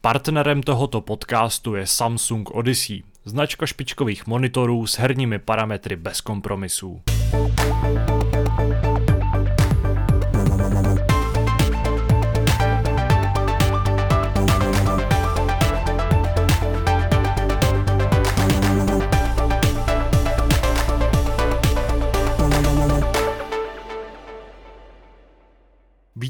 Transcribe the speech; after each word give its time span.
Partnerem 0.00 0.62
tohoto 0.62 1.00
podcastu 1.00 1.74
je 1.74 1.86
Samsung 1.86 2.50
Odyssey, 2.50 3.02
značka 3.24 3.66
špičkových 3.66 4.26
monitorů 4.26 4.86
s 4.86 4.98
herními 4.98 5.38
parametry 5.38 5.96
bez 5.96 6.20
kompromisů. 6.20 7.02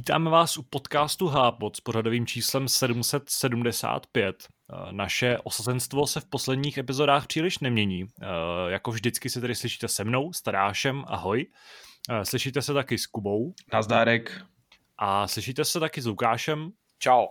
Vítáme 0.09 0.31
vás 0.31 0.57
u 0.57 0.63
podcastu 0.63 1.27
Hápod 1.27 1.77
s 1.77 1.81
pořadovým 1.81 2.27
číslem 2.27 2.69
775. 2.69 4.49
Eh, 4.49 4.93
naše 4.93 5.39
osazenstvo 5.39 6.07
se 6.07 6.21
v 6.21 6.25
posledních 6.25 6.79
epizodách 6.79 7.27
příliš 7.27 7.59
nemění. 7.59 8.05
Eh, 8.23 8.27
jako 8.69 8.91
vždycky 8.91 9.31
se 9.31 9.41
tedy 9.41 9.55
slyšíte 9.55 9.89
se 9.89 10.05
mnou, 10.05 10.33
Starášem, 10.33 11.05
ahoj. 11.07 11.47
Eh, 12.11 12.25
slyšíte 12.25 12.63
se 12.63 12.75
taky 12.75 12.99
s 12.99 13.07
Kubou. 13.07 13.55
Nazdárek. 13.73 14.43
A 14.99 15.29
slyšíte 15.29 15.65
se 15.65 15.81
taky 15.81 16.03
s 16.03 16.07
Lukášem. 16.07 16.71
Čau. 16.99 17.27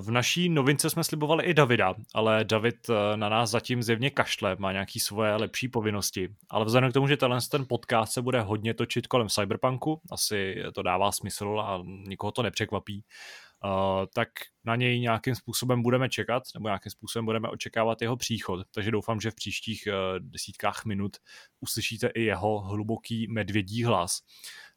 V 0.00 0.10
naší 0.10 0.48
novince 0.48 0.90
jsme 0.90 1.04
slibovali 1.04 1.44
i 1.44 1.54
Davida, 1.54 1.94
ale 2.14 2.44
David 2.44 2.90
eh, 2.90 3.16
na 3.16 3.28
nás 3.28 3.50
zatím 3.50 3.82
zjevně 3.82 4.10
kašle, 4.10 4.56
má 4.58 4.72
nějaký 4.72 5.00
svoje 5.00 5.36
lepší 5.36 5.68
povinnosti. 5.68 6.28
Ale 6.50 6.64
vzhledem 6.64 6.90
k 6.90 6.94
tomu, 6.94 7.08
že 7.08 7.16
tenhle 7.16 7.38
ten 7.50 7.66
podcast 7.68 8.12
se 8.12 8.22
bude 8.22 8.40
hodně 8.40 8.74
točit 8.74 9.06
kolem 9.06 9.28
Cyberpunku, 9.28 10.00
asi 10.10 10.62
to 10.74 10.82
dává 10.82 11.12
smysl 11.12 11.60
a 11.60 11.82
nikoho 11.84 12.32
to 12.32 12.42
nepřekvapí, 12.42 13.04
Uh, 13.64 14.06
tak 14.14 14.28
na 14.64 14.76
něj 14.76 15.00
nějakým 15.00 15.34
způsobem 15.34 15.82
budeme 15.82 16.08
čekat, 16.08 16.42
nebo 16.54 16.68
nějakým 16.68 16.90
způsobem 16.90 17.24
budeme 17.24 17.48
očekávat 17.48 18.02
jeho 18.02 18.16
příchod. 18.16 18.66
Takže 18.74 18.90
doufám, 18.90 19.20
že 19.20 19.30
v 19.30 19.34
příštích 19.34 19.88
uh, 19.88 20.18
desítkách 20.18 20.84
minut 20.84 21.16
uslyšíte 21.60 22.06
i 22.06 22.22
jeho 22.22 22.58
hluboký 22.60 23.26
medvědí 23.30 23.84
hlas. 23.84 24.20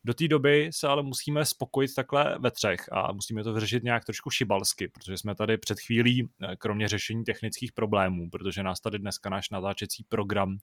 Do 0.06 0.14
té 0.14 0.28
doby 0.28 0.70
se 0.74 0.88
ale 0.88 1.04
musíme 1.04 1.46
spokojit 1.46 1.96
takhle 1.96 2.38
ve 2.40 2.52
třech 2.52 2.86
a 2.92 3.12
musíme 3.12 3.44
to 3.44 3.54
vyřešit 3.54 3.84
nějak 3.84 4.06
trošku 4.06 4.30
šibalsky, 4.30 4.88
protože 4.88 5.18
jsme 5.18 5.36
tady 5.36 5.58
před 5.58 5.80
chvílí, 5.80 6.30
eh, 6.42 6.56
kromě 6.56 6.88
řešení 6.88 7.24
technických 7.24 7.72
problémů, 7.72 8.30
protože 8.30 8.64
nás 8.64 8.80
tady 8.80 9.00
dneska 9.00 9.30
náš 9.30 9.50
natáčecí 9.50 10.04
program 10.10 10.50
uh, 10.52 10.58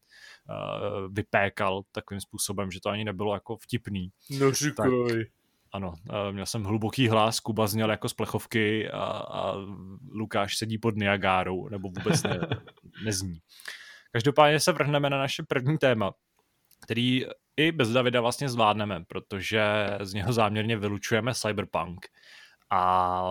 vypékal 1.13 1.83
takovým 1.93 2.20
způsobem, 2.20 2.70
že 2.70 2.81
to 2.81 2.89
ani 2.89 3.05
nebylo 3.05 3.35
jako 3.35 3.57
vtipný. 3.57 4.11
No 4.39 4.53
říkaj. 4.53 4.91
Tak, 4.91 5.29
ano, 5.73 5.95
měl 6.31 6.47
jsem 6.47 6.65
hluboký 6.65 7.09
hlas, 7.09 7.41
Kuba 7.41 7.67
zněl 7.67 7.91
jako 7.91 8.09
z 8.09 8.15
plechovky 8.15 8.91
a, 8.91 9.05
a 9.05 9.55
Lukáš 10.11 10.57
sedí 10.57 10.79
pod 10.79 10.97
Niagárou, 10.97 11.69
nebo 11.69 11.89
vůbec 11.89 12.23
ne, 12.23 12.41
nezní. 13.05 13.39
Každopádně 14.13 14.61
se 14.61 14.73
vrhneme 14.73 15.11
na 15.11 15.19
naše 15.19 15.43
první 15.43 15.79
téma, 15.79 16.13
který 16.81 17.27
i 17.56 17.72
bez 17.72 17.89
Davida 17.89 18.20
vlastně 18.20 18.48
zvládneme, 18.48 19.05
protože 19.05 19.62
z 20.00 20.14
něho 20.14 20.33
záměrně 20.33 20.77
vylučujeme 20.77 21.34
Cyberpunk. 21.34 22.06
A 22.70 23.22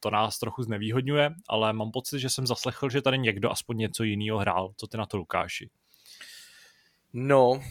to 0.00 0.10
nás 0.10 0.38
trochu 0.38 0.62
znevýhodňuje, 0.62 1.34
ale 1.48 1.72
mám 1.72 1.90
pocit, 1.90 2.18
že 2.18 2.30
jsem 2.30 2.46
zaslechl, 2.46 2.90
že 2.90 3.02
tady 3.02 3.18
někdo 3.18 3.50
aspoň 3.50 3.76
něco 3.76 4.04
jiného 4.04 4.38
hrál. 4.38 4.72
Co 4.76 4.86
ty 4.86 4.96
na 4.96 5.06
to, 5.06 5.16
Lukáši? 5.16 5.70
No, 7.12 7.62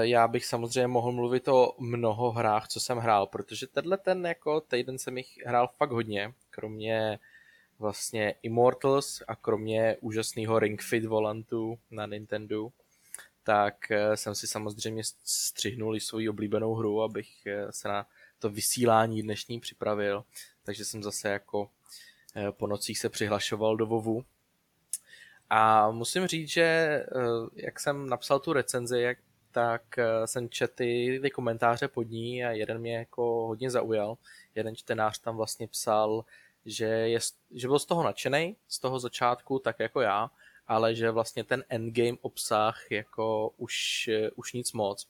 já 0.00 0.28
bych 0.28 0.46
samozřejmě 0.46 0.86
mohl 0.86 1.12
mluvit 1.12 1.48
o 1.48 1.72
mnoho 1.78 2.30
hrách, 2.30 2.68
co 2.68 2.80
jsem 2.80 2.98
hrál, 2.98 3.26
protože 3.26 3.66
tenhle 3.66 3.98
ten 3.98 4.26
jako 4.26 4.60
týden 4.60 4.98
jsem 4.98 5.18
jich 5.18 5.38
hrál 5.46 5.68
fakt 5.76 5.90
hodně, 5.90 6.32
kromě 6.50 7.18
vlastně 7.78 8.34
Immortals 8.42 9.22
a 9.28 9.36
kromě 9.36 9.96
úžasného 10.00 10.58
Ring 10.58 10.82
Fit 10.82 11.04
volantu 11.04 11.78
na 11.90 12.06
Nintendo, 12.06 12.68
tak 13.46 13.90
eh, 13.90 14.16
jsem 14.16 14.34
si 14.34 14.46
samozřejmě 14.46 15.02
střihnul 15.24 15.96
i 15.96 16.00
svoji 16.00 16.28
oblíbenou 16.28 16.74
hru, 16.74 17.02
abych 17.02 17.46
eh, 17.46 17.72
se 17.72 17.88
na 17.88 18.06
to 18.38 18.50
vysílání 18.50 19.22
dnešní 19.22 19.60
připravil. 19.60 20.24
Takže 20.62 20.84
jsem 20.84 21.02
zase 21.02 21.28
jako 21.28 21.70
eh, 22.36 22.52
po 22.52 22.66
nocích 22.66 22.98
se 22.98 23.08
přihlašoval 23.08 23.76
do 23.76 23.86
Vovu. 23.86 24.24
A 25.50 25.90
musím 25.90 26.26
říct, 26.26 26.48
že 26.48 27.02
jak 27.54 27.80
jsem 27.80 28.08
napsal 28.08 28.40
tu 28.40 28.52
recenzi, 28.52 29.16
tak 29.52 29.82
jsem 30.24 30.48
četl 30.48 30.74
ty, 30.74 31.18
ty 31.22 31.30
komentáře 31.30 31.88
pod 31.88 32.02
ní 32.02 32.44
a 32.44 32.50
jeden 32.50 32.78
mě 32.78 32.96
jako 32.96 33.46
hodně 33.46 33.70
zaujal. 33.70 34.18
Jeden 34.54 34.76
čtenář 34.76 35.18
tam 35.18 35.36
vlastně 35.36 35.68
psal, 35.68 36.24
že, 36.64 36.84
je, 36.84 37.18
že 37.54 37.68
byl 37.68 37.78
z 37.78 37.86
toho 37.86 38.02
nadšený, 38.02 38.56
z 38.68 38.78
toho 38.78 38.98
začátku, 38.98 39.58
tak 39.58 39.80
jako 39.80 40.00
já, 40.00 40.30
ale 40.68 40.94
že 40.94 41.10
vlastně 41.10 41.44
ten 41.44 41.64
endgame 41.68 42.18
obsah 42.20 42.90
jako 42.90 43.54
už, 43.56 44.10
už 44.34 44.52
nic 44.52 44.72
moc. 44.72 45.08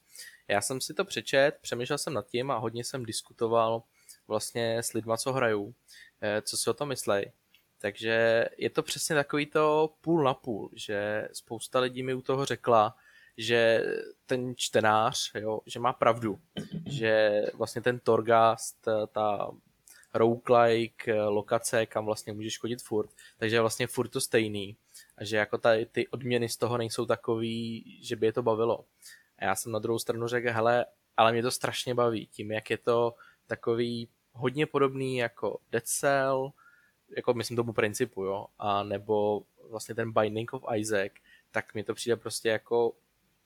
Já 0.49 0.61
jsem 0.61 0.81
si 0.81 0.95
to 0.95 1.05
přečet, 1.05 1.59
přemýšlel 1.61 1.99
jsem 1.99 2.15
nad 2.15 2.27
tím 2.27 2.51
a 2.51 2.59
hodně 2.59 2.85
jsem 2.85 3.05
diskutoval 3.05 3.83
vlastně 4.29 4.79
s 4.79 4.93
lidma, 4.93 5.17
co 5.17 5.33
hrajou, 5.33 5.75
eh, 6.21 6.43
co 6.43 6.57
si 6.57 6.71
o 6.71 6.75
tom 6.75 6.89
myslej. 6.89 7.33
Takže 7.79 8.47
je 8.59 8.71
to 8.71 8.83
přesně 8.83 9.17
takový 9.17 9.47
to 9.47 9.95
půl 10.01 10.25
na 10.25 10.35
půl, 10.35 10.71
že 10.75 11.29
spousta 11.33 11.81
lidí 11.81 12.03
mi 12.03 12.15
u 12.15 12.23
toho 12.23 12.45
řekla, 12.45 12.97
že 13.37 13.85
ten 14.27 14.55
čtenář, 14.57 15.31
jo, 15.35 15.61
že 15.67 15.81
má 15.81 15.93
pravdu, 15.93 16.41
že 16.87 17.43
vlastně 17.55 17.83
ten 17.83 17.99
Torgast, 17.99 18.89
ta 19.13 19.51
roguelike 20.15 21.23
lokace, 21.23 21.87
kam 21.87 22.05
vlastně 22.05 22.33
můžeš 22.33 22.59
chodit 22.59 22.83
furt, 22.83 23.11
takže 23.39 23.57
je 23.57 23.61
vlastně 23.61 23.87
furt 23.87 24.09
to 24.09 24.21
stejný 24.21 24.77
a 25.19 25.25
že 25.25 25.37
jako 25.37 25.59
tady 25.59 25.87
ty 25.87 26.09
odměny 26.09 26.49
z 26.49 26.57
toho 26.57 26.79
nejsou 26.79 27.07
takový, 27.07 27.85
že 28.03 28.17
by 28.17 28.27
je 28.27 28.33
to 28.33 28.43
bavilo. 28.43 28.85
A 29.39 29.45
já 29.45 29.55
jsem 29.55 29.73
na 29.73 29.79
druhou 29.79 29.99
stranu 29.99 30.29
řekl, 30.29 30.49
hele, 30.51 30.87
ale 31.17 31.33
mě 31.33 31.43
to 31.43 31.51
strašně 31.51 31.95
baví, 31.95 32.27
tím 32.27 32.53
jak 32.53 32.71
je 32.71 32.79
to 32.79 33.15
takový 33.47 34.09
hodně 34.33 34.67
podobný 34.67 35.17
jako 35.17 35.59
Dead 35.71 35.85
Cell, 35.87 36.53
jako 37.17 37.35
myslím 37.35 37.57
tomu 37.57 37.73
principu, 37.73 38.25
jo, 38.25 38.47
a 38.59 38.83
nebo 38.83 39.43
vlastně 39.71 39.95
ten 39.95 40.13
Binding 40.13 40.53
of 40.53 40.65
Isaac, 40.77 41.13
tak 41.51 41.75
mi 41.75 41.85
to 41.85 41.95
přijde 41.95 42.17
prostě 42.17 42.49
jako 42.49 42.93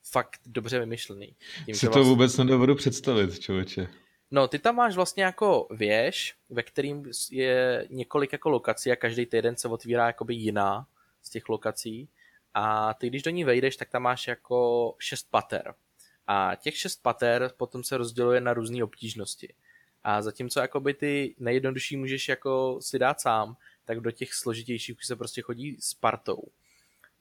fakt 0.03 0.41
dobře 0.47 0.79
vymyšlený. 0.79 1.37
Tím, 1.67 1.75
si 1.75 1.87
to 1.87 1.93
vlastně... 1.93 2.11
vůbec 2.11 2.37
nedovedu 2.37 2.75
představit, 2.75 3.39
člověče. 3.39 3.89
No, 4.31 4.49
ty 4.49 4.59
tam 4.59 4.77
máš 4.77 4.97
vlastně 4.97 5.25
jako 5.25 5.69
věž, 5.71 6.37
ve 6.49 6.63
kterým 6.63 7.05
je 7.31 7.87
několik 7.91 8.33
jako 8.33 8.51
lokací 8.51 8.93
a 8.93 8.97
každý 8.97 9.27
týden 9.27 9.57
se 9.57 9.69
otvírá 9.69 10.07
jakoby 10.07 10.35
jiná 10.35 10.87
z 11.23 11.31
těch 11.31 11.49
lokací. 11.49 12.09
A 12.55 12.95
ty, 12.95 13.09
když 13.09 13.23
do 13.23 13.31
ní 13.31 13.45
vejdeš, 13.45 13.77
tak 13.77 13.91
tam 13.91 14.03
máš 14.03 14.29
jako 14.29 14.95
šest 14.99 15.31
pater. 15.31 15.75
A 16.27 16.55
těch 16.55 16.77
šest 16.77 17.03
pater 17.03 17.53
potom 17.57 17.85
se 17.85 17.97
rozděluje 17.97 18.41
na 18.41 18.55
různé 18.55 18.85
obtížnosti. 18.85 19.55
A 20.05 20.23
zatímco 20.23 20.61
jakoby 20.61 20.95
ty 20.95 21.35
nejjednodušší 21.39 21.97
můžeš 21.97 22.29
jako 22.29 22.79
si 22.83 22.99
dát 22.99 23.21
sám, 23.21 23.57
tak 23.85 24.01
do 24.01 24.11
těch 24.11 24.35
složitějších 24.35 24.97
už 24.97 25.07
se 25.07 25.17
prostě 25.17 25.43
chodí 25.43 25.77
s 25.81 25.95
partou. 25.95 26.43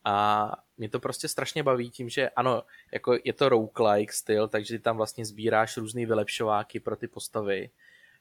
A 0.05 0.51
mě 0.77 0.89
to 0.89 0.99
prostě 0.99 1.27
strašně 1.27 1.63
baví 1.63 1.89
tím, 1.89 2.09
že 2.09 2.29
ano, 2.29 2.63
jako 2.91 3.17
je 3.23 3.33
to 3.33 3.49
roguelike 3.49 4.13
styl, 4.13 4.47
takže 4.47 4.77
ty 4.77 4.83
tam 4.83 4.97
vlastně 4.97 5.25
sbíráš 5.25 5.77
různé 5.77 6.05
vylepšováky 6.05 6.79
pro 6.79 6.95
ty 6.95 7.07
postavy, 7.07 7.69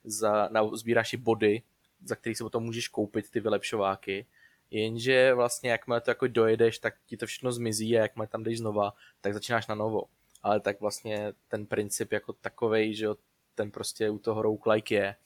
za, 0.04 0.48
na, 0.48 0.76
sbíráš 0.76 1.12
i 1.12 1.16
body, 1.16 1.62
za 2.04 2.16
který 2.16 2.34
si 2.34 2.44
potom 2.44 2.64
můžeš 2.64 2.88
koupit 2.88 3.30
ty 3.30 3.40
vylepšováky 3.40 4.26
jenže 4.70 5.34
vlastně 5.34 5.70
jakmile 5.70 6.00
to 6.00 6.10
jako 6.10 6.26
dojedeš, 6.26 6.78
tak 6.78 6.94
ti 7.06 7.16
to 7.16 7.26
všechno 7.26 7.52
zmizí 7.52 7.98
a 7.98 8.02
jakmile 8.02 8.26
tam 8.26 8.42
jdeš 8.42 8.58
znova, 8.58 8.92
tak 9.20 9.34
začínáš 9.34 9.66
na 9.66 9.74
novo. 9.74 10.02
Ale 10.42 10.60
tak 10.60 10.80
vlastně 10.80 11.32
ten 11.48 11.66
princip 11.66 12.12
jako 12.12 12.32
takovej, 12.32 12.94
že 12.94 13.04
jo, 13.04 13.16
ten 13.54 13.70
prostě 13.70 14.10
u 14.10 14.18
toho 14.18 14.42
roguelike 14.42 14.94
je. 14.94 15.16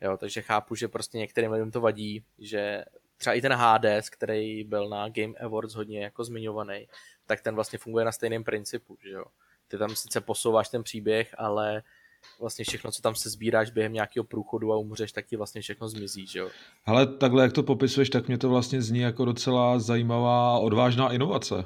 Jo, 0.00 0.16
takže 0.16 0.42
chápu, 0.42 0.74
že 0.74 0.88
prostě 0.88 1.18
některým 1.18 1.52
lidem 1.52 1.70
to 1.70 1.80
vadí, 1.80 2.24
že 2.38 2.84
třeba 3.16 3.34
i 3.34 3.40
ten 3.40 3.52
Hades, 3.52 4.10
který 4.10 4.64
byl 4.64 4.88
na 4.88 5.08
Game 5.08 5.34
Awards 5.40 5.74
hodně 5.74 6.04
jako 6.04 6.24
zmiňovaný, 6.24 6.88
tak 7.26 7.40
ten 7.40 7.54
vlastně 7.54 7.78
funguje 7.78 8.04
na 8.04 8.12
stejném 8.12 8.44
principu, 8.44 8.98
že 9.02 9.10
jo. 9.10 9.24
Ty 9.68 9.78
tam 9.78 9.96
sice 9.96 10.20
posouváš 10.20 10.68
ten 10.68 10.82
příběh, 10.82 11.34
ale 11.38 11.82
vlastně 12.40 12.64
všechno, 12.64 12.90
co 12.92 13.02
tam 13.02 13.14
se 13.14 13.30
sbíráš 13.30 13.70
během 13.70 13.92
nějakého 13.92 14.24
průchodu 14.24 14.72
a 14.72 14.76
umřeš, 14.76 15.12
tak 15.12 15.26
ti 15.26 15.36
vlastně 15.36 15.60
všechno 15.60 15.88
zmizí, 15.88 16.26
že 16.26 16.38
jo? 16.38 16.50
Ale 16.86 17.06
takhle, 17.06 17.42
jak 17.42 17.52
to 17.52 17.62
popisuješ, 17.62 18.10
tak 18.10 18.28
mě 18.28 18.38
to 18.38 18.48
vlastně 18.48 18.82
zní 18.82 19.00
jako 19.00 19.24
docela 19.24 19.78
zajímavá, 19.78 20.58
odvážná 20.58 21.12
inovace. 21.12 21.64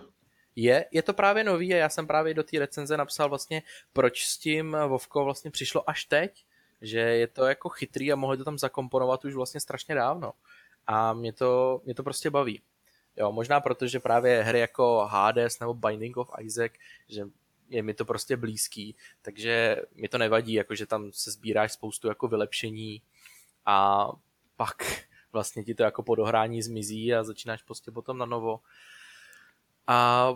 Je, 0.56 0.84
je 0.90 1.02
to 1.02 1.14
právě 1.14 1.44
nový 1.44 1.74
a 1.74 1.76
já 1.76 1.88
jsem 1.88 2.06
právě 2.06 2.34
do 2.34 2.42
té 2.42 2.58
recenze 2.58 2.96
napsal 2.96 3.28
vlastně, 3.28 3.62
proč 3.92 4.24
s 4.24 4.38
tím 4.38 4.76
Vovko 4.88 5.24
vlastně 5.24 5.50
přišlo 5.50 5.90
až 5.90 6.04
teď, 6.04 6.44
že 6.80 6.98
je 6.98 7.26
to 7.26 7.44
jako 7.44 7.68
chytrý 7.68 8.12
a 8.12 8.16
mohli 8.16 8.36
to 8.36 8.44
tam 8.44 8.58
zakomponovat 8.58 9.24
už 9.24 9.34
vlastně 9.34 9.60
strašně 9.60 9.94
dávno. 9.94 10.32
A 10.86 11.12
mě 11.12 11.32
to, 11.32 11.80
mě 11.84 11.94
to 11.94 12.02
prostě 12.02 12.30
baví. 12.30 12.60
Jo, 13.16 13.32
možná 13.32 13.60
protože 13.60 14.00
právě 14.00 14.42
hry 14.42 14.58
jako 14.58 15.08
Hades 15.10 15.60
nebo 15.60 15.74
Binding 15.74 16.16
of 16.16 16.30
Isaac, 16.40 16.72
že 17.08 17.24
je 17.72 17.82
mi 17.82 17.94
to 17.94 18.04
prostě 18.04 18.36
blízký, 18.36 18.96
takže 19.22 19.76
mi 19.94 20.08
to 20.08 20.18
nevadí, 20.18 20.52
jakože 20.52 20.86
tam 20.86 21.12
se 21.12 21.30
sbíráš 21.30 21.72
spoustu 21.72 22.08
jako 22.08 22.28
vylepšení 22.28 23.02
a 23.66 24.06
pak 24.56 24.76
vlastně 25.32 25.64
ti 25.64 25.74
to 25.74 25.82
jako 25.82 26.02
po 26.02 26.14
dohrání 26.14 26.62
zmizí 26.62 27.14
a 27.14 27.24
začínáš 27.24 27.62
prostě 27.62 27.90
potom 27.90 28.18
na 28.18 28.26
novo. 28.26 28.60
A 29.86 30.28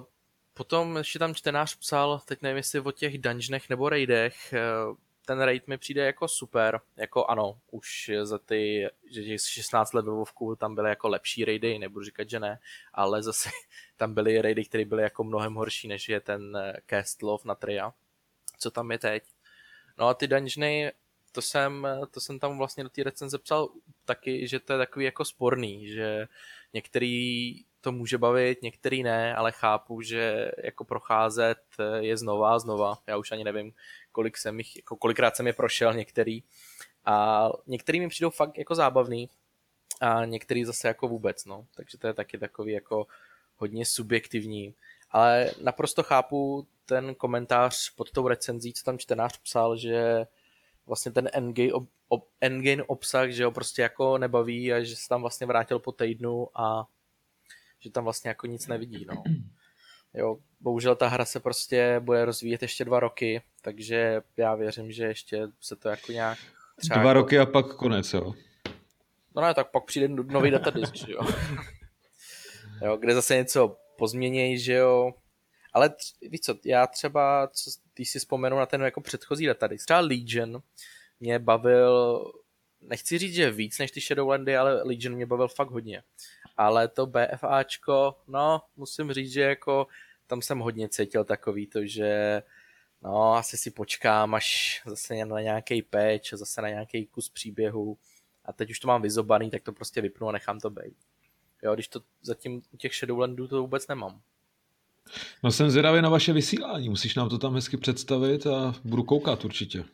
potom 0.55 0.97
ještě 0.97 1.19
tam 1.19 1.35
čtenář 1.35 1.77
psal, 1.77 2.21
teď 2.25 2.43
nevím 2.43 2.57
jestli 2.57 2.81
o 2.81 2.93
těch 2.93 3.19
dungeonech 3.19 3.71
nebo 3.71 3.89
raidech, 3.89 4.53
eh, 4.53 4.61
ten 5.27 5.41
raid 5.41 5.69
mi 5.69 5.79
přijde 5.79 6.07
jako 6.07 6.29
super, 6.29 6.81
jako 6.97 7.27
ano, 7.27 7.59
už 7.71 8.11
za 8.23 8.39
ty, 8.39 8.89
že 9.11 9.39
16 9.39 9.93
let 9.93 10.07
Vovku 10.07 10.57
tam 10.57 10.75
byly 10.75 10.89
jako 10.89 11.09
lepší 11.09 11.45
raidy, 11.45 11.79
nebudu 11.79 12.05
říkat, 12.05 12.31
že 12.31 12.41
ne, 12.41 12.59
ale 12.95 13.23
zase 13.23 13.51
tam 13.97 14.15
byly 14.15 14.43
raidy, 14.43 14.65
které 14.65 14.85
byly 14.85 15.03
jako 15.03 15.25
mnohem 15.25 15.55
horší, 15.55 15.89
než 15.89 16.09
je 16.09 16.21
ten 16.21 16.57
eh, 16.57 16.77
Castle 16.91 17.39
na 17.45 17.55
Tria, 17.55 17.93
co 18.59 18.71
tam 18.71 18.91
je 18.91 18.99
teď. 18.99 19.25
No 19.99 20.09
a 20.09 20.15
ty 20.15 20.27
dungeony, 20.27 20.93
to 21.33 21.43
jsem, 21.43 21.89
to 22.11 22.21
jsem 22.21 22.39
tam 22.39 22.59
vlastně 22.59 22.85
do 22.85 22.91
té 22.91 23.03
recenze 23.03 23.39
psal 23.39 23.69
taky, 24.05 24.49
že 24.49 24.61
to 24.61 24.73
je 24.73 24.79
takový 24.79 25.05
jako 25.05 25.25
sporný, 25.25 25.89
že 25.89 26.29
některý 26.73 27.55
to 27.87 27.93
může 27.93 28.19
bavit, 28.19 28.63
některý 28.63 29.03
ne, 29.03 29.35
ale 29.35 29.53
chápu, 29.53 30.01
že 30.01 30.51
jako 30.65 30.85
procházet 30.85 31.59
je 31.99 32.17
znova 32.17 32.55
a 32.55 32.59
znova. 32.59 32.99
Já 33.07 33.17
už 33.17 33.33
ani 33.33 33.45
nevím, 33.45 33.73
kolik 34.13 34.37
jsem 34.37 34.59
jich, 34.59 34.77
jako 34.77 34.97
kolikrát 34.97 35.37
jsem 35.37 35.47
je 35.47 35.53
prošel 35.53 35.95
některý. 35.95 36.43
A 37.05 37.49
některý 37.67 38.01
mi 38.01 38.09
přijdou 38.09 38.31
fakt 38.31 38.59
jako 38.59 38.75
zábavný 38.75 39.31
a 40.01 40.25
některý 40.25 40.65
zase 40.65 40.89
jako 40.89 41.09
vůbec, 41.09 41.45
no. 41.45 41.67
Takže 41.77 41.99
to 41.99 42.07
je 42.07 42.15
taky 42.15 42.39
takový 42.39 42.73
jako 42.73 43.07
hodně 43.57 43.87
subjektivní. 43.87 44.75
Ale 45.11 45.51
naprosto 45.63 46.03
chápu 46.03 46.67
ten 46.87 47.15
komentář 47.15 47.91
pod 47.91 48.11
tou 48.11 48.29
recenzí, 48.29 48.73
co 48.73 48.85
tam 48.85 48.99
čtenář 48.99 49.39
psal, 49.39 49.77
že 49.77 50.27
vlastně 50.87 51.13
ten 51.13 51.31
endgame, 51.33 51.73
ob, 51.73 51.89
ob, 52.09 52.29
endgame 52.41 52.83
obsah, 52.83 53.31
že 53.31 53.45
ho 53.45 53.51
prostě 53.51 53.83
jako 53.83 54.19
nebaví 54.19 54.73
a 54.73 54.83
že 54.83 54.97
se 54.97 55.09
tam 55.09 55.21
vlastně 55.21 55.47
vrátil 55.47 55.79
po 55.79 55.93
týdnu 55.93 56.49
a 56.55 56.87
že 57.81 57.91
tam 57.91 58.05
vlastně 58.05 58.29
jako 58.29 58.47
nic 58.47 58.67
nevidí, 58.67 59.07
no. 59.09 59.23
Jo, 60.15 60.39
bohužel 60.61 60.97
ta 60.97 61.09
hra 61.09 61.25
se 61.25 61.41
prostě 61.41 62.01
bude 62.01 62.25
rozvíjet 62.25 62.63
ještě 62.63 62.85
dva 62.85 63.01
roky, 63.01 63.43
takže 63.63 64.23
já 64.37 64.55
věřím, 64.55 64.93
že 64.93 65.05
ještě 65.05 65.49
se 65.61 65.77
to 65.77 65.89
jako 65.89 66.13
nějak 66.13 66.39
třeba 66.77 67.01
Dva 67.01 67.11
jako... 67.11 67.21
roky 67.21 67.39
a 67.39 67.47
pak 67.47 67.77
konec, 67.77 68.13
jo. 68.13 68.33
No 69.37 69.43
ne, 69.43 69.55
tak 69.55 69.71
pak 69.71 69.85
přijde 69.85 70.09
nový 70.09 70.51
datadisk, 70.51 70.95
že 70.95 71.13
jo. 71.13 71.21
jo. 72.85 72.97
Kde 72.97 73.15
zase 73.15 73.37
něco 73.37 73.77
pozměnějí, 73.99 74.59
že 74.59 74.73
jo. 74.73 75.13
Ale 75.73 75.95
víš 76.23 76.41
co, 76.41 76.55
já 76.65 76.87
třeba, 76.87 77.49
co, 77.49 77.71
když 77.95 78.11
si 78.11 78.19
vzpomenu 78.19 78.59
na 78.59 78.67
ten 78.67 78.83
jako 78.83 79.01
předchozí 79.01 79.47
datadisk, 79.47 79.85
třeba 79.85 80.01
Legion 80.01 80.63
mě 81.21 81.39
bavil, 81.39 82.23
nechci 82.81 83.19
říct, 83.19 83.35
že 83.35 83.51
víc 83.51 83.79
než 83.79 83.91
ty 83.91 84.01
Shadowlandy, 84.01 84.57
ale 84.57 84.83
Legion 84.83 85.15
mě 85.15 85.27
bavil 85.27 85.49
fakt 85.49 85.71
hodně. 85.71 86.03
Ale 86.57 86.89
to 86.89 87.07
BFAčko, 87.07 88.17
no, 88.29 88.63
musím 88.77 89.13
říct, 89.13 89.33
že 89.33 89.41
jako 89.41 89.87
tam 90.27 90.43
jsem 90.43 90.59
hodně 90.59 90.89
cítil 90.89 91.25
takový 91.25 91.67
to, 91.67 91.87
že 91.87 92.43
no, 93.03 93.35
asi 93.35 93.57
si 93.57 93.71
počkám 93.71 94.35
až 94.35 94.83
zase 94.87 95.25
na 95.25 95.41
nějaký 95.41 95.83
patch, 95.83 96.33
zase 96.33 96.63
na 96.63 96.69
nějaký 96.69 97.07
kus 97.07 97.29
příběhu 97.29 97.99
a 98.45 98.53
teď 98.53 98.71
už 98.71 98.79
to 98.79 98.89
mám 98.89 99.03
vyzobaný, 99.03 99.51
tak 99.51 99.63
to 99.63 99.73
prostě 99.73 100.01
vypnu 100.01 100.29
a 100.29 100.33
nechám 100.33 100.61
to 100.61 100.71
být. 100.71 100.97
Jo, 101.63 101.75
když 101.75 101.89
to 101.89 102.01
zatím 102.23 102.63
u 102.73 102.77
těch 102.77 102.95
Shadowlandů 102.95 103.49
to 103.49 103.61
vůbec 103.61 103.89
nemám. 103.89 104.21
No 105.43 105.53
jsem 105.53 105.71
zvědavý 105.71 106.03
na 106.03 106.09
vaše 106.09 106.33
vysílání, 106.33 106.89
musíš 106.89 107.15
nám 107.15 107.29
to 107.29 107.39
tam 107.39 107.55
hezky 107.55 107.77
představit 107.77 108.47
a 108.47 108.75
budu 108.85 109.03
koukat 109.03 109.45
určitě. 109.45 109.85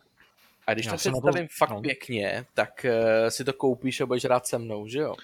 A 0.67 0.75
když 0.75 0.87
Já 0.87 0.93
to 0.93 0.97
představím 0.97 1.49
to... 1.49 1.55
fakt 1.59 1.71
no. 1.71 1.81
pěkně, 1.81 2.45
tak 2.55 2.87
uh, 2.89 3.29
si 3.29 3.45
to 3.45 3.53
koupíš 3.53 4.01
a 4.01 4.07
budeš 4.07 4.25
rád 4.25 4.47
se 4.47 4.59
mnou, 4.59 4.87
že 4.87 4.99
jo? 4.99 5.15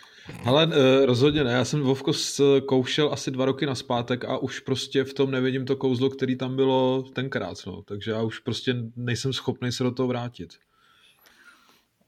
Ale 0.44 0.66
uh, 0.66 0.72
rozhodně 1.04 1.44
ne, 1.44 1.52
já 1.52 1.64
jsem 1.64 1.80
Vovko 1.80 2.12
zkoušel 2.12 3.12
asi 3.12 3.30
dva 3.30 3.44
roky 3.44 3.66
naspátek 3.66 4.24
a 4.24 4.38
už 4.38 4.60
prostě 4.60 5.04
v 5.04 5.14
tom 5.14 5.30
nevidím 5.30 5.66
to 5.66 5.76
kouzlo, 5.76 6.10
který 6.10 6.36
tam 6.36 6.56
bylo 6.56 7.02
tenkrát, 7.02 7.56
no. 7.66 7.82
takže 7.82 8.10
já 8.10 8.22
už 8.22 8.38
prostě 8.38 8.74
nejsem 8.96 9.32
schopný 9.32 9.72
se 9.72 9.84
do 9.84 9.90
toho 9.90 10.06
vrátit. 10.06 10.54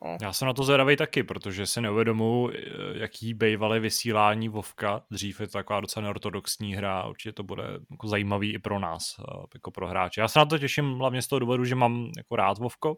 No. 0.04 0.16
Já 0.22 0.32
jsem 0.32 0.46
na 0.46 0.52
to 0.52 0.64
zvědavý 0.64 0.96
taky, 0.96 1.22
protože 1.22 1.66
si 1.66 1.80
neuvědomuji, 1.80 2.50
eh, 2.50 2.62
jaký 2.92 3.34
bývaly 3.34 3.80
vysílání 3.80 4.48
Vovka. 4.48 5.02
Dřív 5.10 5.40
je 5.40 5.46
to 5.46 5.52
taková 5.52 5.80
docela 5.80 6.02
neortodoxní 6.04 6.74
hra, 6.74 7.04
určitě 7.04 7.32
to 7.32 7.42
bude 7.42 7.64
jako 7.90 8.08
zajímavý 8.08 8.54
i 8.54 8.58
pro 8.58 8.78
nás, 8.78 9.16
eh, 9.18 9.22
jako 9.54 9.70
pro 9.70 9.88
hráče. 9.88 10.20
Já 10.20 10.28
se 10.28 10.38
na 10.38 10.44
to 10.44 10.58
těším 10.58 10.98
hlavně 10.98 11.22
z 11.22 11.26
toho 11.26 11.38
důvodu, 11.38 11.64
že 11.64 11.74
mám 11.74 12.10
jako 12.16 12.36
rád 12.36 12.58
Vovko 12.58 12.96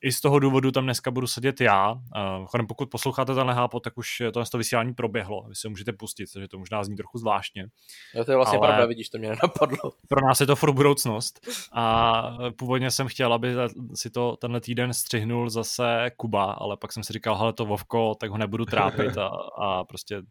i 0.00 0.12
z 0.12 0.20
toho 0.20 0.38
důvodu 0.38 0.70
tam 0.70 0.84
dneska 0.84 1.10
budu 1.10 1.26
sedět 1.26 1.60
já. 1.60 1.92
Uh, 1.92 2.66
pokud 2.68 2.90
posloucháte 2.90 3.34
ten 3.34 3.50
hápo, 3.50 3.80
tak 3.80 3.98
už 3.98 4.22
to, 4.32 4.44
to 4.44 4.58
vysílání 4.58 4.94
proběhlo. 4.94 5.46
Vy 5.48 5.54
se 5.54 5.68
můžete 5.68 5.92
pustit, 5.92 6.32
takže 6.32 6.48
to 6.48 6.58
možná 6.58 6.84
zní 6.84 6.96
trochu 6.96 7.18
zvláštně. 7.18 7.66
Jo, 8.14 8.24
to 8.24 8.32
je 8.32 8.36
vlastně 8.36 8.58
pravda, 8.58 8.86
vidíš, 8.86 9.08
to 9.08 9.18
mě 9.18 9.28
nenapadlo. 9.28 9.92
Pro 10.08 10.26
nás 10.26 10.40
je 10.40 10.46
to 10.46 10.56
for 10.56 10.72
budoucnost. 10.72 11.48
A 11.72 12.22
původně 12.58 12.90
jsem 12.90 13.08
chtěl, 13.08 13.32
aby 13.32 13.54
si 13.94 14.10
to 14.10 14.36
tenhle 14.36 14.60
týden 14.60 14.94
střihnul 14.94 15.50
zase 15.50 16.10
Kuba, 16.16 16.52
ale 16.52 16.76
pak 16.76 16.92
jsem 16.92 17.02
si 17.04 17.12
říkal, 17.12 17.38
hele 17.38 17.52
to 17.52 17.64
Vovko, 17.64 18.14
tak 18.14 18.30
ho 18.30 18.38
nebudu 18.38 18.64
trápit 18.64 19.18
a, 19.18 19.28
a 19.58 19.84
prostě 19.84 20.22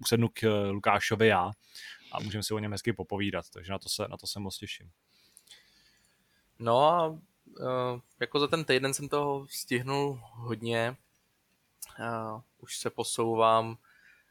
usednu 0.00 0.28
k 0.32 0.70
Lukášovi 0.70 1.26
já 1.26 1.50
a 2.12 2.20
můžeme 2.20 2.42
si 2.42 2.54
o 2.54 2.58
něm 2.58 2.72
hezky 2.72 2.92
popovídat, 2.92 3.44
takže 3.52 3.72
na 3.72 3.78
to 3.78 3.88
se, 3.88 4.08
na 4.08 4.16
to 4.16 4.26
se 4.26 4.40
moc 4.40 4.58
těším. 4.58 4.90
No 6.58 6.84
a 6.84 7.18
jako 8.20 8.40
za 8.40 8.46
ten 8.46 8.64
týden 8.64 8.94
jsem 8.94 9.08
toho 9.08 9.46
stihnul 9.50 10.20
hodně. 10.22 10.96
Uh, 12.00 12.40
už 12.58 12.78
se 12.78 12.90
posouvám 12.90 13.76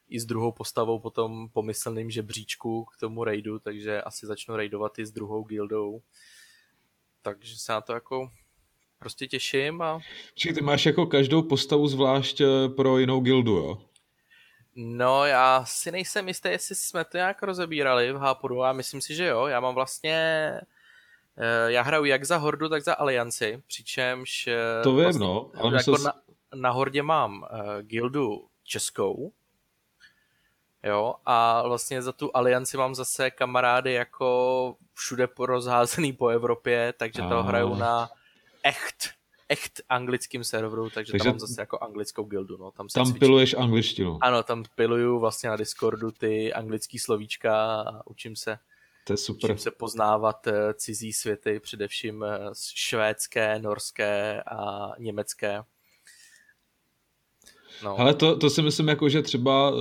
i 0.09 0.19
s 0.19 0.25
druhou 0.25 0.51
postavou 0.51 0.99
po 0.99 1.09
tom 1.09 1.49
pomyslným 1.49 2.11
žebříčku 2.11 2.85
k 2.85 2.97
tomu 2.99 3.23
raidu, 3.23 3.59
takže 3.59 4.01
asi 4.01 4.25
začnu 4.25 4.55
raidovat 4.55 4.99
i 4.99 5.05
s 5.05 5.11
druhou 5.11 5.43
guildou. 5.43 6.01
Takže 7.21 7.57
se 7.57 7.71
na 7.71 7.81
to 7.81 7.93
jako 7.93 8.31
prostě 8.99 9.27
těším 9.27 9.81
a... 9.81 9.99
Čiže 10.35 10.53
ty 10.53 10.61
máš 10.61 10.85
jako 10.85 11.05
každou 11.05 11.41
postavu 11.41 11.87
zvlášť 11.87 12.41
eh, 12.41 12.69
pro 12.69 12.97
jinou 12.97 13.19
guildu, 13.19 13.51
jo? 13.51 13.77
No, 14.75 15.25
já 15.25 15.65
si 15.65 15.91
nejsem 15.91 16.27
jistý, 16.27 16.49
jestli 16.49 16.75
jsme 16.75 17.05
to 17.05 17.17
nějak 17.17 17.43
rozebírali 17.43 18.13
v 18.13 18.15
Háporu, 18.15 18.63
a 18.63 18.73
myslím 18.73 19.01
si, 19.01 19.15
že 19.15 19.25
jo. 19.25 19.45
Já 19.47 19.59
mám 19.59 19.75
vlastně 19.75 20.15
Eh, 20.61 20.80
já 21.67 21.81
hraju 21.81 22.05
jak 22.05 22.23
za 22.23 22.37
Hordu, 22.37 22.69
tak 22.69 22.83
za 22.83 22.93
Alianci, 22.93 23.63
přičemž... 23.67 24.47
Eh, 24.47 24.83
to 24.83 24.91
vím, 24.91 25.03
vlastně, 25.03 25.25
no. 25.25 25.51
Ale 25.55 25.75
jako 25.75 25.91
myslel... 25.91 26.13
na, 26.13 26.21
na 26.61 26.69
Hordě 26.69 27.03
mám 27.03 27.41
uh, 27.41 27.81
gildu 27.81 28.47
českou, 28.63 29.31
jo, 30.83 31.15
a 31.25 31.67
vlastně 31.67 32.01
za 32.01 32.11
tu 32.11 32.31
Alianci 32.33 32.77
mám 32.77 32.95
zase 32.95 33.31
kamarády 33.31 33.93
jako 33.93 34.75
všude 34.93 35.27
rozházený 35.39 36.13
po 36.13 36.27
Evropě, 36.27 36.93
takže 36.97 37.21
to 37.21 37.43
hraju 37.43 37.75
na 37.75 38.09
echt, 38.63 39.09
echt 39.49 39.81
anglickým 39.89 40.43
serveru, 40.43 40.89
takže, 40.89 41.11
takže 41.11 41.23
tam 41.23 41.33
mám 41.33 41.39
zase 41.39 41.61
jako 41.61 41.79
anglickou 41.81 42.23
gildu, 42.23 42.57
no. 42.57 42.71
Tam, 42.71 42.87
tam 42.87 43.13
piluješ 43.13 43.53
angličtinu. 43.53 44.17
Ano, 44.21 44.43
tam 44.43 44.63
piluju 44.75 45.19
vlastně 45.19 45.49
na 45.49 45.55
Discordu 45.55 46.11
ty 46.11 46.53
anglický 46.53 46.99
slovíčka 46.99 47.81
a 47.81 48.07
učím 48.07 48.35
se 48.35 48.57
to 49.03 49.13
je 49.13 49.17
super. 49.17 49.57
Se 49.57 49.71
poznávat 49.71 50.47
eh, 50.47 50.73
cizí 50.73 51.13
světy, 51.13 51.59
především 51.59 52.23
eh, 52.23 52.39
švédské, 52.75 53.59
norské 53.59 54.43
a 54.43 54.91
německé. 54.99 55.63
No. 57.83 57.99
Ale 57.99 58.13
to, 58.13 58.37
to 58.37 58.49
si 58.49 58.61
myslím, 58.61 58.87
jako, 58.87 59.09
že 59.09 59.21
třeba 59.21 59.71
uh, 59.71 59.79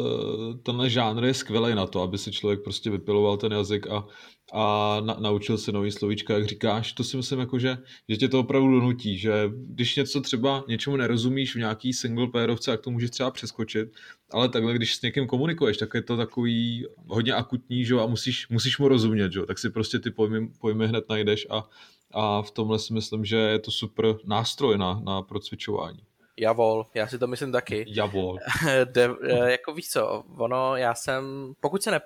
tenhle 0.62 0.90
žánr 0.90 1.24
je 1.24 1.34
skvělý 1.34 1.74
na 1.74 1.86
to, 1.86 2.02
aby 2.02 2.18
si 2.18 2.32
člověk 2.32 2.62
prostě 2.62 2.90
vypiloval 2.90 3.36
ten 3.36 3.52
jazyk 3.52 3.86
a, 3.86 4.06
a 4.52 4.96
na, 5.00 5.16
naučil 5.20 5.58
se 5.58 5.72
nový 5.72 5.90
slovíčka, 5.90 6.34
jak 6.34 6.46
říkáš. 6.46 6.92
To 6.92 7.04
si 7.04 7.16
myslím, 7.16 7.40
jako, 7.40 7.58
že, 7.58 7.78
že 8.08 8.16
tě 8.16 8.28
to 8.28 8.40
opravdu 8.40 8.80
donutí, 8.80 9.18
že 9.18 9.50
když 9.54 9.96
něco 9.96 10.20
třeba 10.20 10.64
něčemu 10.68 10.96
nerozumíš 10.96 11.54
v 11.54 11.58
nějaký 11.58 11.92
single 11.92 12.26
playerovce, 12.26 12.70
tak 12.70 12.80
to 12.80 12.90
můžeš 12.90 13.10
třeba 13.10 13.30
přeskočit, 13.30 13.88
ale 14.30 14.48
takhle, 14.48 14.74
když 14.74 14.94
s 14.94 15.02
někým 15.02 15.26
komunikuješ, 15.26 15.76
tak 15.76 15.94
je 15.94 16.02
to 16.02 16.16
takový 16.16 16.86
hodně 17.06 17.32
akutní, 17.32 17.84
že? 17.84 17.94
a 17.94 18.06
musíš, 18.06 18.48
musíš 18.48 18.78
mu 18.78 18.88
rozumět, 18.88 19.32
že? 19.32 19.40
tak 19.46 19.58
si 19.58 19.70
prostě 19.70 19.98
ty 19.98 20.10
pojmy, 20.10 20.48
pojmy 20.60 20.86
hned 20.86 21.04
najdeš 21.08 21.46
a, 21.50 21.68
a 22.12 22.42
v 22.42 22.50
tomhle 22.50 22.78
si 22.78 22.94
myslím, 22.94 23.24
že 23.24 23.36
je 23.36 23.58
to 23.58 23.70
super 23.70 24.16
nástroj 24.24 24.78
na, 24.78 25.00
na 25.04 25.22
procvičování. 25.22 26.00
Javol, 26.40 26.86
já 26.94 27.06
si 27.06 27.18
to 27.18 27.26
myslím 27.26 27.52
taky. 27.52 27.84
Javol. 27.88 28.38
De, 28.84 29.08
eh, 29.22 29.50
jako 29.50 29.74
víš 29.74 29.88
co, 29.88 30.24
ono, 30.36 30.76
já 30.76 30.94
jsem, 30.94 31.54
pokud 31.60 31.82
se 31.82 31.90
ne, 31.90 32.00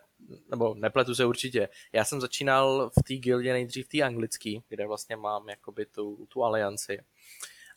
nebo 0.50 0.74
nepletu 0.74 1.14
se 1.14 1.24
určitě, 1.24 1.68
já 1.92 2.04
jsem 2.04 2.20
začínal 2.20 2.90
v 3.00 3.02
té 3.02 3.14
gildě 3.14 3.52
nejdřív 3.52 3.88
té 3.88 4.02
anglický, 4.02 4.62
kde 4.68 4.86
vlastně 4.86 5.16
mám 5.16 5.48
jakoby 5.48 5.86
tu, 5.86 6.26
tu 6.28 6.44
alianci. 6.44 6.98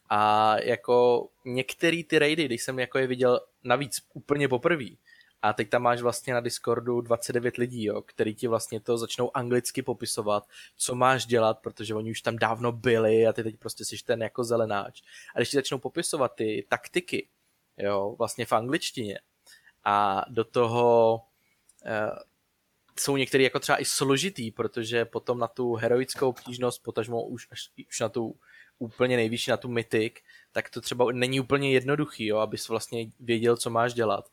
A 0.09 0.53
jako 0.59 1.27
některé 1.45 2.03
ty 2.03 2.19
raidy, 2.19 2.45
když 2.45 2.63
jsem 2.63 2.79
jako 2.79 2.97
je 2.97 3.07
viděl 3.07 3.39
navíc 3.63 4.01
úplně 4.13 4.47
poprvé, 4.47 4.85
a 5.41 5.53
teď 5.53 5.69
tam 5.69 5.81
máš 5.81 6.01
vlastně 6.01 6.33
na 6.33 6.39
Discordu 6.39 7.01
29 7.01 7.57
lidí, 7.57 7.83
jo, 7.83 8.01
který 8.01 8.35
ti 8.35 8.47
vlastně 8.47 8.79
to 8.79 8.97
začnou 8.97 9.37
anglicky 9.37 9.81
popisovat, 9.81 10.47
co 10.77 10.95
máš 10.95 11.25
dělat, 11.25 11.59
protože 11.59 11.95
oni 11.95 12.11
už 12.11 12.21
tam 12.21 12.37
dávno 12.37 12.71
byli 12.71 13.27
a 13.27 13.33
ty 13.33 13.43
teď 13.43 13.57
prostě 13.57 13.85
jsi 13.85 13.97
ten 14.05 14.21
jako 14.21 14.43
zelenáč. 14.43 15.01
A 15.35 15.39
když 15.39 15.49
ti 15.49 15.57
začnou 15.57 15.77
popisovat 15.77 16.35
ty 16.35 16.65
taktiky, 16.69 17.27
jo, 17.77 18.15
vlastně 18.17 18.45
v 18.45 18.53
angličtině. 18.53 19.19
A 19.83 20.25
do 20.29 20.43
toho 20.43 21.21
e, 21.85 22.11
jsou 22.99 23.17
některé 23.17 23.43
jako 23.43 23.59
třeba 23.59 23.81
i 23.81 23.85
složitý, 23.85 24.51
protože 24.51 25.05
potom 25.05 25.39
na 25.39 25.47
tu 25.47 25.73
heroickou 25.73 26.29
obtížnost, 26.29 26.83
potažmo 26.83 27.23
už, 27.23 27.47
až, 27.51 27.69
už 27.89 27.99
na 27.99 28.09
tu 28.09 28.35
úplně 28.79 29.15
nejvyšší, 29.15 29.51
na 29.51 29.57
tu 29.57 29.67
mytik, 29.67 30.21
tak 30.51 30.69
to 30.69 30.81
třeba 30.81 31.11
není 31.11 31.39
úplně 31.39 31.71
jednoduchý, 31.71 32.25
jo, 32.25 32.37
abys 32.37 32.69
vlastně 32.69 33.05
věděl, 33.19 33.57
co 33.57 33.69
máš 33.69 33.93
dělat 33.93 34.29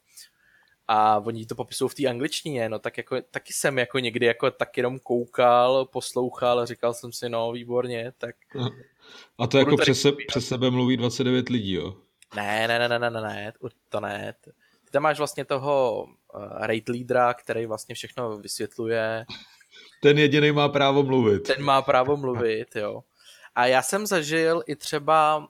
a 0.89 1.19
oni 1.19 1.47
to 1.47 1.55
popisují 1.55 1.91
v 1.91 1.95
té 1.95 2.07
angličtině, 2.07 2.69
no 2.69 2.79
tak 2.79 2.97
jako, 2.97 3.17
taky 3.31 3.53
jsem 3.53 3.79
jako 3.79 3.99
někdy 3.99 4.27
jako 4.27 4.51
tak 4.51 4.77
jenom 4.77 4.99
koukal, 4.99 5.85
poslouchal 5.85 6.67
říkal 6.67 6.95
jsem 6.95 7.13
si, 7.13 7.29
no 7.29 7.53
výborně, 7.53 8.13
tak... 8.19 8.37
A 9.39 9.47
to 9.47 9.59
jako 9.59 9.77
přes, 9.77 10.01
se, 10.01 10.13
přes 10.29 10.49
sebe 10.49 10.71
mluví 10.71 10.97
29 10.97 11.49
lidí, 11.49 11.73
jo? 11.73 11.95
Ne, 12.37 12.69
ne, 12.69 12.79
ne, 12.79 12.89
ne, 12.89 12.99
ne, 12.99 13.11
ne, 13.11 13.21
ne, 13.21 13.53
to 13.89 14.01
ne. 14.01 14.35
Ty 14.85 14.91
tam 14.91 15.03
máš 15.03 15.19
vlastně 15.19 15.45
toho 15.45 16.07
uh, 16.35 16.43
raid 16.61 16.89
leadera, 16.89 17.35
který 17.35 17.67
vlastně 17.67 17.95
všechno 17.95 18.39
vysvětluje. 18.39 19.27
Ten 20.03 20.19
jediný 20.19 20.53
má 20.53 20.69
právo 20.69 21.03
mluvit. 21.03 21.43
Ten 21.43 21.63
má 21.63 21.83
právo 21.83 22.17
mluvit, 22.17 22.77
jo. 22.77 23.05
A 23.55 23.67
já 23.67 23.83
jsem 23.83 24.07
zažil 24.07 24.63
i 24.67 24.77
třeba 24.77 25.49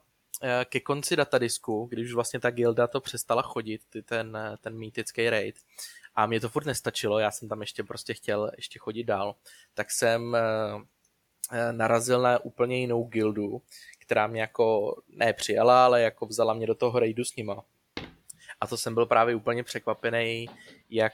ke 0.65 0.81
konci 0.81 1.17
datadisku, 1.17 1.87
když 1.91 2.07
už 2.09 2.15
vlastně 2.15 2.41
ta 2.41 2.51
gilda 2.51 2.87
to 2.87 3.01
přestala 3.01 3.43
chodit, 3.43 3.81
ty 3.91 4.03
ten, 4.03 4.37
eh, 4.37 4.57
ten 4.61 4.79
mýtický 4.79 5.31
raid, 5.31 5.57
a 6.15 6.27
mě 6.27 6.41
to 6.41 6.49
furt 6.49 6.67
nestačilo, 6.67 7.19
já 7.19 7.31
jsem 7.31 7.49
tam 7.49 7.61
ještě 7.61 7.85
prostě 7.85 8.15
chtěl 8.15 8.51
ještě 8.57 8.79
chodit 8.79 9.05
dál, 9.05 9.35
tak 9.75 9.91
jsem 9.91 10.37
eh, 10.37 11.73
narazil 11.73 12.23
na 12.23 12.45
úplně 12.45 12.79
jinou 12.79 13.05
gildu, 13.05 13.63
která 13.99 14.27
mě 14.27 14.41
jako 14.41 14.97
nepřijala, 15.09 15.85
ale 15.85 16.03
jako 16.03 16.27
vzala 16.27 16.55
mě 16.55 16.67
do 16.67 16.75
toho 16.75 16.99
raidu 16.99 17.25
s 17.25 17.37
nima. 17.37 17.65
A 18.65 18.67
to 18.67 18.77
jsem 18.77 18.95
byl 18.95 19.07
právě 19.07 19.35
úplně 19.35 19.63
překvapený, 19.63 20.49
jak, 20.91 21.13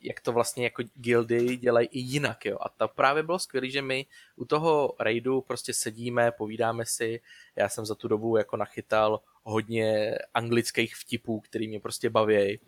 jak 0.00 0.20
to 0.20 0.32
vlastně 0.32 0.64
jako 0.64 0.82
guildy 0.94 1.56
dělají 1.56 1.88
i 1.88 1.98
jinak. 1.98 2.44
Jo. 2.44 2.58
A 2.60 2.68
to 2.68 2.88
právě 2.88 3.22
bylo 3.22 3.38
skvělé, 3.38 3.70
že 3.70 3.82
my 3.82 4.06
u 4.36 4.44
toho 4.44 4.94
raidu 5.00 5.40
prostě 5.40 5.74
sedíme, 5.74 6.32
povídáme 6.32 6.84
si. 6.86 7.20
Já 7.56 7.68
jsem 7.68 7.86
za 7.86 7.94
tu 7.94 8.08
dobu 8.08 8.36
jako 8.36 8.56
nachytal 8.56 9.20
hodně 9.42 10.14
anglických 10.34 10.96
vtipů, 10.96 11.40
který 11.40 11.68
mě 11.68 11.80
prostě 11.80 12.10
baví. 12.10 12.60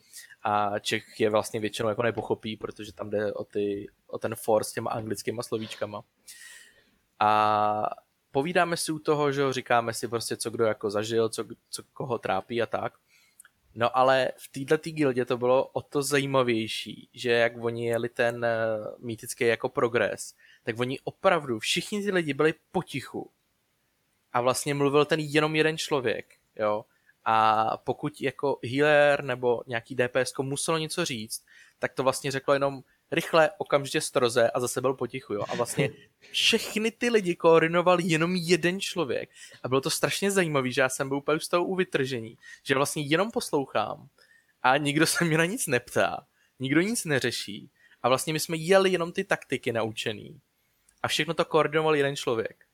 A 0.43 0.79
Čech 0.79 1.21
je 1.21 1.31
vlastně 1.31 1.61
většinou 1.61 1.89
jako 1.89 2.03
nepochopí, 2.03 2.57
protože 2.57 2.93
tam 2.93 3.11
jde 3.11 3.33
o, 3.33 3.45
ty, 3.45 3.89
o 4.07 4.19
ten 4.19 4.35
for 4.35 4.65
s 4.65 4.73
těma 4.73 4.91
anglickýma 4.91 5.43
slovíčkama. 5.43 6.03
A 7.19 7.91
povídáme 8.31 8.77
si 8.77 8.93
u 8.93 8.99
toho, 8.99 9.33
že 9.33 9.53
říkáme 9.53 9.95
si 9.95 10.09
prostě, 10.09 10.37
co 10.37 10.51
kdo 10.51 10.65
jako 10.65 10.91
zažil, 10.91 11.29
co, 11.29 11.45
co 11.71 11.83
koho 11.93 12.19
trápí 12.19 12.63
a 12.63 12.67
tak. 12.67 12.93
No 13.75 13.99
ale 13.99 14.33
v 14.37 14.49
této 14.49 14.91
gildě 14.91 15.25
to 15.25 15.39
bylo 15.39 15.67
o 15.67 15.83
to 15.83 16.03
zajímavější, 16.03 17.09
že 17.15 17.31
jak 17.33 17.65
oni 17.65 17.87
jeli 17.87 18.09
ten 18.09 18.37
uh, 18.37 19.05
mýtický 19.07 19.45
jako 19.45 19.69
progres, 19.69 20.35
tak 20.63 20.79
oni 20.79 20.99
opravdu, 21.05 21.59
všichni 21.59 22.03
ty 22.03 22.13
lidi 22.13 22.35
byli 22.35 22.55
potichu. 22.73 23.31
A 24.33 24.41
vlastně 24.41 24.75
mluvil 24.75 25.05
ten 25.05 25.21
jenom 25.21 25.57
jeden 25.57 25.79
člověk, 25.79 26.35
jo. 26.57 26.85
A 27.25 27.77
pokud 27.77 28.21
jako 28.21 28.59
healer 28.65 29.25
nebo 29.25 29.63
nějaký 29.67 29.97
DPS 29.97 30.33
muselo 30.43 30.79
něco 30.79 31.05
říct, 31.05 31.45
tak 31.79 31.95
to 31.95 32.03
vlastně 32.03 32.31
řeklo 32.31 32.55
jenom 32.55 32.83
rychle, 33.13 33.51
okamžitě 33.59 34.01
stroze 34.01 34.51
a 34.51 34.61
zase 34.61 34.81
byl 34.81 34.95
potichu, 34.95 35.35
jo. 35.35 35.45
A 35.49 35.55
vlastně 35.55 35.91
všechny 36.31 36.91
ty 36.91 37.11
lidi 37.11 37.37
koordinoval 37.37 38.01
jenom 38.01 38.37
jeden 38.37 38.81
člověk. 38.81 39.31
A 39.63 39.69
bylo 39.69 39.81
to 39.81 39.91
strašně 39.91 40.31
zajímavé, 40.31 40.71
že 40.71 40.81
já 40.81 40.89
jsem 40.89 41.09
byl 41.09 41.19
úplně 41.19 41.41
z 41.41 41.49
toho 41.49 41.65
u 41.65 41.75
vytržení, 41.75 42.39
že 42.63 42.75
vlastně 42.75 43.03
jenom 43.03 43.31
poslouchám 43.31 44.09
a 44.63 44.77
nikdo 44.77 45.07
se 45.07 45.25
mě 45.25 45.39
na 45.39 45.45
nic 45.45 45.67
neptá, 45.67 46.27
nikdo 46.59 46.81
nic 46.81 47.05
neřeší. 47.05 47.71
A 48.03 48.09
vlastně 48.09 48.33
my 48.33 48.41
jsme 48.41 48.57
jeli 48.57 48.91
jenom 48.91 49.13
ty 49.13 49.25
taktiky 49.25 49.73
naučený. 49.73 50.41
A 51.03 51.09
všechno 51.09 51.35
to 51.35 51.45
koordinoval 51.45 51.97
jeden 51.97 52.17
člověk. 52.17 52.65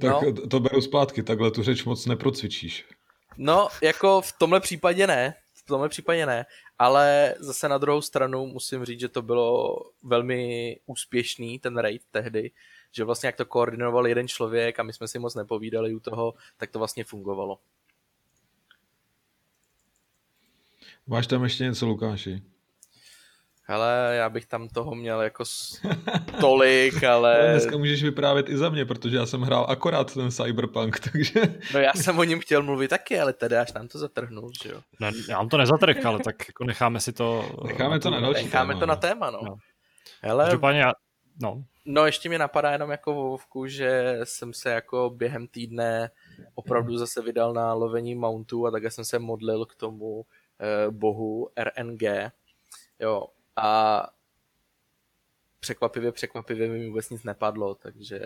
Tak 0.00 0.22
no. 0.22 0.32
to 0.48 0.60
beru 0.60 0.80
zpátky, 0.80 1.22
takhle 1.22 1.50
tu 1.50 1.62
řeč 1.62 1.84
moc 1.84 2.06
neprocvičíš. 2.06 2.84
No, 3.36 3.68
jako 3.82 4.20
v 4.20 4.32
tomhle 4.32 4.60
případě 4.60 5.06
ne, 5.06 5.34
tomhle 5.68 5.88
případě 5.88 6.26
ne, 6.26 6.46
ale 6.78 7.34
zase 7.38 7.68
na 7.68 7.78
druhou 7.78 8.02
stranu 8.02 8.46
musím 8.46 8.84
říct, 8.84 9.00
že 9.00 9.08
to 9.08 9.22
bylo 9.22 9.76
velmi 10.02 10.80
úspěšný, 10.86 11.58
ten 11.58 11.78
raid 11.78 12.02
tehdy, 12.10 12.50
že 12.92 13.04
vlastně 13.04 13.26
jak 13.26 13.36
to 13.36 13.46
koordinoval 13.46 14.06
jeden 14.06 14.28
člověk 14.28 14.80
a 14.80 14.82
my 14.82 14.92
jsme 14.92 15.08
si 15.08 15.18
moc 15.18 15.34
nepovídali 15.34 15.94
u 15.94 16.00
toho, 16.00 16.34
tak 16.56 16.70
to 16.70 16.78
vlastně 16.78 17.04
fungovalo. 17.04 17.58
Máš 21.06 21.26
tam 21.26 21.44
ještě 21.44 21.64
něco, 21.64 21.86
Lukáši? 21.86 22.42
Hele, 23.70 24.14
já 24.16 24.28
bych 24.28 24.46
tam 24.46 24.68
toho 24.68 24.94
měl 24.94 25.22
jako 25.22 25.44
tolik, 26.40 27.04
ale... 27.14 27.48
Dneska 27.50 27.78
můžeš 27.78 28.02
vyprávět 28.02 28.48
i 28.48 28.56
za 28.56 28.70
mě, 28.70 28.84
protože 28.84 29.16
já 29.16 29.26
jsem 29.26 29.42
hrál 29.42 29.66
akorát 29.68 30.14
ten 30.14 30.30
Cyberpunk, 30.30 31.00
takže... 31.12 31.42
No 31.74 31.80
já 31.80 31.92
jsem 31.94 32.18
o 32.18 32.24
něm 32.24 32.40
chtěl 32.40 32.62
mluvit 32.62 32.88
taky, 32.88 33.20
ale 33.20 33.32
tady 33.32 33.56
až 33.56 33.72
nám 33.72 33.88
to 33.88 33.98
zatrhnul, 33.98 34.50
že 34.62 34.70
jo? 34.70 34.80
Ne, 35.00 35.10
já 35.28 35.38
mám 35.38 35.48
to 35.48 35.56
nezatrh, 35.56 36.06
ale 36.06 36.18
tak 36.18 36.48
jako 36.48 36.64
necháme 36.64 37.00
si 37.00 37.12
to... 37.12 37.50
Necháme 37.66 38.00
to 38.00 38.10
na 38.10 38.20
další 38.20 38.44
Necháme 38.44 38.74
téma, 38.74 38.80
to 38.80 38.86
na 38.86 38.94
no. 38.94 39.00
téma, 39.00 39.30
no. 39.30 39.40
no. 39.42 39.56
Hele... 40.22 40.44
Každopádně 40.44 40.80
já... 40.80 40.92
No. 41.42 41.62
No 41.84 42.06
ještě 42.06 42.28
mi 42.28 42.38
napadá 42.38 42.72
jenom 42.72 42.90
jako 42.90 43.14
Vovku, 43.14 43.66
že 43.66 44.20
jsem 44.24 44.52
se 44.52 44.70
jako 44.70 45.10
během 45.10 45.46
týdne 45.46 46.10
opravdu 46.54 46.98
zase 46.98 47.22
vydal 47.22 47.52
na 47.52 47.74
lovení 47.74 48.14
mountu 48.14 48.66
a 48.66 48.70
také 48.70 48.90
jsem 48.90 49.04
se 49.04 49.18
modlil 49.18 49.66
k 49.66 49.74
tomu 49.74 50.24
eh, 50.60 50.90
bohu 50.90 51.48
RNG. 51.58 52.02
Jo, 53.00 53.26
a 53.58 54.08
překvapivě, 55.60 56.12
překvapivě 56.12 56.68
mi 56.68 56.88
vůbec 56.88 57.10
nic 57.10 57.22
nepadlo, 57.22 57.74
takže 57.74 58.20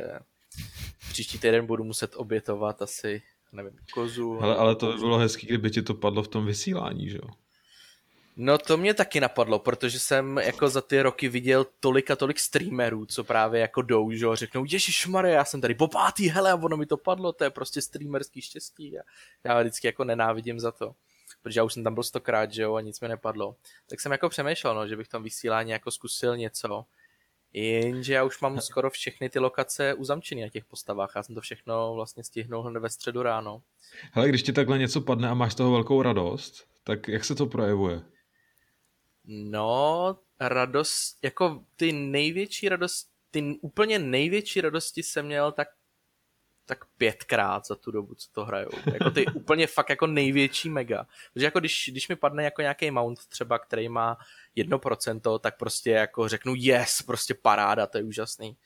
příští 1.11 1.39
týden 1.39 1.67
budu 1.67 1.85
muset 1.85 2.13
obětovat 2.17 2.83
asi, 2.83 3.23
nevím, 3.53 3.77
kozu. 3.93 4.43
Ale, 4.43 4.57
ale 4.57 4.77
to 4.77 4.93
by 4.93 4.99
bylo 4.99 5.19
hezký, 5.19 5.47
kdyby 5.47 5.71
ti 5.71 5.83
to 5.83 5.95
padlo 5.95 6.23
v 6.23 6.29
tom 6.29 6.47
vysílání, 6.47 7.09
že 7.09 7.17
jo? 7.17 7.29
No 8.37 8.59
to 8.59 8.77
mě 8.77 8.95
taky 8.95 9.21
napadlo, 9.21 9.59
protože 9.59 10.01
jsem 10.01 10.39
jako 10.39 10.69
za 10.69 10.81
ty 10.81 11.03
roky 11.03 11.29
viděl 11.29 11.67
tolik 11.81 12.11
a 12.11 12.17
tolik 12.17 12.39
streamerů, 12.39 13.07
co 13.07 13.25
právě 13.25 13.61
jako 13.61 13.83
jdou, 13.83 14.11
že 14.11 14.25
jo, 14.25 14.37
řeknou, 14.37 14.65
Ježíš 14.65 15.09
já 15.25 15.45
jsem 15.45 15.61
tady 15.61 15.75
po 15.75 15.89
pátý, 15.89 16.29
hele, 16.29 16.53
a 16.53 16.55
ono 16.55 16.77
mi 16.77 16.87
to 16.87 16.97
padlo, 16.97 17.33
to 17.33 17.45
je 17.45 17.51
prostě 17.51 17.83
streamerský 17.83 18.43
štěstí 18.43 18.99
a 18.99 19.03
já 19.45 19.61
vždycky 19.61 19.87
jako 19.87 20.05
nenávidím 20.05 20.61
za 20.61 20.73
to 20.73 20.95
protože 21.43 21.61
já 21.61 21.65
už 21.65 21.75
jsem 21.75 21.85
tam 21.85 21.95
byl 21.95 22.03
stokrát, 22.03 22.53
že 22.53 22.63
jo, 22.63 22.75
a 22.75 22.81
nic 22.81 23.01
mi 23.01 23.09
nepadlo. 23.09 23.57
Tak 23.87 24.01
jsem 24.01 24.13
jako 24.13 24.29
přemýšlel, 24.29 24.75
no, 24.75 24.89
že 24.89 24.97
bych 24.97 25.09
tam 25.09 25.23
vysílání 25.23 25.71
jako 25.71 25.91
zkusil 25.91 26.37
něco, 26.37 26.85
jenže 27.53 28.15
já 28.15 28.25
už 28.25 28.41
mám 28.41 28.61
skoro 28.61 28.91
všechny 28.91 29.31
ty 29.31 29.39
lokace 29.39 29.95
uzamčené 29.95 30.43
na 30.43 30.49
těch 30.49 30.65
postavách. 30.65 31.13
Já 31.17 31.23
jsem 31.23 31.35
to 31.35 31.41
všechno 31.41 31.95
vlastně 31.95 32.25
stihnul 32.25 32.63
hned 32.63 32.81
ve 32.81 32.91
středu 32.91 33.23
ráno. 33.23 33.63
Hele, 34.13 34.29
když 34.29 34.43
ti 34.43 34.53
takhle 34.53 34.79
něco 34.79 35.01
padne 35.01 35.29
a 35.29 35.35
máš 35.35 35.55
toho 35.55 35.73
velkou 35.73 36.03
radost, 36.03 36.67
tak 36.85 37.09
jak 37.09 37.25
se 37.25 37.35
to 37.35 37.47
projevuje? 37.47 38.03
No, 39.25 40.19
radost, 40.41 41.19
jako 41.23 41.65
ty 41.77 41.93
největší 41.93 42.69
radost, 42.69 43.09
ty 43.31 43.59
úplně 43.61 43.99
největší 43.99 44.61
radosti 44.61 45.03
jsem 45.03 45.27
měl 45.27 45.53
tak 45.53 45.69
tak 46.73 46.85
pětkrát 46.97 47.67
za 47.67 47.77
tu 47.77 47.91
dobu, 47.91 48.15
co 48.15 48.29
to 48.33 48.45
hrajou. 48.45 48.71
Jako 48.93 49.11
ty 49.11 49.27
úplně 49.35 49.67
fakt 49.67 49.91
jako 49.91 50.07
největší 50.07 50.71
mega. 50.71 51.07
Protože 51.35 51.47
jako 51.47 51.61
když, 51.61 51.89
když 51.93 52.09
mi 52.09 52.17
padne 52.17 52.45
jako 52.45 52.63
nějaký 52.63 52.91
mount 52.91 53.27
třeba, 53.27 53.59
který 53.59 53.89
má 53.89 54.19
1%, 54.57 55.39
tak 55.39 55.57
prostě 55.57 55.91
jako 55.91 56.29
řeknu 56.29 56.55
yes, 56.57 57.03
prostě 57.03 57.35
paráda, 57.35 57.87
to 57.87 57.99
je 57.99 58.05
úžasný. 58.05 58.57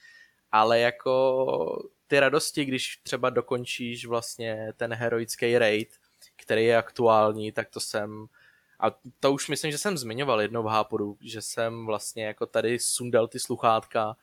Ale 0.52 0.80
jako 0.80 1.88
ty 2.06 2.20
radosti, 2.20 2.64
když 2.64 2.96
třeba 3.02 3.30
dokončíš 3.30 4.06
vlastně 4.06 4.72
ten 4.76 4.94
heroický 4.94 5.58
raid, 5.58 5.88
který 6.36 6.64
je 6.64 6.76
aktuální, 6.76 7.52
tak 7.52 7.70
to 7.70 7.80
jsem 7.80 8.26
a 8.80 8.98
to 9.20 9.32
už 9.32 9.48
myslím, 9.48 9.72
že 9.72 9.78
jsem 9.78 9.98
zmiňoval 9.98 10.40
jednou 10.40 10.62
v 10.62 10.66
Hápodu, 10.66 11.18
že 11.20 11.42
jsem 11.42 11.86
vlastně 11.86 12.24
jako 12.24 12.46
tady 12.46 12.78
sundal 12.78 13.28
ty 13.28 13.38
sluchátka 13.38 14.16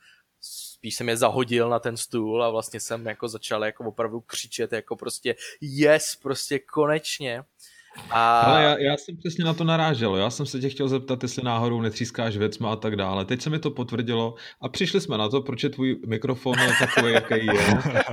spíš 0.44 0.94
jsem 0.94 1.08
je 1.08 1.16
zahodil 1.16 1.68
na 1.68 1.78
ten 1.78 1.96
stůl 1.96 2.44
a 2.44 2.50
vlastně 2.50 2.80
jsem 2.80 3.06
jako 3.06 3.28
začal 3.28 3.64
jako 3.64 3.84
opravdu 3.84 4.20
křičet 4.20 4.72
jako 4.72 4.96
prostě 4.96 5.36
yes, 5.60 6.16
prostě 6.22 6.58
konečně. 6.58 7.44
A... 8.10 8.40
Ale 8.40 8.62
já, 8.62 8.78
já 8.78 8.96
jsem 8.96 9.16
přesně 9.16 9.44
na 9.44 9.54
to 9.54 9.64
narážel. 9.64 10.16
Já 10.16 10.30
jsem 10.30 10.46
se 10.46 10.60
tě 10.60 10.68
chtěl 10.68 10.88
zeptat, 10.88 11.22
jestli 11.22 11.42
náhodou 11.42 11.80
netřískáš 11.80 12.36
věcma 12.36 12.72
a 12.72 12.76
tak 12.76 12.96
dále. 12.96 13.24
Teď 13.24 13.42
se 13.42 13.50
mi 13.50 13.58
to 13.58 13.70
potvrdilo 13.70 14.34
a 14.60 14.68
přišli 14.68 15.00
jsme 15.00 15.18
na 15.18 15.28
to, 15.28 15.42
proč 15.42 15.62
je 15.62 15.70
tvůj 15.70 16.00
mikrofon 16.06 16.54
takový, 16.78 17.12
jaký 17.12 17.46
je. 17.46 17.52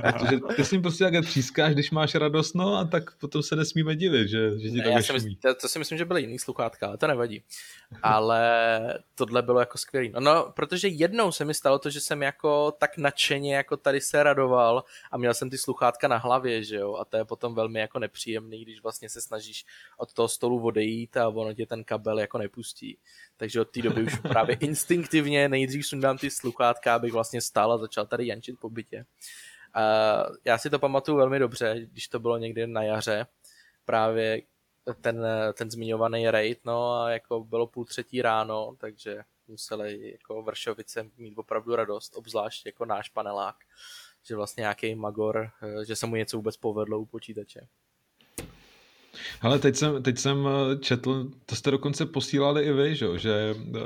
Protože 0.12 0.40
ty 0.56 0.64
s 0.64 0.70
ním 0.70 0.82
prostě 0.82 1.04
takhle 1.04 1.22
třískáš, 1.22 1.74
když 1.74 1.90
máš 1.90 2.14
radost, 2.14 2.54
no 2.54 2.76
a 2.76 2.84
tak 2.84 3.16
potom 3.16 3.42
se 3.42 3.56
nesmíme 3.56 3.96
divit, 3.96 4.28
že, 4.28 4.58
že 4.58 4.70
ti 4.70 4.82
to 4.82 5.02
si 5.02 5.36
to, 5.42 5.54
to 5.54 5.68
si 5.68 5.78
myslím, 5.78 5.98
že 5.98 6.04
byly 6.04 6.20
jiný 6.20 6.38
sluchátka, 6.38 6.86
ale 6.86 6.96
to 6.96 7.06
nevadí. 7.06 7.42
Ale 8.02 8.40
tohle 9.14 9.42
bylo 9.42 9.60
jako 9.60 9.78
skvělý. 9.78 10.12
No, 10.14 10.20
no, 10.20 10.52
protože 10.56 10.88
jednou 10.88 11.32
se 11.32 11.44
mi 11.44 11.54
stalo 11.54 11.78
to, 11.78 11.90
že 11.90 12.00
jsem 12.00 12.22
jako 12.22 12.72
tak 12.78 12.98
nadšeně 12.98 13.54
jako 13.54 13.76
tady 13.76 14.00
se 14.00 14.22
radoval 14.22 14.84
a 15.10 15.18
měl 15.18 15.34
jsem 15.34 15.50
ty 15.50 15.58
sluchátka 15.58 16.08
na 16.08 16.16
hlavě, 16.16 16.64
že 16.64 16.76
jo, 16.76 16.94
a 16.94 17.04
to 17.04 17.16
je 17.16 17.24
potom 17.24 17.54
velmi 17.54 17.80
jako 17.80 17.98
nepříjemný, 17.98 18.62
když 18.62 18.82
vlastně 18.82 19.08
se 19.08 19.20
snažíš 19.20 19.64
od 19.98 20.12
toho 20.12 20.28
stolu 20.28 20.62
odejít 20.64 21.16
a 21.16 21.28
ono 21.28 21.54
tě 21.54 21.66
ten 21.66 21.84
kabel 21.84 22.18
jako 22.18 22.38
nepustí. 22.38 22.98
Takže 23.36 23.60
od 23.60 23.70
té 23.70 23.82
doby 23.82 24.02
už 24.02 24.18
právě 24.22 24.56
instinktivně 24.56 25.48
nejdřív 25.48 25.86
sundám 25.86 26.18
ty 26.18 26.30
sluchátka, 26.30 26.94
abych 26.94 27.12
vlastně 27.12 27.40
stál 27.40 27.72
a 27.72 27.78
začal 27.78 28.06
tady 28.06 28.26
jančit 28.26 28.60
po 28.60 28.70
bytě. 28.70 29.04
Uh, 29.76 30.36
já 30.44 30.58
si 30.58 30.70
to 30.70 30.78
pamatuju 30.78 31.16
velmi 31.16 31.38
dobře, 31.38 31.86
když 31.90 32.08
to 32.08 32.20
bylo 32.20 32.38
někdy 32.38 32.66
na 32.66 32.82
jaře, 32.82 33.26
právě 33.84 34.42
ten, 35.00 35.26
ten 35.54 35.70
zmiňovaný 35.70 36.30
raid, 36.30 36.60
no 36.64 36.92
a 36.92 37.10
jako 37.10 37.44
bylo 37.44 37.66
půl 37.66 37.84
třetí 37.84 38.22
ráno, 38.22 38.76
takže 38.78 39.24
museli 39.48 40.12
jako 40.12 40.42
Vršovice 40.42 41.10
mít 41.16 41.38
opravdu 41.38 41.76
radost, 41.76 42.16
obzvlášť 42.16 42.66
jako 42.66 42.84
náš 42.84 43.08
panelák, 43.08 43.56
že 44.22 44.36
vlastně 44.36 44.60
nějaký 44.60 44.94
magor, 44.94 45.50
eh, 45.62 45.84
že 45.84 45.96
se 45.96 46.06
mu 46.06 46.16
něco 46.16 46.36
vůbec 46.36 46.56
povedlo 46.56 47.00
u 47.00 47.06
počítače. 47.06 47.68
Ale 49.40 49.58
teď 49.58 49.76
jsem, 49.76 50.02
teď 50.02 50.18
jsem 50.18 50.48
eh, 50.48 50.76
četl, 50.78 51.30
to 51.46 51.56
jste 51.56 51.70
dokonce 51.70 52.06
posílali 52.06 52.64
i 52.64 52.72
vy, 52.72 52.94
že, 52.96 53.06
že 53.18 53.54
uh, 53.54 53.76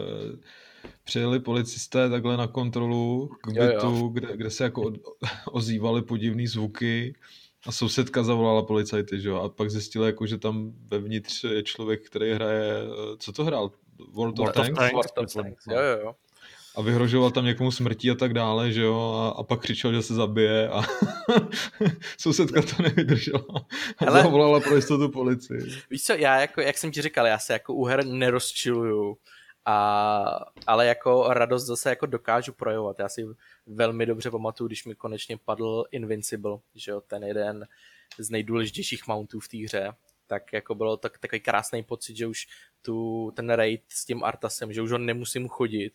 přijeli 1.04 1.40
policisté 1.40 2.11
takhle 2.11 2.37
na 2.37 2.47
kontrolu 2.47 3.30
k 3.42 3.52
bytu, 3.52 3.87
jo, 3.87 3.97
jo. 3.97 4.09
Kde, 4.09 4.37
kde 4.37 4.50
se 4.50 4.64
jako 4.64 4.92
ozývaly 5.47 6.02
podivné 6.02 6.49
zvuky 6.49 7.14
a 7.66 7.73
sousedka 7.73 8.23
zavolala 8.23 8.62
policajty, 8.62 9.21
že 9.21 9.28
jo, 9.28 9.37
a 9.37 9.49
pak 9.49 9.71
zjistila, 9.71 10.06
jako, 10.06 10.26
že 10.26 10.38
tam 10.38 10.73
vevnitř 10.90 11.45
je 11.45 11.62
člověk, 11.62 12.06
který 12.06 12.33
hraje, 12.33 12.83
co 13.18 13.33
to 13.33 13.45
hrál? 13.45 13.71
World, 14.12 14.38
World 14.38 14.56
of 14.56 14.64
Tanks? 14.64 14.78
Tanks? 14.78 14.92
World 14.92 15.18
of 15.18 15.35
Tanks, 15.35 15.66
jo, 15.66 15.80
jo, 15.80 15.99
jo. 16.02 16.14
A 16.76 16.83
vyhrožoval 16.83 17.30
tam 17.30 17.45
někomu 17.45 17.71
smrtí 17.71 18.11
a 18.11 18.14
tak 18.14 18.33
dále, 18.33 18.73
že 18.73 18.83
jo, 18.83 19.12
a, 19.14 19.40
a 19.40 19.42
pak 19.42 19.61
křičel, 19.61 19.92
že 19.92 20.02
se 20.02 20.14
zabije 20.14 20.68
a 20.68 20.83
sousedka 22.18 22.62
to 22.62 22.83
nevydržela 22.83 23.45
a 23.99 24.06
Ale... 24.06 24.23
zavolala 24.23 24.61
pro 24.61 24.76
jistotu 24.76 25.09
policii. 25.09 25.61
Víš 25.90 26.04
co, 26.04 26.12
já 26.12 26.40
jako, 26.40 26.61
jak 26.61 26.78
jsem 26.78 26.90
ti 26.90 27.02
říkal, 27.02 27.26
já 27.26 27.38
se 27.38 27.52
jako 27.52 27.75
u 27.75 27.85
her 27.85 28.06
nerozčiluju, 28.06 29.16
a, 29.66 30.45
ale 30.66 30.87
jako 30.87 31.26
radost 31.28 31.64
zase 31.64 31.88
jako 31.88 32.06
dokážu 32.06 32.52
projevovat. 32.52 32.99
Já 32.99 33.09
si 33.09 33.26
velmi 33.66 34.06
dobře 34.06 34.30
pamatuju, 34.30 34.68
když 34.68 34.85
mi 34.85 34.95
konečně 34.95 35.37
padl 35.37 35.85
Invincible, 35.90 36.59
že 36.75 36.90
jo, 36.90 37.00
ten 37.00 37.25
jeden 37.25 37.66
z 38.18 38.30
nejdůležitějších 38.30 39.06
mountů 39.06 39.40
v 39.40 39.49
té 39.49 39.56
hře, 39.56 39.92
tak 40.26 40.52
jako 40.52 40.75
bylo 40.75 40.97
tak, 40.97 41.18
takový 41.18 41.40
krásný 41.40 41.83
pocit, 41.83 42.16
že 42.16 42.26
už 42.26 42.47
tu, 42.83 43.30
ten 43.37 43.50
raid 43.50 43.83
s 43.88 44.04
tím 44.04 44.25
Artasem, 44.25 44.73
že 44.73 44.83
už 44.83 44.90
ho 44.90 44.99
nemusím 44.99 45.49
chodit. 45.49 45.92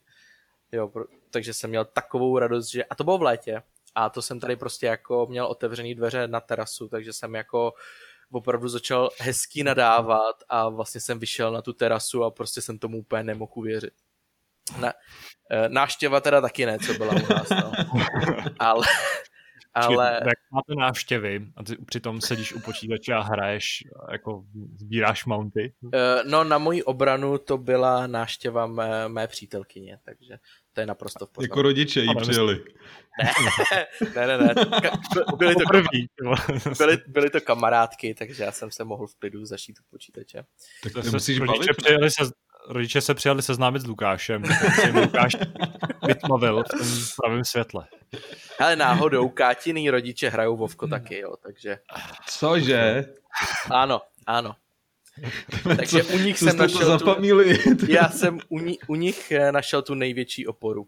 Jo, 0.72 0.88
pro, 0.88 1.06
takže 1.30 1.54
jsem 1.54 1.70
měl 1.70 1.86
takovou 1.86 2.40
radost, 2.40 2.72
že, 2.72 2.84
a 2.84 2.96
to 2.96 3.04
bylo 3.04 3.18
v 3.18 3.22
létě, 3.22 3.64
a 3.96 4.10
to 4.10 4.22
jsem 4.22 4.40
tady 4.40 4.56
prostě 4.56 4.86
jako 4.86 5.28
měl 5.30 5.46
otevřený 5.46 5.96
dveře 5.96 6.28
na 6.28 6.40
terasu, 6.40 6.88
takže 6.88 7.14
jsem 7.14 7.36
jako 7.36 7.74
opravdu 8.32 8.68
začal 8.68 9.10
hezky 9.20 9.64
nadávat 9.64 10.36
a 10.50 10.70
vlastně 10.70 11.02
jsem 11.02 11.20
vyšel 11.20 11.52
na 11.52 11.62
tu 11.62 11.74
terasu 11.74 12.24
a 12.24 12.32
prostě 12.32 12.62
jsem 12.62 12.80
tomu 12.80 12.98
úplně 12.98 13.24
nemohl 13.24 13.52
uvěřit. 13.56 13.94
Na, 14.80 14.94
e, 15.52 15.70
náštěva 15.70 16.22
teda 16.22 16.42
taky 16.42 16.66
ne, 16.66 16.80
co 16.80 16.94
byla 16.94 17.14
u 17.14 17.34
nás, 17.34 17.50
no. 17.50 17.72
ale, 18.60 18.86
ale... 19.74 20.14
Jak 20.14 20.52
máte 20.52 20.76
návštěvy 20.78 21.48
a 21.56 21.64
ty 21.64 21.76
přitom 21.76 22.22
sedíš 22.22 22.54
u 22.54 22.60
počítače 22.60 23.14
a 23.14 23.22
hraješ, 23.22 23.84
jako 24.12 24.44
sbíráš 24.78 25.26
mounty? 25.26 25.74
E, 25.94 26.24
no 26.24 26.44
na 26.44 26.58
moji 26.58 26.84
obranu 26.84 27.38
to 27.38 27.58
byla 27.58 28.08
návštěva 28.08 28.68
mé, 28.68 29.10
mé 29.10 29.28
přítelkyně, 29.28 30.00
takže 30.04 30.40
to 30.74 30.82
je 30.82 30.86
naprosto 30.86 31.26
v 31.26 31.30
pořádku. 31.30 31.54
Jako 31.54 31.62
rodiče 31.62 32.02
jí 32.02 32.16
přijeli. 32.22 32.64
Ne, 34.16 34.28
ne, 34.28 34.38
ne. 34.38 34.54
ne. 34.56 34.92
Byly 35.38 35.56
to, 35.56 35.64
první. 35.68 36.08
byly, 36.78 36.98
byly 37.08 37.30
to 37.30 37.42
kamarádky, 37.42 38.14
takže 38.14 38.44
já 38.44 38.52
jsem 38.52 38.72
se 38.72 38.84
mohl 38.84 39.08
v 39.08 39.16
klidu 39.16 39.46
zašít 39.46 39.80
u 39.80 39.84
počítače. 39.90 40.44
Tak 40.84 40.94
to 40.94 41.12
musíš 41.12 41.40
bavit. 41.40 41.78
Přijeli 41.78 42.12
se, 42.12 42.24
rodiče 42.70 43.02
se 43.02 43.14
přijali 43.14 43.42
seznámit 43.42 43.82
s 43.82 43.86
Lukášem, 43.86 44.44
tak 44.44 44.96
Lukáš 44.96 45.36
vytmavil 46.08 46.64
v 46.64 46.68
tom 46.68 46.88
pravém 47.22 47.44
světle. 47.44 47.88
Ale 48.60 48.76
náhodou 48.76 49.30
Kátiný 49.30 49.90
rodiče 49.90 50.30
hrajou 50.30 50.58
Vovko 50.58 50.88
taky, 50.88 51.20
jo, 51.20 51.36
takže... 51.44 51.80
Cože? 52.28 53.06
Ano, 53.72 54.02
ano. 54.28 54.56
Takže 55.78 56.04
co, 56.04 56.14
u 56.14 56.18
nich 56.18 56.40
jsem 56.40 56.58
našel 56.58 57.00
tu, 57.00 57.16
já 57.88 58.10
jsem 58.10 58.40
u, 58.50 58.60
ní, 58.60 58.80
u 58.88 58.96
nich 58.96 59.32
eh, 59.32 59.52
našel 59.52 59.82
tu 59.82 59.94
největší 59.94 60.48
oporu. 60.48 60.88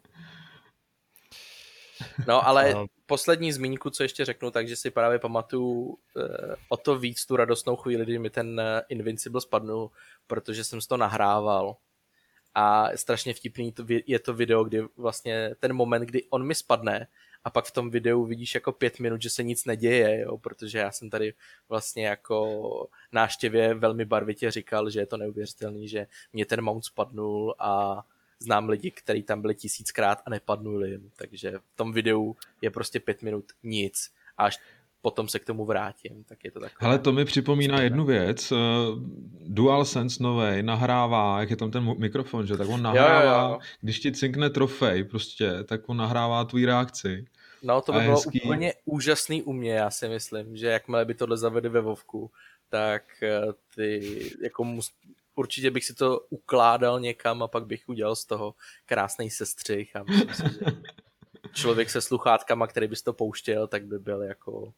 No 2.28 2.48
ale 2.48 2.76
poslední 3.06 3.52
zmínku, 3.52 3.90
co 3.90 4.04
ještě 4.04 4.26
řeknu, 4.26 4.52
takže 4.52 4.76
si 4.76 4.92
právě 4.92 5.20
pamatuju 5.20 5.98
eh, 6.18 6.56
o 6.70 6.78
to 6.78 7.00
víc 7.00 7.26
tu 7.26 7.36
radostnou 7.36 7.76
chvíli, 7.76 8.06
kdy 8.06 8.20
mi 8.20 8.30
ten 8.30 8.60
eh, 8.60 8.82
Invincible 8.90 9.42
spadnul, 9.42 9.92
protože 10.28 10.64
jsem 10.64 10.82
si 10.82 10.88
to 10.88 10.98
nahrával. 10.98 11.76
A 12.56 12.90
strašně 12.96 13.34
vtipný 13.34 13.72
to, 13.72 13.86
je 14.06 14.20
to 14.20 14.34
video, 14.34 14.64
kdy 14.64 14.82
vlastně 14.98 15.56
ten 15.60 15.74
moment, 15.74 16.02
kdy 16.02 16.24
on 16.30 16.48
mi 16.48 16.56
spadne 16.56 17.08
a 17.44 17.50
pak 17.50 17.66
v 17.66 17.72
tom 17.72 17.90
videu 17.90 18.26
vidíš 18.26 18.56
jako 18.56 18.72
pět 18.72 19.00
minut, 19.00 19.22
že 19.22 19.30
se 19.30 19.44
nic 19.44 19.66
neděje, 19.66 20.20
jo, 20.20 20.38
protože 20.38 20.78
já 20.78 20.92
jsem 20.92 21.10
tady 21.10 21.34
vlastně 21.70 22.08
jako 22.08 22.88
náštěvě 23.12 23.74
velmi 23.74 24.06
barvitě 24.06 24.52
říkal, 24.52 24.90
že 24.90 25.00
je 25.00 25.06
to 25.06 25.18
neuvěřitelný, 25.18 25.88
že 25.88 26.08
mě 26.34 26.46
ten 26.46 26.62
mount 26.62 26.86
spadnul 26.86 27.56
a 27.60 28.04
znám 28.40 28.70
lidi, 28.70 28.92
kteří 28.92 29.24
tam 29.24 29.42
byli 29.42 29.56
tisíckrát 29.56 30.22
a 30.26 30.30
nepadnuli 30.30 31.00
takže 31.16 31.52
v 31.74 31.76
tom 31.76 31.94
videu 31.94 32.36
je 32.62 32.72
prostě 32.72 33.00
pět 33.00 33.22
minut 33.22 33.46
nic. 33.64 34.12
A 34.38 34.46
až 34.46 34.60
potom 35.04 35.28
se 35.28 35.39
k 35.39 35.46
tomu 35.46 35.66
vrátím, 35.66 36.24
tak 36.24 36.44
je 36.44 36.52
to 36.52 36.60
takové. 36.60 36.88
Ale 36.88 37.00
to 37.00 37.12
mi 37.12 37.26
připomíná 37.26 37.82
jednu 37.82 38.06
věc. 38.06 38.52
Uh, 38.52 38.58
DualSense 39.48 40.24
novej 40.24 40.63
nahrává, 40.63 41.39
jak 41.39 41.50
je 41.50 41.56
tam 41.56 41.72
ten 41.72 41.96
mikrofon, 41.98 42.48
že 42.48 42.58
tak 42.58 42.70
on 42.70 42.82
nahrává, 42.82 43.44
jo, 43.44 43.52
jo. 43.54 43.60
když 43.82 44.00
ti 44.00 44.12
cinkne 44.12 44.50
trofej 44.50 45.04
prostě, 45.04 45.63
tak 45.63 45.89
on 45.89 45.98
nahrává 45.98 46.46
tvůj 46.46 46.66
reakci. 46.66 47.26
No 47.63 47.82
to 47.82 47.92
by 47.92 48.00
bylo 48.00 48.16
hezký. 48.16 48.42
úplně 48.42 48.74
úžasný 48.86 49.44
u 49.44 49.54
mě, 49.54 49.74
já 49.74 49.92
si 49.92 50.10
myslím, 50.10 50.58
že 50.58 50.68
jakmile 50.68 51.06
by 51.06 51.13
tohle 51.13 51.38
zavedli 51.38 51.70
ve 51.70 51.82
Vovku, 51.82 52.32
tak 52.70 53.04
eh, 53.24 53.42
ty 53.76 54.20
jako 54.44 54.63
mus, 54.63 54.92
určitě 55.36 55.72
bych 55.72 55.86
si 55.86 55.94
to 55.94 56.20
ukládal 56.30 57.00
někam 57.00 57.44
a 57.44 57.48
pak 57.48 57.66
bych 57.66 57.89
udělal 57.89 58.16
z 58.16 58.26
toho 58.26 58.56
krásný 58.86 59.30
sestřih 59.30 59.96
a 59.96 60.04
myslím 60.04 60.30
si, 60.30 60.44
že 60.44 60.66
člověk 61.54 61.89
se 61.89 62.02
sluchátkama, 62.02 62.68
který 62.68 62.88
bys 62.88 63.02
to 63.02 63.13
pouštěl, 63.13 63.68
tak 63.68 63.86
by 63.86 64.00
byl 64.00 64.22
jako 64.22 64.74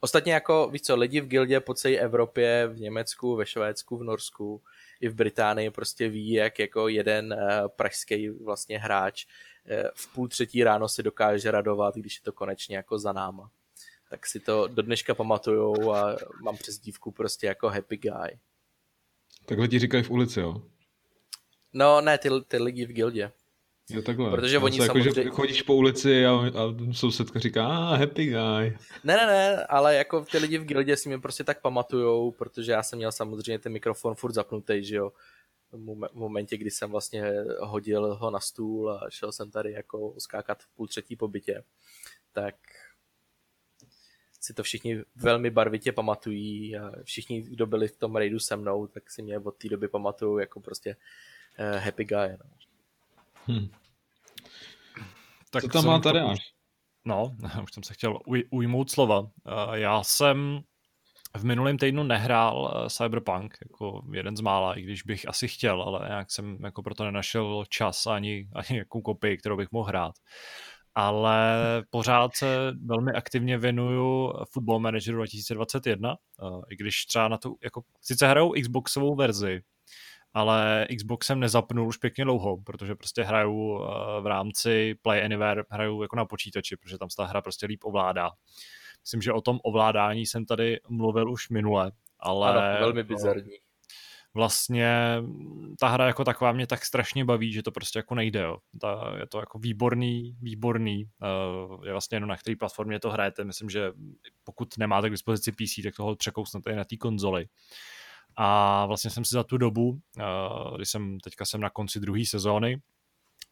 Ostatně 0.00 0.32
jako, 0.32 0.68
víš 0.72 0.82
co, 0.82 0.96
lidi 0.96 1.20
v 1.20 1.26
gildě 1.26 1.60
po 1.60 1.74
celé 1.74 1.96
Evropě, 1.96 2.66
v 2.66 2.80
Německu, 2.80 3.36
ve 3.36 3.46
Švédsku, 3.46 3.96
v 3.96 4.04
Norsku, 4.04 4.62
i 5.00 5.08
v 5.08 5.14
Británii 5.14 5.70
prostě 5.70 6.08
ví, 6.08 6.30
jak 6.32 6.58
jako 6.58 6.88
jeden 6.88 7.32
uh, 7.32 7.68
pražský 7.68 8.28
vlastně 8.28 8.78
hráč 8.78 9.26
uh, 9.26 9.88
v 9.94 10.14
půl 10.14 10.28
třetí 10.28 10.64
ráno 10.64 10.88
si 10.88 11.02
dokáže 11.02 11.50
radovat, 11.50 11.94
když 11.94 12.16
je 12.16 12.22
to 12.22 12.32
konečně 12.32 12.76
jako 12.76 12.98
za 12.98 13.12
náma. 13.12 13.50
Tak 14.10 14.26
si 14.26 14.40
to 14.40 14.66
do 14.66 14.82
dneška 14.82 15.14
pamatujou 15.14 15.92
a 15.92 16.16
mám 16.42 16.56
přes 16.56 16.78
dívku 16.78 17.10
prostě 17.10 17.46
jako 17.46 17.68
happy 17.68 17.96
guy. 17.96 18.38
Takhle 19.44 19.68
ti 19.68 19.78
říkají 19.78 20.02
v 20.02 20.10
ulici, 20.10 20.40
jo? 20.40 20.62
No 21.72 22.00
ne, 22.00 22.18
ty, 22.18 22.28
ty 22.48 22.58
lidi 22.58 22.86
v 22.86 22.92
gildě. 22.92 23.32
Jo, 23.90 24.02
takhle. 24.02 24.30
Protože 24.30 24.58
oni 24.58 24.78
jako, 24.78 24.86
samozřejmě... 24.86 25.22
Že 25.22 25.30
chodíš 25.30 25.62
po 25.62 25.74
ulici 25.74 26.26
a, 26.26 26.32
a 26.32 26.92
sousedka 26.92 27.38
říká, 27.38 27.66
ah, 27.66 27.98
happy 27.98 28.26
guy. 28.26 28.78
Ne, 29.04 29.16
ne, 29.16 29.26
ne, 29.26 29.64
ale 29.64 29.94
jako 29.94 30.24
ty 30.24 30.38
lidi 30.38 30.58
v 30.58 30.64
gildě 30.64 30.96
si 30.96 31.08
mě 31.08 31.18
prostě 31.18 31.44
tak 31.44 31.60
pamatujou, 31.60 32.30
protože 32.30 32.72
já 32.72 32.82
jsem 32.82 32.96
měl 32.96 33.12
samozřejmě 33.12 33.58
ten 33.58 33.72
mikrofon 33.72 34.14
furt 34.14 34.32
zapnutý, 34.32 34.84
že 34.84 34.96
jo. 34.96 35.12
V 35.72 36.08
momentě, 36.12 36.56
kdy 36.56 36.70
jsem 36.70 36.90
vlastně 36.90 37.32
hodil 37.60 38.14
ho 38.14 38.30
na 38.30 38.40
stůl 38.40 38.90
a 38.90 39.10
šel 39.10 39.32
jsem 39.32 39.50
tady 39.50 39.72
jako 39.72 40.14
skákat 40.18 40.62
v 40.62 40.68
půl 40.76 40.86
třetí 40.86 41.16
po 41.16 41.28
bytě, 41.28 41.62
tak 42.32 42.54
si 44.40 44.54
to 44.54 44.62
všichni 44.62 45.02
velmi 45.16 45.50
barvitě 45.50 45.92
pamatují 45.92 46.76
a 46.76 46.92
všichni, 47.02 47.42
kdo 47.42 47.66
byli 47.66 47.88
v 47.88 47.96
tom 47.96 48.16
raidu 48.16 48.38
se 48.38 48.56
mnou, 48.56 48.86
tak 48.86 49.10
si 49.10 49.22
mě 49.22 49.38
od 49.38 49.56
té 49.56 49.68
doby 49.68 49.88
pamatují 49.88 50.40
jako 50.40 50.60
prostě 50.60 50.96
uh, 51.58 51.78
happy 51.78 52.04
guy. 52.04 52.30
No. 52.30 52.50
Hmm. 53.44 53.68
Tak 55.50 55.62
Co 55.62 55.68
tam 55.68 55.86
má 55.86 55.98
tady 55.98 56.20
až? 56.20 56.38
No, 57.04 57.36
už 57.62 57.72
jsem 57.72 57.82
se 57.82 57.94
chtěl 57.94 58.18
uj, 58.26 58.44
ujmout 58.50 58.90
slova. 58.90 59.30
Já 59.74 60.02
jsem 60.02 60.62
v 61.36 61.44
minulém 61.44 61.78
týdnu 61.78 62.02
nehrál 62.02 62.84
eh, 62.86 62.90
Cyberpunk 62.90 63.54
jako 63.68 64.02
jeden 64.12 64.36
z 64.36 64.40
mála, 64.40 64.74
i 64.74 64.82
když 64.82 65.02
bych 65.02 65.28
asi 65.28 65.48
chtěl, 65.48 65.82
ale 65.82 66.08
nějak 66.08 66.30
jsem 66.30 66.58
jako 66.64 66.82
proto 66.82 67.04
nenašel 67.04 67.64
čas 67.68 68.06
ani, 68.06 68.48
ani 68.54 68.78
jakou 68.78 69.00
kopii, 69.00 69.36
kterou 69.36 69.56
bych 69.56 69.72
mohl 69.72 69.88
hrát. 69.88 70.14
Ale 70.94 71.56
pořád 71.90 72.34
se 72.34 72.72
velmi 72.84 73.12
aktivně 73.12 73.58
věnuju 73.58 74.32
Football 74.52 74.80
Manageru 74.80 75.16
2021, 75.16 76.12
eh, 76.12 76.46
i 76.70 76.76
když 76.76 77.06
třeba 77.06 77.28
na 77.28 77.38
tu, 77.38 77.56
jako 77.64 77.82
sice 78.00 78.28
hrajou 78.28 78.52
Xboxovou 78.62 79.14
verzi, 79.14 79.62
ale 80.34 80.86
Xbox 80.96 81.26
jsem 81.26 81.40
nezapnul 81.40 81.88
už 81.88 81.96
pěkně 81.96 82.24
dlouho, 82.24 82.56
protože 82.56 82.94
prostě 82.94 83.22
hraju 83.22 83.82
eh, 83.82 84.20
v 84.20 84.26
rámci 84.26 84.94
Play 85.02 85.24
Anywhere, 85.24 85.62
hraju 85.70 86.02
jako 86.02 86.16
na 86.16 86.24
počítači, 86.24 86.76
protože 86.76 86.98
tam 86.98 87.10
se 87.10 87.16
ta 87.16 87.24
hra 87.24 87.42
prostě 87.42 87.66
líp 87.66 87.84
ovládá. 87.84 88.30
Myslím, 89.02 89.22
že 89.22 89.32
o 89.32 89.40
tom 89.40 89.58
ovládání 89.62 90.26
jsem 90.26 90.46
tady 90.46 90.80
mluvil 90.88 91.30
už 91.30 91.48
minule, 91.48 91.92
Ale 92.18 92.50
ano, 92.50 92.80
velmi 92.80 93.02
bizarní. 93.02 93.52
Vlastně 94.34 95.16
ta 95.80 95.88
hra 95.88 96.06
jako 96.06 96.24
taková 96.24 96.52
mě 96.52 96.66
tak 96.66 96.84
strašně 96.84 97.24
baví, 97.24 97.52
že 97.52 97.62
to 97.62 97.72
prostě 97.72 97.98
jako 97.98 98.14
nejde. 98.14 98.40
Jo. 98.40 98.56
Ta, 98.80 99.14
je 99.18 99.26
to 99.26 99.38
jako 99.40 99.58
výborný, 99.58 100.36
výborný. 100.40 101.04
Uh, 101.04 101.84
je 101.84 101.92
vlastně 101.92 102.16
jenom 102.16 102.28
na 102.28 102.36
které 102.36 102.56
platformě 102.56 103.00
to 103.00 103.10
hrajete. 103.10 103.44
Myslím, 103.44 103.70
že 103.70 103.92
pokud 104.44 104.78
nemáte 104.78 105.08
k 105.08 105.12
dispozici 105.12 105.52
PC, 105.52 105.82
tak 105.82 105.96
toho 105.96 106.16
překousnete 106.16 106.72
i 106.72 106.76
na 106.76 106.84
té 106.84 106.96
konzoli. 106.96 107.46
A 108.36 108.86
vlastně 108.86 109.10
jsem 109.10 109.24
si 109.24 109.34
za 109.34 109.44
tu 109.44 109.58
dobu, 109.58 109.88
uh, 109.88 110.76
když 110.76 110.88
jsem 110.88 111.20
teďka 111.20 111.44
jsem 111.44 111.60
na 111.60 111.70
konci 111.70 112.00
druhé 112.00 112.26
sezóny, 112.26 112.80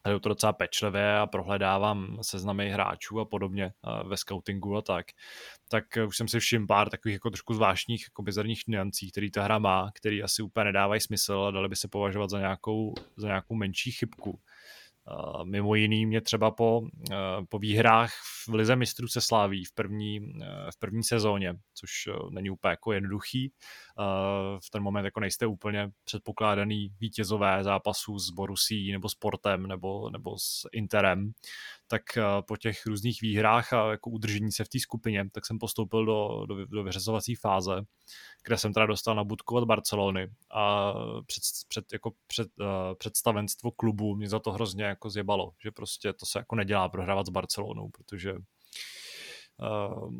hledu 0.05 0.19
to 0.19 0.29
docela 0.29 0.53
pečlivě 0.53 1.17
a 1.17 1.27
prohledávám 1.27 2.17
seznamy 2.21 2.69
hráčů 2.71 3.19
a 3.19 3.25
podobně 3.25 3.73
ve 4.05 4.17
scoutingu 4.17 4.77
a 4.77 4.81
tak, 4.81 5.05
tak 5.67 5.85
už 6.07 6.17
jsem 6.17 6.27
si 6.27 6.39
všiml 6.39 6.67
pár 6.67 6.89
takových 6.89 7.13
jako 7.13 7.29
trošku 7.29 7.53
zvláštních, 7.53 8.03
jako 8.03 8.21
bizarních 8.21 8.63
niancí, 8.67 9.11
který 9.11 9.31
ta 9.31 9.43
hra 9.43 9.59
má, 9.59 9.91
který 9.93 10.23
asi 10.23 10.41
úplně 10.41 10.63
nedávají 10.63 11.01
smysl 11.01 11.33
a 11.33 11.51
dali 11.51 11.69
by 11.69 11.75
se 11.75 11.87
považovat 11.87 12.29
za 12.29 12.39
nějakou, 12.39 12.93
za 13.17 13.27
nějakou 13.27 13.55
menší 13.55 13.91
chybku. 13.91 14.39
Mimo 15.43 15.75
jiný 15.75 16.05
mě 16.05 16.21
třeba 16.21 16.51
po, 16.51 16.81
po 17.49 17.59
výhrách 17.59 18.11
v 18.49 18.53
Lize 18.53 18.75
mistrů 18.75 19.07
se 19.07 19.21
sláví 19.21 19.65
v 19.65 19.73
první, 19.73 20.19
v 20.73 20.79
první 20.79 21.03
sezóně, 21.03 21.53
což 21.73 21.89
není 22.29 22.49
úplně 22.49 22.69
jako 22.69 22.93
jednoduchý. 22.93 23.51
V 24.65 24.69
ten 24.71 24.83
moment 24.83 25.05
jako 25.05 25.19
nejste 25.19 25.45
úplně 25.45 25.91
předpokládaný 26.03 26.89
vítězové 26.99 27.63
zápasů 27.63 28.19
s 28.19 28.29
Borusí 28.29 28.91
nebo 28.91 29.09
Sportem 29.09 29.67
nebo, 29.67 30.09
nebo 30.09 30.37
s 30.37 30.67
Interem, 30.71 31.31
tak 31.89 32.17
eh, 32.17 32.23
po 32.47 32.57
těch 32.57 32.85
různých 32.85 33.21
výhrách 33.21 33.73
a 33.73 33.91
jako 33.91 34.09
udržení 34.09 34.51
se 34.51 34.63
v 34.63 34.69
té 34.69 34.79
skupině, 34.79 35.29
tak 35.31 35.45
jsem 35.45 35.59
postoupil 35.59 36.05
do, 36.05 36.45
do, 36.45 36.65
do 36.65 36.83
vyřazovací 36.83 37.35
fáze, 37.35 37.81
kde 38.43 38.57
jsem 38.57 38.73
teda 38.73 38.85
dostal 38.85 39.15
na 39.15 39.23
budku 39.23 39.55
od 39.55 39.65
Barcelony 39.65 40.27
a 40.51 40.93
před, 41.25 41.43
před, 41.67 41.93
jako 41.93 42.11
před, 42.27 42.47
uh, 42.59 42.67
představenstvo 42.97 43.71
klubu 43.71 44.15
mě 44.15 44.29
za 44.29 44.39
to 44.39 44.51
hrozně 44.51 44.83
jako 44.83 45.09
zjebalo, 45.09 45.51
že 45.63 45.71
prostě 45.71 46.13
to 46.13 46.25
se 46.25 46.39
jako 46.39 46.55
nedělá 46.55 46.89
prohrávat 46.89 47.25
s 47.25 47.29
Barcelonou, 47.29 47.89
protože 47.89 48.33
Uh, 49.61 50.13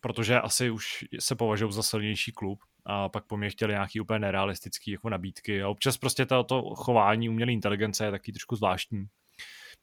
protože 0.00 0.40
asi 0.40 0.70
už 0.70 1.04
se 1.20 1.34
považují 1.34 1.72
za 1.72 1.82
silnější 1.82 2.32
klub 2.32 2.58
a 2.84 3.08
pak 3.08 3.26
po 3.26 3.36
mně 3.36 3.50
chtěli 3.50 3.72
nějaký 3.72 4.00
úplně 4.00 4.18
nerealistický 4.18 4.90
jako 4.90 5.10
nabídky 5.10 5.62
a 5.62 5.68
občas 5.68 5.96
prostě 5.96 6.26
to 6.26 6.74
chování 6.74 7.28
umělé 7.28 7.52
inteligence 7.52 8.04
je 8.04 8.10
taky 8.10 8.32
trošku 8.32 8.56
zvláštní. 8.56 9.06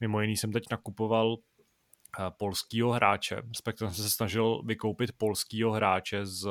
Mimo 0.00 0.20
jiný 0.20 0.36
jsem 0.36 0.52
teď 0.52 0.64
nakupoval 0.70 1.36
eh, 1.36 2.30
polského 2.38 2.92
hráče, 2.92 3.36
respektive 3.36 3.94
jsem 3.94 4.04
se 4.04 4.10
snažil 4.10 4.62
vykoupit 4.62 5.12
polského 5.18 5.72
hráče 5.72 6.26
z, 6.26 6.48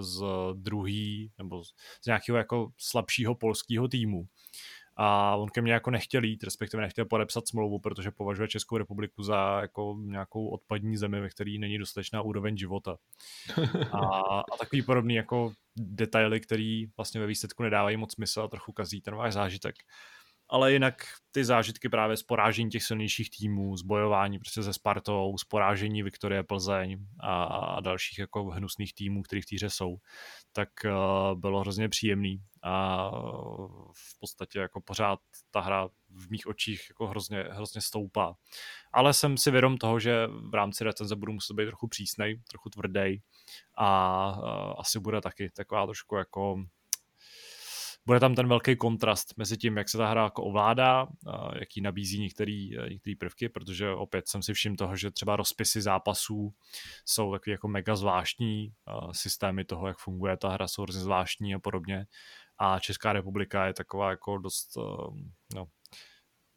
z 0.00 0.22
druhý 0.54 1.32
nebo 1.38 1.64
z 1.64 2.06
nějakého 2.06 2.38
jako 2.38 2.72
slabšího 2.78 3.34
polského 3.34 3.88
týmu. 3.88 4.26
A 5.00 5.36
on 5.36 5.48
ke 5.48 5.62
mně 5.62 5.72
jako 5.72 5.90
nechtěl 5.90 6.24
jít, 6.24 6.44
respektive 6.44 6.82
nechtěl 6.82 7.04
podepsat 7.04 7.48
smlouvu, 7.48 7.78
protože 7.78 8.10
považuje 8.10 8.48
Českou 8.48 8.76
republiku 8.76 9.22
za 9.22 9.60
jako 9.60 9.96
nějakou 10.00 10.48
odpadní 10.48 10.96
zemi, 10.96 11.20
ve 11.20 11.28
které 11.28 11.56
není 11.58 11.78
dostatečná 11.78 12.22
úroveň 12.22 12.56
života. 12.56 12.96
A, 13.92 13.98
a 14.52 14.56
takový 14.58 14.82
podobný 14.82 15.14
jako 15.14 15.52
detaily, 15.76 16.40
který 16.40 16.86
vlastně 16.96 17.20
ve 17.20 17.26
výsledku 17.26 17.62
nedávají 17.62 17.96
moc 17.96 18.14
smysl 18.14 18.40
a 18.40 18.48
trochu 18.48 18.72
kazí 18.72 19.00
ten 19.00 19.14
váš 19.14 19.32
zážitek 19.32 19.74
ale 20.48 20.72
jinak 20.72 20.94
ty 21.32 21.44
zážitky 21.44 21.88
právě 21.88 22.16
z 22.16 22.22
porážení 22.22 22.70
těch 22.70 22.82
silnějších 22.82 23.30
týmů, 23.30 23.76
z 23.76 23.82
bojování 23.82 24.38
prostě 24.38 24.62
se 24.62 24.72
Spartou, 24.72 25.38
z 25.38 25.44
porážení 25.44 26.02
Viktorie 26.02 26.42
Plzeň 26.42 26.98
a, 27.20 27.44
a 27.44 27.80
dalších 27.80 28.18
jako 28.18 28.44
hnusných 28.44 28.94
týmů, 28.94 29.22
který 29.22 29.42
v 29.42 29.46
týře 29.46 29.70
jsou, 29.70 29.96
tak 30.52 30.68
uh, 30.84 31.40
bylo 31.40 31.60
hrozně 31.60 31.88
příjemný 31.88 32.42
a 32.62 33.10
v 33.92 34.18
podstatě 34.20 34.58
jako 34.58 34.80
pořád 34.80 35.18
ta 35.50 35.60
hra 35.60 35.88
v 36.08 36.30
mých 36.30 36.46
očích 36.46 36.86
jako 36.90 37.06
hrozně, 37.06 37.44
hrozně 37.50 37.80
stoupá. 37.80 38.34
Ale 38.92 39.14
jsem 39.14 39.36
si 39.36 39.50
vědom 39.50 39.76
toho, 39.76 40.00
že 40.00 40.26
v 40.26 40.54
rámci 40.54 40.84
recenze 40.84 41.16
budu 41.16 41.32
muset 41.32 41.54
být 41.54 41.66
trochu 41.66 41.88
přísnej, 41.88 42.40
trochu 42.50 42.70
tvrdý 42.70 43.22
a 43.74 44.28
uh, 44.38 44.74
asi 44.78 45.00
bude 45.00 45.20
taky 45.20 45.50
taková 45.50 45.86
trošku 45.86 46.16
jako 46.16 46.64
bude 48.08 48.20
tam 48.20 48.34
ten 48.34 48.48
velký 48.48 48.76
kontrast 48.76 49.36
mezi 49.36 49.56
tím, 49.56 49.76
jak 49.76 49.88
se 49.88 49.98
ta 49.98 50.08
hra 50.08 50.24
jako 50.24 50.44
ovládá, 50.44 51.06
jaký 51.60 51.80
nabízí 51.80 52.20
některé 52.20 52.52
některý 52.88 53.16
prvky, 53.16 53.48
protože 53.48 53.90
opět 53.90 54.28
jsem 54.28 54.42
si 54.42 54.54
všiml 54.54 54.76
toho, 54.76 54.96
že 54.96 55.10
třeba 55.10 55.36
rozpisy 55.36 55.82
zápasů 55.82 56.54
jsou 57.04 57.32
takový 57.32 57.52
jako 57.52 57.68
mega 57.68 57.96
zvláštní, 57.96 58.72
systémy 59.12 59.64
toho, 59.64 59.86
jak 59.88 59.98
funguje 59.98 60.36
ta 60.36 60.48
hra, 60.48 60.68
jsou 60.68 60.82
hrozně 60.82 61.00
zvláštní 61.02 61.54
a 61.54 61.58
podobně. 61.58 62.06
A 62.58 62.78
Česká 62.78 63.12
republika 63.12 63.66
je 63.66 63.74
taková 63.74 64.10
jako 64.10 64.38
dost, 64.38 64.76
no, 65.54 65.66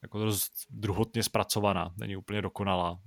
jako 0.02 0.26
dost 0.26 0.52
druhotně 0.70 1.24
zpracovaná, 1.24 1.94
není 1.98 2.16
úplně 2.16 2.42
dokonalá 2.42 3.00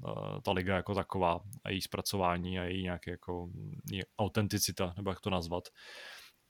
ta 0.43 0.53
liga 0.53 0.77
jako 0.77 0.95
taková 0.95 1.41
a 1.65 1.71
její 1.71 1.81
zpracování 1.81 2.59
a 2.59 2.65
její 2.65 2.83
nějaké 2.83 3.11
jako 3.11 3.49
její 3.91 4.03
autenticita, 4.19 4.95
nebo 4.97 5.11
jak 5.11 5.21
to 5.21 5.31
nazvat 5.31 5.65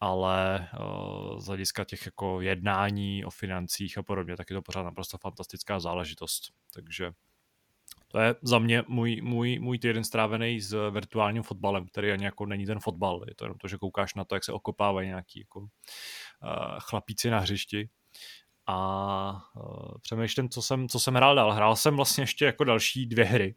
ale 0.01 0.69
uh, 0.81 1.39
z 1.39 1.47
hlediska 1.47 1.85
těch 1.85 2.07
jako 2.07 2.41
jednání 2.41 3.25
o 3.25 3.31
financích 3.31 3.99
a 3.99 4.03
podobně, 4.03 4.37
tak 4.37 4.51
je 4.51 4.55
to 4.55 4.63
pořád 4.63 4.83
naprosto 4.83 5.19
fantastická 5.19 5.81
záležitost. 5.81 6.43
Takže 6.75 7.13
to 8.09 8.19
je 8.19 8.35
za 8.43 8.59
mě 8.59 8.83
můj, 8.89 9.21
můj, 9.23 9.59
můj 9.59 9.79
týden 9.79 10.05
strávený 10.05 10.61
s 10.61 10.91
virtuálním 10.91 11.43
fotbalem, 11.43 11.87
který 11.87 12.13
ani 12.13 12.25
jako 12.25 12.47
není 12.47 12.67
ten 12.67 12.81
fotbal, 12.81 13.25
je 13.29 13.35
to 13.35 13.45
jenom 13.45 13.59
to, 13.59 13.69
že 13.69 13.79
koukáš 13.79 14.15
na 14.15 14.25
to, 14.25 14.35
jak 14.37 14.45
se 14.45 14.53
okopávají 14.53 15.09
nějaký 15.09 15.41
jako, 15.41 15.61
uh, 15.61 15.69
chlapíci 16.79 17.31
na 17.31 17.39
hřišti 17.39 17.89
a 18.67 19.43
uh, 19.57 19.99
přemýšlím, 20.03 20.49
co 20.49 20.63
jsem, 20.63 20.89
co 20.89 21.01
jsem 21.01 21.15
hrál 21.15 21.35
dál. 21.35 21.53
Hrál 21.53 21.77
jsem 21.77 21.97
vlastně 21.97 22.23
ještě 22.23 22.45
jako 22.45 22.65
další 22.65 23.07
dvě 23.07 23.25
hry. 23.25 23.55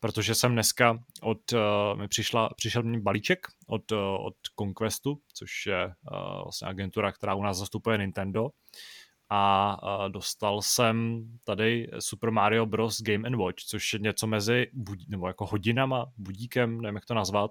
Protože 0.00 0.34
jsem 0.34 0.52
dneska 0.52 0.98
od, 1.22 1.52
uh, 1.52 1.98
mi 1.98 2.08
přišla, 2.08 2.50
přišel 2.56 2.82
mi 2.82 3.00
balíček 3.00 3.46
od, 3.66 3.92
uh, 3.92 3.98
od 3.98 4.34
Conquestu, 4.58 5.20
což 5.34 5.66
je 5.66 5.86
uh, 5.86 6.42
vlastně 6.42 6.68
agentura, 6.68 7.12
která 7.12 7.34
u 7.34 7.42
nás 7.42 7.58
zastupuje 7.58 7.98
Nintendo 7.98 8.48
a 9.30 9.76
dostal 10.08 10.62
jsem 10.62 11.24
tady 11.44 11.90
Super 11.98 12.30
Mario 12.30 12.66
Bros. 12.66 13.02
Game 13.02 13.26
and 13.28 13.36
Watch, 13.36 13.64
což 13.64 13.92
je 13.92 13.98
něco 13.98 14.26
mezi 14.26 14.66
budí, 14.72 15.06
nebo 15.08 15.26
jako 15.26 15.46
hodinama, 15.46 16.06
budíkem, 16.16 16.80
nevím 16.80 16.94
jak 16.94 17.04
to 17.04 17.14
nazvat, 17.14 17.50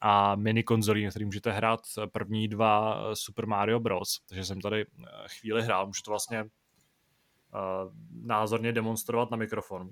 a 0.00 0.36
mini 0.36 0.62
konzolí, 0.62 1.04
na 1.04 1.10
který 1.10 1.24
můžete 1.24 1.52
hrát 1.52 1.80
první 2.12 2.48
dva 2.48 3.04
Super 3.14 3.46
Mario 3.46 3.80
Bros. 3.80 4.20
Takže 4.28 4.44
jsem 4.44 4.60
tady 4.60 4.86
chvíli 5.26 5.62
hrál, 5.62 5.86
můžu 5.86 6.02
to 6.02 6.10
vlastně 6.10 6.44
názorně 8.22 8.72
demonstrovat 8.72 9.30
na 9.30 9.36
mikrofon. 9.36 9.90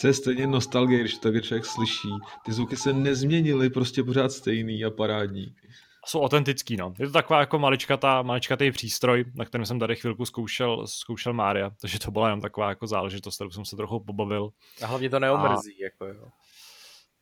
to 0.00 0.06
je 0.06 0.14
stejně 0.14 0.46
nostalgie, 0.46 1.00
když 1.00 1.18
to 1.18 1.40
člověk 1.40 1.64
slyší. 1.64 2.08
Ty 2.44 2.52
zvuky 2.52 2.76
se 2.76 2.92
nezměnily, 2.92 3.70
prostě 3.70 4.02
pořád 4.02 4.32
stejný 4.32 4.84
a 4.84 4.90
parádní. 4.90 5.54
Jsou 6.06 6.22
autentický, 6.22 6.76
no. 6.76 6.94
Je 6.98 7.06
to 7.06 7.12
taková 7.12 7.40
jako 7.40 7.58
maličkatá, 7.58 8.22
maličkatý 8.22 8.70
přístroj, 8.70 9.24
na 9.34 9.44
kterém 9.44 9.66
jsem 9.66 9.78
tady 9.78 9.96
chvilku 9.96 10.24
zkoušel, 10.24 10.86
zkoušel 10.86 11.32
Mária, 11.32 11.70
takže 11.80 11.98
to 11.98 12.10
byla 12.10 12.26
jenom 12.26 12.40
taková 12.40 12.68
jako 12.68 12.86
záležitost, 12.86 13.34
kterou 13.34 13.50
jsem 13.50 13.64
se 13.64 13.76
trochu 13.76 14.00
pobavil. 14.00 14.50
A 14.82 14.86
hlavně 14.86 15.10
to 15.10 15.20
neomrzí, 15.20 15.82
a... 15.82 15.84
jako 15.84 16.06
jo. 16.06 16.28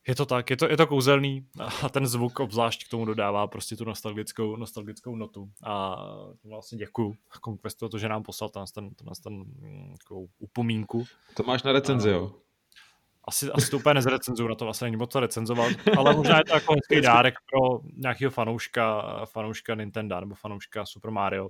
Je 0.08 0.14
to 0.14 0.26
tak, 0.26 0.50
je 0.50 0.56
to, 0.56 0.68
je 0.68 0.76
to 0.76 0.86
kouzelný 0.86 1.46
a 1.82 1.88
ten 1.88 2.06
zvuk 2.06 2.40
obzvlášť 2.40 2.84
k 2.84 2.90
tomu 2.90 3.04
dodává 3.04 3.46
prostě 3.46 3.76
tu 3.76 3.84
nostalgickou, 3.84 4.56
nostalgickou 4.56 5.16
notu. 5.16 5.50
A 5.62 5.96
vlastně 6.44 6.78
děkuju 6.78 7.14
Conquestu 7.44 7.88
to, 7.88 7.98
že 7.98 8.08
nám 8.08 8.22
poslal 8.22 8.50
ten, 8.50 8.64
ten, 8.74 8.90
ten, 8.90 9.08
ten 9.22 9.34
mm, 9.34 9.94
takovou 10.02 10.28
upomínku. 10.38 11.04
To 11.34 11.42
máš 11.42 11.62
na 11.62 11.72
recenzi, 11.72 12.10
a, 12.10 12.12
jo? 12.12 12.32
Asi, 13.24 13.50
asi 13.50 13.70
to 13.70 13.76
úplně 13.76 13.94
nezrecenzuju, 13.94 14.48
na 14.48 14.54
to 14.54 14.64
vlastně 14.64 14.84
není 14.84 14.96
moc 14.96 15.14
recenzovat, 15.14 15.72
ale 15.98 16.14
možná 16.14 16.38
je 16.38 16.44
to 16.44 16.54
jako 16.54 16.74
hezký 16.74 17.00
dárek 17.00 17.34
pro 17.50 17.80
nějakého 17.96 18.30
fanouška, 18.30 19.02
fanouška 19.24 19.74
Nintendo 19.74 20.20
nebo 20.20 20.34
fanouška 20.34 20.86
Super 20.86 21.10
Mario. 21.10 21.48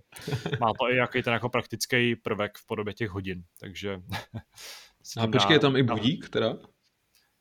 Má 0.60 0.72
to 0.80 0.90
i 0.90 0.96
jaký 0.96 1.22
ten 1.22 1.32
jako 1.32 1.48
praktický 1.48 2.16
prvek 2.16 2.58
v 2.58 2.66
podobě 2.66 2.94
těch 2.94 3.10
hodin, 3.10 3.44
takže... 3.60 4.02
A 5.16 5.26
počkej, 5.32 5.54
je 5.54 5.60
tam 5.60 5.76
i 5.76 5.82
budík 5.82 6.28
teda? 6.28 6.56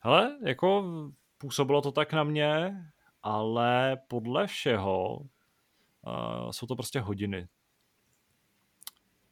Hele, 0.04 0.38
jako 0.46 0.84
působilo 1.38 1.82
to 1.82 1.92
tak 1.92 2.12
na 2.12 2.24
mě, 2.24 2.76
ale 3.22 3.98
podle 4.08 4.46
všeho 4.46 5.16
uh, 5.16 6.50
jsou 6.50 6.66
to 6.66 6.76
prostě 6.76 7.00
hodiny. 7.00 7.48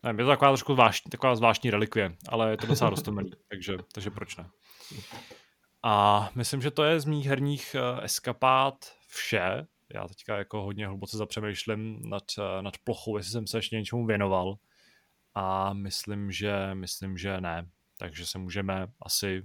Nevím, 0.02 0.18
je 0.18 0.24
to 0.24 0.30
taková 0.30 0.50
trošku 0.50 0.72
zvláštní, 0.72 1.10
taková 1.10 1.36
zvláštní 1.36 1.70
relikvie, 1.70 2.16
ale 2.28 2.50
je 2.50 2.56
to 2.56 2.66
docela 2.66 2.90
roztomilý, 2.90 3.30
takže, 3.48 3.76
takže 3.92 4.10
proč 4.10 4.36
ne. 4.36 4.50
A 5.82 6.28
myslím, 6.34 6.62
že 6.62 6.70
to 6.70 6.84
je 6.84 7.00
z 7.00 7.04
mých 7.04 7.26
herních 7.26 7.76
uh, 7.78 8.04
eskapát 8.04 8.92
vše. 9.08 9.66
Já 9.94 10.08
teďka 10.08 10.38
jako 10.38 10.62
hodně 10.62 10.86
hluboce 10.86 11.16
zapřemýšlím 11.16 12.02
nad, 12.10 12.24
uh, 12.38 12.62
nad 12.62 12.78
plochou, 12.84 13.16
jestli 13.16 13.32
jsem 13.32 13.46
se 13.46 13.58
ještě 13.58 13.76
něčemu 13.76 14.06
věnoval. 14.06 14.58
A 15.34 15.72
myslím, 15.72 16.32
že, 16.32 16.74
myslím, 16.74 17.16
že 17.16 17.40
ne. 17.40 17.70
Takže 17.98 18.26
se 18.26 18.38
můžeme 18.38 18.86
asi 19.02 19.42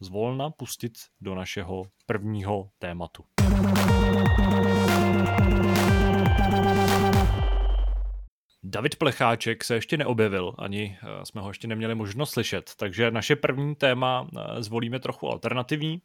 zvolna 0.00 0.50
pustit 0.50 0.92
do 1.20 1.34
našeho 1.34 1.84
prvního 2.06 2.70
tématu. 2.78 3.24
David 8.62 8.96
Plecháček 8.96 9.64
se 9.64 9.74
ještě 9.74 9.96
neobjevil, 9.96 10.54
ani 10.58 10.98
eh, 11.02 11.26
jsme 11.26 11.40
ho 11.40 11.50
ještě 11.50 11.68
neměli 11.68 11.94
možnost 11.94 12.30
slyšet, 12.30 12.72
takže 12.76 13.10
naše 13.10 13.36
první 13.36 13.74
téma 13.74 14.28
eh, 14.36 14.62
zvolíme 14.62 15.00
trochu 15.00 15.28
alternativní, 15.28 16.02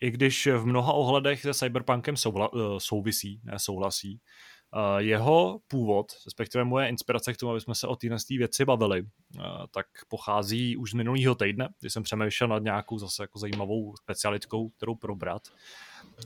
i 0.00 0.10
když 0.10 0.46
v 0.46 0.66
mnoha 0.66 0.92
ohledech 0.92 1.40
se 1.40 1.54
Cyberpunkem 1.54 2.14
soula- 2.14 2.50
eh, 2.54 2.80
souvisí, 2.80 3.40
ne 3.44 3.58
souhlasí. 3.58 4.20
Jeho 4.98 5.60
původ, 5.68 6.12
respektive 6.24 6.64
moje 6.64 6.88
inspirace 6.88 7.32
k 7.32 7.36
tomu, 7.36 7.52
aby 7.52 7.60
jsme 7.60 7.74
se 7.74 7.86
o 7.86 7.96
téhle 7.96 8.16
věci 8.30 8.64
bavili, 8.64 9.02
tak 9.70 9.86
pochází 10.08 10.76
už 10.76 10.90
z 10.90 10.94
minulého 10.94 11.34
týdne, 11.34 11.68
kdy 11.80 11.90
jsem 11.90 12.02
přemýšlel 12.02 12.48
nad 12.48 12.62
nějakou 12.62 12.98
zase 12.98 13.22
jako 13.22 13.38
zajímavou 13.38 13.96
specialitkou, 13.96 14.68
kterou 14.68 14.94
probrat. 14.94 15.42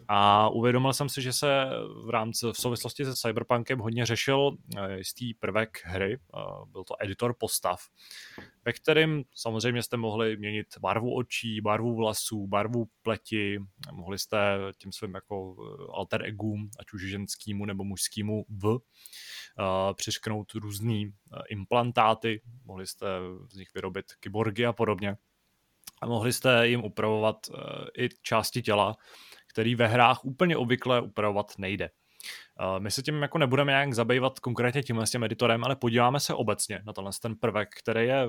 A 0.08 0.48
uvědomil 0.48 0.92
jsem 0.92 1.08
si, 1.08 1.22
že 1.22 1.32
se 1.32 1.66
v 2.04 2.10
rámci 2.10 2.46
v 2.52 2.60
souvislosti 2.60 3.04
se 3.04 3.14
Cyberpunkem 3.14 3.78
hodně 3.78 4.06
řešil 4.06 4.56
eh, 4.76 4.98
jistý 4.98 5.34
prvek 5.34 5.80
hry, 5.84 6.18
byl 6.66 6.84
to 6.84 6.94
editor 7.02 7.34
postav, 7.38 7.80
ve 8.64 8.72
kterým 8.72 9.24
samozřejmě 9.34 9.82
jste 9.82 9.96
mohli 9.96 10.36
měnit 10.36 10.66
barvu 10.80 11.16
očí, 11.16 11.60
barvu 11.60 11.96
vlasů, 11.96 12.46
barvu 12.46 12.88
pleti, 13.02 13.58
mohli 13.92 14.18
jste 14.18 14.38
tím 14.78 14.92
svým 14.92 15.14
jako 15.14 15.56
eh, 15.58 15.86
alter 15.94 16.24
egům, 16.24 16.70
ať 16.80 16.92
už 16.92 17.02
ženskýmu 17.02 17.64
nebo 17.64 17.84
mužskýmu 17.84 18.44
v, 18.48 18.78
přišknout 19.94 20.54
různý 20.54 21.12
implantáty, 21.48 22.42
mohli 22.64 22.86
jste 22.86 23.06
z 23.50 23.56
nich 23.56 23.68
vyrobit 23.74 24.06
kyborgy 24.20 24.66
a 24.66 24.72
podobně. 24.72 25.16
A 26.02 26.06
mohli 26.06 26.32
jste 26.32 26.68
jim 26.68 26.84
upravovat 26.84 27.36
i 27.98 28.08
části 28.22 28.62
těla, 28.62 28.96
který 29.56 29.74
ve 29.74 29.86
hrách 29.86 30.24
úplně 30.24 30.56
obvykle 30.56 31.00
upravovat 31.00 31.52
nejde. 31.58 31.90
My 32.78 32.90
se 32.90 33.02
tím 33.02 33.22
jako 33.22 33.38
nebudeme 33.38 33.72
nějak 33.72 33.94
zabývat 33.94 34.40
konkrétně 34.40 34.82
tímhle 34.82 35.06
s 35.06 35.10
tím 35.10 35.24
editorem, 35.24 35.64
ale 35.64 35.76
podíváme 35.76 36.20
se 36.20 36.34
obecně 36.34 36.82
na 36.86 36.92
tenhle 36.92 37.12
ten 37.22 37.36
prvek, 37.36 37.68
který 37.78 38.06
je 38.06 38.26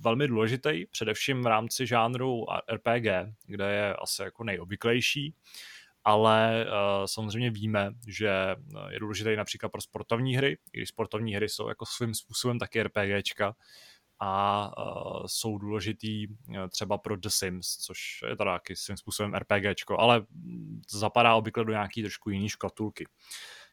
velmi 0.00 0.28
důležitý, 0.28 0.86
především 0.86 1.42
v 1.42 1.46
rámci 1.46 1.86
žánru 1.86 2.44
RPG, 2.72 3.06
kde 3.46 3.72
je 3.72 3.94
asi 3.94 4.22
jako 4.22 4.44
nejobvyklejší, 4.44 5.34
ale 6.04 6.66
uh, 6.66 7.06
samozřejmě 7.06 7.50
víme, 7.50 7.90
že 8.08 8.30
je 8.90 8.98
důležitý 8.98 9.36
například 9.36 9.68
pro 9.68 9.80
sportovní 9.80 10.36
hry, 10.36 10.58
i 10.72 10.78
když 10.78 10.88
sportovní 10.88 11.34
hry 11.34 11.48
jsou 11.48 11.68
jako 11.68 11.86
svým 11.86 12.14
způsobem 12.14 12.58
taky 12.58 12.82
RPGčka, 12.82 13.54
a 14.18 14.70
uh, 14.78 15.22
jsou 15.26 15.58
důležitý 15.58 16.28
uh, 16.28 16.56
třeba 16.68 16.98
pro 16.98 17.16
The 17.16 17.28
Sims, 17.28 17.76
což 17.76 17.98
je 18.28 18.36
teda 18.36 18.52
taky 18.52 18.76
svým 18.76 18.96
způsobem 18.96 19.34
RPGčko, 19.34 19.98
ale 19.98 20.26
zapadá 20.90 21.34
obvykle 21.34 21.64
do 21.64 21.72
nějaký 21.72 22.02
trošku 22.02 22.30
jiný 22.30 22.48
škatulky. 22.48 23.04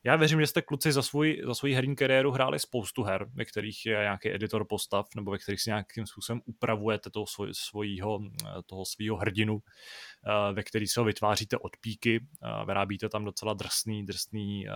Já 0.03 0.15
věřím, 0.15 0.39
že 0.39 0.47
jste 0.47 0.61
kluci 0.61 0.91
za 0.91 1.01
svůj, 1.01 1.41
za 1.45 1.55
svůj 1.55 1.71
herní 1.71 1.95
kariéru 1.95 2.31
hráli 2.31 2.59
spoustu 2.59 3.03
her, 3.03 3.25
ve 3.33 3.45
kterých 3.45 3.85
je 3.85 3.97
nějaký 3.97 4.33
editor 4.33 4.65
postav, 4.69 5.07
nebo 5.15 5.31
ve 5.31 5.37
kterých 5.37 5.61
si 5.61 5.69
nějakým 5.69 6.05
způsobem 6.05 6.41
upravujete 6.45 7.09
toho 7.09 7.27
svoj, 7.27 7.49
svojího, 7.53 8.19
toho 8.65 8.85
svýho 8.85 9.17
hrdinu, 9.17 9.59
ve 10.53 10.63
který 10.63 10.87
se 10.87 10.99
ho 10.99 11.03
vytváříte 11.03 11.57
od 11.57 11.77
píky, 11.77 12.27
vyrábíte 12.65 13.09
tam 13.09 13.25
docela 13.25 13.53
drsný, 13.53 14.05
drsný, 14.05 14.67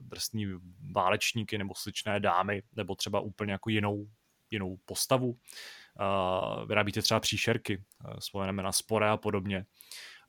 drsný 0.00 0.46
válečníky 0.92 1.58
nebo 1.58 1.74
sličné 1.74 2.20
dámy, 2.20 2.62
nebo 2.76 2.94
třeba 2.94 3.20
úplně 3.20 3.52
jako 3.52 3.70
jinou 3.70 4.06
jinou 4.50 4.78
postavu. 4.84 5.28
Uh, 5.28 6.68
vyrábíte 6.68 7.02
třeba 7.02 7.20
příšerky, 7.20 7.84
uh, 8.04 8.14
spomeneme 8.18 8.62
na 8.62 8.72
spore 8.72 9.08
a 9.08 9.16
podobně. 9.16 9.66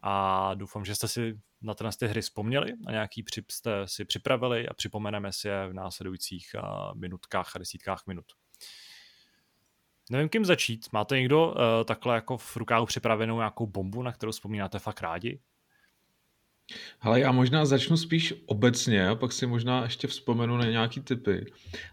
A 0.01 0.53
doufám, 0.53 0.85
že 0.85 0.95
jste 0.95 1.07
si 1.07 1.39
na 1.61 1.73
tyhle 1.73 1.91
ty 1.99 2.07
hry 2.07 2.21
vzpomněli 2.21 2.73
a 2.87 2.91
nějaký 2.91 3.23
přip 3.23 3.51
jste 3.51 3.71
si 3.85 4.05
připravili 4.05 4.67
a 4.67 4.73
připomeneme 4.73 5.33
si 5.33 5.47
je 5.47 5.67
v 5.67 5.73
následujících 5.73 6.55
uh, 6.55 6.95
minutkách 6.95 7.55
a 7.55 7.59
desítkách 7.59 8.07
minut. 8.07 8.25
Nevím, 10.11 10.29
kým 10.29 10.45
začít. 10.45 10.87
Máte 10.91 11.15
někdo 11.15 11.47
uh, 11.47 11.55
takhle 11.85 12.15
jako 12.15 12.37
v 12.37 12.57
rukáhu 12.57 12.85
připravenou 12.85 13.37
nějakou 13.37 13.67
bombu, 13.67 14.03
na 14.03 14.11
kterou 14.11 14.31
vzpomínáte 14.31 14.79
fakt 14.79 15.01
rádi? 15.01 15.39
Ale 17.01 17.19
já 17.19 17.31
možná 17.31 17.65
začnu 17.65 17.97
spíš 17.97 18.33
obecně, 18.45 19.09
a 19.09 19.15
pak 19.15 19.31
si 19.31 19.47
možná 19.47 19.83
ještě 19.83 20.07
vzpomenu 20.07 20.57
na 20.57 20.65
nějaký 20.65 21.01
typy. 21.01 21.45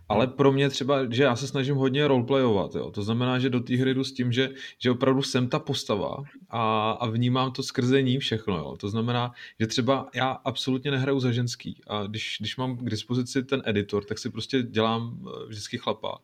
Ale 0.08 0.26
pro 0.26 0.52
mě 0.52 0.70
třeba, 0.70 1.10
že 1.10 1.22
já 1.22 1.36
se 1.36 1.46
snažím 1.46 1.76
hodně 1.76 2.08
roleplayovat, 2.08 2.74
jo. 2.74 2.90
To 2.90 3.02
znamená, 3.02 3.38
že 3.38 3.50
do 3.50 3.60
té 3.60 3.76
hry 3.76 3.94
jdu 3.94 4.04
s 4.04 4.12
tím, 4.12 4.32
že, 4.32 4.50
že 4.78 4.90
opravdu 4.90 5.22
jsem 5.22 5.48
ta 5.48 5.58
postava 5.58 6.16
a, 6.50 6.90
a 6.90 7.06
vnímám 7.06 7.52
to 7.52 7.62
skrze 7.62 8.02
ní 8.02 8.18
všechno, 8.18 8.56
jo. 8.56 8.76
To 8.80 8.88
znamená, 8.88 9.32
že 9.60 9.66
třeba 9.66 10.08
já 10.14 10.30
absolutně 10.30 10.90
nehraju 10.90 11.20
za 11.20 11.32
ženský 11.32 11.80
a 11.86 12.02
když, 12.02 12.36
když 12.40 12.56
mám 12.56 12.76
k 12.76 12.90
dispozici 12.90 13.42
ten 13.42 13.62
editor, 13.64 14.04
tak 14.04 14.18
si 14.18 14.30
prostě 14.30 14.62
dělám 14.62 15.18
eh, 15.26 15.46
vždycky 15.46 15.78
chlapa 15.78 16.18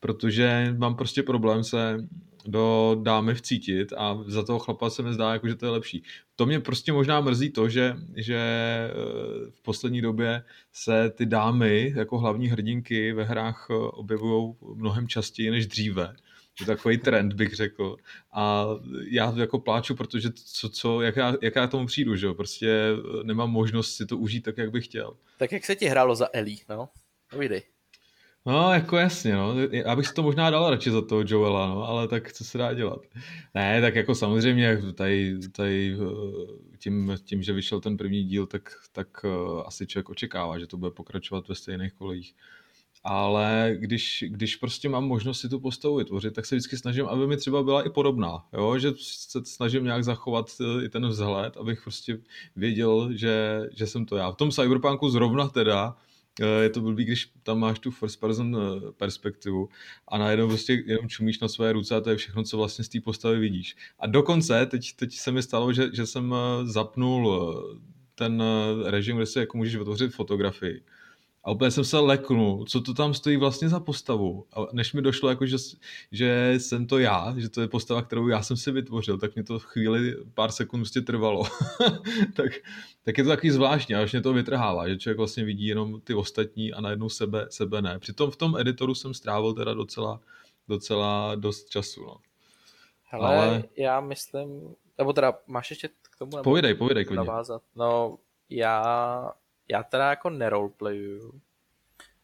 protože 0.00 0.74
mám 0.78 0.96
prostě 0.96 1.22
problém 1.22 1.64
se 1.64 2.08
do 2.46 2.96
dámy 3.02 3.34
vcítit 3.34 3.92
a 3.96 4.18
za 4.26 4.42
toho 4.42 4.58
chlapa 4.58 4.90
se 4.90 5.02
mi 5.02 5.12
zdá, 5.12 5.32
jako, 5.32 5.48
že 5.48 5.54
to 5.54 5.66
je 5.66 5.72
lepší. 5.72 6.02
To 6.36 6.46
mě 6.46 6.60
prostě 6.60 6.92
možná 6.92 7.20
mrzí 7.20 7.50
to, 7.50 7.68
že, 7.68 7.96
že 8.16 8.36
eh, 8.36 9.50
v 9.50 9.62
poslední 9.62 10.00
době 10.00 10.44
se 10.72 11.10
ty 11.10 11.26
dámy 11.26 11.92
jako 11.96 12.18
hlavní 12.18 12.48
hrdinky 12.48 13.12
ve 13.12 13.24
hrách 13.24 13.66
eh, 13.70 13.74
objevují 13.74 14.54
mnohem 14.74 15.08
častěji 15.08 15.50
než 15.50 15.66
dříve. 15.66 16.16
Je 16.60 16.66
takový 16.66 16.98
trend, 16.98 17.32
bych 17.32 17.54
řekl. 17.54 17.96
A 18.32 18.66
já 19.10 19.34
jako 19.36 19.58
pláču, 19.58 19.94
protože 19.94 20.28
co, 20.32 20.68
co, 20.68 21.00
jak, 21.02 21.16
já, 21.16 21.34
jak 21.42 21.56
já 21.56 21.66
tomu 21.66 21.86
přijdu, 21.86 22.16
že 22.16 22.26
jo? 22.26 22.34
Prostě 22.34 22.68
eh, 22.68 23.24
nemám 23.24 23.50
možnost 23.50 23.96
si 23.96 24.06
to 24.06 24.18
užít 24.18 24.44
tak, 24.44 24.58
jak 24.58 24.70
bych 24.70 24.84
chtěl. 24.84 25.16
Tak 25.38 25.52
jak 25.52 25.64
se 25.64 25.76
ti 25.76 25.86
hrálo 25.86 26.16
za 26.16 26.28
Ellie, 26.32 26.58
no? 26.68 26.88
Povídej. 27.30 27.62
No, 28.46 28.72
jako 28.72 28.96
jasně, 28.96 29.34
no. 29.34 29.54
Já 29.70 29.96
bych 29.96 30.06
si 30.06 30.14
to 30.14 30.22
možná 30.22 30.50
dal 30.50 30.70
radši 30.70 30.90
za 30.90 31.02
toho 31.02 31.24
Joela, 31.26 31.66
no, 31.66 31.88
ale 31.88 32.08
tak 32.08 32.32
co 32.32 32.44
se 32.44 32.58
dá 32.58 32.74
dělat. 32.74 33.00
Ne, 33.54 33.80
tak 33.80 33.94
jako 33.94 34.14
samozřejmě 34.14 34.92
tady, 34.94 35.38
tady 35.52 35.96
eh, 35.96 36.78
tím, 36.78 37.16
tím, 37.24 37.42
že 37.42 37.52
vyšel 37.52 37.80
ten 37.80 37.96
první 37.96 38.24
díl, 38.24 38.46
tak, 38.46 38.72
tak 38.92 39.24
uh, 39.24 39.62
asi 39.66 39.86
člověk 39.86 40.10
očekává, 40.10 40.58
že 40.58 40.66
to 40.66 40.76
bude 40.76 40.90
pokračovat 40.90 41.48
ve 41.48 41.54
stejných 41.54 41.92
kolejích. 41.92 42.34
Ale 43.04 43.76
když, 43.78 44.24
když 44.28 44.56
prostě 44.56 44.88
mám 44.88 45.04
možnost 45.04 45.40
si 45.40 45.48
tu 45.48 45.60
postavu 45.60 45.96
vytvořit, 45.96 46.34
tak 46.34 46.46
se 46.46 46.54
vždycky 46.54 46.76
snažím, 46.76 47.06
aby 47.06 47.26
mi 47.26 47.36
třeba 47.36 47.62
byla 47.62 47.82
i 47.82 47.90
podobná. 47.90 48.46
Jo? 48.52 48.78
Že 48.78 48.92
se 48.98 49.44
snažím 49.44 49.84
nějak 49.84 50.04
zachovat 50.04 50.46
eh, 50.60 50.84
i 50.84 50.88
ten 50.88 51.06
vzhled, 51.06 51.56
abych 51.56 51.82
prostě 51.82 52.18
věděl, 52.56 53.08
že, 53.12 53.62
že 53.72 53.86
jsem 53.86 54.06
to 54.06 54.16
já. 54.16 54.30
V 54.30 54.36
tom 54.36 54.50
Cyberpunku 54.50 55.08
zrovna 55.08 55.48
teda 55.48 55.96
Eh, 55.96 56.03
je 56.40 56.70
to 56.70 56.80
blbý, 56.80 57.04
když 57.04 57.32
tam 57.42 57.58
máš 57.58 57.78
tu 57.78 57.90
first 57.90 58.20
person 58.20 58.56
eh, 58.56 58.92
perspektivu 58.92 59.68
a 60.08 60.18
najednou 60.18 60.48
prostě 60.48 60.82
jenom 60.86 61.08
čumíš 61.08 61.40
na 61.40 61.48
své 61.48 61.72
ruce 61.72 61.96
a 61.96 62.00
to 62.00 62.10
je 62.10 62.16
všechno, 62.16 62.42
co 62.42 62.56
vlastně 62.56 62.84
z 62.84 62.88
té 62.88 63.00
postavy 63.00 63.38
vidíš. 63.38 63.76
A 63.98 64.06
dokonce, 64.06 64.66
teď, 64.66 64.96
teď 64.96 65.14
se 65.14 65.32
mi 65.32 65.42
stalo, 65.42 65.72
že, 65.72 65.90
že 65.92 66.06
jsem 66.06 66.34
eh, 66.34 66.66
zapnul 66.66 67.54
ten 68.14 68.42
režim, 68.84 69.16
kde 69.16 69.26
si 69.26 69.38
jako 69.38 69.56
můžeš 69.56 69.76
vytvořit 69.76 70.14
fotografii 70.14 70.82
a 71.44 71.50
úplně 71.50 71.70
jsem 71.70 71.84
se 71.84 71.98
leknul, 71.98 72.64
co 72.68 72.80
to 72.80 72.94
tam 72.94 73.14
stojí 73.14 73.36
vlastně 73.36 73.68
za 73.68 73.80
postavu. 73.80 74.46
A 74.52 74.66
než 74.72 74.92
mi 74.92 75.02
došlo, 75.02 75.28
jako, 75.28 75.46
že, 75.46 75.56
že 76.12 76.54
jsem 76.58 76.86
to 76.86 76.98
já, 76.98 77.34
že 77.36 77.48
to 77.48 77.60
je 77.60 77.68
postava, 77.68 78.02
kterou 78.02 78.28
já 78.28 78.42
jsem 78.42 78.56
si 78.56 78.70
vytvořil, 78.70 79.18
tak 79.18 79.34
mě 79.34 79.44
to 79.44 79.58
chvíli, 79.58 80.16
pár 80.34 80.52
sekund 80.52 80.80
prostě 80.80 81.00
trvalo. 81.00 81.44
tak, 82.36 82.52
tak 83.04 83.18
je 83.18 83.24
to 83.24 83.30
takový 83.30 83.50
zvláštní, 83.50 83.94
až 83.94 84.12
mě 84.12 84.22
to 84.22 84.32
vytrhává, 84.32 84.88
že 84.88 84.98
člověk 84.98 85.18
vlastně 85.18 85.44
vidí 85.44 85.66
jenom 85.66 86.00
ty 86.00 86.14
ostatní 86.14 86.72
a 86.72 86.80
najednou 86.80 87.08
sebe, 87.08 87.46
sebe 87.50 87.82
ne. 87.82 87.98
Přitom 87.98 88.30
v 88.30 88.36
tom 88.36 88.56
editoru 88.56 88.94
jsem 88.94 89.14
strávil 89.14 89.54
teda 89.54 89.74
docela, 89.74 90.20
docela 90.68 91.34
dost 91.34 91.68
času. 91.68 92.04
No. 92.04 92.16
Hele, 93.04 93.36
Ale... 93.36 93.64
já 93.76 94.00
myslím, 94.00 94.74
nebo 94.98 95.12
teda 95.12 95.32
máš 95.46 95.70
ještě 95.70 95.88
k 95.88 96.18
tomu? 96.18 96.42
Povídej, 96.42 96.74
povídej 96.74 97.04
klidně. 97.04 97.26
Navázat. 97.26 97.62
No, 97.76 98.18
já 98.50 99.32
já 99.68 99.82
teda 99.82 100.10
jako 100.10 100.30
neroleplayu, 100.30 101.40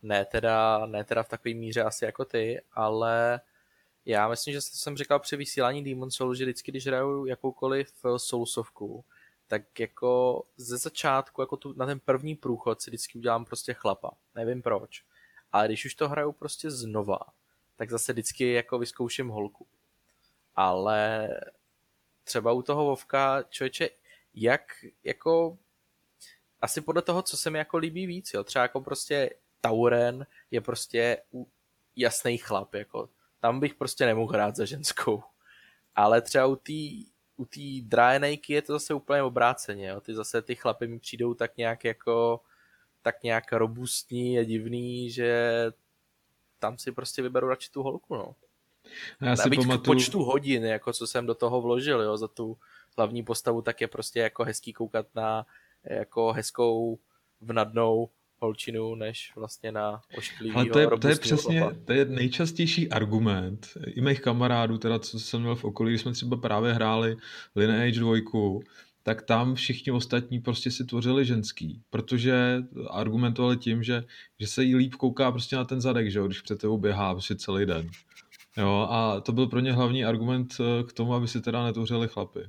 ne 0.03 0.25
teda, 0.25 0.87
ne 0.87 1.05
teda 1.05 1.23
v 1.23 1.29
takové 1.29 1.55
míře 1.55 1.83
asi 1.83 2.05
jako 2.05 2.25
ty, 2.25 2.61
ale 2.73 3.41
já 4.05 4.29
myslím, 4.29 4.55
že 4.55 4.61
jsem 4.61 4.97
říkal 4.97 5.19
při 5.19 5.37
vysílání 5.37 5.85
Demon 5.85 6.11
Soul, 6.11 6.35
že 6.35 6.45
vždycky, 6.45 6.71
když 6.71 6.87
hraju 6.87 7.27
jakoukoliv 7.27 7.93
Soulsovku, 8.17 9.05
tak 9.47 9.81
jako 9.81 10.43
ze 10.57 10.79
začátku, 10.79 11.43
jako 11.43 11.57
tu, 11.57 11.73
na 11.77 11.87
ten 11.87 12.01
první 12.01 12.37
průchod 12.37 12.83
si 12.83 12.91
vždycky 12.91 13.19
udělám 13.19 13.45
prostě 13.45 13.75
chlapa. 13.75 14.11
Nevím 14.35 14.63
proč. 14.63 15.05
Ale 15.53 15.67
když 15.69 15.85
už 15.85 15.95
to 15.95 16.09
hraju 16.09 16.33
prostě 16.33 16.71
znova, 16.71 17.19
tak 17.77 17.91
zase 17.91 18.13
vždycky 18.13 18.53
jako 18.53 18.79
vyzkouším 18.79 19.29
holku. 19.29 19.67
Ale 20.55 21.29
třeba 22.25 22.53
u 22.53 22.63
toho 22.63 22.85
Vovka, 22.85 23.43
člověče, 23.43 23.91
jak 24.35 24.63
jako 25.05 25.59
asi 26.63 26.81
podle 26.81 27.03
toho, 27.03 27.23
co 27.23 27.37
se 27.37 27.51
mi 27.51 27.59
jako 27.59 27.77
líbí 27.77 28.07
víc, 28.07 28.35
jo. 28.35 28.45
Třeba 28.45 28.63
jako 28.63 28.81
prostě 28.81 29.31
Tauren 29.61 30.27
je 30.51 30.61
prostě 30.61 31.23
jasný 31.97 32.39
chlap, 32.39 32.75
jako. 32.75 33.09
Tam 33.41 33.61
bych 33.61 33.75
prostě 33.75 34.07
nemohl 34.07 34.33
hrát 34.33 34.57
za 34.57 34.65
ženskou. 34.65 35.23
Ale 35.95 36.21
třeba 36.21 36.47
u 36.47 36.57
té 36.57 37.11
u 37.37 37.45
té 37.45 37.61
drájenejky 37.83 38.53
je 38.53 38.63
to 38.63 38.73
zase 38.73 38.95
úplně 38.95 39.23
obráceně, 39.23 39.89
jo. 39.89 40.01
Ty 40.01 40.15
zase 40.15 40.43
ty 40.43 40.55
chlapy 40.55 40.87
mi 40.87 40.99
přijdou 40.99 41.35
tak 41.35 41.57
nějak 41.57 41.85
jako 41.85 42.41
tak 43.03 43.23
nějak 43.23 43.53
robustní 43.53 44.39
a 44.39 44.45
divný, 44.45 45.11
že 45.11 45.51
tam 46.59 46.79
si 46.79 46.93
prostě 46.93 47.23
vyberu 47.23 47.49
radši 47.49 47.71
tu 47.71 47.83
holku, 47.83 48.15
no. 48.15 48.35
Já 49.21 49.37
si 49.37 49.51
pamatuju... 49.51 49.81
počtu 49.81 50.25
hodin, 50.25 50.65
jako 50.65 50.93
co 50.93 51.07
jsem 51.07 51.27
do 51.27 51.35
toho 51.35 51.61
vložil, 51.61 52.03
jo, 52.03 52.17
za 52.17 52.29
tu 52.29 52.59
hlavní 52.97 53.23
postavu, 53.23 53.63
tak 53.63 53.81
je 53.81 53.89
prostě 53.89 54.21
jako 54.21 54.45
hezký 54.45 54.73
koukat 54.73 55.07
na 55.15 55.47
jako 55.85 56.33
hezkou 56.33 56.99
vnadnou 57.41 58.11
holčinu, 58.41 58.95
než 58.95 59.33
vlastně 59.37 59.73
na 59.73 60.01
ošklivýho 60.19 60.59
Ale 60.59 60.71
to 60.71 60.79
je, 60.79 60.87
to 61.01 61.09
je 61.09 61.17
přesně, 61.17 61.59
chlapa. 61.61 61.77
to 61.85 61.93
je 61.93 62.05
nejčastější 62.05 62.91
argument 62.91 63.69
i 63.87 64.01
mých 64.01 64.21
kamarádů, 64.21 64.79
teda 64.79 64.99
co 64.99 65.21
jsem 65.21 65.41
měl 65.41 65.57
v 65.57 65.65
okolí, 65.65 65.91
když 65.91 66.01
jsme 66.01 66.13
třeba 66.13 66.37
právě 66.37 66.73
hráli 66.73 67.17
Lineage 67.57 68.01
2, 68.01 68.15
tak 69.03 69.23
tam 69.23 69.55
všichni 69.55 69.93
ostatní 69.93 70.41
prostě 70.41 70.71
si 70.71 70.85
tvořili 70.85 71.25
ženský, 71.25 71.83
protože 71.91 72.63
argumentovali 72.91 73.57
tím, 73.57 73.83
že, 73.83 74.05
že 74.41 74.47
se 74.47 74.65
jí 74.65 74.77
líp 74.77 74.95
kouká 74.95 75.31
prostě 75.31 75.57
na 75.57 75.65
ten 75.65 75.81
zadek, 75.81 76.11
že 76.11 76.19
jo, 76.19 76.27
když 76.27 76.41
před 76.41 76.61
tebou 76.61 76.79
běhá 76.79 77.15
prostě 77.15 77.35
celý 77.35 77.67
den. 77.67 77.91
Jo, 78.57 78.87
a 78.91 79.21
to 79.21 79.33
byl 79.33 79.47
pro 79.47 79.61
ně 79.61 79.73
hlavní 79.73 80.05
argument 80.05 80.55
eh, 80.61 80.85
k 80.85 80.93
tomu, 80.93 81.15
aby 81.15 81.29
si 81.29 81.41
teda 81.41 81.65
netvořili 81.65 82.09
chlapy. 82.09 82.41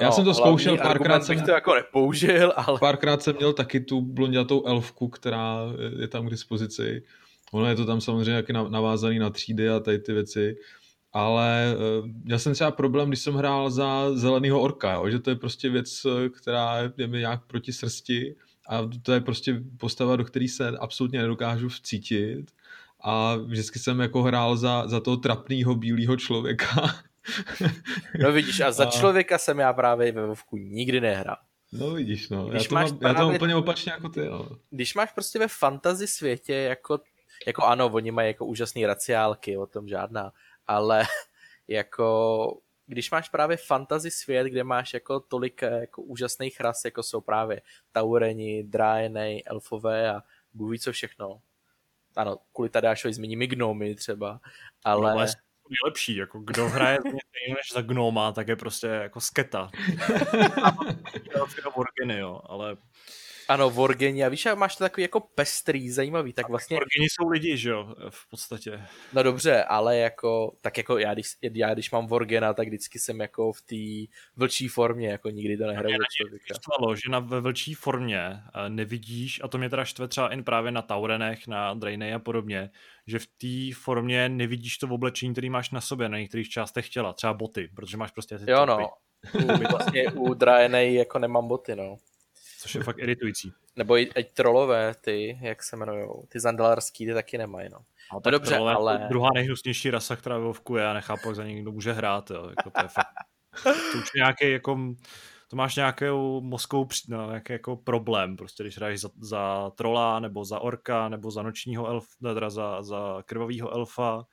Já 0.00 0.06
no, 0.06 0.12
jsem 0.12 0.24
to 0.24 0.34
zkoušel, 0.34 0.76
párkrát 0.76 1.24
jsem 1.24 1.44
to 1.44 1.50
jako 1.50 1.74
nepoužil, 1.74 2.52
ale... 2.56 2.78
Párkrát 2.78 3.22
jsem 3.22 3.36
měl 3.36 3.52
taky 3.52 3.80
tu 3.80 4.00
blondětou 4.00 4.66
elfku, 4.66 5.08
která 5.08 5.58
je 6.00 6.08
tam 6.08 6.26
k 6.26 6.30
dispozici. 6.30 7.02
Ono 7.52 7.66
je 7.66 7.74
to 7.74 7.84
tam 7.84 8.00
samozřejmě 8.00 8.42
taky 8.42 8.52
navázaný 8.52 9.18
na 9.18 9.30
třídy 9.30 9.68
a 9.68 9.80
tady 9.80 9.98
ty 9.98 10.12
věci. 10.12 10.56
Ale 11.12 11.76
uh, 12.00 12.08
já 12.26 12.38
jsem 12.38 12.54
třeba 12.54 12.70
problém, 12.70 13.08
když 13.08 13.20
jsem 13.20 13.34
hrál 13.34 13.70
za 13.70 14.14
zeleného 14.14 14.60
orka, 14.60 14.92
jo? 14.92 15.10
že 15.10 15.18
to 15.18 15.30
je 15.30 15.36
prostě 15.36 15.70
věc, 15.70 16.06
která 16.40 16.78
je 16.98 17.06
mi 17.06 17.18
nějak 17.18 17.46
proti 17.46 17.72
srsti 17.72 18.36
a 18.68 18.88
to 19.02 19.12
je 19.12 19.20
prostě 19.20 19.62
postava, 19.76 20.16
do 20.16 20.24
které 20.24 20.48
se 20.48 20.68
absolutně 20.68 21.18
nedokážu 21.18 21.68
vcítit 21.68 22.50
a 23.00 23.36
vždycky 23.36 23.78
jsem 23.78 24.00
jako 24.00 24.22
hrál 24.22 24.56
za, 24.56 24.88
za 24.88 25.00
toho 25.00 25.16
trapného 25.16 25.74
bílého 25.74 26.16
člověka, 26.16 26.94
No 28.20 28.32
vidíš, 28.32 28.60
a 28.60 28.72
za 28.72 28.88
a... 28.88 28.90
člověka 28.90 29.38
jsem 29.38 29.58
já 29.58 29.72
právě 29.72 30.12
ve 30.12 30.26
Vovku 30.26 30.56
nikdy 30.56 31.00
nehrál. 31.00 31.36
No 31.72 31.90
vidíš, 31.90 32.28
no. 32.28 32.46
Když 32.46 32.62
já, 32.62 32.68
to 32.68 32.74
máš 32.74 32.90
mám, 32.90 32.98
právě, 32.98 33.14
já 33.14 33.20
to 33.20 33.26
mám 33.26 33.36
úplně 33.36 33.56
opačně 33.56 33.92
jako 33.92 34.08
ty, 34.08 34.20
no. 34.20 34.48
Když 34.70 34.94
máš 34.94 35.12
prostě 35.12 35.38
ve 35.38 35.48
fantasy 35.48 36.06
světě, 36.06 36.54
jako, 36.54 37.00
jako 37.46 37.64
ano, 37.64 37.86
oni 37.86 38.10
mají 38.10 38.28
jako 38.28 38.46
úžasný 38.46 38.86
raciálky, 38.86 39.56
o 39.56 39.66
tom 39.66 39.88
žádná, 39.88 40.32
ale 40.66 41.04
jako 41.68 42.58
když 42.86 43.10
máš 43.10 43.28
právě 43.28 43.56
fantasy 43.56 44.10
svět, 44.10 44.46
kde 44.46 44.64
máš 44.64 44.94
jako 44.94 45.20
tolik 45.20 45.62
eh, 45.62 45.80
jako 45.80 46.02
úžasných 46.02 46.60
ras, 46.60 46.84
jako 46.84 47.02
jsou 47.02 47.20
právě 47.20 47.62
Taureni, 47.92 48.62
Draenej, 48.62 49.42
Elfové 49.46 50.10
a 50.10 50.22
Bůh 50.54 50.70
ví 50.70 50.78
co 50.78 50.92
všechno. 50.92 51.40
Ano, 52.16 52.38
kvůli 52.52 52.70
Tadášovi 52.70 53.14
zmíním 53.14 53.42
i 53.42 53.46
gnomy 53.46 53.94
třeba, 53.94 54.40
ale... 54.84 55.14
No, 55.14 55.26
nejlepší, 55.70 56.16
jako 56.16 56.40
kdo 56.40 56.68
hraje 56.68 56.98
než 57.48 57.72
za 57.72 57.82
gnoma, 57.82 58.32
tak 58.32 58.48
je 58.48 58.56
prostě 58.56 58.86
jako 58.86 59.20
sketa. 59.20 59.70
Vorgeny, 61.76 62.18
jo, 62.18 62.40
ale... 62.44 62.76
Ano, 63.48 63.70
Vorgeni, 63.70 64.24
a 64.24 64.28
víš, 64.28 64.44
jak 64.44 64.58
máš 64.58 64.76
to 64.76 64.84
takový 64.84 65.02
jako 65.02 65.20
pestrý, 65.20 65.90
zajímavý, 65.90 66.32
tak 66.32 66.48
vlastně... 66.48 66.74
Vorgeni 66.74 67.08
jsou 67.08 67.28
lidi, 67.28 67.56
že 67.56 67.70
jo, 67.70 67.94
v 68.10 68.30
podstatě. 68.30 68.82
No 69.12 69.22
dobře, 69.22 69.64
ale 69.64 69.96
jako, 69.96 70.56
tak 70.60 70.78
jako 70.78 70.98
já 70.98 71.14
když, 71.14 71.26
já, 71.54 71.74
když 71.74 71.90
mám 71.90 72.06
Vorgena, 72.06 72.54
tak 72.54 72.68
vždycky 72.68 72.98
jsem 72.98 73.20
jako 73.20 73.52
v 73.52 73.62
té 73.62 74.12
vlčí 74.36 74.68
formě, 74.68 75.08
jako 75.08 75.30
nikdy 75.30 75.56
to 75.56 75.66
nehraju 75.66 75.96
Mě 75.96 76.96
že 76.96 77.10
na 77.10 77.18
ve 77.18 77.40
vlčí 77.40 77.74
formě 77.74 78.20
eh, 78.20 78.68
nevidíš, 78.68 79.40
a 79.42 79.48
to 79.48 79.58
mě 79.58 79.70
teda 79.70 79.84
štve 79.84 80.08
třeba 80.08 80.32
i 80.32 80.42
právě 80.42 80.72
na 80.72 80.82
Taurenech, 80.82 81.46
na 81.46 81.74
Drainej 81.74 82.14
a 82.14 82.18
podobně, 82.18 82.70
že 83.06 83.18
v 83.18 83.26
té 83.26 83.80
formě 83.80 84.28
nevidíš 84.28 84.78
to 84.78 84.86
v 84.86 84.92
oblečení, 84.92 85.32
který 85.32 85.50
máš 85.50 85.70
na 85.70 85.80
sobě, 85.80 86.08
na 86.08 86.18
některých 86.18 86.48
částech 86.48 86.88
těla, 86.88 87.12
třeba 87.12 87.34
boty, 87.34 87.68
protože 87.74 87.96
máš 87.96 88.10
prostě 88.10 88.38
ty 88.38 88.50
Jo 88.50 88.66
no, 88.66 88.90
u, 89.34 89.46
vlastně 89.70 90.12
u 90.12 90.34
Draenej 90.34 90.94
jako 90.94 91.18
nemám 91.18 91.48
boty, 91.48 91.76
no. 91.76 91.96
Což 92.58 92.74
je 92.74 92.82
fakt 92.82 92.98
iritující. 92.98 93.52
Nebo 93.76 93.98
i, 93.98 94.02
i 94.02 94.24
trolové, 94.24 94.94
ty, 95.00 95.38
jak 95.42 95.62
se 95.62 95.76
jmenují, 95.76 96.08
ty 96.28 96.40
zandalarský, 96.40 97.06
ty 97.06 97.14
taky 97.14 97.38
nemají, 97.38 97.68
no. 97.72 97.78
No, 98.12 98.20
no 98.24 98.30
dobře, 98.30 98.56
ale... 98.56 99.06
Druhá 99.08 99.30
nejhnusnější 99.34 99.90
rasa, 99.90 100.16
která 100.16 100.38
ve 100.38 100.44
Vovku 100.44 100.76
je, 100.76 100.86
a 100.86 100.92
nechápu, 100.92 101.28
jak 101.28 101.36
za 101.36 101.44
někdo 101.44 101.72
může 101.72 101.92
hrát, 101.92 102.30
jo. 102.30 102.48
Jako 102.50 102.70
to 102.70 102.82
je 102.82 102.88
fakt... 102.88 103.06
To 103.92 103.98
už 103.98 104.12
nějaký, 104.16 104.50
jako, 104.50 104.78
to 105.48 105.56
máš 105.56 105.76
nějakou 105.76 106.40
mozkovou 106.40 106.88
no, 107.08 107.28
nějaký 107.28 107.52
jako 107.52 107.76
problém, 107.76 108.36
prostě 108.36 108.62
když 108.62 108.76
hraješ 108.76 109.00
za, 109.00 109.08
za 109.20 109.70
trola, 109.70 110.20
nebo 110.20 110.44
za 110.44 110.60
orka, 110.60 111.08
nebo 111.08 111.30
za 111.30 111.42
nočního 111.42 111.86
elfa, 111.86 112.34
teda 112.34 112.50
za, 112.50 112.82
za 112.82 113.22
krvavýho 113.26 113.70
elfa, 113.70 114.26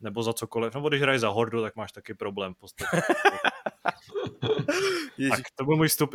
nebo 0.00 0.22
za 0.22 0.32
cokoliv, 0.32 0.74
nebo 0.74 0.88
když 0.88 1.02
hraješ 1.02 1.20
za 1.20 1.28
hordu, 1.28 1.62
tak 1.62 1.76
máš 1.76 1.92
taky 1.92 2.14
problém 2.14 2.54
v 2.54 2.58
podstatě. 2.58 3.02
tak 5.30 5.40
to 5.56 5.64
byl 5.64 5.76
můj 5.76 5.88
vstup. 5.88 6.14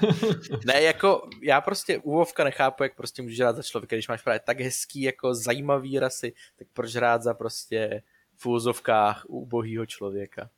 ne, 0.66 0.82
jako 0.82 1.28
já 1.42 1.60
prostě 1.60 1.98
úvovka 1.98 2.44
nechápu, 2.44 2.82
jak 2.82 2.96
prostě 2.96 3.22
můžeš 3.22 3.40
hrát 3.40 3.56
za 3.56 3.62
člověka, 3.62 3.96
když 3.96 4.08
máš 4.08 4.22
právě 4.22 4.40
tak 4.40 4.60
hezký, 4.60 5.02
jako 5.02 5.34
zajímavý 5.34 5.98
rasy, 5.98 6.32
tak 6.56 6.68
proč 6.72 6.94
hrát 6.94 7.22
za 7.22 7.34
prostě 7.34 8.02
v 8.36 8.46
úvozovkách 8.46 9.24
ubohýho 9.28 9.86
člověka. 9.86 10.50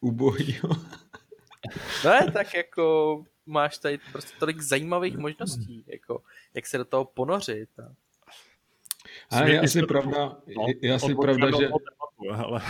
Ubohýho? 0.00 0.68
Ne, 2.04 2.30
tak 2.32 2.54
jako 2.54 3.24
máš 3.46 3.78
tady 3.78 3.98
prostě 4.12 4.36
tolik 4.38 4.60
zajímavých 4.60 5.16
možností, 5.16 5.84
jako 5.86 6.22
jak 6.54 6.66
se 6.66 6.78
do 6.78 6.84
toho 6.84 7.04
ponořit. 7.04 7.68
A... 7.78 7.92
A 9.30 9.44
je 9.44 9.60
asi 9.60 9.82
pravda, 9.82 10.36
no, 10.56 10.66
je 10.82 10.94
asi 10.94 11.14
pravda, 11.14 11.50
že... 11.60 11.68
Ale... 12.32 12.60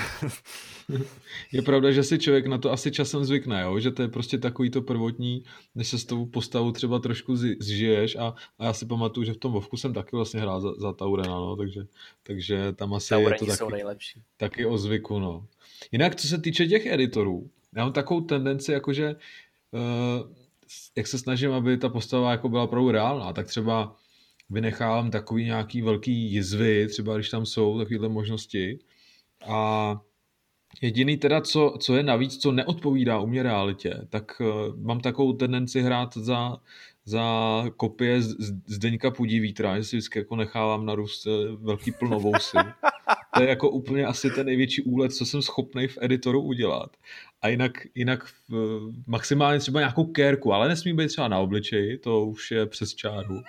je 1.53 1.63
pravda, 1.63 1.93
že 1.93 2.03
si 2.03 2.19
člověk 2.19 2.47
na 2.47 2.59
to 2.59 2.73
asi 2.73 2.91
časem 2.91 3.25
zvykne, 3.25 3.63
jo? 3.63 3.79
že 3.79 3.91
to 3.91 4.03
je 4.03 4.09
prostě 4.09 4.39
takový 4.39 4.71
to 4.71 4.83
prvotní, 4.83 5.45
než 5.75 5.89
se 5.89 5.99
s 5.99 6.05
tou 6.05 6.27
postavou 6.27 6.73
třeba 6.73 6.99
trošku 6.99 7.37
zžiješ 7.37 8.17
a, 8.17 8.35
a 8.59 8.65
já 8.65 8.73
si 8.73 8.87
pamatuju, 8.87 9.25
že 9.25 9.33
v 9.33 9.37
tom 9.37 9.53
Vovku 9.53 9.77
jsem 9.77 9.93
taky 9.93 10.17
vlastně 10.17 10.41
hrál 10.41 10.61
za, 10.61 10.75
za 10.75 10.93
Taurena, 10.93 11.35
no? 11.35 11.57
takže, 11.57 11.87
takže 12.23 12.73
tam 12.73 12.95
asi 12.95 13.09
Taureni 13.09 13.35
je 13.35 13.39
to 13.39 13.47
taky, 13.47 13.57
jsou 13.57 13.71
nejlepší. 13.71 14.23
taky 14.37 14.67
o 14.67 14.79
zvyku. 14.79 15.19
No. 15.19 15.47
Jinak, 15.93 16.15
co 16.15 16.29
se 16.29 16.39
týče 16.39 16.67
těch 16.67 16.87
editorů, 16.87 17.51
já 17.77 17.85
mám 17.85 17.93
takovou 17.93 18.21
tendenci, 18.21 18.73
jakože 18.73 19.17
uh, 19.71 20.31
jak 20.97 21.07
se 21.07 21.19
snažím, 21.19 21.53
aby 21.53 21.77
ta 21.77 21.89
postava 21.89 22.31
jako 22.31 22.49
byla 22.49 22.63
opravdu 22.63 22.91
reálná, 22.91 23.33
tak 23.33 23.47
třeba 23.47 23.97
vynechávám 24.51 25.11
takový 25.11 25.45
nějaký 25.45 25.83
velký 25.83 26.33
jizvy, 26.33 26.89
třeba 26.89 27.15
když 27.15 27.31
tam 27.31 27.47
jsou 27.47 27.79
takovéhle 27.79 28.09
možnosti. 28.09 28.79
A 29.47 30.01
jediný 30.83 31.17
teda, 31.17 31.41
co, 31.41 31.75
co 31.81 31.97
je 31.97 32.03
navíc, 32.03 32.37
co 32.37 32.53
neodpovídá 32.53 33.19
umě 33.19 33.43
realitě, 33.43 34.07
tak 34.09 34.41
uh, 34.41 34.77
mám 34.77 35.01
takovou 35.01 35.33
tendenci 35.33 35.81
hrát 35.81 36.17
za, 36.17 36.57
za 37.05 37.25
kopie 37.77 38.23
z, 38.23 38.37
z 38.39 38.53
Zdeňka 38.67 39.11
Pudivítra, 39.11 39.79
že 39.79 39.85
si 39.85 39.97
vždycky 39.97 40.19
jako 40.19 40.37
nechávám 40.37 40.87
narůst 40.87 41.27
uh, 41.27 41.33
velký 41.65 41.93
plnovousy. 41.93 42.57
To 43.35 43.43
je 43.43 43.49
jako 43.49 43.71
úplně 43.71 44.07
asi 44.07 44.31
ten 44.31 44.47
největší 44.47 44.83
úlet, 44.83 45.13
co 45.13 45.27
jsem 45.27 45.43
schopný 45.43 45.87
v 45.87 45.99
editoru 46.01 46.43
udělat. 46.43 46.97
A 47.43 47.49
jinak, 47.49 47.73
jinak 47.95 48.25
v, 48.49 48.81
maximálně 49.07 49.59
třeba 49.59 49.81
nějakou 49.81 50.05
kérku, 50.05 50.53
ale 50.53 50.69
nesmí 50.69 50.93
být 50.93 51.09
třeba 51.09 51.29
na 51.29 51.39
obličeji, 51.39 51.99
to 51.99 52.27
už 52.27 52.51
je 52.51 52.67
přes 52.67 52.95
čáru 52.95 53.43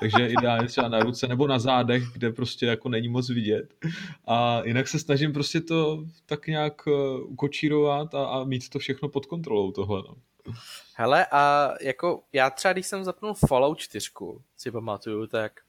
takže 0.00 0.26
ideálně 0.26 0.68
třeba 0.68 0.88
na 0.88 0.98
ruce 0.98 1.28
nebo 1.28 1.46
na 1.46 1.58
zádech, 1.58 2.02
kde 2.12 2.32
prostě 2.32 2.66
jako 2.66 2.88
není 2.88 3.08
moc 3.08 3.30
vidět. 3.30 3.74
A 4.26 4.62
jinak 4.64 4.88
se 4.88 4.98
snažím 4.98 5.32
prostě 5.32 5.60
to 5.60 6.04
tak 6.26 6.46
nějak 6.46 6.82
eh, 6.88 7.20
ukočírovat 7.22 8.14
a, 8.14 8.24
a 8.24 8.44
mít 8.44 8.68
to 8.68 8.78
všechno 8.78 9.08
pod 9.08 9.26
kontrolou 9.26 9.72
tohle. 9.72 10.02
No. 10.08 10.16
Hele, 10.94 11.26
a 11.32 11.70
jako 11.80 12.22
já 12.32 12.50
třeba, 12.50 12.72
když 12.72 12.86
jsem 12.86 13.04
zapnul 13.04 13.34
Fallout 13.48 13.78
4, 13.78 14.10
si 14.56 14.70
pamatuju, 14.70 15.26
tak 15.26 15.60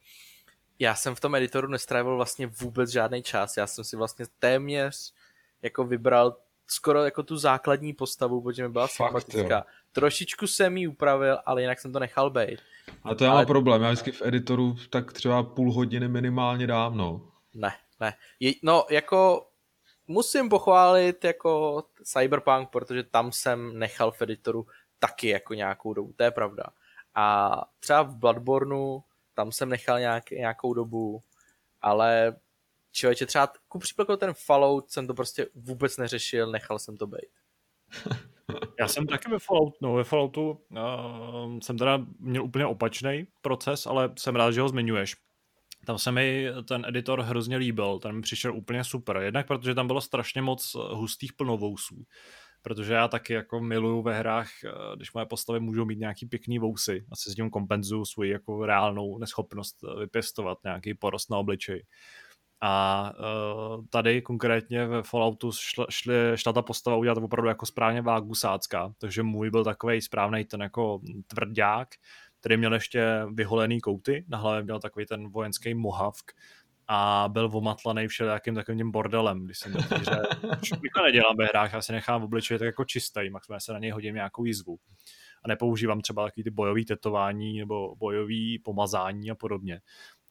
já 0.83 0.95
jsem 0.95 1.15
v 1.15 1.19
tom 1.19 1.35
editoru 1.35 1.67
nestrávil 1.67 2.15
vlastně 2.15 2.47
vůbec 2.47 2.89
žádný 2.89 3.23
čas. 3.23 3.57
Já 3.57 3.67
jsem 3.67 3.83
si 3.83 3.95
vlastně 3.95 4.25
téměř 4.39 5.13
jako 5.61 5.83
vybral 5.83 6.37
skoro 6.67 7.03
jako 7.03 7.23
tu 7.23 7.37
základní 7.37 7.93
postavu, 7.93 8.41
protože 8.41 8.63
mi 8.63 8.69
byla 8.69 8.87
sympatická. 8.87 9.65
Trošičku 9.91 10.47
jsem 10.47 10.77
ji 10.77 10.87
upravil, 10.87 11.37
ale 11.45 11.61
jinak 11.61 11.79
jsem 11.79 11.93
to 11.93 11.99
nechal 11.99 12.29
být. 12.29 12.59
A 13.03 13.15
to 13.15 13.23
já 13.23 13.31
ale... 13.31 13.39
mám 13.39 13.45
problém, 13.45 13.81
já 13.81 13.87
vždycky 13.87 14.11
v 14.11 14.21
editoru 14.21 14.75
tak 14.89 15.13
třeba 15.13 15.43
půl 15.43 15.73
hodiny 15.73 16.07
minimálně 16.07 16.67
dám, 16.67 16.97
no. 16.97 17.21
Ne, 17.53 17.73
ne. 17.99 18.13
Je, 18.39 18.53
no, 18.63 18.85
jako 18.89 19.47
musím 20.07 20.49
pochválit 20.49 21.23
jako 21.23 21.83
Cyberpunk, 22.03 22.69
protože 22.69 23.03
tam 23.03 23.31
jsem 23.31 23.79
nechal 23.79 24.11
v 24.11 24.21
editoru 24.21 24.67
taky 24.99 25.27
jako 25.27 25.53
nějakou 25.53 25.93
dobu, 25.93 26.13
to 26.15 26.23
je 26.23 26.31
pravda. 26.31 26.63
A 27.15 27.51
třeba 27.79 28.01
v 28.01 28.15
Bloodborneu 28.15 28.99
tam 29.33 29.51
jsem 29.51 29.69
nechal 29.69 29.99
nějak, 29.99 30.31
nějakou 30.31 30.73
dobu, 30.73 31.23
ale 31.81 32.35
člověče 32.91 33.25
třeba 33.25 33.53
ku 33.67 33.79
příkladu 33.79 34.17
ten 34.17 34.33
Fallout 34.33 34.91
jsem 34.91 35.07
to 35.07 35.13
prostě 35.13 35.47
vůbec 35.55 35.97
neřešil, 35.97 36.51
nechal 36.51 36.79
jsem 36.79 36.97
to 36.97 37.07
být. 37.07 37.29
Já 38.79 38.87
jsem 38.87 39.07
taky 39.07 39.31
ve 39.31 39.39
Falloutu, 39.39 39.77
no 39.81 39.93
ve 39.93 40.03
Falloutu 40.03 40.51
uh, 40.51 41.59
jsem 41.59 41.77
teda 41.77 42.05
měl 42.19 42.43
úplně 42.43 42.65
opačný 42.65 43.27
proces, 43.41 43.85
ale 43.85 44.13
jsem 44.17 44.35
rád, 44.35 44.51
že 44.51 44.61
ho 44.61 44.69
zmiňuješ. 44.69 45.15
Tam 45.85 45.97
se 45.97 46.11
mi 46.11 46.47
ten 46.67 46.85
editor 46.87 47.21
hrozně 47.21 47.57
líbil, 47.57 47.99
ten 47.99 48.15
mi 48.15 48.21
přišel 48.21 48.55
úplně 48.55 48.83
super. 48.83 49.17
Jednak 49.17 49.47
protože 49.47 49.75
tam 49.75 49.87
bylo 49.87 50.01
strašně 50.01 50.41
moc 50.41 50.75
hustých 50.75 51.33
plnovousů 51.33 52.05
protože 52.63 52.93
já 52.93 53.07
taky 53.07 53.33
jako 53.33 53.59
miluju 53.59 54.01
ve 54.01 54.19
hrách, 54.19 54.49
eh, 54.63 54.69
když 54.95 55.13
moje 55.13 55.25
postavy 55.25 55.59
můžou 55.59 55.85
mít 55.85 55.99
nějaký 55.99 56.25
pěkný 56.25 56.59
vousy 56.59 57.05
a 57.11 57.15
se 57.15 57.31
s 57.31 57.35
tím 57.35 57.49
kompenzuju 57.49 58.05
svoji 58.05 58.31
jako 58.31 58.65
reálnou 58.65 59.17
neschopnost 59.17 59.77
eh, 59.83 59.99
vypěstovat 59.99 60.57
nějaký 60.63 60.93
porost 60.93 61.31
na 61.31 61.37
obličej. 61.37 61.85
A 62.65 63.13
uh, 63.19 63.85
tady 63.89 64.21
konkrétně 64.21 64.87
ve 64.87 65.03
Falloutu 65.03 65.51
šla, 65.51 65.85
šli, 65.89 66.15
šla 66.35 66.53
ta 66.53 66.61
postava 66.61 66.97
udělat 66.97 67.17
opravdu 67.17 67.49
jako 67.49 67.65
správně 67.65 68.01
vágusácká, 68.01 68.93
takže 68.97 69.23
můj 69.23 69.49
byl 69.49 69.63
takový 69.63 70.01
správný 70.01 70.45
ten 70.45 70.61
jako 70.61 71.01
tvrdák, 71.27 71.87
který 72.39 72.57
měl 72.57 72.73
ještě 72.73 73.25
vyholený 73.33 73.81
kouty, 73.81 74.25
na 74.27 74.37
hlavě 74.37 74.63
měl 74.63 74.79
takový 74.79 75.05
ten 75.05 75.29
vojenský 75.29 75.73
mohavk 75.73 76.31
a 76.95 77.29
byl 77.29 77.49
vomatlaný 77.49 78.07
všelijakým 78.07 78.55
takovým 78.55 78.77
tím 78.77 78.91
bordelem, 78.91 79.45
když 79.45 79.59
jsem 79.59 79.73
do 79.73 79.79
hře. 79.79 80.21
to 80.95 81.03
nedělám 81.03 81.37
ve 81.37 81.45
hrách, 81.45 81.73
já 81.73 81.81
si 81.81 81.91
nechám 81.91 82.21
v 82.21 82.23
obličeji 82.23 82.59
tak 82.59 82.65
jako 82.65 82.85
čistý, 82.85 83.29
maximálně 83.29 83.61
se 83.61 83.73
na 83.73 83.79
něj 83.79 83.91
hodím 83.91 84.15
nějakou 84.15 84.45
jizvu. 84.45 84.77
A 85.45 85.47
nepoužívám 85.47 86.01
třeba 86.01 86.25
takový 86.25 86.43
ty 86.43 86.49
bojový 86.49 86.85
tetování 86.85 87.59
nebo 87.59 87.95
bojový 87.95 88.59
pomazání 88.59 89.31
a 89.31 89.35
podobně. 89.35 89.81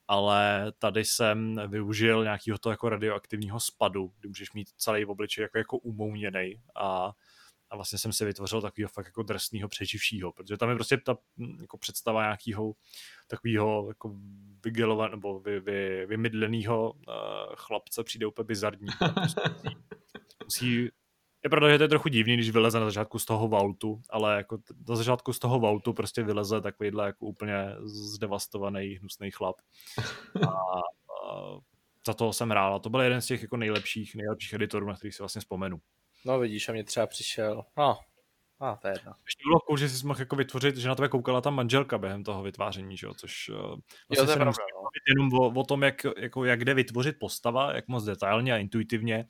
Ale 0.08 0.72
tady 0.78 1.04
jsem 1.04 1.60
využil 1.68 2.22
nějakého 2.22 2.58
toho 2.58 2.70
jako 2.70 2.88
radioaktivního 2.88 3.60
spadu, 3.60 4.12
kdy 4.18 4.28
můžeš 4.28 4.52
mít 4.52 4.68
celý 4.76 5.04
v 5.04 5.10
obličeji 5.10 5.42
jako, 5.42 5.58
jako 5.58 5.78
umouněný 5.78 6.62
a 6.76 7.12
a 7.72 7.76
vlastně 7.76 7.98
jsem 7.98 8.12
si 8.12 8.24
vytvořil 8.24 8.60
takového 8.60 8.88
fakt 8.88 9.06
jako 9.06 9.22
drsného 9.22 9.68
přeživšího, 9.68 10.32
protože 10.32 10.56
tam 10.56 10.68
je 10.68 10.74
prostě 10.74 10.96
ta 10.96 11.16
hm, 11.36 11.58
jako 11.60 11.78
představa 11.78 12.22
nějakého 12.22 12.74
takového 13.28 13.88
jako 13.88 14.14
vygelovat 14.64 15.10
nebo 15.10 15.40
vy, 15.40 15.60
vy, 15.60 16.06
vymydleného 16.06 16.92
uh, 16.92 16.94
chlapce 17.56 18.04
přijde 18.04 18.26
úplně 18.26 18.46
bizarní. 18.46 18.86
Prostě 19.14 19.40
musí, 20.44 20.88
je 21.44 21.50
pravda, 21.50 21.70
že 21.70 21.78
to 21.78 21.84
je 21.84 21.88
trochu 21.88 22.08
divný, 22.08 22.34
když 22.34 22.50
vyleze 22.50 22.80
na 22.80 22.86
začátku 22.86 23.18
z 23.18 23.24
toho 23.24 23.48
vaultu, 23.48 24.02
ale 24.10 24.36
jako 24.36 24.58
na 24.88 24.96
začátku 24.96 25.32
z 25.32 25.38
toho 25.38 25.60
vaultu 25.60 25.92
prostě 25.92 26.22
vyleze 26.22 26.60
takovýhle 26.60 27.06
jako 27.06 27.26
úplně 27.26 27.76
zdevastovaný, 27.84 28.94
hnusný 28.94 29.30
chlap. 29.30 29.56
A, 30.46 30.48
a 30.48 31.56
za 32.06 32.14
to 32.14 32.32
jsem 32.32 32.50
rád. 32.50 32.74
A 32.74 32.78
to 32.78 32.90
byl 32.90 33.00
jeden 33.00 33.20
z 33.20 33.26
těch 33.26 33.42
jako 33.42 33.56
nejlepších, 33.56 34.14
nejlepších 34.14 34.52
editorů, 34.52 34.86
na 34.86 34.94
kterých 34.94 35.14
si 35.14 35.22
vlastně 35.22 35.40
vzpomenu. 35.40 35.80
No 36.26 36.38
vidíš, 36.38 36.68
a 36.68 36.72
mě 36.72 36.84
třeba 36.84 37.06
přišel, 37.06 37.64
no, 37.76 37.98
a 38.60 38.76
to 38.76 38.88
je 38.88 38.94
jedno. 38.94 39.12
Ještě 39.24 39.42
bylo 39.48 39.60
cool, 39.60 39.76
že 39.76 39.88
jsi 39.88 40.06
mohl 40.06 40.20
jako 40.20 40.36
vytvořit, 40.36 40.76
že 40.76 40.88
na 40.88 40.94
tebe 40.94 41.08
koukala 41.08 41.40
ta 41.40 41.50
manželka 41.50 41.98
během 41.98 42.24
toho 42.24 42.42
vytváření, 42.42 42.96
že 42.96 43.06
jo, 43.06 43.14
což 43.14 43.48
vlastně 43.48 43.86
jo, 44.10 44.24
to 44.24 44.30
je 44.30 44.36
pravda, 44.36 44.52
no. 44.74 44.88
jenom 45.16 45.32
o, 45.32 45.60
o, 45.60 45.64
tom, 45.64 45.82
jak, 45.82 46.06
jako, 46.18 46.44
jak 46.44 46.64
jde 46.64 46.74
vytvořit 46.74 47.16
postava, 47.20 47.74
jak 47.74 47.88
moc 47.88 48.04
detailně 48.04 48.54
a 48.54 48.56
intuitivně, 48.56 49.24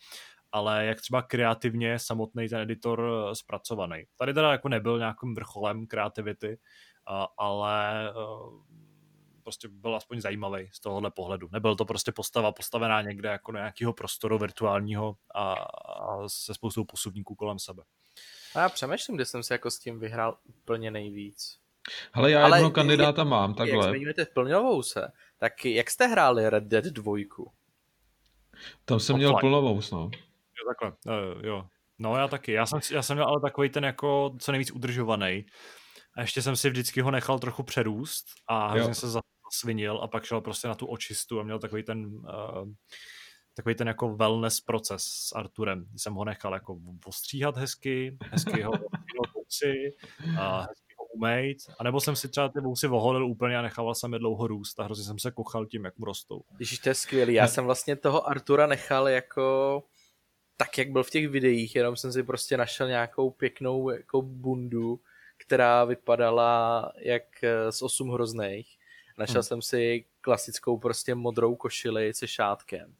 ale 0.52 0.86
jak 0.86 1.00
třeba 1.00 1.22
kreativně 1.22 1.98
samotný 1.98 2.48
ten 2.48 2.60
editor 2.60 3.00
uh, 3.00 3.32
zpracovaný. 3.32 4.04
Tady 4.16 4.34
teda 4.34 4.52
jako 4.52 4.68
nebyl 4.68 4.98
nějakým 4.98 5.34
vrcholem 5.34 5.86
kreativity, 5.86 6.58
uh, 7.10 7.26
ale 7.38 8.10
prostě 9.42 9.68
byl 9.68 9.96
aspoň 9.96 10.20
zajímavý 10.20 10.68
z 10.72 10.80
tohohle 10.80 11.10
pohledu. 11.10 11.48
Nebyl 11.52 11.76
to 11.76 11.84
prostě 11.84 12.12
postava 12.12 12.52
postavená 12.52 13.02
někde 13.02 13.28
jako 13.28 13.52
na 13.52 13.60
nějakého 13.60 13.92
prostoru 13.92 14.38
virtuálního 14.38 15.16
a, 15.34 15.52
a 15.52 16.28
se 16.28 16.54
spoustou 16.54 16.84
posuvníků 16.84 17.34
kolem 17.34 17.58
sebe. 17.58 17.82
A 18.54 18.60
já 18.60 18.68
přemýšlím, 18.68 19.16
kde 19.16 19.24
jsem 19.24 19.42
se 19.42 19.54
jako 19.54 19.70
s 19.70 19.78
tím 19.78 20.00
vyhrál 20.00 20.38
úplně 20.44 20.90
nejvíc. 20.90 21.58
Ale 22.12 22.30
já 22.30 22.44
Ale 22.44 22.56
jednoho 22.56 22.70
kandidáta 22.70 23.24
mám, 23.24 23.54
takhle. 23.54 23.76
Jak 23.76 23.88
zmiňujete 23.88 24.24
plňovou 24.24 24.82
se, 24.82 25.12
tak 25.38 25.64
jak 25.64 25.90
jste 25.90 26.06
hráli 26.06 26.50
Red 26.50 26.64
Dead 26.64 26.84
2? 26.84 27.16
Tam 28.84 29.00
jsem 29.00 29.16
měl 29.16 29.34
plnovou, 29.40 29.80
no. 29.92 30.10
Jo, 30.58 30.68
takhle, 30.68 30.92
jo, 31.06 31.36
jo. 31.42 31.66
No 31.98 32.16
já 32.16 32.28
taky. 32.28 32.52
Já 32.52 32.66
jsem, 32.66 32.80
já 32.92 33.02
jsem 33.02 33.16
měl 33.16 33.28
ale 33.28 33.40
takový 33.40 33.68
ten 33.68 33.84
jako 33.84 34.36
co 34.38 34.52
nejvíc 34.52 34.70
udržovaný. 34.70 35.46
A 36.16 36.20
ještě 36.20 36.42
jsem 36.42 36.56
si 36.56 36.70
vždycky 36.70 37.00
ho 37.00 37.10
nechal 37.10 37.38
trochu 37.38 37.62
přerůst 37.62 38.26
a 38.46 38.68
hrozně 38.68 38.94
se 38.94 39.10
zasvinil 39.52 39.98
a 40.02 40.08
pak 40.08 40.24
šel 40.24 40.40
prostě 40.40 40.68
na 40.68 40.74
tu 40.74 40.86
očistu 40.86 41.40
a 41.40 41.42
měl 41.42 41.58
takový 41.58 41.82
ten 41.82 42.06
uh, 42.06 42.68
takový 43.54 43.74
ten 43.74 43.88
jako 43.88 44.16
wellness 44.16 44.60
proces 44.60 45.02
s 45.04 45.32
Arturem. 45.32 45.86
Jsem 45.96 46.14
ho 46.14 46.24
nechal 46.24 46.54
jako 46.54 46.78
ostříhat 47.04 47.56
hezky, 47.56 48.18
hezky 48.30 48.62
ho 48.62 48.72
vousy 49.34 49.96
a 50.38 50.60
hezky 50.60 50.94
ho 50.98 51.04
umejt. 51.04 51.58
A 51.78 51.84
nebo 51.84 52.00
jsem 52.00 52.16
si 52.16 52.28
třeba 52.28 52.48
ty 52.48 52.60
vousy 52.60 52.86
voholil 52.86 53.26
úplně 53.26 53.58
a 53.58 53.62
nechával 53.62 53.94
jsem 53.94 54.12
je 54.12 54.18
dlouho 54.18 54.46
růst 54.46 54.80
a 54.80 54.84
hrozně 54.84 55.04
jsem 55.04 55.18
se 55.18 55.30
kochal 55.30 55.66
tím, 55.66 55.84
jak 55.84 55.98
mu 55.98 56.04
rostou. 56.04 56.40
Ježíš, 56.58 56.78
to 56.78 56.88
je 56.88 56.94
skvělý. 56.94 57.34
Já 57.34 57.48
jsem 57.48 57.64
vlastně 57.64 57.96
toho 57.96 58.28
Artura 58.28 58.66
nechal 58.66 59.08
jako 59.08 59.82
tak, 60.56 60.78
jak 60.78 60.90
byl 60.90 61.02
v 61.02 61.10
těch 61.10 61.28
videích, 61.28 61.76
jenom 61.76 61.96
jsem 61.96 62.12
si 62.12 62.22
prostě 62.22 62.56
našel 62.56 62.88
nějakou 62.88 63.30
pěknou 63.30 63.90
jako 63.90 64.22
bundu, 64.22 65.00
která 65.38 65.84
vypadala 65.84 66.92
jak 66.98 67.22
z 67.70 67.82
osm 67.82 68.10
hrozných. 68.10 68.68
Našel 69.18 69.40
hmm. 69.40 69.42
jsem 69.42 69.62
si 69.62 70.04
klasickou 70.20 70.78
prostě 70.78 71.14
modrou 71.14 71.56
košili 71.56 72.14
se 72.14 72.28
šátkem 72.28 72.94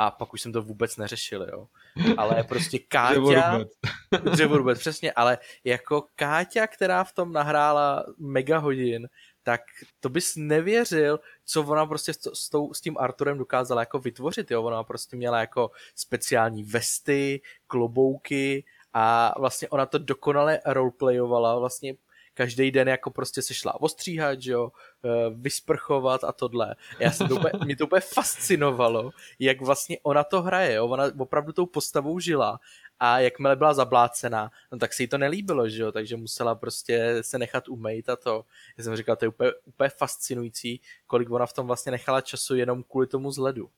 a 0.00 0.10
pak 0.10 0.32
už 0.32 0.40
jsem 0.40 0.52
to 0.52 0.62
vůbec 0.62 0.96
neřešil, 0.96 1.46
jo. 1.52 1.68
Ale 2.16 2.44
prostě 2.44 2.78
Káťa... 2.88 3.60
Dřevorubec. 4.32 4.78
přesně, 4.78 5.12
ale 5.12 5.38
jako 5.64 6.04
Káťa, 6.16 6.66
která 6.66 7.04
v 7.04 7.12
tom 7.12 7.32
nahrála 7.32 8.06
mega 8.18 8.58
hodin, 8.58 9.08
tak 9.42 9.60
to 10.00 10.08
bys 10.08 10.36
nevěřil, 10.36 11.20
co 11.44 11.62
ona 11.62 11.86
prostě 11.86 12.14
s, 12.14 12.30
s, 12.34 12.48
tou, 12.48 12.74
s 12.74 12.80
tím 12.80 12.98
Arturem 12.98 13.38
dokázala 13.38 13.82
jako 13.82 13.98
vytvořit, 13.98 14.50
jo. 14.50 14.62
Ona 14.62 14.84
prostě 14.84 15.16
měla 15.16 15.40
jako 15.40 15.70
speciální 15.94 16.64
vesty, 16.64 17.40
klobouky 17.66 18.64
a 18.92 19.34
vlastně 19.38 19.68
ona 19.68 19.86
to 19.86 19.98
dokonale 19.98 20.60
roleplayovala, 20.66 21.58
vlastně 21.58 21.94
každý 22.34 22.70
den 22.70 22.88
jako 22.88 23.10
prostě 23.10 23.42
se 23.42 23.54
šla 23.54 23.80
ostříhat, 23.80 24.42
že 24.42 24.52
jo, 24.52 24.72
eh, 25.04 25.08
vysprchovat 25.34 26.24
a 26.24 26.32
tohle. 26.32 26.76
Já 26.98 27.10
jsem 27.12 27.28
to 27.28 27.36
úplně, 27.36 27.52
mě 27.64 27.76
to 27.76 27.84
úplně 27.84 28.00
fascinovalo, 28.00 29.10
jak 29.38 29.60
vlastně 29.60 29.98
ona 30.02 30.24
to 30.24 30.42
hraje, 30.42 30.74
jo, 30.74 30.86
ona 30.86 31.04
opravdu 31.18 31.52
tou 31.52 31.66
postavou 31.66 32.18
žila 32.18 32.60
a 33.00 33.20
jakmile 33.20 33.56
byla 33.56 33.74
zablácená, 33.74 34.50
no 34.72 34.78
tak 34.78 34.92
si 34.92 35.02
jí 35.02 35.06
to 35.08 35.18
nelíbilo, 35.18 35.68
že 35.68 35.82
jo, 35.82 35.92
takže 35.92 36.16
musela 36.16 36.54
prostě 36.54 37.16
se 37.20 37.38
nechat 37.38 37.68
umejt 37.68 38.08
a 38.08 38.16
to. 38.16 38.44
Já 38.78 38.84
jsem 38.84 38.96
říkal, 38.96 39.16
to 39.16 39.24
je 39.24 39.28
úplně, 39.28 39.50
úplně 39.64 39.88
fascinující, 39.88 40.80
kolik 41.06 41.30
ona 41.30 41.46
v 41.46 41.52
tom 41.52 41.66
vlastně 41.66 41.92
nechala 41.92 42.20
času 42.20 42.56
jenom 42.56 42.82
kvůli 42.82 43.06
tomu 43.06 43.32
zledu. 43.32 43.70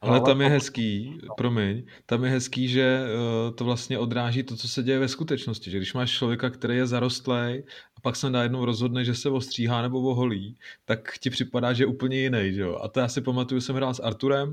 Ale 0.00 0.20
tam 0.20 0.40
je 0.40 0.48
hezký, 0.48 1.18
promiň, 1.36 1.82
tam 2.06 2.24
je 2.24 2.30
hezký, 2.30 2.68
že 2.68 3.00
uh, 3.02 3.54
to 3.54 3.64
vlastně 3.64 3.98
odráží 3.98 4.42
to, 4.42 4.56
co 4.56 4.68
se 4.68 4.82
děje 4.82 4.98
ve 4.98 5.08
skutečnosti. 5.08 5.70
Že 5.70 5.76
když 5.76 5.94
máš 5.94 6.10
člověka, 6.10 6.50
který 6.50 6.76
je 6.76 6.86
zarostlej 6.86 7.64
a 7.96 8.00
pak 8.00 8.16
se 8.16 8.30
najednou 8.30 8.64
rozhodne, 8.64 9.04
že 9.04 9.14
se 9.14 9.30
ostříhá 9.30 9.82
nebo 9.82 10.00
oholí, 10.00 10.56
tak 10.84 11.18
ti 11.18 11.30
připadá, 11.30 11.72
že 11.72 11.82
je 11.82 11.86
úplně 11.86 12.16
jiný. 12.16 12.52
Že 12.52 12.60
jo? 12.60 12.78
A 12.82 12.88
to 12.88 13.00
já 13.00 13.08
si 13.08 13.20
pamatuju, 13.20 13.60
jsem 13.60 13.76
hrál 13.76 13.94
s 13.94 14.00
Arturem 14.00 14.52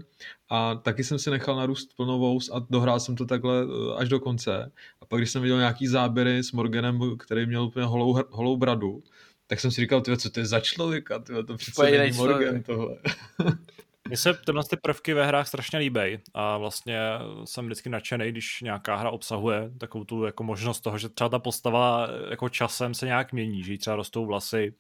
a 0.50 0.76
taky 0.76 1.04
jsem 1.04 1.20
si 1.20 1.30
nechal 1.30 1.56
narůst 1.56 1.96
plnou 1.96 2.20
vous 2.20 2.50
a 2.54 2.66
dohrál 2.70 3.00
jsem 3.00 3.16
to 3.16 3.26
takhle 3.26 3.66
uh, 3.66 3.98
až 3.98 4.10
do 4.10 4.20
konce. 4.20 4.72
A 5.02 5.06
pak, 5.06 5.20
když 5.20 5.32
jsem 5.32 5.42
viděl 5.42 5.58
nějaký 5.58 5.88
záběry 5.88 6.44
s 6.44 6.52
Morganem, 6.52 7.00
který 7.18 7.46
měl 7.46 7.64
úplně 7.64 7.86
holou, 7.86 8.18
holou 8.30 8.58
bradu, 8.58 9.04
tak 9.52 9.60
jsem 9.60 9.72
si 9.72 9.82
říkal, 9.82 10.02
tyhle, 10.02 10.18
co 10.18 10.30
to 10.30 10.40
je 10.40 10.46
za 10.46 10.60
člověka, 10.60 11.20
tyhle, 11.20 11.44
to 11.44 11.58
přece 11.58 11.92
není 11.92 12.18
Morgan 12.18 12.64
tohle. 12.64 12.98
Mně 14.08 14.18
se 14.18 14.34
tyhle 14.46 14.64
ty 14.70 14.78
prvky 14.78 15.14
ve 15.14 15.26
hrách 15.26 15.48
strašně 15.48 15.80
líbí 15.80 16.20
a 16.34 16.58
vlastně 16.58 17.00
jsem 17.46 17.66
vždycky 17.66 17.90
nadšený, 17.90 18.32
když 18.32 18.62
nějaká 18.62 18.96
hra 18.96 19.10
obsahuje 19.10 19.72
takovou 19.80 20.04
tu 20.04 20.24
jako 20.26 20.44
možnost 20.44 20.82
toho, 20.82 20.98
že 20.98 21.10
třeba 21.10 21.30
ta 21.30 21.40
postava 21.40 22.08
jako 22.30 22.50
časem 22.50 22.94
se 22.94 23.06
nějak 23.06 23.34
mění, 23.34 23.64
že 23.64 23.72
jí 23.72 23.78
třeba 23.78 23.96
rostou 23.96 24.26
vlasy, 24.26 24.74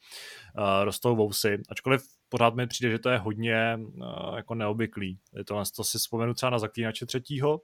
uh, 0.57 0.83
rostou 0.83 1.15
vousy, 1.15 1.61
ačkoliv 1.69 2.01
pořád 2.29 2.55
mi 2.55 2.67
přijde, 2.67 2.91
že 2.91 2.99
to 2.99 3.09
je 3.09 3.17
hodně 3.17 3.79
uh, 3.79 4.35
jako 4.35 4.55
neobvyklý. 4.55 5.19
Je 5.37 5.45
to, 5.45 5.63
to 5.75 5.83
si 5.83 5.97
vzpomenu 5.97 6.33
třeba 6.33 6.49
na 6.49 6.59
Zaklínače 6.59 7.05
třetího, 7.05 7.61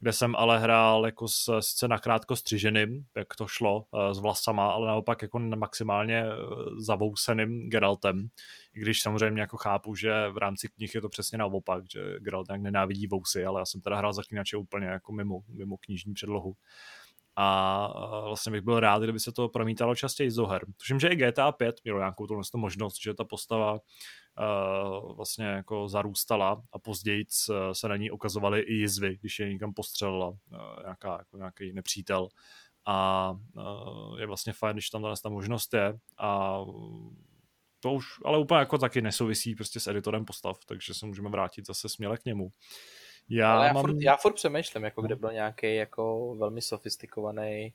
kde 0.00 0.12
jsem 0.12 0.36
ale 0.36 0.58
hrál 0.58 1.06
jako 1.06 1.28
s, 1.28 1.60
sice 1.60 1.88
nakrátko 1.88 2.36
střiženým, 2.36 3.04
jak 3.16 3.36
to 3.36 3.46
šlo, 3.46 3.84
uh, 3.90 4.10
s 4.10 4.18
vlasama, 4.18 4.72
ale 4.72 4.86
naopak 4.86 5.22
jako 5.22 5.38
maximálně 5.38 6.24
uh, 6.24 6.78
zavouseným 6.78 7.70
Geraltem. 7.70 8.28
I 8.74 8.80
když 8.80 9.02
samozřejmě 9.02 9.40
jako 9.40 9.56
chápu, 9.56 9.94
že 9.94 10.28
v 10.28 10.38
rámci 10.38 10.68
knih 10.68 10.94
je 10.94 11.00
to 11.00 11.08
přesně 11.08 11.38
naopak, 11.38 11.84
že 11.92 12.00
Geralt 12.18 12.48
nějak 12.48 12.62
nenávidí 12.62 13.06
vousy, 13.06 13.44
ale 13.44 13.60
já 13.60 13.64
jsem 13.64 13.80
teda 13.80 13.96
hrál 13.96 14.12
zaklínače 14.12 14.56
úplně 14.56 14.86
jako 14.86 15.12
mimo, 15.12 15.40
mimo 15.48 15.76
knižní 15.76 16.14
předlohu 16.14 16.56
a 17.36 17.88
vlastně 18.26 18.52
bych 18.52 18.60
byl 18.62 18.80
rád, 18.80 19.02
kdyby 19.02 19.20
se 19.20 19.32
to 19.32 19.48
promítalo 19.48 19.94
častěji 19.94 20.30
z 20.30 20.42
her. 20.48 20.64
Tuším, 20.76 21.00
že 21.00 21.08
i 21.08 21.16
GTA 21.16 21.52
5 21.52 21.80
mělo 21.84 21.98
nějakou 21.98 22.26
tu 22.26 22.34
možnost, 22.54 23.02
že 23.02 23.14
ta 23.14 23.24
postava 23.24 23.78
uh, 24.40 25.16
vlastně 25.16 25.44
jako 25.44 25.88
zarůstala 25.88 26.62
a 26.72 26.78
později 26.78 27.24
se 27.72 27.88
na 27.88 27.96
ní 27.96 28.10
ukazovaly 28.10 28.60
i 28.60 28.74
jizvy, 28.74 29.16
když 29.20 29.38
je 29.38 29.52
někam 29.52 29.74
postřelila 29.74 30.28
uh, 30.28 30.36
nějaká, 30.82 31.16
jako 31.18 31.36
nějaký 31.36 31.72
nepřítel 31.72 32.28
a 32.86 33.34
je 34.18 34.26
vlastně 34.26 34.52
fajn, 34.52 34.76
když 34.76 34.90
tam 34.90 35.14
ta 35.22 35.28
možnost 35.28 35.74
je 35.74 35.98
a 36.18 36.58
to 37.80 37.92
už 37.92 38.06
ale 38.24 38.38
úplně 38.38 38.58
jako 38.58 38.78
taky 38.78 39.02
nesouvisí 39.02 39.54
prostě 39.54 39.80
s 39.80 39.86
editorem 39.86 40.24
postav, 40.24 40.58
takže 40.66 40.94
se 40.94 41.06
můžeme 41.06 41.30
vrátit 41.30 41.66
zase 41.66 41.88
směle 41.88 42.16
k 42.16 42.24
němu. 42.24 42.50
Já, 43.28 43.54
ale 43.54 43.66
já, 43.66 43.72
mám... 43.72 43.82
furt, 43.82 43.96
já 44.00 44.16
furt 44.16 44.32
přemýšlím, 44.32 44.84
jako 44.84 45.02
kde 45.02 45.16
byl 45.16 45.32
nějaký 45.32 45.74
jako 45.74 46.34
velmi 46.38 46.62
sofistikovaný 46.62 47.74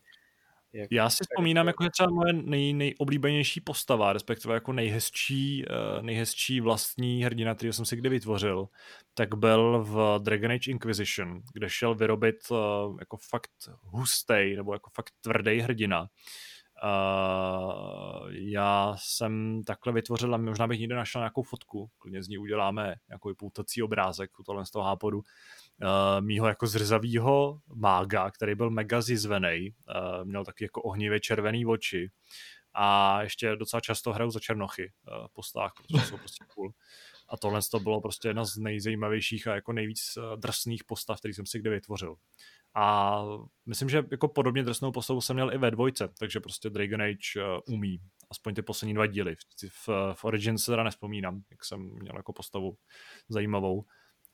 jak, 0.74 0.92
Já 0.92 1.10
si 1.10 1.24
vzpomínám, 1.24 1.68
jako 1.68 1.84
je 1.84 1.90
třeba 1.92 2.10
moje 2.10 2.34
nej, 2.34 2.74
nejoblíbenější 2.74 3.62
postava, 3.62 4.14
respektive 4.14 4.54
jako 4.54 4.74
nejhezčí, 4.74 5.66
uh, 5.66 6.04
nejhezčí 6.04 6.62
vlastní 6.62 7.24
hrdina, 7.24 7.56
který 7.56 7.74
jsem 7.74 7.86
si 7.86 7.96
kdy 7.96 8.10
vytvořil, 8.10 8.68
tak 9.14 9.36
byl 9.36 9.84
v 9.84 10.20
Dragon 10.24 10.52
Age 10.52 10.72
Inquisition, 10.72 11.42
kde 11.54 11.70
šel 11.70 11.96
vyrobit 11.96 12.52
uh, 12.52 12.58
jako 13.00 13.18
fakt 13.18 13.52
hustej, 13.82 14.56
nebo 14.56 14.74
jako 14.74 14.90
fakt 14.94 15.14
tvrdý 15.22 15.60
hrdina. 15.60 16.08
Uh, 16.84 18.30
já 18.32 18.96
jsem 19.00 19.62
takhle 19.64 19.94
vytvořil, 19.94 20.36
a 20.36 20.38
možná 20.38 20.68
bych 20.68 20.80
někde 20.80 20.96
našel 20.96 21.22
nějakou 21.22 21.44
fotku, 21.44 21.90
klidně 21.98 22.24
z 22.24 22.28
ní 22.28 22.38
uděláme 22.38 22.96
nějaký 23.10 23.38
poutací 23.38 23.84
obrázek, 23.84 24.32
tohle 24.46 24.66
z 24.66 24.72
toho 24.72 24.86
hápodu, 24.86 25.22
uh, 25.82 26.26
mýho 26.26 26.48
jako 26.48 26.68
zrzavýho 26.68 27.60
mága, 27.76 28.32
který 28.32 28.56
byl 28.56 28.70
mega 28.70 29.02
zizvený, 29.02 29.70
uh, 29.70 30.26
měl 30.26 30.46
taky 30.46 30.64
jako 30.64 30.82
ohnivě 30.82 31.20
červený 31.20 31.66
oči 31.66 32.12
a 32.74 33.22
ještě 33.22 33.56
docela 33.56 33.82
často 33.82 34.14
hraju 34.14 34.32
za 34.32 34.40
černochy 34.40 34.92
uh, 35.08 35.28
po 35.34 35.44
stách, 35.44 35.74
protože 35.78 36.06
jsou 36.06 36.18
prostě 36.18 36.46
cool. 36.56 36.72
A 37.30 37.38
tohle 37.38 37.62
to 37.72 37.80
bylo 37.80 38.02
prostě 38.02 38.28
jedna 38.28 38.46
z 38.46 38.58
nejzajímavějších 38.58 39.48
a 39.48 39.56
jako 39.56 39.74
nejvíc 39.74 40.18
drsných 40.36 40.84
postav, 40.84 41.20
který 41.20 41.34
jsem 41.34 41.46
si 41.46 41.60
kdy 41.60 41.70
vytvořil. 41.70 42.16
A 42.76 43.22
myslím, 43.66 43.90
že 43.90 44.04
jako 44.12 44.28
podobně 44.28 44.64
drsnou 44.64 44.92
postavu 44.92 45.22
jsem 45.22 45.36
měl 45.36 45.54
i 45.54 45.58
ve 45.58 45.72
dvojce, 45.72 46.10
takže 46.20 46.40
prostě 46.40 46.70
Dragon 46.70 47.02
Age 47.02 47.42
umí. 47.68 48.02
Aspoň 48.32 48.56
ty 48.56 48.62
poslední 48.62 48.94
dva 48.94 49.06
díly. 49.06 49.36
V, 49.70 49.90
v 50.14 50.26
Origins 50.26 50.64
se 50.64 50.72
teda 50.72 50.84
nespomínám, 50.84 51.42
jak 51.52 51.66
jsem 51.66 51.80
měl 51.80 52.16
jako 52.18 52.34
postavu 52.34 52.78
zajímavou 53.30 53.86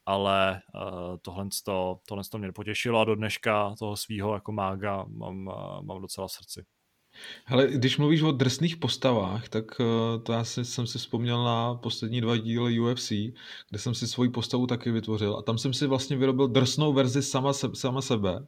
ale 0.06 0.62
uh, 0.76 1.18
tohle, 1.22 1.48
to, 1.66 2.00
tohle 2.08 2.24
to 2.32 2.38
mě 2.38 2.52
potěšilo 2.52 3.00
a 3.00 3.06
do 3.06 3.16
dneška 3.16 3.76
toho 3.80 3.98
svého 3.98 4.34
jako 4.34 4.52
mága 4.52 5.06
mám, 5.08 5.48
uh, 5.48 5.82
mám 5.82 6.02
docela 6.02 6.28
v 6.28 6.32
srdci. 6.32 6.66
Hele, 7.46 7.68
když 7.68 7.98
mluvíš 7.98 8.22
o 8.22 8.32
drsných 8.32 8.78
postavách, 8.78 9.50
tak 9.50 9.80
uh, 9.80 10.24
to 10.24 10.34
já 10.34 10.44
si, 10.44 10.66
jsem 10.66 10.88
si 10.88 10.98
vzpomněl 10.98 11.44
na 11.44 11.76
poslední 11.76 12.22
dva 12.22 12.38
díly 12.38 12.80
UFC, 12.80 13.12
kde 13.70 13.80
jsem 13.80 13.96
si 13.96 14.08
svoji 14.08 14.30
postavu 14.30 14.68
taky 14.68 14.92
vytvořil 14.92 15.36
a 15.36 15.42
tam 15.42 15.58
jsem 15.58 15.74
si 15.74 15.88
vlastně 15.88 16.18
vyrobil 16.18 16.48
drsnou 16.48 16.94
verzi 16.94 17.22
sama, 17.22 17.54
se, 17.54 17.70
sama 17.74 18.02
sebe 18.02 18.48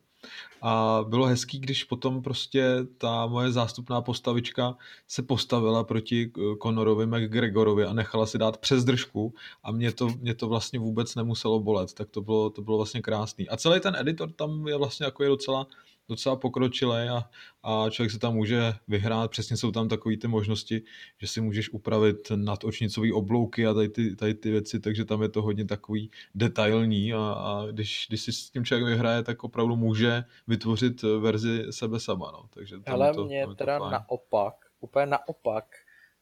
a 0.62 1.04
bylo 1.08 1.26
hezký, 1.26 1.60
když 1.60 1.84
potom 1.84 2.22
prostě 2.22 2.66
ta 2.98 3.28
moje 3.28 3.52
zástupná 3.52 4.02
postavička 4.02 4.78
se 5.08 5.24
postavila 5.24 5.84
proti 5.84 6.32
eh, 6.38 6.42
Conorovi 6.64 7.06
McGregorovi 7.06 7.86
a 7.86 7.94
nechala 7.94 8.26
si 8.26 8.38
dát 8.38 8.58
přes 8.58 8.84
držku 8.84 9.34
a 9.64 9.72
mě 9.72 9.92
to, 9.92 10.08
mě 10.20 10.36
to 10.36 10.48
vlastně 10.48 10.80
vůbec 10.80 11.16
nemuselo 11.16 11.60
bolet, 11.60 11.94
tak 11.94 12.10
to 12.10 12.22
bylo, 12.22 12.50
to 12.50 12.62
bylo 12.62 12.78
vlastně 12.78 13.02
krásný. 13.02 13.50
A 13.50 13.58
celý 13.58 13.80
ten 13.80 13.96
editor 13.96 14.32
tam 14.32 14.68
je 14.68 14.78
vlastně 14.78 15.06
jako 15.06 15.24
je 15.24 15.30
docela 15.30 15.68
docela 16.10 16.36
pokročilé 16.36 17.10
a, 17.10 17.30
a 17.64 17.90
člověk 17.90 18.12
se 18.12 18.20
tam 18.20 18.34
může 18.34 18.74
vyhrát. 18.88 19.32
Přesně 19.32 19.58
jsou 19.58 19.72
tam 19.72 19.90
takové 19.90 20.18
ty 20.18 20.28
možnosti, 20.28 20.82
že 21.22 21.28
si 21.28 21.42
můžeš 21.42 21.70
upravit 21.70 22.32
nadočnicové 22.36 23.14
oblouky 23.14 23.68
a 23.68 23.74
tady 23.74 23.90
ty, 23.90 24.16
tady 24.16 24.34
ty 24.34 24.52
věci, 24.52 24.80
takže 24.80 25.06
tam 25.06 25.22
je 25.22 25.30
to 25.30 25.42
hodně 25.42 25.66
takový 25.66 26.12
detailní 26.36 27.14
a, 27.14 27.20
a 27.20 27.66
když, 27.72 28.06
když 28.10 28.22
si 28.22 28.34
s 28.34 28.50
tím 28.50 28.66
člověk 28.66 28.88
vyhraje, 28.88 29.24
tak 29.24 29.44
opravdu 29.44 29.76
může 29.76 30.24
vytvořit 30.48 31.02
verzi 31.02 31.66
sebe 31.70 32.00
sama. 32.00 32.32
No. 32.32 32.46
Takže 32.54 32.80
tam 32.80 32.94
Ale 32.94 33.14
to, 33.14 33.26
mě 33.26 33.46
tam 33.46 33.56
teda 33.56 33.80
to 33.80 33.90
naopak, 33.90 34.56
úplně 34.80 35.06
naopak, 35.06 35.66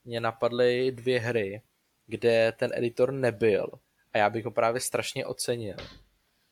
mě 0.05 0.19
napadly 0.19 0.91
dvě 0.91 1.19
hry, 1.19 1.61
kde 2.07 2.53
ten 2.59 2.71
editor 2.73 3.13
nebyl 3.13 3.67
a 4.13 4.17
já 4.17 4.29
bych 4.29 4.45
ho 4.45 4.51
právě 4.51 4.82
strašně 4.82 5.25
ocenil. 5.25 5.75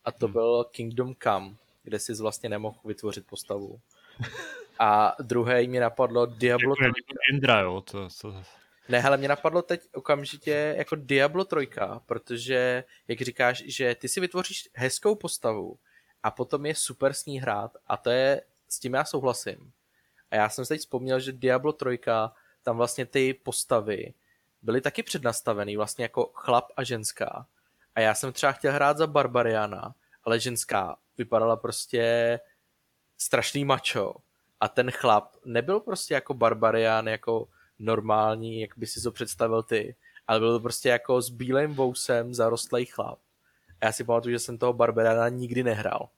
A 0.05 0.11
to 0.11 0.25
hmm. 0.25 0.33
byl 0.33 0.63
Kingdom 0.63 1.15
Come 1.23 1.55
kde 1.89 1.99
si 1.99 2.13
vlastně 2.13 2.49
nemohl 2.49 2.77
vytvořit 2.85 3.27
postavu. 3.27 3.79
A 4.79 5.15
druhé 5.21 5.67
mi 5.67 5.79
napadlo 5.79 6.25
Diablo 6.25 6.75
3. 6.75 6.83
Indra, 7.33 7.59
jo, 7.59 7.81
to, 7.81 8.07
to... 8.21 8.43
Ne, 8.89 8.99
hele, 8.99 9.17
mě 9.17 9.27
napadlo 9.27 9.61
teď 9.61 9.81
okamžitě 9.93 10.75
jako 10.77 10.95
Diablo 10.95 11.45
3, 11.45 11.69
protože, 12.05 12.83
jak 13.07 13.21
říkáš, 13.21 13.63
že 13.65 13.95
ty 13.95 14.07
si 14.07 14.19
vytvoříš 14.19 14.69
hezkou 14.73 15.15
postavu 15.15 15.77
a 16.23 16.31
potom 16.31 16.65
je 16.65 16.75
super 16.75 17.13
s 17.13 17.25
ní 17.25 17.39
hrát 17.39 17.71
a 17.87 17.97
to 17.97 18.09
je, 18.09 18.41
s 18.69 18.79
tím 18.79 18.93
já 18.93 19.05
souhlasím. 19.05 19.71
A 20.31 20.35
já 20.35 20.49
jsem 20.49 20.65
si 20.65 20.69
teď 20.69 20.79
vzpomněl, 20.79 21.19
že 21.19 21.31
Diablo 21.31 21.73
3, 21.73 21.99
tam 22.63 22.77
vlastně 22.77 23.05
ty 23.05 23.33
postavy 23.33 24.13
byly 24.61 24.81
taky 24.81 25.03
přednastavený 25.03 25.77
vlastně 25.77 26.05
jako 26.05 26.31
chlap 26.33 26.65
a 26.77 26.83
ženská. 26.83 27.47
A 27.95 27.99
já 27.99 28.15
jsem 28.15 28.33
třeba 28.33 28.51
chtěl 28.51 28.73
hrát 28.73 28.97
za 28.97 29.07
Barbariana, 29.07 29.95
ale 30.23 30.39
ženská 30.39 30.97
vypadala 31.19 31.55
prostě 31.55 32.39
strašný 33.17 33.65
mačo. 33.65 34.15
A 34.59 34.67
ten 34.67 34.91
chlap 34.91 35.35
nebyl 35.45 35.79
prostě 35.79 36.13
jako 36.13 36.33
barbarián, 36.33 37.07
jako 37.07 37.47
normální, 37.79 38.61
jak 38.61 38.77
by 38.77 38.87
si 38.87 39.01
to 39.01 39.11
představil 39.11 39.63
ty, 39.63 39.95
ale 40.27 40.39
byl 40.39 40.53
to 40.53 40.59
prostě 40.59 40.89
jako 40.89 41.21
s 41.21 41.29
bílým 41.29 41.73
vousem 41.73 42.33
zarostlý 42.33 42.85
chlap. 42.85 43.19
A 43.81 43.85
já 43.85 43.91
si 43.91 44.03
pamatuju, 44.03 44.35
že 44.35 44.39
jsem 44.39 44.57
toho 44.57 44.73
barbariána 44.73 45.29
nikdy 45.29 45.63
nehrál. 45.63 46.09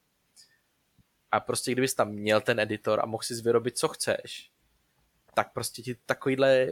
A 1.32 1.40
prostě 1.40 1.72
kdybys 1.72 1.94
tam 1.94 2.08
měl 2.08 2.40
ten 2.40 2.60
editor 2.60 3.00
a 3.00 3.06
mohl 3.06 3.22
si 3.22 3.34
vyrobit, 3.34 3.78
co 3.78 3.88
chceš, 3.88 4.50
tak 5.34 5.52
prostě 5.52 5.82
ti 5.82 5.94
takovýhle 6.06 6.66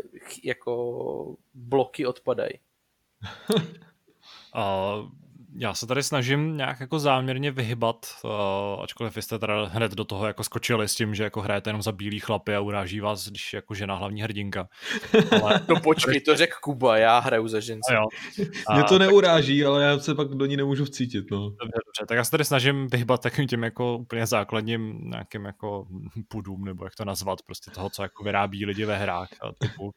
jako 0.45 1.37
bloky 1.55 2.07
odpadají. 2.07 2.53
Uh, 4.55 5.11
já 5.57 5.74
se 5.74 5.86
tady 5.86 6.03
snažím 6.03 6.57
nějak 6.57 6.80
jako 6.80 6.98
záměrně 6.98 7.51
vyhybat, 7.51 8.07
uh, 8.24 8.82
ačkoliv 8.82 9.16
vy 9.16 9.22
jste 9.22 9.38
teda 9.38 9.64
hned 9.64 9.92
do 9.92 10.05
toho 10.05 10.26
jako 10.26 10.44
skočili 10.44 10.88
s 10.88 10.94
tím, 10.94 11.14
že 11.14 11.24
jako 11.24 11.40
hrajete 11.40 11.70
jenom 11.70 11.82
za 11.82 11.92
bílý 11.92 12.20
chlapy 12.20 12.55
a 12.55 12.61
uráží 12.61 13.01
vás, 13.01 13.28
když 13.28 13.53
jako 13.53 13.74
žena 13.74 13.94
hlavní 13.94 14.22
hrdinka. 14.22 14.68
Ale... 15.42 15.61
no 15.68 15.80
počkej, 15.80 16.20
to 16.20 16.36
řekl 16.36 16.57
Kuba, 16.62 16.98
já 16.98 17.18
hraju 17.18 17.48
za 17.48 17.61
ženský. 17.61 17.94
A 18.66 18.74
Mě 18.74 18.84
to 18.84 18.98
neuráží, 18.98 19.61
tak... 19.61 19.68
ale 19.68 19.84
já 19.84 19.98
se 19.98 20.14
pak 20.14 20.28
do 20.28 20.46
ní 20.46 20.57
nemůžu 20.57 20.84
vcítit, 20.84 21.30
no. 21.30 21.38
Dobře, 21.38 21.80
dobře, 21.86 22.07
tak 22.09 22.16
já 22.16 22.24
se 22.24 22.30
tady 22.30 22.44
snažím 22.44 22.86
vyhybat 22.86 23.22
takovým 23.22 23.48
tím 23.48 23.62
jako 23.62 23.96
úplně 23.96 24.26
základním 24.26 25.01
nějakým 25.11 25.44
jako 25.44 25.86
pudům, 26.28 26.64
nebo 26.64 26.84
jak 26.84 26.94
to 26.94 27.05
nazvat, 27.05 27.42
prostě 27.42 27.70
toho, 27.70 27.90
co 27.90 28.03
jako 28.03 28.24
vyrábí 28.24 28.66
lidi 28.66 28.84
ve 28.84 28.96
hrách, 28.96 29.28
a 29.42 29.53
typu 29.59 29.94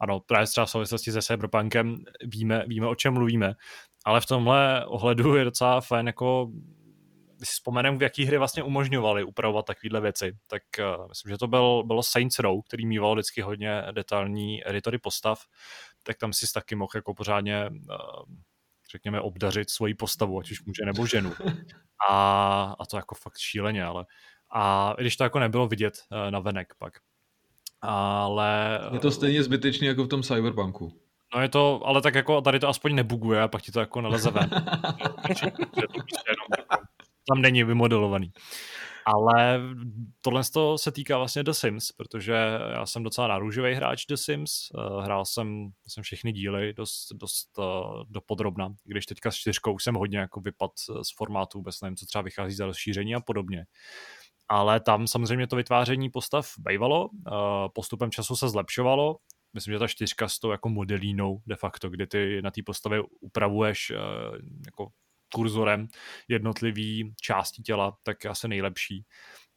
ano, 0.00 0.20
právě 0.20 0.46
třeba 0.46 0.66
v 0.66 0.70
souvislosti 0.70 1.12
se 1.12 1.22
Cyberpunkem 1.22 1.96
víme, 2.24 2.64
víme, 2.66 2.86
o 2.86 2.94
čem 2.94 3.14
mluvíme, 3.14 3.54
ale 4.08 4.20
v 4.20 4.26
tomhle 4.26 4.86
ohledu 4.86 5.36
je 5.36 5.44
docela 5.44 5.80
fajn 5.80 6.06
jako 6.06 6.50
když 7.36 7.48
si 7.48 7.52
vzpomeneme, 7.52 7.98
v 7.98 8.02
jaký 8.02 8.24
hry 8.24 8.38
vlastně 8.38 8.62
umožňovali 8.62 9.24
upravovat 9.24 9.66
takovéhle 9.66 10.00
věci, 10.00 10.36
tak 10.46 10.62
uh, 10.78 11.08
myslím, 11.08 11.30
že 11.30 11.38
to 11.38 11.46
byl, 11.46 11.82
bylo 11.86 12.02
Saints 12.02 12.38
Row, 12.38 12.60
který 12.66 12.86
mýval 12.86 13.14
vždycky 13.14 13.40
hodně 13.40 13.82
detailní 13.92 14.68
editory 14.68 14.98
postav, 14.98 15.44
tak 16.02 16.18
tam 16.18 16.32
si 16.32 16.52
taky 16.52 16.74
mohl 16.74 16.90
jako 16.94 17.14
pořádně 17.14 17.70
uh, 17.70 18.34
řekněme, 18.92 19.20
obdařit 19.20 19.70
svoji 19.70 19.94
postavu, 19.94 20.38
ať 20.38 20.50
už 20.50 20.64
muže 20.64 20.84
nebo 20.84 21.06
ženu. 21.06 21.32
A, 22.08 22.76
a 22.78 22.86
to 22.86 22.96
jako 22.96 23.14
fakt 23.14 23.38
šíleně, 23.38 23.84
ale 23.84 24.06
a 24.52 24.94
když 24.98 25.16
to 25.16 25.24
jako 25.24 25.38
nebylo 25.38 25.68
vidět 25.68 25.94
uh, 26.10 26.30
na 26.30 26.40
venek 26.40 26.74
pak. 26.78 26.92
Ale... 27.82 28.80
Je 28.92 28.98
to 28.98 29.10
stejně 29.10 29.42
zbytečný 29.42 29.86
jako 29.86 30.04
v 30.04 30.08
tom 30.08 30.22
Cyberpunku. 30.22 31.07
No 31.34 31.42
je 31.42 31.48
to, 31.48 31.80
ale 31.84 32.02
tak 32.02 32.14
jako 32.14 32.40
tady 32.40 32.60
to 32.60 32.68
aspoň 32.68 32.94
nebuguje 32.94 33.42
a 33.42 33.48
pak 33.48 33.62
ti 33.62 33.72
to 33.72 33.80
jako 33.80 34.00
naleze 34.00 34.30
ven. 34.30 34.50
tam 37.28 37.42
není 37.42 37.64
vymodelovaný. 37.64 38.32
Ale 39.06 39.60
tohle 40.20 40.42
se 40.76 40.92
týká 40.92 41.18
vlastně 41.18 41.42
The 41.42 41.50
Sims, 41.50 41.92
protože 41.92 42.32
já 42.72 42.86
jsem 42.86 43.02
docela 43.02 43.28
narůžový 43.28 43.74
hráč 43.74 44.06
The 44.06 44.14
Sims. 44.14 44.52
Eh, 44.74 45.02
hrál 45.02 45.24
jsem, 45.24 45.68
jsem 45.86 46.02
všechny 46.02 46.32
díly 46.32 46.74
dost, 46.74 47.08
dost 47.12 47.58
uh, 47.58 48.02
dopodrobna, 48.08 48.74
když 48.84 49.06
teďka 49.06 49.30
s 49.30 49.34
čtyřkou 49.34 49.78
jsem 49.78 49.94
hodně 49.94 50.18
jako 50.18 50.40
vypad 50.40 50.70
z 51.02 51.16
formátu, 51.16 51.58
vůbec 51.58 51.80
nevím, 51.80 51.96
co 51.96 52.06
třeba 52.06 52.22
vychází 52.22 52.54
za 52.54 52.66
rozšíření 52.66 53.14
a 53.14 53.20
podobně. 53.20 53.64
Ale 54.48 54.80
tam 54.80 55.06
samozřejmě 55.06 55.46
to 55.46 55.56
vytváření 55.56 56.10
postav 56.10 56.50
bývalo, 56.58 57.08
postupem 57.74 58.10
času 58.10 58.36
se 58.36 58.48
zlepšovalo, 58.48 59.16
myslím, 59.52 59.72
že 59.72 59.78
ta 59.78 59.88
čtyřka 59.88 60.28
s 60.28 60.38
tou 60.38 60.50
jako 60.50 60.68
modelínou 60.68 61.42
de 61.46 61.56
facto, 61.56 61.90
kdy 61.90 62.06
ty 62.06 62.42
na 62.42 62.50
té 62.50 62.62
postavě 62.66 63.02
upravuješ 63.20 63.90
uh, 63.90 63.98
jako 64.66 64.88
kurzorem 65.34 65.88
jednotlivý 66.28 67.14
části 67.20 67.62
těla, 67.62 67.96
tak 68.02 68.24
je 68.24 68.30
asi 68.30 68.48
nejlepší. 68.48 69.04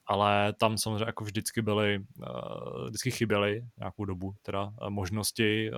Ale 0.05 0.53
tam 0.53 0.77
samozřejmě 0.77 1.05
jako 1.05 1.23
vždycky 1.23 1.61
byly, 1.61 1.99
uh, 1.99 2.87
vždycky 2.87 3.11
chyběly 3.11 3.61
nějakou 3.77 4.05
dobu 4.05 4.33
teda 4.41 4.63
uh, 4.63 4.89
možnosti 4.89 5.71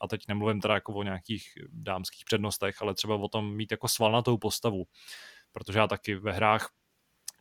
a 0.00 0.08
teď 0.08 0.20
nemluvím 0.28 0.60
teda 0.60 0.74
jako 0.74 0.92
o 0.94 1.02
nějakých 1.02 1.44
dámských 1.68 2.24
přednostech, 2.24 2.82
ale 2.82 2.94
třeba 2.94 3.14
o 3.14 3.28
tom 3.28 3.56
mít 3.56 3.70
jako 3.70 3.88
svalnatou 3.88 4.38
postavu, 4.38 4.84
protože 5.52 5.78
já 5.78 5.86
taky 5.86 6.14
ve 6.14 6.32
hrách 6.32 6.70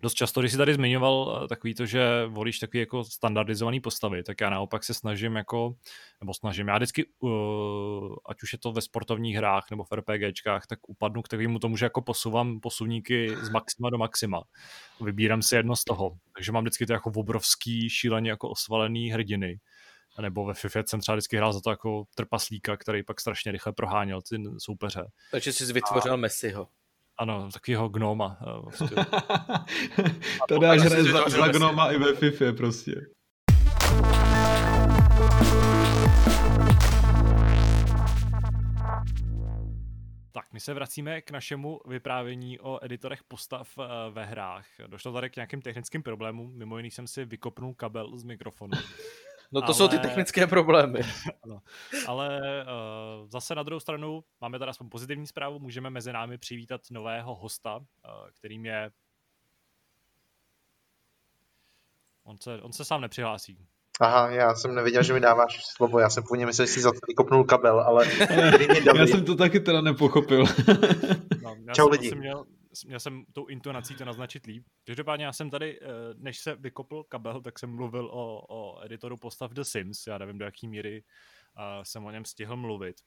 dost 0.03 0.13
často, 0.13 0.39
když 0.39 0.51
jsi 0.51 0.57
tady 0.57 0.73
zmiňoval 0.73 1.41
eh, 1.43 1.47
takový 1.47 1.73
to, 1.73 1.85
že 1.85 2.25
volíš 2.27 2.59
takový 2.59 2.79
jako 2.79 3.03
standardizovaný 3.03 3.79
postavy, 3.79 4.23
tak 4.23 4.41
já 4.41 4.49
naopak 4.49 4.83
se 4.83 4.93
snažím 4.93 5.35
jako, 5.35 5.75
nebo 6.21 6.33
snažím, 6.33 6.67
já 6.67 6.77
vždycky, 6.77 7.05
uh, 7.19 8.15
ať 8.29 8.43
už 8.43 8.53
je 8.53 8.59
to 8.59 8.71
ve 8.71 8.81
sportovních 8.81 9.35
hrách 9.35 9.65
nebo 9.71 9.83
v 9.83 9.91
RPGčkách, 9.91 10.67
tak 10.67 10.79
upadnu 10.87 11.21
k 11.21 11.27
takovému 11.27 11.59
tomu, 11.59 11.77
že 11.77 11.85
jako 11.85 12.01
posouvám 12.01 12.59
posuvníky 12.59 13.35
z 13.41 13.49
maxima 13.49 13.89
do 13.89 13.97
maxima. 13.97 14.43
Vybírám 15.01 15.41
si 15.41 15.55
jedno 15.55 15.75
z 15.75 15.83
toho. 15.83 16.11
Takže 16.35 16.51
mám 16.51 16.63
vždycky 16.63 16.85
to 16.85 16.93
jako 16.93 17.11
obrovský, 17.15 17.89
šíleně 17.89 18.29
jako 18.29 18.49
osvalený 18.49 19.11
hrdiny. 19.11 19.59
Nebo 20.21 20.45
ve 20.45 20.53
FIFA 20.53 20.83
jsem 20.85 20.99
třeba 20.99 21.15
vždycky 21.15 21.37
hrál 21.37 21.53
za 21.53 21.61
to 21.61 21.69
jako 21.69 22.03
trpaslíka, 22.15 22.77
který 22.77 23.03
pak 23.03 23.21
strašně 23.21 23.51
rychle 23.51 23.73
proháněl 23.73 24.21
ty 24.21 24.43
soupeře. 24.57 25.05
Takže 25.31 25.53
jsi 25.53 25.73
vytvořil 25.73 26.13
a... 26.13 26.15
Messiho. 26.15 26.67
Ano, 27.23 27.49
takového 27.53 27.89
gnoma. 27.89 28.37
Prostě. 28.61 28.95
to 30.47 30.59
dáš 30.59 30.81
hraje 30.81 31.03
za, 31.03 31.29
za 31.29 31.47
gnoma 31.47 31.91
i 31.91 31.97
ve 31.97 32.15
FIFA 32.15 32.45
prostě. 32.57 32.95
Tak, 40.31 40.53
my 40.53 40.59
se 40.59 40.73
vracíme 40.73 41.21
k 41.21 41.31
našemu 41.31 41.79
vyprávění 41.87 42.59
o 42.59 42.85
editorech 42.85 43.23
postav 43.23 43.69
eh, 43.79 43.83
ve 44.11 44.25
hrách. 44.25 44.65
Došlo 44.87 45.13
tady 45.13 45.29
k 45.29 45.35
nějakým 45.35 45.61
technickým 45.61 46.03
problémům, 46.03 46.51
mimo 46.57 46.77
jiný 46.77 46.91
jsem 46.91 47.07
si 47.07 47.25
vykopnul 47.25 47.73
kabel 47.73 48.17
z 48.17 48.23
mikrofonu. 48.23 48.73
No 49.53 49.61
to 49.61 49.65
ale... 49.65 49.73
jsou 49.73 49.87
ty 49.87 49.99
technické 49.99 50.47
problémy. 50.47 50.99
ano. 51.43 51.59
Ale 52.07 52.41
uh, 52.63 53.29
zase 53.29 53.55
na 53.55 53.63
druhou 53.63 53.79
stranu 53.79 54.23
máme 54.41 54.59
tady 54.59 54.69
aspoň 54.69 54.89
pozitivní 54.89 55.27
zprávu, 55.27 55.59
můžeme 55.59 55.89
mezi 55.89 56.13
námi 56.13 56.37
přivítat 56.37 56.81
nového 56.91 57.35
hosta, 57.35 57.75
uh, 57.77 57.83
kterým 58.33 58.65
je 58.65 58.91
On 62.23 62.37
se, 62.37 62.61
on 62.61 62.73
se 62.73 62.85
sám 62.85 63.01
nepřihlásí. 63.01 63.57
Aha, 63.99 64.29
já 64.29 64.55
jsem 64.55 64.75
nevěděl, 64.75 65.03
že 65.03 65.13
mi 65.13 65.19
dáváš 65.19 65.65
slovo, 65.65 65.99
já 65.99 66.09
jsem 66.09 66.23
původně 66.23 66.45
myslel, 66.45 66.67
že 66.67 66.73
jsi 66.73 66.81
za 66.81 66.91
to 66.91 66.99
kopnul 67.17 67.43
kabel, 67.43 67.79
ale... 67.79 68.07
já 68.97 69.07
jsem 69.07 69.25
to 69.25 69.35
taky 69.35 69.59
teda 69.59 69.81
nepochopil. 69.81 70.45
no, 71.41 71.55
Čau 71.73 71.89
lidi. 71.89 72.15
Měl, 72.15 72.45
měl 72.85 72.99
jsem 72.99 73.25
tou 73.33 73.45
intonací 73.45 73.95
to 73.95 74.05
naznačit 74.05 74.45
líp. 74.45 74.67
Každopádně 74.83 75.25
já 75.25 75.33
jsem 75.33 75.49
tady, 75.49 75.79
eh, 75.81 75.85
než 76.15 76.39
se 76.39 76.55
vykopl 76.55 77.03
kabel, 77.03 77.41
tak 77.41 77.59
jsem 77.59 77.75
mluvil 77.75 78.05
o, 78.05 78.45
o 78.49 78.83
editoru 78.85 79.17
postav 79.17 79.51
The 79.51 79.61
Sims. 79.61 80.07
Já 80.07 80.17
nevím, 80.17 80.37
do 80.37 80.45
jaký 80.45 80.67
míry 80.67 81.03
uh, 81.03 81.83
jsem 81.83 82.05
o 82.05 82.11
něm 82.11 82.25
stihl 82.25 82.55
mluvit. 82.55 83.01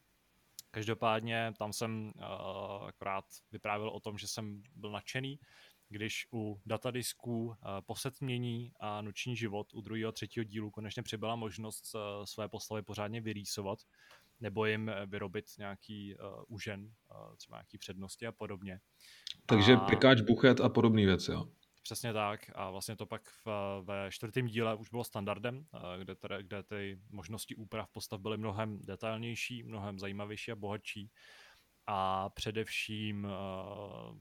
Každopádně 0.71 1.55
tam 1.59 1.73
jsem 1.73 2.13
uh, 2.17 2.23
akorát 2.89 3.25
vyprávěl 3.53 3.89
o 3.89 4.01
tom, 4.01 4.19
že 4.19 4.29
jsem 4.29 4.63
byl 4.75 4.91
nadšený, 4.91 5.41
když 5.89 6.27
u 6.33 6.61
datadisků 6.67 7.45
uh, 7.45 7.55
posetmění 7.81 8.73
a 8.81 9.03
noční 9.03 9.37
život 9.37 9.75
u 9.75 9.81
druhého 9.81 10.09
a 10.09 10.13
třetího 10.13 10.45
dílu 10.45 10.71
konečně 10.71 11.03
přibyla 11.03 11.37
možnost 11.37 11.97
své 12.25 12.49
postavy 12.49 12.83
pořádně 12.83 13.21
vyrýsovat 13.21 13.79
nebo 14.41 14.67
jim 14.67 14.91
vyrobit 15.07 15.45
nějaký 15.59 16.15
uh, 16.15 16.45
užen, 16.49 16.85
uh, 16.85 17.37
třeba 17.37 17.57
nějaký 17.57 17.79
přednosti 17.79 18.27
a 18.27 18.33
podobně. 18.33 18.81
Takže 19.47 19.73
a... 19.73 19.81
pekáč, 19.81 20.21
buchet 20.21 20.61
a 20.61 20.69
podobné 20.69 21.07
věci, 21.07 21.31
jo? 21.31 21.49
Přesně 21.83 22.13
tak 22.13 22.51
a 22.55 22.71
vlastně 22.71 22.97
to 22.97 23.07
pak 23.07 23.23
v, 23.45 23.83
ve 23.83 24.11
čtvrtém 24.11 24.47
díle 24.47 24.75
už 24.75 24.91
bylo 24.91 25.05
standardem, 25.05 25.67
kde, 25.99 26.15
tedy, 26.15 26.35
kde 26.43 26.63
ty 26.63 27.01
možnosti 27.11 27.55
úprav 27.55 27.91
postav 27.91 28.21
byly 28.21 28.39
mnohem 28.39 28.79
detailnější, 28.83 29.63
mnohem 29.63 29.99
zajímavější 29.99 30.53
a 30.53 30.57
bohatší 30.57 31.11
a 31.87 32.29
především 32.29 33.29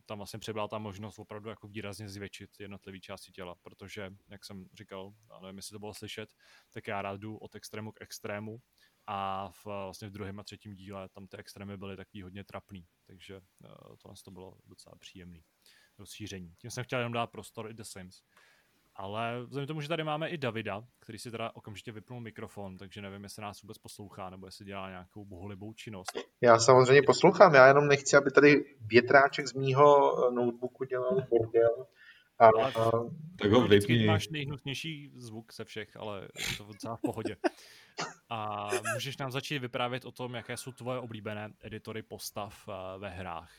tam 0.06 0.18
vlastně 0.18 0.40
přibyla 0.40 0.68
ta 0.68 0.78
možnost 0.78 1.20
opravdu 1.20 1.50
jako 1.50 1.68
výrazně 1.68 2.10
zvětšit 2.10 2.50
jednotlivé 2.60 3.00
části 3.00 3.32
těla, 3.32 3.56
protože, 3.56 4.14
jak 4.28 4.46
jsem 4.46 4.66
říkal, 4.74 5.14
nevím, 5.42 5.58
jestli 5.58 5.74
to 5.74 5.80
bylo 5.80 5.94
slyšet, 5.94 6.30
tak 6.74 6.88
já 6.88 7.02
rád 7.02 7.20
jdu 7.20 7.38
od 7.38 7.56
extrému 7.56 7.92
k 7.92 8.02
extrému 8.02 8.58
a 9.08 9.50
v, 9.52 9.66
vlastně 9.66 10.08
v 10.08 10.12
druhém 10.12 10.40
a 10.40 10.44
třetím 10.44 10.76
díle 10.76 11.10
tam 11.10 11.28
ty 11.28 11.38
extrémy 11.38 11.78
byly 11.78 11.98
takový 11.98 12.22
hodně 12.22 12.44
trapný, 12.44 12.86
takže 13.08 13.36
uh, 13.36 13.96
tohle 14.02 14.16
to 14.26 14.32
bylo 14.32 14.58
docela 14.66 14.96
příjemný 15.00 15.44
rozšíření. 16.00 16.56
Tím 16.58 16.72
jsem 16.72 16.84
chtěl 16.84 17.00
jenom 17.00 17.14
dát 17.14 17.28
prostor 17.28 17.70
i 17.70 17.74
The 17.74 17.84
Sims. 17.84 18.24
Ale 18.96 19.44
vzhledem 19.46 19.68
tomu, 19.68 19.82
že 19.82 19.88
tady 19.88 20.04
máme 20.04 20.30
i 20.30 20.38
Davida, 20.38 20.84
který 21.00 21.20
si 21.20 21.32
teda 21.32 21.52
okamžitě 21.54 21.92
vypnul 21.92 22.22
mikrofon, 22.22 22.78
takže 22.78 23.02
nevím, 23.02 23.24
jestli 23.24 23.42
nás 23.42 23.62
vůbec 23.62 23.78
poslouchá, 23.78 24.30
nebo 24.30 24.46
jestli 24.46 24.66
dělá 24.66 24.90
nějakou 24.90 25.26
bohulibou 25.26 25.74
činnost. 25.74 26.12
Já 26.42 26.60
samozřejmě 26.60 27.02
poslouchám, 27.06 27.56
já 27.56 27.68
jenom 27.68 27.88
nechci, 27.88 28.18
aby 28.18 28.32
tady 28.32 28.76
větráček 28.80 29.48
z 29.48 29.54
mýho 29.54 30.18
eh, 30.28 30.32
notebooku 30.32 30.84
dělal 30.84 31.22
bordel. 31.30 31.88
A, 32.40 32.46
a, 32.46 32.92
tak 33.40 33.52
ho 33.52 33.68
vypni. 33.68 34.06
Máš 34.06 34.30
nejhnusnější 34.30 35.12
zvuk 35.16 35.54
ze 35.54 35.66
všech, 35.66 35.98
ale 35.98 36.22
je 36.22 36.58
to 36.58 36.64
docela 36.64 36.96
v 36.96 37.02
pohodě. 37.02 37.38
A 38.30 38.70
můžeš 38.94 39.18
nám 39.18 39.32
začít 39.32 39.60
vyprávět 39.60 40.06
o 40.06 40.12
tom, 40.12 40.34
jaké 40.34 40.58
jsou 40.58 40.72
tvoje 40.72 41.00
oblíbené 41.00 41.54
editory 41.62 42.04
postav 42.04 42.68
uh, 42.68 43.02
ve 43.02 43.10
hrách. 43.10 43.52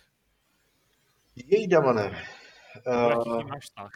Jej, 1.36 1.68
Damane. 1.68 2.22
Uh, 2.86 3.48
máš 3.48 3.64
vztah? 3.64 3.90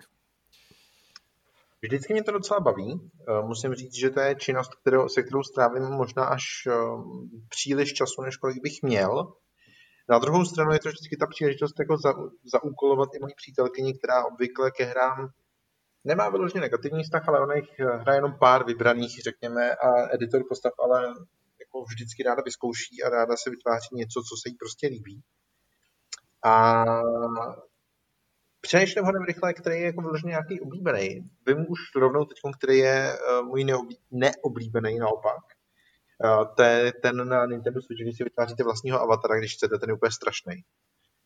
Vždycky 1.82 2.12
mě 2.12 2.22
to 2.22 2.32
docela 2.32 2.60
baví. 2.60 2.92
Uh, 2.92 3.46
musím 3.46 3.74
říct, 3.74 3.94
že 3.94 4.10
to 4.10 4.20
je 4.20 4.34
činnost, 4.34 4.74
kterou, 4.74 5.08
se 5.08 5.22
kterou 5.22 5.42
strávím 5.42 5.82
možná 5.82 6.24
až 6.24 6.68
příliš 7.48 7.92
času, 7.92 8.22
než 8.22 8.36
kolik 8.36 8.62
bych 8.62 8.82
měl. 8.82 9.32
Na 10.10 10.18
druhou 10.18 10.44
stranu 10.44 10.72
je 10.72 10.78
to 10.78 10.88
vždycky 10.88 11.16
ta 11.16 11.26
příležitost 11.26 11.78
jako 11.78 11.96
za, 11.96 12.14
zaúkolovat 12.52 13.08
i 13.14 13.18
moji 13.18 13.34
přítelkyni, 13.36 13.94
která 13.94 14.24
obvykle 14.24 14.70
ke 14.70 14.84
hrám 14.84 15.30
nemá 16.04 16.28
vyloženě 16.28 16.60
negativní 16.60 17.02
vztah, 17.02 17.28
ale 17.28 17.40
ona 17.40 17.54
jich 17.54 17.80
eh, 17.80 17.84
hraje 17.84 18.18
jenom 18.18 18.34
pár 18.40 18.66
vybraných, 18.66 19.22
řekněme, 19.22 19.74
a 19.74 20.14
editor 20.14 20.42
postav 20.48 20.72
ale 20.84 21.06
jako 21.60 21.84
vždycky 21.88 22.22
ráda 22.22 22.42
vyzkouší 22.44 23.02
a 23.02 23.08
ráda 23.08 23.36
se 23.36 23.50
vytváří 23.50 23.88
něco, 23.92 24.22
co 24.22 24.36
se 24.42 24.48
jí 24.48 24.54
prostě 24.54 24.86
líbí. 24.86 25.22
A 26.44 26.84
přemýšlím 28.60 29.04
hodně 29.04 29.26
rychle, 29.26 29.54
který 29.54 29.76
je 29.76 29.86
jako 29.86 30.00
vyloženě 30.00 30.30
nějaký 30.30 30.60
oblíbený. 30.60 31.30
Vím 31.46 31.66
už 31.68 31.80
rovnou 31.96 32.24
teď, 32.24 32.38
který 32.58 32.78
je 32.78 33.18
uh, 33.40 33.46
můj 33.46 33.64
neoblí, 33.64 33.98
neoblíbený 34.10 34.98
naopak. 34.98 35.44
To 36.56 36.62
je 36.62 36.92
ten 36.92 37.28
na 37.28 37.46
Nintendo 37.46 37.82
Switch, 37.82 38.02
když 38.02 38.16
si 38.16 38.24
vytváříte 38.24 38.64
vlastního 38.64 39.00
avatara, 39.00 39.38
když 39.38 39.54
chcete, 39.54 39.78
ten 39.78 39.90
je 39.90 39.94
úplně 39.94 40.12
strašný 40.12 40.64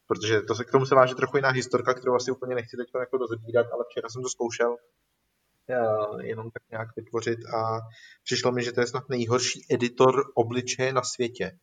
protože 0.06 0.40
to 0.40 0.54
se, 0.54 0.64
k 0.64 0.70
tomu 0.70 0.86
se 0.86 0.94
váže 0.94 1.14
trochu 1.14 1.36
jiná 1.36 1.48
historka, 1.48 1.94
kterou 1.94 2.14
asi 2.14 2.30
úplně 2.30 2.54
nechci 2.54 2.76
teď 2.76 2.88
jako 3.00 3.16
rozebírat, 3.16 3.66
ale 3.72 3.84
včera 3.90 4.08
jsem 4.08 4.22
to 4.22 4.28
zkoušel 4.28 4.70
uh, 4.70 6.20
jenom 6.20 6.50
tak 6.50 6.62
nějak 6.70 6.88
vytvořit 6.96 7.38
a 7.54 7.80
přišlo 8.24 8.52
mi, 8.52 8.62
že 8.62 8.72
to 8.72 8.80
je 8.80 8.86
snad 8.86 9.08
nejhorší 9.08 9.66
editor 9.70 10.24
obličeje 10.34 10.92
na 10.92 11.02
světě. 11.02 11.58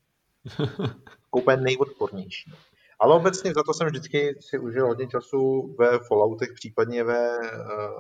Úplně 1.32 1.58
nejodpornější. 1.58 2.54
Ale 3.00 3.16
obecně 3.16 3.54
za 3.54 3.64
to 3.64 3.74
jsem 3.74 3.88
vždycky 3.88 4.36
si 4.40 4.60
užil 4.60 4.88
hodně 4.88 5.08
času 5.08 5.76
ve 5.80 6.00
Falloutech, 6.00 6.50
případně 6.56 7.04
ve 7.04 7.38
uh, 7.38 7.46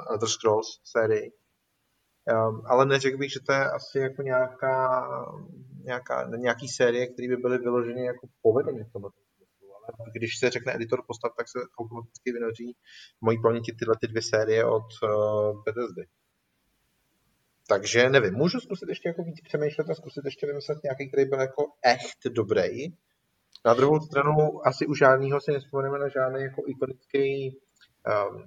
Elder 0.09 0.29
Scrolls 0.29 0.79
sérii. 0.83 1.31
Um, 2.31 2.61
ale 2.65 2.85
neřekl 2.85 3.17
bych, 3.17 3.31
že 3.31 3.39
to 3.45 3.53
je 3.53 3.65
asi 3.65 3.99
jako 3.99 4.21
nějaká, 4.21 5.05
nějaká 5.83 6.29
nějaký 6.37 6.67
série, 6.67 7.07
které 7.07 7.27
by 7.27 7.35
byly 7.35 7.57
vyloženě 7.57 8.05
jako 8.05 8.27
povedené 8.41 8.83
v 8.83 8.91
tomhle 8.93 9.11
když 10.13 10.39
se 10.39 10.49
řekne 10.49 10.75
editor 10.75 11.03
postav, 11.07 11.31
tak 11.37 11.47
se 11.49 11.59
automaticky 11.79 12.31
vynoří 12.31 12.73
v 13.17 13.21
mojí 13.21 13.41
paměti 13.41 13.71
tyhle 13.79 13.95
ty 14.01 14.07
dvě 14.07 14.21
série 14.21 14.65
od 14.65 14.87
uh, 15.03 15.63
Bethesdy. 15.63 16.05
Takže 17.67 18.09
nevím, 18.09 18.33
můžu 18.33 18.59
zkusit 18.59 18.89
ještě 18.89 19.09
jako 19.09 19.23
víc 19.23 19.41
přemýšlet 19.43 19.89
a 19.89 19.95
zkusit 19.95 20.25
ještě 20.25 20.47
vymyslet 20.47 20.83
nějaký, 20.83 21.07
který 21.09 21.25
byl 21.25 21.39
jako 21.39 21.63
echt 21.83 22.33
dobrý. 22.35 22.87
Na 23.65 23.73
druhou 23.73 23.99
stranu 23.99 24.67
asi 24.67 24.85
u 24.85 24.93
žádného 24.93 25.41
si 25.41 25.51
nespomeneme 25.51 25.99
na 25.99 26.07
žádný 26.07 26.41
jako 26.41 26.61
ikonický 26.67 27.57
um, 28.07 28.43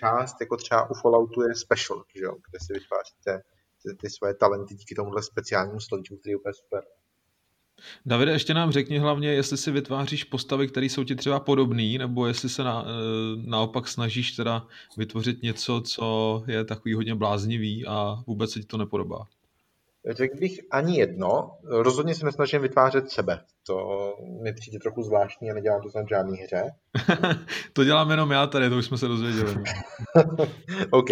část, 0.00 0.36
jako 0.40 0.56
třeba 0.56 0.90
u 0.90 0.94
Falloutu 0.94 1.42
je 1.42 1.54
Special, 1.54 2.04
že 2.16 2.24
jo, 2.24 2.32
kde 2.50 2.58
si 2.60 2.72
vytváříte 2.72 3.42
ty, 3.82 3.96
ty 3.96 4.10
své 4.10 4.34
talenty 4.34 4.74
díky 4.74 4.94
tomuhle 4.94 5.22
speciálnímu 5.22 5.80
slovíčku, 5.80 6.16
který 6.16 6.30
je 6.30 6.36
úplně 6.36 6.54
super. 6.54 6.82
Davide, 8.06 8.32
ještě 8.32 8.54
nám 8.54 8.72
řekni 8.72 8.98
hlavně, 8.98 9.32
jestli 9.32 9.56
si 9.56 9.70
vytváříš 9.70 10.24
postavy, 10.24 10.68
které 10.68 10.86
jsou 10.86 11.04
ti 11.04 11.16
třeba 11.16 11.40
podobné, 11.40 11.98
nebo 11.98 12.26
jestli 12.26 12.48
se 12.48 12.64
na, 12.64 12.84
eh, 12.84 12.86
naopak 13.46 13.88
snažíš 13.88 14.32
teda 14.32 14.66
vytvořit 14.96 15.42
něco, 15.42 15.80
co 15.80 16.44
je 16.46 16.64
takový 16.64 16.94
hodně 16.94 17.14
bláznivý 17.14 17.86
a 17.86 18.22
vůbec 18.26 18.52
se 18.52 18.60
ti 18.60 18.66
to 18.66 18.76
nepodobá. 18.76 19.26
Řekl 20.10 20.36
bych 20.36 20.60
ani 20.70 20.98
jedno. 20.98 21.50
Rozhodně 21.64 22.14
se 22.14 22.26
nesnažím 22.26 22.62
vytvářet 22.62 23.10
sebe. 23.10 23.40
To 23.66 24.14
mi 24.42 24.52
přijde 24.52 24.78
trochu 24.78 25.02
zvláštní 25.02 25.50
a 25.50 25.54
nedělám 25.54 25.82
to 25.82 25.90
snad 25.90 26.08
žádný 26.08 26.38
hře. 26.38 26.64
to 27.72 27.84
dělám 27.84 28.10
jenom 28.10 28.30
já 28.30 28.46
tady, 28.46 28.70
to 28.70 28.76
už 28.76 28.86
jsme 28.86 28.98
se 28.98 29.08
dozvěděli. 29.08 29.54
OK. 30.90 31.10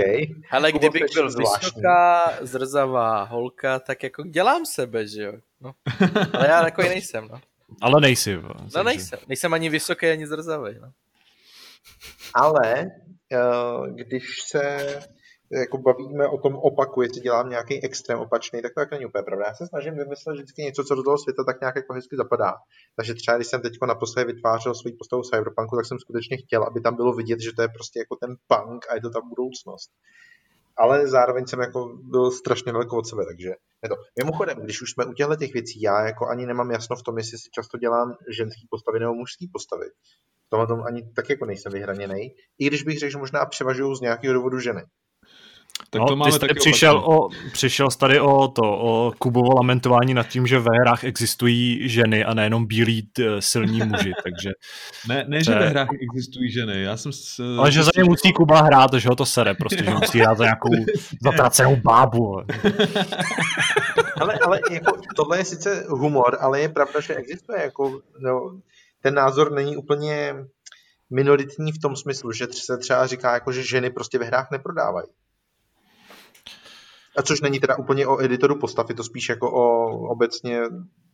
Ale 0.51 0.73
kdybych 0.73 1.05
byl 1.15 1.29
vysoká, 1.29 2.33
zrzavá 2.41 3.23
holka, 3.23 3.79
tak 3.79 4.03
jako 4.03 4.23
dělám 4.23 4.67
sebe, 4.67 5.07
že 5.07 5.23
jo? 5.23 5.33
No. 5.61 5.73
Ale 6.33 6.49
já 6.49 6.63
takový 6.63 6.89
nejsem, 6.89 7.29
no. 7.33 7.41
Ale 7.81 8.01
nejsi. 8.01 8.39
No 8.77 8.83
nejsem. 8.83 9.19
Nejsem 9.29 9.55
ani 9.55 9.69
vysoký, 9.69 10.07
ani 10.07 10.27
zrzavý, 10.27 10.75
no. 10.81 10.93
Ale 12.35 12.91
eh, 13.33 13.39
když 13.95 14.43
se 14.43 15.01
jako 15.51 15.79
bavíme 15.79 16.29
o 16.29 16.39
tom 16.39 16.55
opaku, 16.55 17.03
jestli 17.03 17.21
dělám 17.21 17.51
nějaký 17.51 17.85
extrém 17.85 18.19
opačný, 18.19 18.63
tak 18.63 18.75
to 18.75 18.81
tak 18.81 18.91
není 18.91 19.07
úplně 19.07 19.23
pravda. 19.23 19.47
Já 19.47 19.55
se 19.55 19.67
snažím 19.67 19.95
vymyslet 19.95 20.35
vždycky 20.35 20.63
něco, 20.63 20.85
co 20.85 20.95
do 20.95 21.03
toho 21.03 21.19
světa 21.19 21.45
tak 21.45 21.61
nějak 21.61 21.77
jako 21.77 21.95
hezky 21.95 22.17
zapadá. 22.17 22.55
Takže 22.97 23.15
třeba, 23.15 23.37
když 23.37 23.49
jsem 23.49 23.61
teď 23.61 23.73
naposledy 23.87 24.33
vytvářel 24.33 24.75
svůj 24.75 24.93
postavu 24.93 25.23
Cyberpunku, 25.23 25.77
tak 25.77 25.87
jsem 25.87 25.99
skutečně 25.99 26.37
chtěl, 26.37 26.65
aby 26.65 26.81
tam 26.81 26.97
bylo 26.97 27.13
vidět, 27.13 27.41
že 27.41 27.53
to 27.57 27.63
je 27.63 27.69
prostě 27.69 27.99
jako 27.99 28.17
ten 28.17 28.37
punk 28.47 28.87
a 28.91 28.95
je 28.95 29.01
to 29.01 29.11
ta 29.11 29.21
budoucnost. 29.21 29.91
Ale 30.77 31.09
zároveň 31.09 31.47
jsem 31.47 31.61
jako 31.61 31.99
byl 32.03 32.31
strašně 32.31 32.73
daleko 32.73 32.97
od 32.97 33.07
sebe, 33.07 33.25
takže 33.27 33.51
ne 33.83 33.89
to. 33.89 33.95
Mimochodem, 34.19 34.59
když 34.59 34.83
už 34.83 34.91
jsme 34.91 35.05
u 35.05 35.13
těchto 35.13 35.37
těch 35.37 35.53
věcí, 35.53 35.83
já 35.83 36.07
jako 36.07 36.27
ani 36.27 36.47
nemám 36.47 36.71
jasno 36.71 36.97
v 36.97 37.03
tom, 37.03 37.19
jestli 37.19 37.39
si 37.39 37.51
často 37.51 37.79
dělám 37.79 38.17
ženský 38.37 38.67
postavy 38.71 39.01
nebo 39.01 39.15
mužský 39.15 39.49
postavy. 39.53 39.87
V 40.47 40.51
tomhle 40.51 40.67
tom 40.67 40.83
ani 40.83 41.13
tak 41.17 41.31
jako 41.31 41.45
nejsem 41.47 41.73
vyhraněný. 41.73 42.35
I 42.59 42.67
když 42.67 42.83
bych 42.83 42.99
řekl, 42.99 43.13
že 43.13 43.19
možná 43.19 43.47
převažuju 43.47 43.95
z 43.95 44.01
nějakého 44.01 44.35
důvodu 44.35 44.59
ženy. 44.59 44.83
Tak 45.91 46.01
no, 46.01 46.07
to 46.07 46.17
máme 46.17 46.33
ty 46.33 46.39
jsi 46.39 46.55
přišel, 46.55 46.97
o, 46.97 47.29
přišel 47.53 47.91
jsi 47.91 47.99
tady 47.99 48.21
o 48.21 48.49
to, 48.49 48.63
o 48.63 49.13
Kubovo 49.19 49.55
lamentování 49.57 50.15
nad 50.15 50.29
tím, 50.29 50.47
že 50.47 50.59
ve 50.59 50.71
hrách 50.81 51.05
existují 51.05 51.89
ženy 51.89 52.25
a 52.25 52.35
nejenom 52.35 52.67
bílí 52.67 53.03
t, 53.03 53.43
silní 53.43 53.81
muži, 53.83 54.13
takže... 54.23 54.51
Ne, 55.09 55.25
ne 55.29 55.45
že 55.45 55.55
ve 55.55 55.69
hrách 55.69 55.89
existují 56.11 56.51
ženy, 56.51 56.83
já 56.83 56.97
jsem... 56.97 57.13
S, 57.13 57.41
ale 57.59 57.73
že 57.73 57.83
za 57.83 57.91
ně 57.97 58.05
musí 58.05 58.33
Kuba 58.37 58.61
hrát, 58.61 58.95
že 58.95 59.09
ho 59.09 59.17
to 59.17 59.27
sere, 59.27 59.55
prostě, 59.55 59.85
že 59.85 59.91
musí 59.91 60.21
hrát 60.21 60.39
za 60.39 60.45
nějakou 60.45 60.71
zatracenou 61.23 61.77
bábu. 61.77 62.37
ale, 64.21 64.35
ale 64.35 64.61
jako, 64.71 64.99
tohle 65.17 65.39
je 65.39 65.45
sice 65.45 65.87
humor, 65.89 66.39
ale 66.41 66.61
je 66.61 66.69
pravda, 66.69 67.01
že 67.01 67.15
existuje 67.15 67.63
jako, 67.63 68.01
no, 68.19 68.61
ten 69.03 69.15
názor 69.15 69.53
není 69.53 69.77
úplně 69.77 70.35
minoritní 71.11 71.73
v 71.73 71.79
tom 71.79 71.97
smyslu, 71.97 72.33
že 72.33 72.47
se 72.51 72.79
třeba 72.79 73.07
říká, 73.07 73.35
jako, 73.35 73.53
že 73.53 73.63
ženy 73.63 73.91
prostě 73.91 74.19
ve 74.19 74.25
hrách 74.25 74.51
neprodávají. 74.51 75.07
A 77.17 77.23
což 77.23 77.41
není 77.41 77.61
teda 77.61 77.77
úplně 77.77 78.07
o 78.07 78.23
editoru 78.23 78.59
postav, 78.59 78.89
je 78.89 78.95
to 78.95 79.05
spíš 79.05 79.29
jako 79.29 79.53
o 79.53 79.89
obecně 80.09 80.61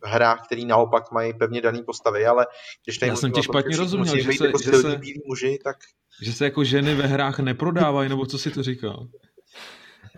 hrách, 0.04 0.46
který 0.46 0.64
naopak 0.64 1.12
mají 1.12 1.32
pevně 1.32 1.60
daný 1.60 1.82
postavy, 1.82 2.26
ale 2.26 2.46
když 2.84 2.98
tady 2.98 3.10
Já 3.10 3.16
jsem 3.16 3.32
ti 3.32 3.42
špatně 3.42 3.76
rozuměl, 3.76 4.16
že 4.16 4.32
se, 4.32 4.46
jako 4.46 4.58
že 4.58 4.72
se, 4.72 4.96
bílí 4.96 5.22
muži, 5.26 5.58
tak... 5.64 5.76
Že 6.22 6.32
se 6.32 6.44
jako 6.44 6.64
ženy 6.64 6.94
ve 6.94 7.06
hrách 7.06 7.38
neprodávají, 7.38 8.08
nebo 8.08 8.26
co 8.26 8.38
si 8.38 8.50
to 8.50 8.62
říkal? 8.62 9.06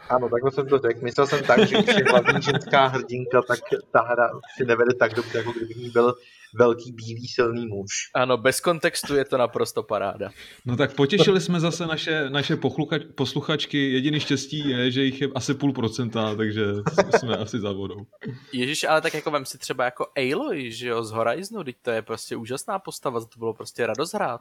Ano, 0.08 0.28
takhle 0.28 0.52
jsem 0.52 0.66
to 0.66 0.78
řekl. 0.78 1.00
Myslel 1.02 1.26
jsem 1.26 1.44
tak, 1.44 1.68
že 1.68 1.82
když 1.82 1.96
je 1.96 2.04
hlavní 2.10 2.42
ženská 2.42 2.86
hrdinka, 2.86 3.42
tak 3.48 3.58
ta 3.92 4.00
hra 4.00 4.30
si 4.56 4.64
nevede 4.64 4.94
tak 4.94 5.14
dobře, 5.14 5.38
jako 5.38 5.52
kdyby 5.52 5.74
ní 5.74 5.90
byl 5.90 6.14
velký 6.58 6.92
bílý 6.92 7.28
silný 7.28 7.66
muž. 7.66 7.90
Ano, 8.14 8.36
bez 8.36 8.60
kontextu 8.60 9.14
je 9.14 9.24
to 9.24 9.38
naprosto 9.38 9.82
paráda. 9.82 10.30
No 10.64 10.76
tak 10.76 10.94
potěšili 10.94 11.40
jsme 11.40 11.60
zase 11.60 11.86
naše, 11.86 12.30
naše 12.30 12.56
posluchačky. 13.16 13.92
Jediný 13.92 14.20
štěstí 14.20 14.68
je, 14.68 14.90
že 14.90 15.04
jich 15.04 15.20
je 15.20 15.28
asi 15.34 15.54
půl 15.54 15.72
procenta, 15.72 16.34
takže 16.34 16.62
jsme 17.18 17.36
asi 17.36 17.60
za 17.60 17.72
vodou. 17.72 18.06
Ježíš, 18.52 18.84
ale 18.84 19.00
tak 19.00 19.14
jako 19.14 19.30
vem 19.30 19.44
si 19.44 19.58
třeba 19.58 19.84
jako 19.84 20.06
Aloy, 20.16 20.72
že 20.72 20.88
jo, 20.88 21.04
z 21.04 21.10
Horizonu, 21.10 21.64
teď 21.64 21.76
to 21.82 21.90
je 21.90 22.02
prostě 22.02 22.36
úžasná 22.36 22.78
postava, 22.78 23.20
to 23.20 23.38
bylo 23.38 23.54
prostě 23.54 23.86
radost 23.86 24.14
hrát. 24.14 24.40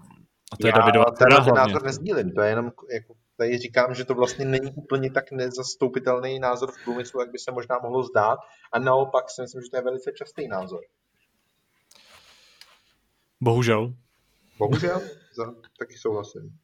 A 0.53 0.57
to 0.57 0.67
je 0.67 0.73
Davidova 0.73 1.05
ten 1.17 1.55
názor 1.55 1.83
nezdílím, 1.83 2.31
to 2.31 2.41
je 2.41 2.49
jenom 2.49 2.71
jako 2.93 3.13
tady 3.37 3.57
říkám, 3.57 3.93
že 3.93 4.05
to 4.05 4.13
vlastně 4.13 4.45
není 4.45 4.71
úplně 4.75 5.11
tak 5.11 5.31
nezastoupitelný 5.31 6.39
názor 6.39 6.71
v 6.71 6.83
průmyslu, 6.83 7.19
jak 7.19 7.31
by 7.31 7.39
se 7.39 7.51
možná 7.51 7.79
mohlo 7.83 8.03
zdát. 8.03 8.39
A 8.73 8.79
naopak 8.79 9.29
si 9.29 9.41
myslím, 9.41 9.61
že 9.61 9.69
to 9.69 9.77
je 9.77 9.83
velice 9.83 10.11
častý 10.15 10.47
názor. 10.47 10.79
Bohužel. 13.41 13.93
Bohužel, 14.59 15.01
za, 15.35 15.53
taky 15.79 15.97
souhlasím. 15.97 16.57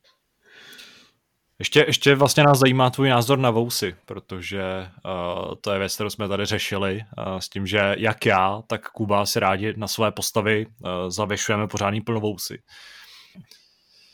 Ještě, 1.59 1.83
ještě 1.87 2.15
vlastně 2.15 2.43
nás 2.43 2.59
zajímá 2.59 2.89
tvůj 2.89 3.09
názor 3.09 3.39
na 3.39 3.51
vousy, 3.51 3.95
protože 4.05 4.61
uh, 5.05 5.55
to 5.61 5.71
je 5.71 5.79
věc, 5.79 5.95
kterou 5.95 6.09
jsme 6.09 6.27
tady 6.27 6.45
řešili 6.45 7.01
uh, 7.17 7.37
s 7.37 7.49
tím, 7.49 7.67
že 7.67 7.95
jak 7.97 8.25
já, 8.25 8.61
tak 8.67 8.89
Kuba 8.89 9.25
si 9.25 9.39
rádi 9.39 9.73
na 9.77 9.87
své 9.87 10.11
postavy 10.11 10.65
uh, 10.65 10.89
zavěšujeme 11.07 11.67
pořádný 11.67 12.01
plnovousy. 12.01 12.59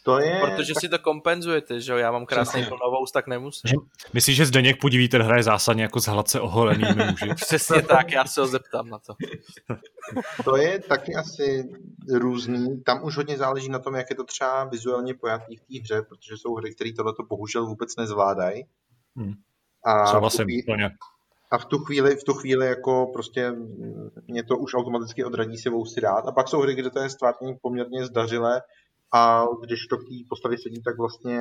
To 0.03 0.19
je... 0.19 0.39
Protože 0.41 0.73
si 0.79 0.89
to 0.89 0.99
kompenzujete, 0.99 1.81
že 1.81 1.91
jo? 1.91 1.97
Já 1.97 2.11
mám 2.11 2.25
krásný 2.25 2.65
plnovous, 2.65 3.11
tak 3.11 3.27
nemusím. 3.27 3.67
Že, 3.69 3.75
myslíš, 4.13 4.37
že 4.37 4.45
Zdeněk 4.45 4.81
Podivíter 4.81 5.21
hraje 5.21 5.43
zásadně 5.43 5.83
jako 5.83 5.99
s 5.99 6.05
hladce 6.05 6.39
oholenými 6.39 7.05
muži? 7.05 7.33
Přesně 7.35 7.81
tak, 7.81 8.11
já 8.11 8.25
se 8.25 8.41
ho 8.41 8.47
zeptám 8.47 8.89
na 8.89 8.99
to. 8.99 9.13
to 10.43 10.57
je 10.57 10.79
taky 10.79 11.15
asi 11.15 11.69
různý. 12.13 12.83
Tam 12.83 13.03
už 13.03 13.17
hodně 13.17 13.37
záleží 13.37 13.69
na 13.69 13.79
tom, 13.79 13.95
jak 13.95 14.09
je 14.09 14.15
to 14.15 14.23
třeba 14.23 14.63
vizuálně 14.63 15.13
pojatý 15.13 15.55
v 15.55 15.61
té 15.61 15.79
hře, 15.79 16.01
protože 16.01 16.37
jsou 16.37 16.55
hry, 16.55 16.75
které 16.75 16.93
tohleto 16.93 17.23
bohužel 17.23 17.65
vůbec 17.65 17.95
nezvládají. 17.95 18.65
Hmm. 19.15 19.33
A 19.85 20.05
Souhlasím, 20.05 20.45
chvíli, 20.45 20.63
a 21.53 21.57
v 21.57 21.65
tu 21.65 21.77
chvíli, 21.77 22.15
v 22.15 22.23
tu 22.23 22.33
chvíli 22.33 22.67
jako 22.67 23.09
prostě 23.13 23.53
mě 24.27 24.43
to 24.43 24.57
už 24.57 24.73
automaticky 24.73 25.23
odradí 25.23 25.57
si 25.57 25.69
vousy 25.69 26.01
dát. 26.01 26.27
A 26.27 26.31
pak 26.31 26.47
jsou 26.47 26.61
hry, 26.61 26.75
kde 26.75 26.89
to 26.89 26.99
je 26.99 27.09
stvárnění 27.09 27.55
poměrně 27.61 28.05
zdařilé, 28.05 28.61
a 29.13 29.45
když 29.63 29.87
to 29.87 29.97
k 29.97 30.07
té 30.09 30.15
postavě 30.29 30.57
sedí, 30.57 30.83
tak 30.83 30.97
vlastně 30.97 31.39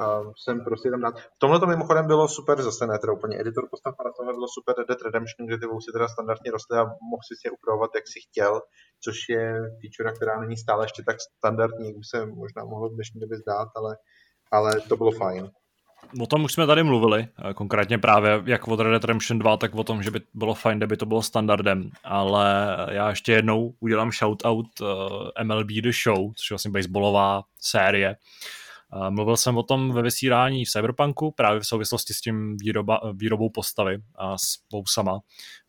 uh, 0.00 0.32
jsem 0.42 0.64
prostě 0.64 0.90
tam 0.90 1.00
dát. 1.00 1.20
V 1.20 1.38
tomhle 1.38 1.60
to 1.60 1.66
mimochodem 1.66 2.06
bylo 2.06 2.28
super, 2.28 2.62
zase 2.62 2.86
ne 2.86 2.98
teda 2.98 3.12
úplně 3.12 3.40
editor 3.40 3.68
postav, 3.70 3.94
ale 3.98 4.12
tohle 4.16 4.32
bylo 4.32 4.48
super 4.48 4.74
Red 4.78 4.88
Dead 4.88 5.02
Redemption, 5.02 5.46
kde 5.46 5.58
ty 5.58 5.66
vousy 5.66 5.92
teda 5.92 6.08
standardně 6.08 6.50
rostly 6.50 6.78
a 6.78 6.84
mohl 7.10 7.22
si 7.26 7.34
je 7.44 7.50
upravovat, 7.50 7.90
jak 7.94 8.08
si 8.08 8.18
chtěl, 8.26 8.60
což 9.04 9.16
je 9.28 9.44
feature, 9.80 10.16
která 10.16 10.40
není 10.40 10.56
stále 10.56 10.84
ještě 10.84 11.02
tak 11.06 11.16
standardní, 11.38 11.86
jak 11.86 11.96
by 11.96 12.04
se 12.04 12.26
možná 12.26 12.64
mohlo 12.64 12.88
v 12.88 12.94
dnešní 12.94 13.20
době 13.20 13.36
zdát, 13.38 13.68
ale, 13.76 13.96
ale 14.52 14.80
to 14.80 14.96
bylo 14.96 15.12
fajn. 15.12 15.50
O 16.20 16.26
tom 16.26 16.44
už 16.44 16.52
jsme 16.52 16.66
tady 16.66 16.82
mluvili, 16.82 17.28
eh, 17.50 17.54
konkrétně 17.54 17.98
právě 17.98 18.42
jak 18.46 18.68
o 18.68 18.76
Red 18.76 18.90
Dead 18.90 19.04
Redemption 19.04 19.38
2, 19.38 19.56
tak 19.56 19.74
o 19.74 19.84
tom, 19.84 20.02
že 20.02 20.10
by 20.10 20.20
bylo 20.34 20.54
fajn, 20.54 20.78
kdyby 20.78 20.96
to 20.96 21.06
bylo 21.06 21.22
standardem, 21.22 21.90
ale 22.04 22.76
já 22.90 23.08
ještě 23.08 23.32
jednou 23.32 23.74
udělám 23.80 24.12
shoutout 24.12 24.66
eh, 24.80 25.44
MLB 25.44 25.68
The 25.82 25.90
Show, 26.04 26.32
což 26.34 26.50
je 26.50 26.54
vlastně 26.54 26.70
baseballová 26.70 27.42
série. 27.60 28.16
Uh, 28.96 29.10
mluvil 29.10 29.36
jsem 29.36 29.56
o 29.56 29.62
tom 29.62 29.92
ve 29.92 30.02
vysílání 30.02 30.64
v 30.64 30.70
Cyberpunku, 30.70 31.30
právě 31.30 31.60
v 31.60 31.66
souvislosti 31.66 32.14
s 32.14 32.20
tím 32.20 32.56
výroba, 32.56 33.00
výrobou 33.12 33.50
postavy 33.50 33.98
a 34.14 34.38
s 34.38 34.44
pousama. 34.68 35.20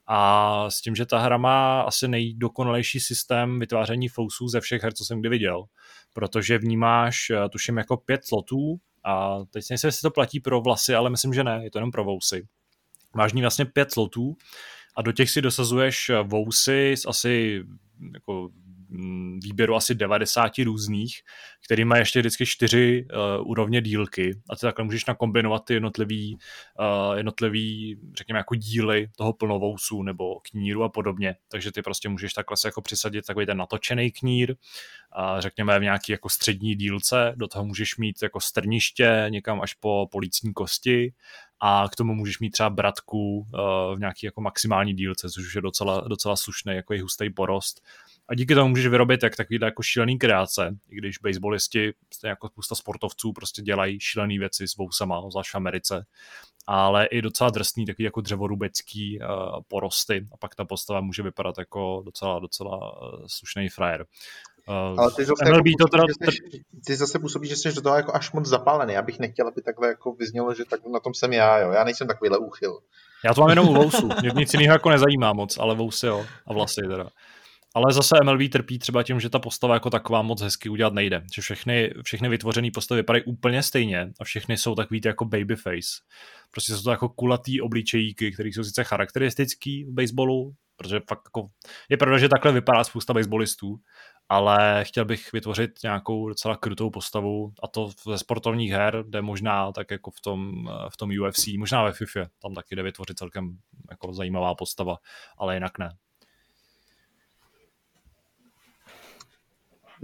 A 0.08 0.70
s 0.70 0.82
tím, 0.82 0.96
že 0.96 1.06
ta 1.06 1.20
hra 1.20 1.38
má 1.38 1.82
asi 1.82 2.08
nejdokonalejší 2.08 3.00
systém 3.00 3.60
vytváření 3.60 4.08
fousů 4.08 4.48
ze 4.48 4.62
všech 4.62 4.84
her, 4.84 4.94
co 4.94 5.06
jsem 5.06 5.20
kdy 5.20 5.30
viděl. 5.30 5.64
Protože 6.14 6.58
vnímáš, 6.58 7.32
tuším, 7.52 7.78
jako 7.78 7.98
pět 7.98 8.26
slotů, 8.26 8.80
a 9.04 9.40
teď 9.52 9.64
si 9.64 9.74
myslím, 9.74 9.88
jestli 9.88 10.02
to 10.02 10.12
platí 10.12 10.40
pro 10.40 10.62
vlasy, 10.62 10.96
ale 10.96 11.10
myslím, 11.10 11.34
že 11.34 11.44
ne, 11.44 11.60
je 11.64 11.72
to 11.72 11.78
jenom 11.78 11.92
pro 11.92 12.04
vousy. 12.04 12.48
Máš 13.16 13.34
ní 13.34 13.42
vlastně 13.42 13.66
pět 13.66 13.92
slotů 13.92 14.36
a 14.96 15.02
do 15.02 15.12
těch 15.12 15.30
si 15.30 15.42
dosazuješ 15.42 16.12
vousy 16.24 16.92
s 16.92 17.06
asi 17.06 17.64
jako 18.14 18.50
výběru 19.44 19.76
asi 19.76 19.96
90 19.96 20.52
různých, 20.64 21.22
který 21.66 21.86
má 21.86 21.98
ještě 21.98 22.20
vždycky 22.20 22.46
čtyři 22.46 23.08
uh, 23.14 23.50
úrovně 23.50 23.82
dílky. 23.82 24.42
A 24.50 24.56
ty 24.56 24.62
takhle 24.62 24.86
můžeš 24.86 25.06
nakombinovat 25.06 25.66
ty 25.66 25.74
jednotlivý, 25.74 26.38
uh, 26.80 27.18
jednotlivý, 27.18 27.98
řekněme, 28.18 28.40
jako 28.40 28.56
díly 28.56 29.08
toho 29.18 29.34
plnovousu 29.34 30.04
nebo 30.04 30.40
kníru 30.40 30.84
a 30.84 30.90
podobně. 30.90 31.36
Takže 31.48 31.72
ty 31.72 31.82
prostě 31.82 32.10
můžeš 32.10 32.34
takhle 32.34 32.58
se 32.58 32.68
jako 32.68 32.82
přisadit 32.82 33.26
takový 33.26 33.46
ten 33.46 33.58
natočený 33.58 34.12
knír, 34.12 34.56
a 35.12 35.42
řekněme 35.42 35.80
v 35.80 35.84
nějaký 35.84 36.12
jako 36.12 36.30
střední 36.30 36.76
dílce, 36.76 37.34
do 37.36 37.48
toho 37.48 37.66
můžeš 37.66 37.98
mít 37.98 38.22
jako 38.24 38.40
strniště 38.40 39.26
někam 39.30 39.62
až 39.62 39.74
po 39.74 40.08
policní 40.12 40.54
kosti. 40.54 41.14
A 41.66 41.90
k 41.92 41.96
tomu 41.96 42.14
můžeš 42.16 42.40
mít 42.40 42.50
třeba 42.50 42.70
bratku 42.70 43.38
uh, 43.38 43.46
v 43.96 44.00
nějaký 44.00 44.26
jako 44.26 44.42
maximální 44.42 44.94
dílce, 44.94 45.30
což 45.30 45.56
je 45.56 45.62
docela, 45.62 46.02
docela 46.02 46.36
slušný, 46.36 46.76
jako 46.76 46.94
je 46.94 47.02
hustý 47.02 47.30
porost 47.30 47.82
a 48.30 48.36
díky 48.36 48.56
tomu 48.56 48.70
můžeš 48.70 48.88
vyrobit 48.88 49.24
jak 49.24 49.36
takovýhle 49.36 49.68
jako 49.68 49.84
šílený 49.84 50.18
kreace, 50.18 50.76
i 50.90 50.96
když 50.96 51.18
baseballisti, 51.18 51.94
prostě 52.08 52.28
jako 52.28 52.48
spousta 52.48 52.76
sportovců 52.76 53.34
prostě 53.34 53.62
dělají 53.62 54.00
šílené 54.00 54.40
věci 54.40 54.68
s 54.68 54.78
vousama, 54.78 55.30
zvlášť 55.30 55.52
v 55.52 55.56
Americe, 55.56 56.06
ale 56.68 57.06
i 57.06 57.22
docela 57.22 57.50
drsný, 57.50 57.86
takový 57.86 58.04
jako 58.04 58.22
dřevorubecký 58.22 59.20
uh, 59.20 59.28
porosty 59.68 60.28
a 60.34 60.38
pak 60.38 60.56
ta 60.56 60.66
postava 60.66 61.02
může 61.02 61.24
vypadat 61.24 61.58
jako 61.58 62.02
docela, 62.06 62.40
docela 62.40 63.02
uh, 63.02 63.24
slušný 63.28 63.70
frajer. 63.70 64.06
Uh, 64.68 65.00
ale 65.00 65.12
ty 65.12 65.26
zase, 65.26 65.52
MLB 65.52 65.66
jako 65.66 65.78
to 65.80 65.88
teda... 65.88 66.04
jsi, 66.04 66.38
ty 66.86 66.96
zase 66.96 67.20
působíš, 67.20 67.50
že 67.50 67.56
jsi 67.56 67.74
do 67.74 67.82
toho 67.82 67.96
jako 67.96 68.16
až 68.16 68.32
moc 68.32 68.46
zapálený. 68.46 68.94
Já 68.94 69.02
bych 69.02 69.20
nechtěl, 69.20 69.48
aby 69.48 69.62
takhle 69.62 69.88
jako 69.88 70.14
vyznělo, 70.14 70.54
že 70.54 70.66
tak 70.66 70.80
na 70.86 71.00
tom 71.00 71.14
jsem 71.14 71.34
já, 71.34 71.60
jo. 71.60 71.72
Já 71.72 71.84
nejsem 71.84 72.08
takovýhle 72.08 72.38
úchyl. 72.38 72.80
Já 73.26 73.34
to 73.34 73.42
mám 73.42 73.50
jenom 73.50 73.70
u 73.70 73.74
vousu. 73.74 74.10
Mě 74.22 74.32
nic 74.36 74.54
jiného 74.54 74.74
jako 74.74 74.90
nezajímá 74.90 75.34
moc, 75.34 75.58
ale 75.58 75.76
vousy 75.76 76.06
jo. 76.06 76.26
A 76.48 76.54
vlasy 76.54 76.82
teda. 76.82 77.10
Ale 77.76 77.94
zase 77.94 78.16
MLB 78.24 78.52
trpí 78.52 78.80
třeba 78.80 79.04
tím, 79.04 79.20
že 79.20 79.30
ta 79.30 79.40
postava 79.40 79.74
jako 79.74 79.90
taková 79.90 80.22
moc 80.22 80.42
hezky 80.42 80.70
udělat 80.70 80.94
nejde. 80.94 81.24
Že 81.36 81.42
všechny, 81.42 81.94
všechny 82.04 82.30
vytvořené 82.30 82.72
postavy 82.74 83.02
vypadají 83.02 83.24
úplně 83.24 83.64
stejně 83.64 84.14
a 84.20 84.24
všechny 84.24 84.58
jsou 84.58 84.76
takový 84.76 85.02
jako 85.06 85.26
babyface. 85.26 86.02
Prostě 86.52 86.74
jsou 86.74 86.84
to 86.84 86.92
jako 86.92 87.10
kulatý 87.10 87.62
obličejíky, 87.62 88.32
které 88.32 88.50
jsou 88.50 88.64
sice 88.64 88.84
charakteristický 88.84 89.84
v 89.84 89.94
baseballu, 89.94 90.54
protože 90.76 91.00
fakt 91.10 91.22
jako, 91.26 91.50
je 91.90 91.98
pravda, 91.98 92.18
že 92.18 92.30
takhle 92.30 92.52
vypadá 92.52 92.84
spousta 92.84 93.14
baseballistů, 93.14 93.80
ale 94.30 94.86
chtěl 94.86 95.06
bych 95.06 95.34
vytvořit 95.34 95.72
nějakou 95.84 96.30
docela 96.30 96.58
krutou 96.58 96.90
postavu 96.90 97.54
a 97.64 97.68
to 97.68 97.90
ze 98.08 98.18
sportovních 98.18 98.72
her 98.72 99.04
jde 99.08 99.22
možná 99.22 99.72
tak 99.72 99.92
jako 99.92 100.12
v 100.12 100.22
tom, 100.22 100.70
v 100.90 100.98
tom 100.98 101.10
UFC, 101.22 101.48
možná 101.58 101.84
ve 101.84 101.92
FIFA, 101.92 102.26
tam 102.42 102.54
taky 102.54 102.76
jde 102.76 102.84
vytvořit 102.84 103.18
celkem 103.18 103.58
jako 103.92 104.14
zajímavá 104.14 104.56
postava, 104.56 104.98
ale 105.38 105.54
jinak 105.54 105.80
ne. 105.80 105.90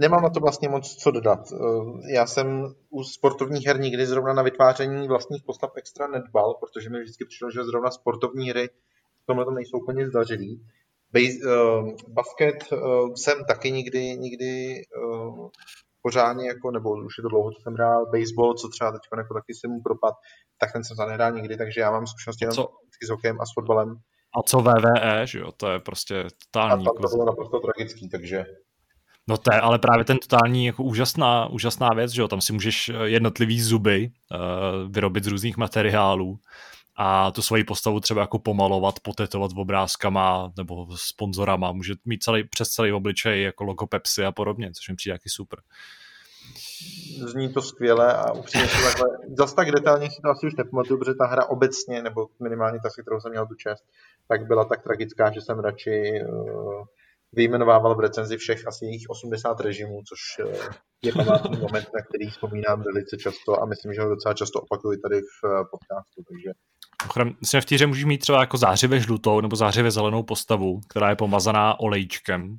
Nemám 0.00 0.22
na 0.22 0.30
to 0.30 0.40
vlastně 0.40 0.68
moc 0.68 0.96
co 0.96 1.10
dodat. 1.10 1.40
Eh, 1.52 2.12
já 2.14 2.26
jsem 2.26 2.74
u 2.90 3.04
sportovních 3.04 3.66
her 3.66 3.80
nikdy 3.80 4.06
zrovna 4.06 4.32
na 4.32 4.42
vytváření 4.42 5.08
vlastních 5.08 5.42
postav 5.42 5.70
extra 5.76 6.06
nedbal, 6.06 6.54
protože 6.54 6.90
mi 6.90 7.00
vždycky 7.02 7.24
přišlo, 7.24 7.50
že 7.50 7.64
zrovna 7.64 7.90
sportovní 7.90 8.50
hry 8.50 8.68
v 9.22 9.26
tomhle 9.26 9.44
to 9.44 9.50
nejsou 9.50 9.78
úplně 9.78 10.08
zdařilý. 10.08 10.66
Base, 11.12 11.38
uh, 11.46 11.90
basket 12.08 12.72
uh, 12.72 13.14
jsem 13.14 13.44
taky 13.44 13.72
nikdy, 13.72 14.16
nikdy 14.18 14.82
uh, 15.04 15.48
pořádně, 16.02 16.48
jako, 16.48 16.70
nebo 16.70 16.90
už 16.90 17.18
je 17.18 17.22
to 17.22 17.28
dlouho, 17.28 17.50
co 17.50 17.62
jsem 17.62 17.74
hrál, 17.74 18.06
baseball, 18.06 18.54
co 18.54 18.68
třeba 18.68 18.92
teď 18.92 19.00
jako 19.16 19.34
taky 19.34 19.54
jsem 19.54 19.70
mu 19.70 19.82
propad, 19.82 20.14
tak 20.58 20.72
ten 20.72 20.84
jsem 20.84 20.96
za 20.96 21.06
nehrál 21.06 21.32
nikdy, 21.32 21.56
takže 21.56 21.80
já 21.80 21.90
mám 21.90 22.06
zkušenosti 22.06 22.44
jenom 22.44 22.66
s 23.06 23.10
hokejem 23.10 23.40
a 23.40 23.46
s 23.46 23.54
fotbalem. 23.54 23.96
A 24.38 24.42
co 24.42 24.58
WWE, 24.58 25.26
že 25.26 25.38
jo, 25.38 25.52
to 25.52 25.70
je 25.70 25.80
prostě 25.80 26.24
totální. 26.44 26.84
A 26.84 26.90
tam 26.90 27.02
to 27.02 27.08
bylo 27.08 27.26
naprosto 27.26 27.60
tragický, 27.60 28.08
takže... 28.08 28.44
No 29.30 29.36
to 29.36 29.54
je 29.54 29.60
ale 29.60 29.78
právě 29.78 30.04
ten 30.04 30.18
totální 30.18 30.66
jako 30.66 30.82
úžasná, 30.82 31.46
úžasná 31.46 31.88
věc, 31.94 32.10
že 32.10 32.22
jo, 32.22 32.28
tam 32.28 32.40
si 32.40 32.52
můžeš 32.52 32.90
jednotlivý 33.04 33.60
zuby 33.60 34.10
uh, 34.10 34.92
vyrobit 34.92 35.24
z 35.24 35.26
různých 35.26 35.56
materiálů 35.56 36.38
a 36.96 37.30
tu 37.30 37.42
svoji 37.42 37.64
postavu 37.64 38.00
třeba 38.00 38.20
jako 38.20 38.38
pomalovat, 38.38 39.00
potetovat 39.00 39.50
obrázkama 39.56 40.52
nebo 40.56 40.86
sponzorama, 40.96 41.72
může 41.72 41.94
mít 42.04 42.22
celý, 42.22 42.44
přes 42.44 42.68
celý 42.70 42.92
obličej 42.92 43.42
jako 43.42 43.64
logo 43.64 43.86
Pepsi 43.86 44.24
a 44.24 44.32
podobně, 44.32 44.72
což 44.72 44.88
mi 44.88 44.96
přijde 44.96 45.14
taky 45.14 45.28
super. 45.28 45.58
Zní 47.26 47.52
to 47.52 47.62
skvěle 47.62 48.14
a 48.14 48.32
upřímně 48.32 48.68
se 48.68 48.82
takhle, 48.82 49.08
zase 49.38 49.54
tak 49.54 49.70
detailně 49.70 50.10
si 50.10 50.22
to 50.22 50.28
asi 50.28 50.46
už 50.46 50.54
nepamatuju, 50.54 50.98
protože 50.98 51.14
ta 51.14 51.26
hra 51.26 51.44
obecně, 51.44 52.02
nebo 52.02 52.28
minimálně 52.42 52.78
ta, 52.82 52.90
se 52.90 53.02
kterou 53.02 53.20
jsem 53.20 53.30
měl 53.30 53.46
tu 53.46 53.54
čest, 53.54 53.84
tak 54.28 54.46
byla 54.46 54.64
tak 54.64 54.82
tragická, 54.82 55.32
že 55.32 55.40
jsem 55.40 55.58
radši 55.58 56.20
uh, 56.28 56.84
vyjmenovával 57.32 57.94
v 57.94 58.00
recenzi 58.00 58.36
všech 58.36 58.66
asi 58.66 58.84
jejich 58.84 59.10
80 59.10 59.60
režimů, 59.60 60.02
což 60.08 60.44
uh, 60.44 60.52
je 61.02 61.12
památný 61.12 61.58
moment, 61.58 61.86
na 61.94 62.02
který 62.08 62.30
vzpomínám 62.30 62.82
velice 62.82 63.16
často 63.16 63.62
a 63.62 63.66
myslím, 63.66 63.94
že 63.94 64.00
ho 64.00 64.08
docela 64.08 64.34
často 64.34 64.60
opakuji 64.60 64.98
tady 64.98 65.20
v 65.20 65.44
uh, 65.44 65.50
podcastu, 65.70 66.22
takže 66.28 66.50
Myslím, 67.40 67.60
v 67.60 67.64
týře 67.64 67.86
můžeš 67.86 68.04
mít 68.04 68.18
třeba 68.18 68.40
jako 68.40 68.56
zářivě 68.56 69.00
žlutou 69.00 69.40
nebo 69.40 69.56
zářivě 69.56 69.90
zelenou 69.90 70.22
postavu, 70.22 70.80
která 70.88 71.10
je 71.10 71.16
pomazaná 71.16 71.80
olejčkem 71.80 72.58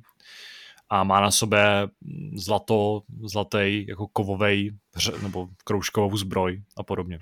a 0.90 1.04
má 1.04 1.20
na 1.20 1.30
sobě 1.30 1.88
zlato, 2.34 3.02
zlatý 3.24 3.86
jako 3.88 4.06
kovový 4.06 4.78
nebo 5.22 5.48
kroužkovou 5.64 6.16
zbroj 6.16 6.62
a 6.76 6.82
podobně. 6.82 7.18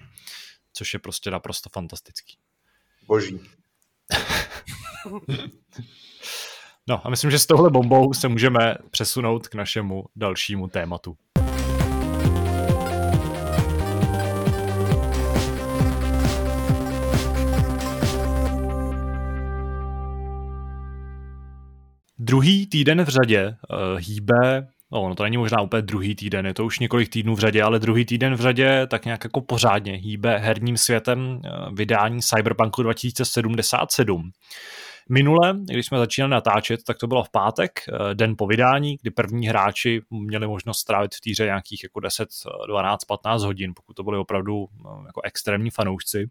Což 0.72 0.94
je 0.94 1.00
prostě 1.00 1.30
naprosto 1.30 1.70
fantastický. 1.72 2.38
Boží. 3.06 3.40
no 6.90 7.06
a 7.06 7.10
myslím, 7.10 7.30
že 7.30 7.38
s 7.38 7.46
touhle 7.46 7.70
bombou 7.70 8.12
se 8.12 8.28
můžeme 8.28 8.74
přesunout 8.90 9.48
k 9.48 9.54
našemu 9.54 10.04
dalšímu 10.16 10.68
tématu. 10.68 11.16
Druhý 22.18 22.66
týden 22.66 23.04
v 23.04 23.08
řadě 23.08 23.46
uh, 23.48 23.98
hýbe 23.98 24.68
No, 24.92 25.08
no 25.08 25.14
to 25.14 25.22
není 25.22 25.36
možná 25.36 25.60
úplně 25.60 25.82
druhý 25.82 26.14
týden, 26.14 26.46
je 26.46 26.54
to 26.54 26.64
už 26.64 26.78
několik 26.78 27.08
týdnů 27.08 27.34
v 27.34 27.38
řadě, 27.38 27.62
ale 27.62 27.78
druhý 27.78 28.04
týden 28.04 28.34
v 28.34 28.40
řadě 28.40 28.86
tak 28.86 29.04
nějak 29.04 29.24
jako 29.24 29.40
pořádně 29.40 29.92
hýbe 29.92 30.38
herním 30.38 30.76
světem 30.76 31.40
eh, 31.44 31.50
vydání 31.72 32.20
Cyberpunku 32.20 32.82
2077. 32.82 34.30
Minule, 35.12 35.54
když 35.64 35.86
jsme 35.86 35.98
začínali 35.98 36.30
natáčet, 36.30 36.84
tak 36.84 36.98
to 36.98 37.06
bylo 37.06 37.24
v 37.24 37.30
pátek, 37.30 37.80
eh, 37.88 38.14
den 38.14 38.34
po 38.38 38.46
vydání, 38.46 38.96
kdy 39.02 39.10
první 39.10 39.48
hráči 39.48 40.02
měli 40.10 40.46
možnost 40.46 40.78
strávit 40.78 41.14
v 41.14 41.20
týře 41.20 41.44
nějakých 41.44 41.82
jako 41.82 42.00
10, 42.00 42.28
12, 42.66 43.04
15 43.04 43.42
hodin, 43.42 43.72
pokud 43.76 43.94
to 43.94 44.02
byli 44.02 44.18
opravdu 44.18 44.66
jako 45.06 45.20
extrémní 45.24 45.70
fanoušci. 45.70 46.28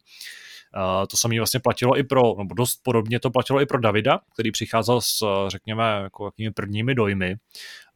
Uh, 0.76 1.06
to 1.06 1.18
samé 1.18 1.38
vlastně 1.38 1.60
platilo 1.60 1.98
i 1.98 2.04
pro, 2.04 2.22
nebo 2.38 2.56
dost 2.56 2.80
podobně 2.84 3.20
to 3.20 3.30
platilo 3.30 3.62
i 3.62 3.66
pro 3.66 3.80
Davida, 3.80 4.20
který 4.34 4.52
přicházel 4.52 5.02
s, 5.02 5.26
řekněme, 5.48 5.84
jako 5.84 6.26
jakými 6.26 6.52
prvními 6.52 6.96
dojmy. 6.96 7.36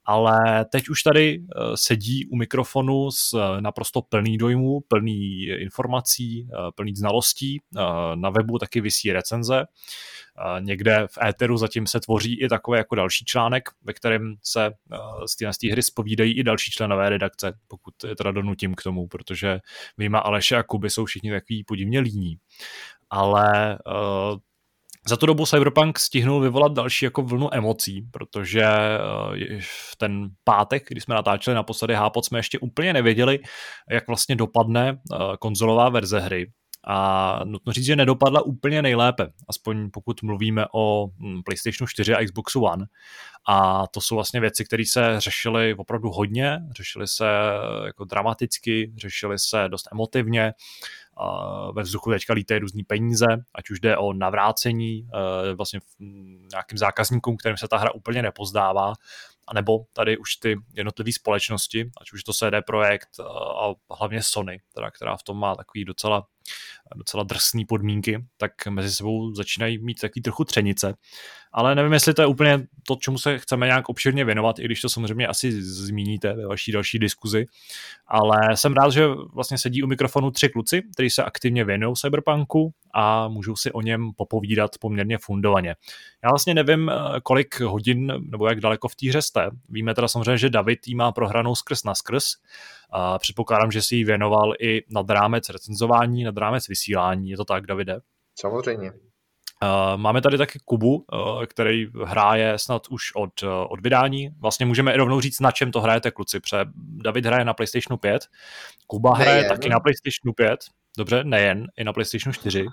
Ale 0.06 0.66
teď 0.66 0.90
už 0.90 1.04
tady 1.04 1.40
uh, 1.40 1.46
sedí 1.76 2.26
u 2.26 2.36
mikrofonu 2.36 3.12
s 3.12 3.34
uh, 3.34 3.62
naprosto 3.62 4.02
plný 4.02 4.38
dojmů, 4.38 4.80
plný 4.88 5.44
informací, 5.44 6.48
plný 6.76 6.96
znalostí. 6.96 7.62
Na 8.16 8.30
webu 8.30 8.58
taky 8.58 8.82
vysí 8.82 9.14
recenze. 9.14 9.66
Někde 10.60 11.08
v 11.12 11.18
éteru 11.26 11.58
zatím 11.58 11.88
se 11.88 12.00
tvoří 12.00 12.42
i 12.42 12.48
takový 12.50 12.78
jako 12.78 12.96
další 12.96 13.26
článek, 13.26 13.70
ve 13.84 13.94
kterém 13.94 14.36
se 14.44 14.72
z 15.26 15.36
té, 15.36 15.54
z 15.54 15.58
té 15.58 15.72
hry 15.72 15.84
spovídají 15.84 16.34
i 16.34 16.44
další 16.44 16.72
členové 16.72 17.10
redakce, 17.10 17.54
pokud 17.68 17.94
je 18.08 18.16
teda 18.16 18.32
donutím 18.32 18.76
k 18.76 18.84
tomu, 18.84 19.08
protože 19.08 19.60
vyjma 19.98 20.20
Aleše 20.20 20.56
a 20.56 20.64
Kuby 20.64 20.90
jsou 20.90 21.06
všichni 21.06 21.32
takový 21.32 21.64
podivně 21.64 22.00
líní. 22.00 22.38
Ale 23.10 23.78
za 25.08 25.18
tu 25.18 25.26
dobu 25.26 25.46
Cyberpunk 25.46 26.00
stihnul 26.00 26.42
vyvolat 26.42 26.74
další 26.74 27.06
jako 27.06 27.22
vlnu 27.22 27.54
emocí, 27.54 28.02
protože 28.12 28.66
v 29.60 29.96
ten 29.98 30.30
pátek, 30.44 30.84
kdy 30.88 31.02
jsme 31.02 31.16
natáčeli 31.16 31.56
naposledy 31.56 31.94
Hápot, 31.94 32.26
jsme 32.26 32.40
ještě 32.40 32.60
úplně 32.60 32.94
nevěděli, 32.94 33.40
jak 33.90 34.08
vlastně 34.08 34.36
dopadne 34.36 35.00
konzolová 35.40 35.90
verze 35.90 36.20
hry. 36.20 36.52
A 36.88 37.40
nutno 37.44 37.74
říct, 37.74 37.86
že 37.86 37.96
nedopadla 37.96 38.42
úplně 38.42 38.82
nejlépe, 38.82 39.28
aspoň 39.50 39.90
pokud 39.92 40.24
mluvíme 40.24 40.66
o 40.74 41.08
hm, 41.08 41.42
PlayStation 41.46 41.88
4 41.88 42.16
a 42.16 42.26
Xbox 42.26 42.56
One. 42.56 42.86
A 43.50 43.88
to 43.88 44.02
jsou 44.02 44.16
vlastně 44.16 44.40
věci, 44.40 44.66
které 44.66 44.84
se 44.86 45.16
řešily 45.18 45.76
opravdu 45.76 46.10
hodně, 46.10 46.60
řešily 46.78 47.08
se 47.08 47.26
jako 47.86 48.06
dramaticky, 48.06 48.94
řešily 48.98 49.40
se 49.40 49.66
dost 49.68 49.88
emotivně 49.92 50.54
ve 51.76 51.84
vzduchu 51.84 52.12
teďka 52.12 52.34
lítají 52.34 52.60
různý 52.60 52.84
peníze, 52.84 53.26
ať 53.56 53.70
už 53.70 53.80
jde 53.80 53.98
o 53.98 54.14
navrácení 54.14 55.08
eh, 55.14 55.54
vlastně 55.54 55.80
nějakým 56.52 56.78
zákazníkům, 56.78 57.38
kterým 57.38 57.58
se 57.58 57.68
ta 57.68 57.78
hra 57.78 57.92
úplně 57.94 58.22
nepozdává, 58.22 58.94
anebo 59.48 59.86
tady 59.94 60.18
už 60.18 60.36
ty 60.36 60.56
jednotlivé 60.74 61.12
společnosti, 61.12 61.92
ať 62.02 62.12
už 62.12 62.24
to 62.24 62.34
CD 62.34 62.66
Projekt 62.66 63.10
eh, 63.20 63.24
a 63.64 63.74
hlavně 63.96 64.24
Sony, 64.24 64.62
teda, 64.76 64.92
která 64.92 65.18
v 65.18 65.24
tom 65.24 65.40
má 65.40 65.56
takový 65.56 65.86
docela 65.86 66.28
docela 66.96 67.24
drsné 67.24 67.64
podmínky, 67.68 68.26
tak 68.38 68.68
mezi 68.70 68.94
sebou 68.94 69.36
začínají 69.36 69.78
mít 69.78 70.00
takový 70.00 70.22
trochu 70.22 70.44
třenice. 70.44 70.94
Ale 71.54 71.76
nevím, 71.76 71.94
jestli 71.94 72.14
to 72.14 72.22
je 72.22 72.26
úplně 72.26 72.68
to, 72.88 72.96
čemu 72.96 73.18
se 73.18 73.40
chceme 73.40 73.66
nějak 73.66 73.90
obširně 73.90 74.26
věnovat, 74.26 74.60
i 74.60 74.66
když 74.66 74.82
to 74.82 74.90
samozřejmě 74.90 75.28
asi 75.28 75.62
zmíníte 75.62 76.34
ve 76.34 76.48
vaší 76.48 76.72
další 76.72 77.00
diskuzi. 77.00 77.46
Ale 78.08 78.38
jsem 78.56 78.74
rád, 78.74 78.90
že 78.90 79.08
vlastně 79.08 79.58
sedí 79.58 79.84
u 79.84 79.88
mikrofonu 79.88 80.32
tři 80.32 80.50
kluci, 80.50 80.82
kteří 80.94 81.10
se 81.10 81.24
aktivně 81.24 81.66
věnují 81.66 81.96
cyberpunku 81.96 82.74
a 82.94 83.28
můžou 83.28 83.56
si 83.56 83.72
o 83.72 83.82
něm 83.82 84.12
popovídat 84.16 84.72
poměrně 84.80 85.18
fundovaně. 85.18 85.76
Já 86.24 86.30
vlastně 86.30 86.54
nevím, 86.54 86.92
kolik 87.24 87.60
hodin 87.60 88.14
nebo 88.30 88.48
jak 88.48 88.60
daleko 88.60 88.88
v 88.88 88.96
té 88.96 89.10
hře 89.10 89.22
jste. 89.22 89.50
Víme 89.70 89.96
teda 89.96 90.08
samozřejmě, 90.08 90.38
že 90.38 90.50
David 90.50 90.88
jí 90.88 90.96
má 90.96 91.12
prohranou 91.12 91.56
skrz 91.56 91.84
na 91.84 91.96
skrz, 91.96 92.26
a 92.96 93.20
předpokládám, 93.20 93.72
že 93.72 93.82
si 93.82 93.96
ji 93.96 94.04
věnoval 94.04 94.54
i 94.60 94.84
nad 94.90 95.10
rámec 95.10 95.50
recenzování, 95.50 96.24
nad 96.24 96.38
rámec 96.38 96.68
vysílání. 96.68 97.30
Je 97.30 97.38
to 97.38 97.46
tak, 97.46 97.66
Davide? 97.66 98.00
Samozřejmě. 98.40 98.92
Máme 99.96 100.22
tady 100.22 100.38
taky 100.38 100.60
Kubu, 100.66 101.06
který 101.48 101.88
hraje 102.04 102.60
snad 102.60 102.88
už 102.90 103.16
od, 103.16 103.44
od 103.70 103.82
vydání. 103.82 104.30
Vlastně 104.40 104.66
můžeme 104.66 104.94
i 104.94 104.98
rovnou 104.98 105.22
říct, 105.22 105.40
na 105.40 105.52
čem 105.52 105.72
to 105.72 105.82
hrajete, 105.82 106.12
kluci. 106.12 106.40
Pře 106.40 106.66
David 106.76 107.26
hraje 107.26 107.46
na 107.46 107.54
PlayStationu 107.54 107.98
5, 107.98 108.28
Kuba 108.88 109.18
nejen. 109.18 109.30
hraje 109.30 109.50
taky 109.50 109.70
na 109.70 109.80
PlayStationu 109.80 110.34
5, 110.34 110.60
dobře, 110.98 111.24
nejen, 111.24 111.68
i 111.78 111.84
na 111.84 111.94
PlayStationu 111.94 112.34
4. 112.34 112.66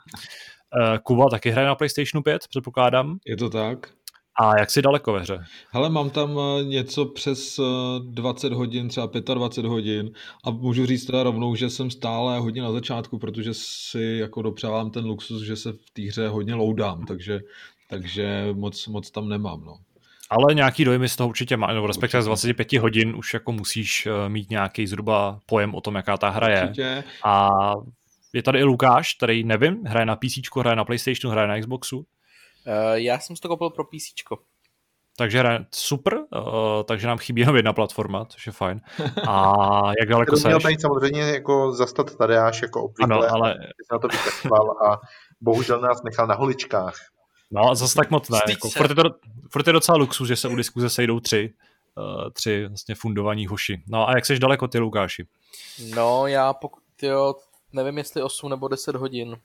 Kuba 1.02 1.28
taky 1.30 1.50
hraje 1.50 1.68
na 1.68 1.74
PlayStationu 1.74 2.22
5, 2.22 2.48
předpokládám. 2.48 3.18
Je 3.26 3.36
to 3.36 3.50
tak. 3.50 3.88
A 4.38 4.58
jak 4.58 4.70
si 4.70 4.82
daleko 4.82 5.12
ve 5.12 5.20
hře? 5.20 5.44
Hele, 5.70 5.90
mám 5.90 6.10
tam 6.10 6.38
eh, 6.38 6.64
něco 6.64 7.06
přes 7.06 7.60
20 8.02 8.52
eh, 8.52 8.54
hodin, 8.54 8.88
třeba 8.88 9.10
25 9.34 9.68
hodin 9.68 10.10
a 10.44 10.50
můžu 10.50 10.86
říct 10.86 11.04
teda 11.04 11.22
rovnou, 11.22 11.54
že 11.54 11.70
jsem 11.70 11.90
stále 11.90 12.38
hodně 12.38 12.62
na 12.62 12.72
začátku, 12.72 13.18
protože 13.18 13.50
si 13.54 14.16
jako 14.20 14.42
dopřávám 14.42 14.90
ten 14.90 15.04
luxus, 15.04 15.42
že 15.42 15.56
se 15.56 15.72
v 15.72 15.90
té 15.92 16.02
hře 16.02 16.28
hodně 16.28 16.54
loudám, 16.54 17.06
takže, 17.06 17.40
takže 17.88 18.48
moc, 18.52 18.86
moc 18.86 19.10
tam 19.10 19.28
nemám, 19.28 19.64
no. 19.64 19.76
Ale 20.30 20.54
nějaký 20.54 20.84
dojmy 20.84 21.08
z 21.08 21.16
toho 21.16 21.28
určitě 21.28 21.56
má, 21.56 21.72
nebo 21.72 21.86
respektive 21.86 22.22
z 22.22 22.26
25 22.26 22.72
hodin 22.78 23.14
už 23.16 23.34
jako 23.34 23.52
musíš 23.52 24.06
eh, 24.06 24.28
mít 24.28 24.50
nějaký 24.50 24.86
zhruba 24.86 25.40
pojem 25.46 25.74
o 25.74 25.80
tom, 25.80 25.94
jaká 25.94 26.16
ta 26.16 26.28
hra 26.28 26.48
je. 26.48 26.62
Určitě. 26.62 27.04
A 27.24 27.50
je 28.32 28.42
tady 28.42 28.58
i 28.58 28.64
Lukáš, 28.64 29.14
který 29.14 29.44
nevím, 29.44 29.84
hraje 29.86 30.06
na 30.06 30.16
PC, 30.16 30.38
hraje 30.56 30.76
na 30.76 30.84
PlayStationu, 30.84 31.32
hraje 31.32 31.48
na 31.48 31.60
Xboxu. 31.60 32.06
Uh, 32.66 32.94
já 32.94 33.18
jsem 33.18 33.36
si 33.36 33.42
to 33.42 33.48
koupil 33.48 33.70
pro 33.70 33.84
PC. 33.84 34.34
takže 35.16 35.44
super, 35.74 36.14
uh, 36.14 36.82
takže 36.84 37.06
nám 37.06 37.18
chybí 37.18 37.40
jenom 37.40 37.56
jedna 37.56 37.72
platforma, 37.72 38.24
což 38.24 38.46
je 38.46 38.52
fajn. 38.52 38.80
A 39.28 39.52
jak 40.00 40.08
daleko 40.08 40.36
seš? 40.36 40.44
Měl 40.44 40.60
tady 40.60 40.76
samozřejmě 40.80 41.20
jako 41.20 41.72
zastat 41.72 42.16
Tadeáš 42.16 42.62
jako 42.62 42.84
obvykle, 42.84 43.16
ano, 43.16 43.34
ale... 43.34 43.54
se 43.54 43.92
na 43.92 43.98
to 43.98 44.08
vykašval 44.08 44.70
a 44.70 45.00
bohužel 45.40 45.80
nás 45.80 46.02
nechal 46.02 46.26
na 46.26 46.34
holičkách. 46.34 46.94
No, 47.50 47.74
zase 47.74 47.94
tak 47.94 48.10
moc 48.10 48.28
ne. 48.28 48.38
Jako, 48.48 48.70
furt, 48.70 48.88
je 48.88 48.94
to, 48.94 49.02
furt 49.50 49.66
je 49.66 49.72
docela 49.72 49.98
luxus, 49.98 50.28
že 50.28 50.36
se 50.36 50.48
u 50.48 50.56
diskuze 50.56 50.90
sejdou 50.90 51.20
tři, 51.20 51.54
uh, 51.96 52.30
tři 52.30 52.66
vlastně 52.66 52.94
fundovaní 52.94 53.46
hoši. 53.46 53.82
No 53.88 54.08
a 54.08 54.14
jak 54.14 54.26
seš 54.26 54.38
daleko 54.38 54.68
ty, 54.68 54.78
Lukáši? 54.78 55.26
No, 55.94 56.26
já 56.26 56.52
pokud, 56.52 56.82
jo, 57.02 57.34
nevím 57.72 57.98
jestli 57.98 58.22
8 58.22 58.50
nebo 58.50 58.68
10 58.68 58.96
hodin, 58.96 59.36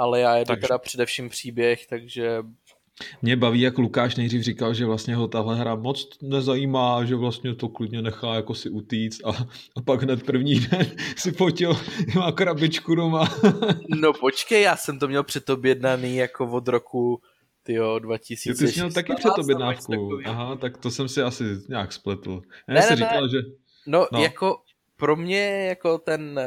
ale 0.00 0.20
já 0.20 0.36
jedu 0.36 0.48
takže... 0.48 0.60
teda 0.60 0.78
především 0.78 1.28
příběh, 1.28 1.86
takže 1.86 2.42
mě 3.22 3.36
baví, 3.36 3.60
jak 3.60 3.78
Lukáš 3.78 4.16
nejdřív 4.16 4.42
říkal, 4.42 4.74
že 4.74 4.86
vlastně 4.86 5.14
ho 5.14 5.28
tahle 5.28 5.56
hra 5.56 5.74
moc 5.74 6.08
nezajímá, 6.22 7.04
že 7.04 7.16
vlastně 7.16 7.54
to 7.54 7.68
klidně 7.68 8.02
nechá 8.02 8.34
jako 8.34 8.54
si 8.54 8.70
utíct 8.70 9.24
a, 9.24 9.30
a 9.76 9.82
pak 9.84 10.02
hned 10.02 10.22
první 10.22 10.60
den 10.60 10.86
si 11.16 11.32
fotil, 11.32 11.76
má 12.16 12.32
krabičku 12.32 12.94
doma. 12.94 13.28
no 13.88 14.12
počkej, 14.12 14.62
já 14.62 14.76
jsem 14.76 14.98
to 14.98 15.08
měl 15.08 15.24
předobjednaný 15.24 16.16
jako 16.16 16.50
od 16.50 16.68
roku 16.68 17.22
tyjo, 17.62 17.98
2000. 17.98 18.58
Ty 18.58 18.72
jsi 18.72 18.80
měl 18.80 18.92
taky 18.92 19.14
předobjednávku. 19.14 20.18
Aha, 20.24 20.56
tak 20.56 20.78
to 20.78 20.90
jsem 20.90 21.08
si 21.08 21.22
asi 21.22 21.44
nějak 21.68 21.92
spletl. 21.92 22.42
Já 22.68 22.74
ne, 22.74 22.80
ne, 22.90 22.96
říkal, 22.96 23.22
ne. 23.22 23.28
že... 23.28 23.38
No, 23.86 24.06
no, 24.12 24.22
jako 24.22 24.56
pro 25.00 25.16
mě 25.16 25.66
jako 25.66 25.98
ten, 25.98 26.40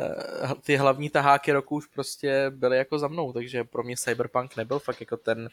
ty 0.64 0.76
hlavní 0.76 1.10
taháky 1.10 1.52
roku 1.52 1.76
už 1.76 1.88
prostě 1.88 2.46
byly 2.50 2.78
jako 2.78 3.00
za 3.00 3.08
mnou, 3.08 3.34
takže 3.34 3.64
pro 3.64 3.84
mě 3.84 3.98
Cyberpunk 3.98 4.58
nebyl 4.58 4.80
fakt 4.80 5.00
jako 5.00 5.18
ten 5.18 5.50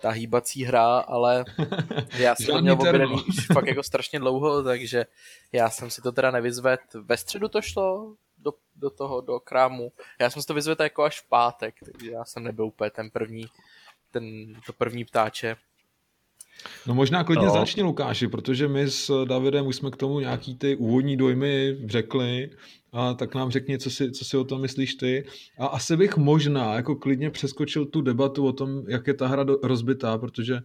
ta 0.00 0.10
hýbací 0.10 0.64
hra, 0.64 0.98
ale 0.98 1.44
já 2.18 2.34
jsem 2.34 2.46
to 2.46 2.60
měl 2.60 2.74
objednaný 2.74 3.24
už 3.28 3.46
fakt 3.52 3.66
jako 3.66 3.82
strašně 3.82 4.18
dlouho, 4.18 4.62
takže 4.62 5.06
já 5.52 5.70
jsem 5.70 5.90
si 5.90 6.02
to 6.02 6.12
teda 6.12 6.30
nevyzvedl. 6.30 6.82
Ve 6.94 7.16
středu 7.16 7.48
to 7.48 7.62
šlo 7.62 8.14
do, 8.38 8.52
do 8.76 8.90
toho, 8.90 9.20
do 9.20 9.40
krámu. 9.40 9.92
Já 10.20 10.30
jsem 10.30 10.42
si 10.42 10.48
to 10.48 10.54
vyzvedl 10.54 10.82
jako 10.82 11.02
až 11.02 11.20
v 11.20 11.28
pátek, 11.28 11.74
takže 11.84 12.10
já 12.10 12.24
jsem 12.24 12.44
nebyl 12.44 12.64
úplně 12.64 12.90
ten 12.90 13.10
první, 13.10 13.46
ten, 14.10 14.54
to 14.66 14.72
první 14.72 15.04
ptáče. 15.04 15.56
No 16.86 16.94
možná 16.94 17.24
klidně 17.24 17.46
no. 17.46 17.52
začni 17.52 17.82
Lukáši, 17.82 18.28
protože 18.28 18.68
my 18.68 18.90
s 18.90 19.24
Davidem 19.24 19.66
už 19.66 19.76
jsme 19.76 19.90
k 19.90 19.96
tomu 19.96 20.20
nějaký 20.20 20.56
ty 20.56 20.76
úvodní 20.76 21.16
dojmy 21.16 21.78
řekli, 21.86 22.50
a 22.92 23.14
tak 23.14 23.34
nám 23.34 23.50
řekni, 23.50 23.78
co 23.78 23.90
si, 23.90 24.12
co 24.12 24.24
si 24.24 24.36
o 24.36 24.44
tom 24.44 24.60
myslíš 24.60 24.94
ty. 24.94 25.24
A 25.58 25.66
asi 25.66 25.96
bych 25.96 26.16
možná 26.16 26.74
jako 26.74 26.96
klidně 26.96 27.30
přeskočil 27.30 27.86
tu 27.86 28.00
debatu 28.00 28.46
o 28.46 28.52
tom, 28.52 28.82
jak 28.88 29.06
je 29.06 29.14
ta 29.14 29.26
hra 29.26 29.44
do, 29.44 29.58
rozbitá, 29.62 30.18
protože 30.18 30.58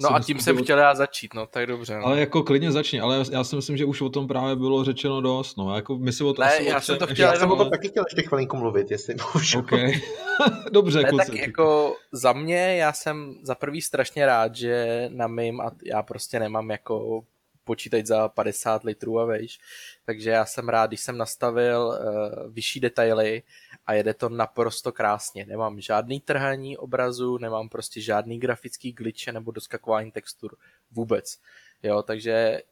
No 0.00 0.14
a 0.14 0.20
tím 0.20 0.40
jsem 0.40 0.62
chtěl 0.62 0.78
já 0.78 0.94
začít, 0.94 1.34
no 1.34 1.46
tak 1.46 1.66
dobře. 1.66 1.98
No. 1.98 2.06
Ale 2.06 2.20
jako 2.20 2.42
klidně 2.42 2.72
začni, 2.72 3.00
ale 3.00 3.24
já 3.32 3.44
si 3.44 3.56
myslím, 3.56 3.76
že 3.76 3.84
už 3.84 4.00
o 4.00 4.08
tom 4.08 4.28
právě 4.28 4.56
bylo 4.56 4.84
řečeno 4.84 5.20
dost, 5.20 5.56
no 5.56 5.76
jako 5.76 5.98
my 5.98 6.12
si 6.12 6.24
o 6.24 6.32
tom 6.32 6.44
ne, 6.44 6.64
já 6.64 6.80
jsem 6.80 6.98
to 6.98 7.06
chtěl, 7.06 7.28
já 7.28 7.38
jsem 7.38 7.50
o 7.50 7.56
tom 7.56 7.70
taky 7.70 7.88
chtěl 7.88 8.04
ještě 8.08 8.28
chvilinku 8.28 8.56
mluvit, 8.56 8.90
jestli 8.90 9.14
můžu. 9.34 9.58
Okay. 9.58 9.92
dobře, 10.72 11.02
ne, 11.02 11.10
tak 11.16 11.34
jako 11.34 11.96
za 12.12 12.32
mě, 12.32 12.76
já 12.76 12.92
jsem 12.92 13.34
za 13.42 13.54
prvý 13.54 13.82
strašně 13.82 14.26
rád, 14.26 14.56
že 14.56 15.06
na 15.12 15.26
mým, 15.26 15.60
a 15.60 15.70
já 15.84 16.02
prostě 16.02 16.40
nemám 16.40 16.70
jako 16.70 17.24
počítač 17.66 18.06
za 18.06 18.28
50 18.28 18.84
litrů 18.84 19.20
a 19.20 19.24
vejš, 19.24 19.58
takže 20.04 20.30
já 20.30 20.46
jsem 20.46 20.68
rád, 20.68 20.86
když 20.86 21.00
jsem 21.00 21.18
nastavil 21.18 21.86
uh, 21.86 22.52
vyšší 22.52 22.80
detaily 22.80 23.42
a 23.86 23.94
jede 23.94 24.14
to 24.14 24.28
naprosto 24.28 24.92
krásně. 24.92 25.46
Nemám 25.46 25.80
žádný 25.80 26.20
trhaní 26.20 26.76
obrazu, 26.78 27.38
nemám 27.38 27.68
prostě 27.68 28.00
žádný 28.00 28.38
grafický 28.38 28.92
glitche 28.92 29.32
nebo 29.32 29.50
doskakování 29.50 30.10
textur 30.12 30.56
vůbec. 30.90 31.38
Jo, 31.82 32.02
takže 32.02 32.62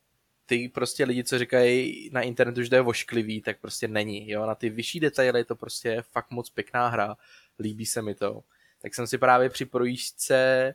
ty 0.46 0.68
prostě 0.68 1.04
lidi, 1.04 1.24
co 1.24 1.38
říkají 1.38 2.10
na 2.12 2.22
internetu, 2.22 2.62
že 2.62 2.70
to 2.70 2.74
je 2.74 2.80
vošklivý, 2.80 3.42
tak 3.42 3.60
prostě 3.60 3.88
není. 3.88 4.30
Jo, 4.30 4.46
na 4.46 4.54
ty 4.54 4.70
vyšší 4.70 5.00
detaily 5.00 5.40
je 5.40 5.44
to 5.44 5.56
prostě 5.56 6.02
fakt 6.02 6.30
moc 6.30 6.50
pěkná 6.50 6.88
hra, 6.88 7.16
líbí 7.58 7.86
se 7.86 8.02
mi 8.02 8.14
to. 8.14 8.40
Tak 8.82 8.94
jsem 8.94 9.06
si 9.06 9.18
právě 9.18 9.50
při 9.50 9.64
projížďce 9.64 10.74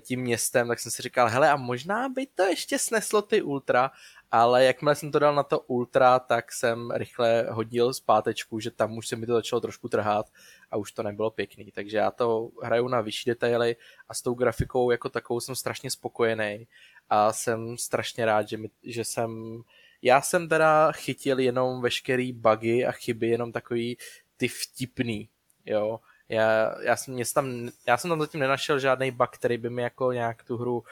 tím 0.00 0.20
městem, 0.20 0.68
tak 0.68 0.78
jsem 0.78 0.92
si 0.92 1.02
říkal, 1.02 1.28
hele 1.28 1.50
a 1.50 1.56
možná 1.56 2.08
by 2.08 2.26
to 2.26 2.42
ještě 2.42 2.78
sneslo 2.78 3.22
ty 3.22 3.42
ultra, 3.42 3.90
ale 4.30 4.64
jakmile 4.64 4.94
jsem 4.94 5.12
to 5.12 5.18
dal 5.18 5.34
na 5.34 5.42
to 5.42 5.60
ultra, 5.60 6.18
tak 6.18 6.52
jsem 6.52 6.90
rychle 6.90 7.46
hodil 7.50 7.94
zpátečku, 7.94 8.60
že 8.60 8.70
tam 8.70 8.96
už 8.96 9.08
se 9.08 9.16
mi 9.16 9.26
to 9.26 9.34
začalo 9.34 9.60
trošku 9.60 9.88
trhat 9.88 10.26
a 10.70 10.76
už 10.76 10.92
to 10.92 11.02
nebylo 11.02 11.30
pěkný. 11.30 11.72
Takže 11.72 11.96
já 11.96 12.10
to 12.10 12.50
hraju 12.62 12.88
na 12.88 13.00
vyšší 13.00 13.30
detaily 13.30 13.76
a 14.08 14.14
s 14.14 14.22
tou 14.22 14.34
grafikou 14.34 14.90
jako 14.90 15.08
takovou 15.08 15.40
jsem 15.40 15.54
strašně 15.54 15.90
spokojený 15.90 16.66
a 17.10 17.32
jsem 17.32 17.78
strašně 17.78 18.24
rád, 18.26 18.48
že, 18.48 18.56
mi, 18.56 18.70
že 18.82 19.04
jsem 19.04 19.62
já 20.02 20.20
jsem 20.20 20.48
teda 20.48 20.92
chytil 20.92 21.38
jenom 21.38 21.80
veškerý 21.80 22.32
bugy 22.32 22.86
a 22.86 22.92
chyby, 22.92 23.28
jenom 23.28 23.52
takový 23.52 23.96
ty 24.36 24.48
vtipný, 24.48 25.28
jo, 25.66 26.00
já, 26.28 26.74
já, 26.82 26.96
jsem, 26.96 27.18
tam, 27.34 27.68
já 27.86 27.96
jsem 27.96 28.10
tam 28.10 28.20
zatím 28.20 28.40
nenašel 28.40 28.78
žádný 28.78 29.10
bug, 29.10 29.30
který 29.30 29.58
by 29.58 29.70
mi 29.70 29.82
jako 29.82 30.12
nějak 30.12 30.44
tu 30.44 30.56
hru 30.56 30.84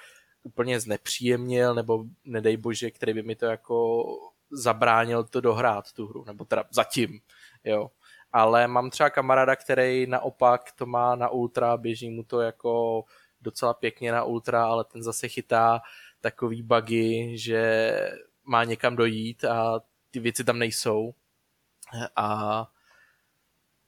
úplně 0.43 0.81
znepříjemnil, 0.81 1.75
nebo 1.75 2.05
nedej 2.25 2.57
bože, 2.57 2.91
který 2.91 3.15
by 3.15 3.23
mi 3.23 3.37
to 3.37 3.47
jako 3.47 4.05
zabránil 4.51 5.25
to 5.25 5.41
dohrát 5.41 5.93
tu 5.93 6.07
hru, 6.07 6.25
nebo 6.25 6.45
teda 6.45 6.65
zatím, 6.71 7.21
jo. 7.65 7.91
Ale 8.33 8.69
mám 8.69 8.91
třeba 8.91 9.11
kamaráda, 9.11 9.57
který 9.57 10.07
naopak 10.07 10.73
to 10.73 10.87
má 10.87 11.17
na 11.17 11.29
ultra, 11.29 11.77
běží 11.77 12.11
mu 12.11 12.23
to 12.23 12.41
jako 12.41 13.05
docela 13.41 13.75
pěkně 13.75 14.13
na 14.13 14.25
ultra, 14.25 14.67
ale 14.67 14.85
ten 14.85 15.03
zase 15.03 15.29
chytá 15.29 15.81
takový 16.21 16.63
bugy, 16.63 17.39
že 17.39 17.95
má 18.45 18.65
někam 18.65 18.97
dojít 18.97 19.45
a 19.45 19.81
ty 20.11 20.21
věci 20.21 20.45
tam 20.45 20.59
nejsou. 20.59 21.15
A 22.17 22.69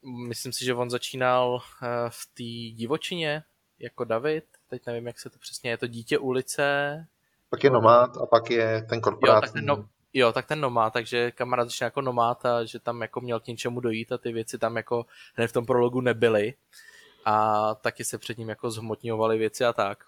myslím 0.06 0.52
si, 0.52 0.64
že 0.64 0.74
on 0.74 0.90
začínal 0.90 1.60
eh, 1.82 1.86
v 2.08 2.26
té 2.26 2.76
divočině 2.76 3.42
jako 3.78 4.04
David, 4.04 4.44
teď 4.68 4.86
nevím, 4.86 5.06
jak 5.06 5.20
se 5.20 5.30
to 5.30 5.38
přesně, 5.38 5.70
je 5.70 5.78
to 5.78 5.86
dítě 5.86 6.18
ulice. 6.18 7.06
Pak 7.50 7.64
je 7.64 7.70
nomád 7.70 8.16
a 8.16 8.26
pak 8.26 8.50
je 8.50 8.82
ten 8.88 9.00
korporát. 9.00 9.34
Jo, 9.34 9.40
tak 9.40 9.52
ten, 9.52 9.66
no, 9.66 9.88
jo, 10.12 10.32
tak 10.32 10.46
ten 10.46 10.60
nomád, 10.60 10.92
takže 10.92 11.30
kamarád 11.30 11.66
začíná 11.66 11.86
jako 11.86 12.00
nomád 12.00 12.46
a 12.46 12.64
že 12.64 12.78
tam 12.78 13.02
jako 13.02 13.20
měl 13.20 13.40
k 13.40 13.46
něčemu 13.46 13.80
dojít 13.80 14.12
a 14.12 14.18
ty 14.18 14.32
věci 14.32 14.58
tam 14.58 14.76
jako 14.76 15.06
hned 15.34 15.48
v 15.48 15.52
tom 15.52 15.66
prologu 15.66 16.00
nebyly 16.00 16.54
a 17.24 17.74
taky 17.74 18.04
se 18.04 18.18
před 18.18 18.38
ním 18.38 18.48
jako 18.48 18.70
zhmotňovaly 18.70 19.38
věci 19.38 19.64
a 19.64 19.72
tak. 19.72 20.04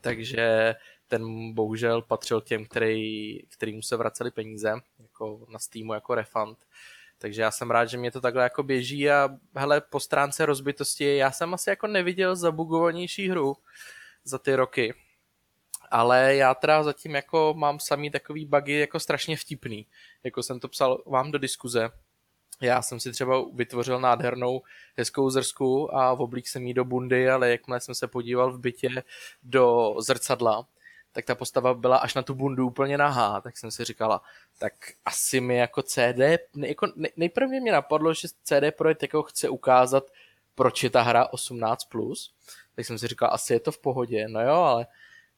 Takže 0.00 0.74
ten 1.08 1.54
bohužel 1.54 2.02
patřil 2.02 2.40
těm, 2.40 2.64
který, 2.64 3.38
kterým 3.46 3.82
se 3.82 3.96
vraceli 3.96 4.30
peníze 4.30 4.74
jako 4.98 5.46
na 5.48 5.58
Steamu 5.58 5.94
jako 5.94 6.14
refund. 6.14 6.58
Takže 7.18 7.42
já 7.42 7.50
jsem 7.50 7.70
rád, 7.70 7.84
že 7.84 7.98
mě 7.98 8.10
to 8.10 8.20
takhle 8.20 8.42
jako 8.42 8.62
běží 8.62 9.10
a 9.10 9.28
hele, 9.56 9.80
po 9.80 10.00
stránce 10.00 10.46
rozbitosti 10.46 11.16
já 11.16 11.30
jsem 11.30 11.54
asi 11.54 11.70
jako 11.70 11.86
neviděl 11.86 12.36
zabugovanější 12.36 13.28
hru 13.28 13.56
za 14.24 14.38
ty 14.38 14.56
roky. 14.56 14.94
Ale 15.90 16.34
já 16.34 16.54
teda 16.54 16.82
zatím 16.82 17.14
jako 17.14 17.54
mám 17.56 17.80
samý 17.80 18.10
takový 18.10 18.46
bugy 18.46 18.72
jako 18.72 19.00
strašně 19.00 19.36
vtipný. 19.36 19.86
Jako 20.24 20.42
jsem 20.42 20.60
to 20.60 20.68
psal 20.68 21.02
vám 21.06 21.30
do 21.30 21.38
diskuze. 21.38 21.90
Já 22.60 22.82
jsem 22.82 23.00
si 23.00 23.12
třeba 23.12 23.44
vytvořil 23.54 24.00
nádhernou 24.00 24.62
hezkou 24.96 25.30
zrsku 25.30 25.94
a 25.94 26.12
oblík 26.12 26.48
jsem 26.48 26.66
jí 26.66 26.74
do 26.74 26.84
bundy, 26.84 27.30
ale 27.30 27.50
jakmile 27.50 27.80
jsem 27.80 27.94
se 27.94 28.08
podíval 28.08 28.52
v 28.52 28.60
bytě 28.60 28.88
do 29.42 29.94
zrcadla, 29.98 30.66
tak 31.16 31.24
ta 31.24 31.34
postava 31.34 31.74
byla 31.74 31.96
až 31.96 32.14
na 32.14 32.22
tu 32.22 32.34
bundu 32.34 32.66
úplně 32.66 32.98
nahá, 32.98 33.40
tak 33.40 33.56
jsem 33.56 33.70
si 33.70 33.84
říkala, 33.84 34.22
tak 34.58 34.72
asi 35.04 35.40
mi 35.40 35.56
jako 35.56 35.82
CD, 35.82 36.18
jako 36.56 36.86
ne, 36.96 37.08
nejprve 37.16 37.60
mě 37.60 37.72
napadlo, 37.72 38.14
že 38.14 38.28
CD 38.42 38.76
Projekt 38.76 39.02
jako 39.02 39.22
chce 39.22 39.48
ukázat, 39.48 40.04
proč 40.54 40.84
je 40.84 40.90
ta 40.90 41.02
hra 41.02 41.28
18+, 41.32 41.76
plus, 41.88 42.34
tak 42.74 42.84
jsem 42.84 42.98
si 42.98 43.06
říkal, 43.06 43.28
asi 43.32 43.52
je 43.52 43.60
to 43.60 43.72
v 43.72 43.78
pohodě, 43.78 44.28
no 44.28 44.42
jo, 44.42 44.54
ale 44.54 44.86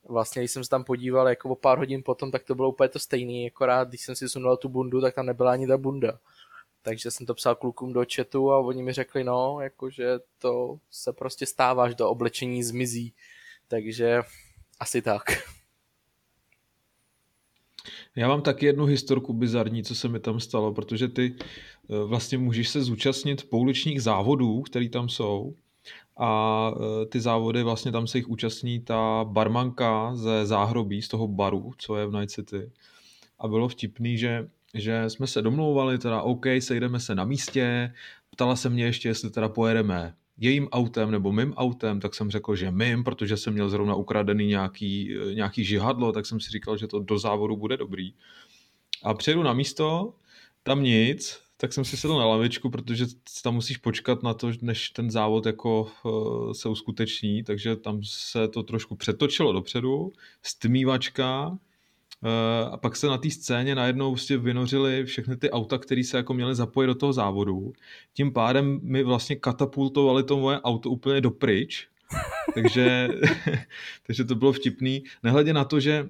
vlastně, 0.09 0.43
když 0.43 0.51
jsem 0.51 0.65
se 0.65 0.71
tam 0.71 0.85
podíval 0.85 1.29
jako 1.29 1.49
o 1.49 1.55
pár 1.55 1.79
hodin 1.79 2.03
potom, 2.03 2.31
tak 2.31 2.45
to 2.45 2.55
bylo 2.55 2.69
úplně 2.69 2.89
to 2.89 2.99
stejný, 2.99 3.47
akorát 3.47 3.89
když 3.89 4.05
jsem 4.05 4.17
si 4.17 4.29
sunul 4.29 4.57
tu 4.57 4.69
bundu, 4.69 5.01
tak 5.01 5.15
tam 5.15 5.27
nebyla 5.27 5.53
ani 5.53 5.67
ta 5.67 5.77
bunda. 5.77 6.19
Takže 6.83 7.11
jsem 7.11 7.27
to 7.27 7.35
psal 7.35 7.55
klukům 7.55 7.93
do 7.93 8.05
chatu 8.15 8.53
a 8.53 8.59
oni 8.59 8.83
mi 8.83 8.93
řekli, 8.93 9.25
no, 9.25 9.61
jakože 9.61 10.19
to 10.39 10.79
se 10.91 11.13
prostě 11.13 11.47
stává, 11.47 11.89
že 11.89 11.95
do 11.95 12.11
oblečení 12.11 12.63
zmizí. 12.63 13.15
Takže 13.69 14.23
asi 14.81 15.03
tak. 15.03 15.23
Já 18.17 18.29
mám 18.29 18.43
taky 18.43 18.67
jednu 18.67 18.85
historku 18.85 19.33
bizarní, 19.33 19.83
co 19.83 19.95
se 19.95 20.09
mi 20.09 20.21
tam 20.21 20.41
stalo, 20.41 20.75
protože 20.75 21.09
ty 21.09 21.35
eh, 21.39 22.05
vlastně 22.05 22.39
můžeš 22.39 22.69
se 22.69 22.83
zúčastnit 22.83 23.51
pouličních 23.51 24.03
závodů, 24.03 24.63
které 24.63 24.89
tam 24.89 25.09
jsou 25.09 25.55
a 26.19 26.73
eh, 26.77 27.07
ty 27.07 27.21
závody 27.21 27.63
vlastně 27.63 27.93
tam 27.93 28.07
se 28.07 28.19
jich 28.19 28.29
účastní 28.29 28.81
ta 28.81 29.25
barmanka 29.25 30.17
ze 30.17 30.47
záhrobí, 30.47 31.03
z 31.03 31.09
toho 31.09 31.29
baru, 31.29 31.73
co 31.79 31.97
je 31.97 32.07
v 32.07 32.13
Night 32.13 32.31
City. 32.31 32.71
A 33.39 33.49
bylo 33.49 33.69
vtipný, 33.69 34.19
že, 34.19 34.49
že 34.75 35.11
jsme 35.11 35.27
se 35.27 35.43
domlouvali, 35.43 35.99
teda 35.99 36.23
OK, 36.23 36.47
sejdeme 36.59 37.01
se 37.01 37.15
na 37.15 37.25
místě, 37.25 37.95
ptala 38.31 38.57
se 38.57 38.71
mě 38.71 38.85
ještě, 38.85 39.09
jestli 39.09 39.31
teda 39.31 39.49
pojedeme 39.49 40.15
jejím 40.39 40.69
autem 40.69 41.11
nebo 41.11 41.33
mým 41.33 41.55
autem, 41.55 42.01
tak 42.01 42.15
jsem 42.15 42.31
řekl, 42.31 42.57
že 42.57 42.71
mým, 42.71 43.05
protože 43.05 43.37
jsem 43.37 43.53
měl 43.53 43.69
zrovna 43.69 43.95
ukradený 43.95 44.47
nějaký, 44.47 45.15
nějaký 45.35 45.65
žihadlo, 45.65 46.13
tak 46.13 46.27
jsem 46.27 46.41
si 46.41 46.51
říkal, 46.51 46.77
že 46.77 46.87
to 46.87 47.01
do 47.01 47.19
závodu 47.19 47.57
bude 47.57 47.77
dobrý. 47.77 48.15
A 49.03 49.15
přijedu 49.15 49.43
na 49.43 49.53
místo, 49.53 50.15
tam 50.63 50.83
nic, 50.83 51.41
tak 51.57 51.73
jsem 51.73 51.85
si 51.85 51.97
sedl 51.97 52.19
na 52.19 52.27
lavičku, 52.27 52.71
protože 52.71 53.07
tam 53.43 53.55
musíš 53.55 53.77
počkat 53.77 54.23
na 54.23 54.35
to, 54.35 54.51
než 54.63 54.91
ten 54.91 55.11
závod 55.11 55.47
jako 55.47 55.91
uh, 56.05 56.53
se 56.53 56.69
uskuteční, 56.69 57.43
takže 57.43 57.77
tam 57.77 58.01
se 58.05 58.49
to 58.49 58.63
trošku 58.63 58.97
přetočilo 58.97 59.53
dopředu, 59.53 60.13
stmívačka, 60.43 61.59
a 62.73 62.77
pak 62.77 62.97
se 62.97 63.07
na 63.07 63.19
té 63.19 63.31
scéně 63.31 63.75
najednou 63.75 64.11
vlastně 64.11 64.39
vynořily 64.39 65.05
všechny 65.05 65.37
ty 65.37 65.51
auta, 65.51 65.79
které 65.79 66.05
se 66.05 66.17
jako 66.17 66.35
měly 66.35 66.55
zapojit 66.55 66.87
do 66.87 66.95
toho 66.95 67.13
závodu. 67.13 67.73
Tím 68.15 68.33
pádem 68.33 68.81
mi 68.83 69.03
vlastně 69.03 69.37
katapultovali 69.37 70.23
to 70.23 70.39
moje 70.39 70.61
auto 70.61 70.91
úplně 70.91 71.21
dopryč. 71.21 71.89
takže, 72.55 73.09
takže 74.07 74.25
to 74.25 74.35
bylo 74.35 74.53
vtipný. 74.53 75.05
Nehledě 75.23 75.53
na 75.53 75.65
to, 75.65 75.81
že 75.81 76.09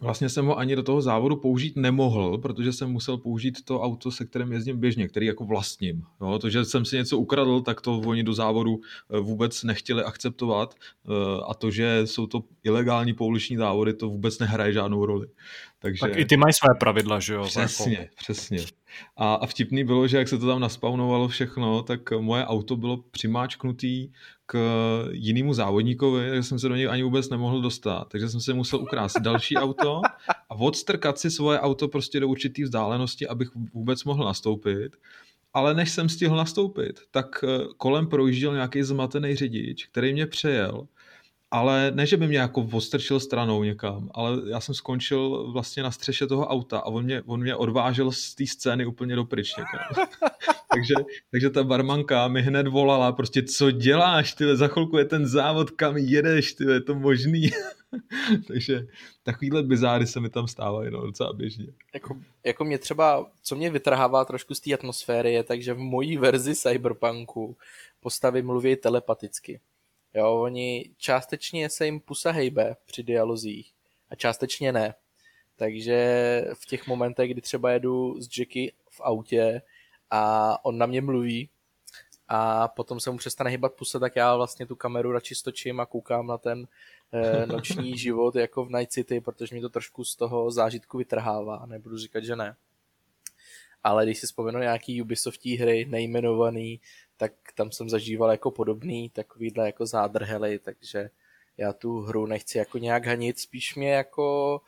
vlastně 0.00 0.28
jsem 0.28 0.46
ho 0.46 0.58
ani 0.58 0.76
do 0.76 0.82
toho 0.82 1.02
závodu 1.02 1.36
použít 1.36 1.76
nemohl, 1.76 2.38
protože 2.38 2.72
jsem 2.72 2.90
musel 2.90 3.16
použít 3.16 3.64
to 3.64 3.80
auto, 3.80 4.10
se 4.10 4.24
kterým 4.24 4.52
jezdím 4.52 4.80
běžně, 4.80 5.08
který 5.08 5.26
jako 5.26 5.44
vlastním. 5.44 6.02
Jo, 6.20 6.38
to, 6.38 6.50
že 6.50 6.64
jsem 6.64 6.84
si 6.84 6.96
něco 6.96 7.18
ukradl, 7.18 7.60
tak 7.60 7.80
to 7.80 7.98
oni 7.98 8.22
do 8.22 8.34
závodu 8.34 8.80
eh, 8.80 9.20
vůbec 9.20 9.62
nechtěli 9.62 10.02
akceptovat 10.02 10.74
eh, 10.74 11.10
a 11.48 11.54
to, 11.54 11.70
že 11.70 12.06
jsou 12.06 12.26
to 12.26 12.44
ilegální 12.64 13.12
pouliční 13.12 13.56
závody, 13.56 13.94
to 13.94 14.08
vůbec 14.08 14.38
nehraje 14.38 14.72
žádnou 14.72 15.06
roli. 15.06 15.26
Takže... 15.78 16.00
Tak 16.00 16.16
i 16.16 16.24
ty 16.24 16.36
mají 16.36 16.52
své 16.52 16.74
pravidla, 16.80 17.20
že 17.20 17.34
jo? 17.34 17.44
Přesně, 17.44 17.96
jako... 17.96 18.14
přesně. 18.16 18.58
A, 19.16 19.34
a 19.34 19.46
vtipný 19.46 19.84
bylo, 19.84 20.06
že 20.06 20.18
jak 20.18 20.28
se 20.28 20.38
to 20.38 20.46
tam 20.46 20.60
naspawnovalo 20.60 21.28
všechno, 21.28 21.82
tak 21.82 22.10
moje 22.10 22.46
auto 22.46 22.76
bylo 22.76 22.96
přimáčknutý 22.96 24.08
k 24.52 24.58
jinému 25.12 25.54
závodníkovi, 25.54 26.28
takže 26.28 26.42
jsem 26.42 26.58
se 26.58 26.68
do 26.68 26.76
něj 26.76 26.88
ani 26.88 27.02
vůbec 27.02 27.30
nemohl 27.30 27.60
dostat. 27.60 28.08
Takže 28.08 28.28
jsem 28.28 28.40
se 28.40 28.54
musel 28.54 28.80
ukrást 28.80 29.20
další 29.20 29.56
auto 29.56 30.02
a 30.50 30.54
odstrkat 30.54 31.18
si 31.18 31.30
svoje 31.30 31.60
auto 31.60 31.88
prostě 31.88 32.20
do 32.20 32.28
určité 32.28 32.62
vzdálenosti, 32.62 33.28
abych 33.28 33.48
vůbec 33.74 34.04
mohl 34.04 34.24
nastoupit. 34.24 34.96
Ale 35.54 35.74
než 35.74 35.90
jsem 35.90 36.08
stihl 36.08 36.36
nastoupit, 36.36 37.00
tak 37.10 37.44
eh, 37.44 37.64
kolem 37.76 38.06
projížděl 38.06 38.52
nějaký 38.52 38.82
zmatený 38.82 39.36
řidič, 39.36 39.86
který 39.86 40.12
mě 40.12 40.26
přejel 40.26 40.86
ale 41.50 41.90
ne, 41.94 42.06
že 42.06 42.16
by 42.16 42.26
mě 42.26 42.38
jako 42.38 42.64
postrčil 42.64 43.20
stranou 43.20 43.62
někam, 43.62 44.10
ale 44.14 44.36
já 44.50 44.60
jsem 44.60 44.74
skončil 44.74 45.52
vlastně 45.52 45.82
na 45.82 45.90
střeše 45.90 46.26
toho 46.26 46.46
auta 46.46 46.78
a 46.78 46.84
on 46.84 47.04
mě, 47.04 47.22
on 47.22 47.40
mě 47.40 47.56
odvážel 47.56 48.12
z 48.12 48.34
té 48.34 48.46
scény 48.46 48.86
úplně 48.86 49.16
do 49.16 49.24
pryč 49.24 49.56
někam. 49.56 50.06
takže, 50.74 50.94
takže 51.30 51.50
ta 51.50 51.64
barmanka 51.64 52.28
mi 52.28 52.42
hned 52.42 52.66
volala, 52.66 53.12
prostě 53.12 53.42
co 53.42 53.70
děláš, 53.70 54.34
ty 54.34 54.56
za 54.56 54.68
chvilku 54.68 54.98
je 54.98 55.04
ten 55.04 55.26
závod, 55.26 55.70
kam 55.70 55.96
jedeš, 55.96 56.52
ty 56.52 56.64
je 56.64 56.80
to 56.80 56.94
možný. 56.94 57.50
takže 58.48 58.86
takovýhle 59.22 59.62
bizáry 59.62 60.06
se 60.06 60.20
mi 60.20 60.30
tam 60.30 60.48
stávají 60.48 60.90
no, 60.90 61.06
docela 61.06 61.32
běžně. 61.32 61.66
Jako, 61.94 62.20
jako 62.44 62.64
mě 62.64 62.78
třeba, 62.78 63.30
co 63.42 63.56
mě 63.56 63.70
vytrhává 63.70 64.24
trošku 64.24 64.54
z 64.54 64.60
té 64.60 64.74
atmosféry 64.74 65.32
je 65.32 65.42
tak, 65.42 65.62
že 65.62 65.74
v 65.74 65.78
mojí 65.78 66.16
verzi 66.16 66.54
Cyberpunku 66.54 67.56
postavy 68.00 68.42
mluví 68.42 68.76
telepaticky. 68.76 69.60
Jo, 70.14 70.40
oni 70.40 70.90
částečně 70.96 71.68
se 71.68 71.84
jim 71.84 72.00
pusa 72.00 72.30
hejbe 72.30 72.76
při 72.86 73.02
dialozích 73.02 73.72
a 74.10 74.14
částečně 74.14 74.72
ne. 74.72 74.94
Takže 75.56 76.44
v 76.54 76.66
těch 76.66 76.86
momentech, 76.86 77.30
kdy 77.30 77.40
třeba 77.40 77.70
jedu 77.70 78.20
s 78.20 78.38
Jacky 78.38 78.72
v 78.90 79.00
autě 79.00 79.62
a 80.10 80.64
on 80.64 80.78
na 80.78 80.86
mě 80.86 81.00
mluví 81.00 81.50
a 82.28 82.68
potom 82.68 83.00
se 83.00 83.10
mu 83.10 83.18
přestane 83.18 83.50
hýbat 83.50 83.74
pusa, 83.74 83.98
tak 83.98 84.16
já 84.16 84.36
vlastně 84.36 84.66
tu 84.66 84.76
kameru 84.76 85.12
radši 85.12 85.34
stočím 85.34 85.80
a 85.80 85.86
koukám 85.86 86.26
na 86.26 86.38
ten 86.38 86.68
eh, 87.12 87.46
noční 87.46 87.98
život 87.98 88.36
jako 88.36 88.64
v 88.64 88.70
Night 88.70 88.92
City, 88.92 89.20
protože 89.20 89.54
mi 89.54 89.60
to 89.60 89.68
trošku 89.68 90.04
z 90.04 90.16
toho 90.16 90.50
zážitku 90.50 90.98
vytrhává, 90.98 91.66
nebudu 91.66 91.98
říkat, 91.98 92.24
že 92.24 92.36
ne. 92.36 92.56
Ale 93.82 94.04
když 94.04 94.18
si 94.18 94.26
vzpomenu 94.26 94.58
nějaký 94.58 95.02
Ubisoftí 95.02 95.56
hry, 95.56 95.84
nejmenovaný, 95.84 96.80
tak 97.20 97.32
tam 97.54 97.72
jsem 97.72 97.88
zažíval 97.88 98.30
jako 98.30 98.50
podobný 98.50 99.10
takovýhle 99.10 99.66
jako 99.66 99.86
zádrhely, 99.86 100.58
takže 100.58 101.10
já 101.56 101.72
tu 101.72 102.00
hru 102.00 102.26
nechci 102.26 102.58
jako 102.58 102.78
nějak 102.78 103.06
hanit, 103.06 103.38
spíš 103.38 103.74
mě 103.74 103.92
jako 103.92 104.60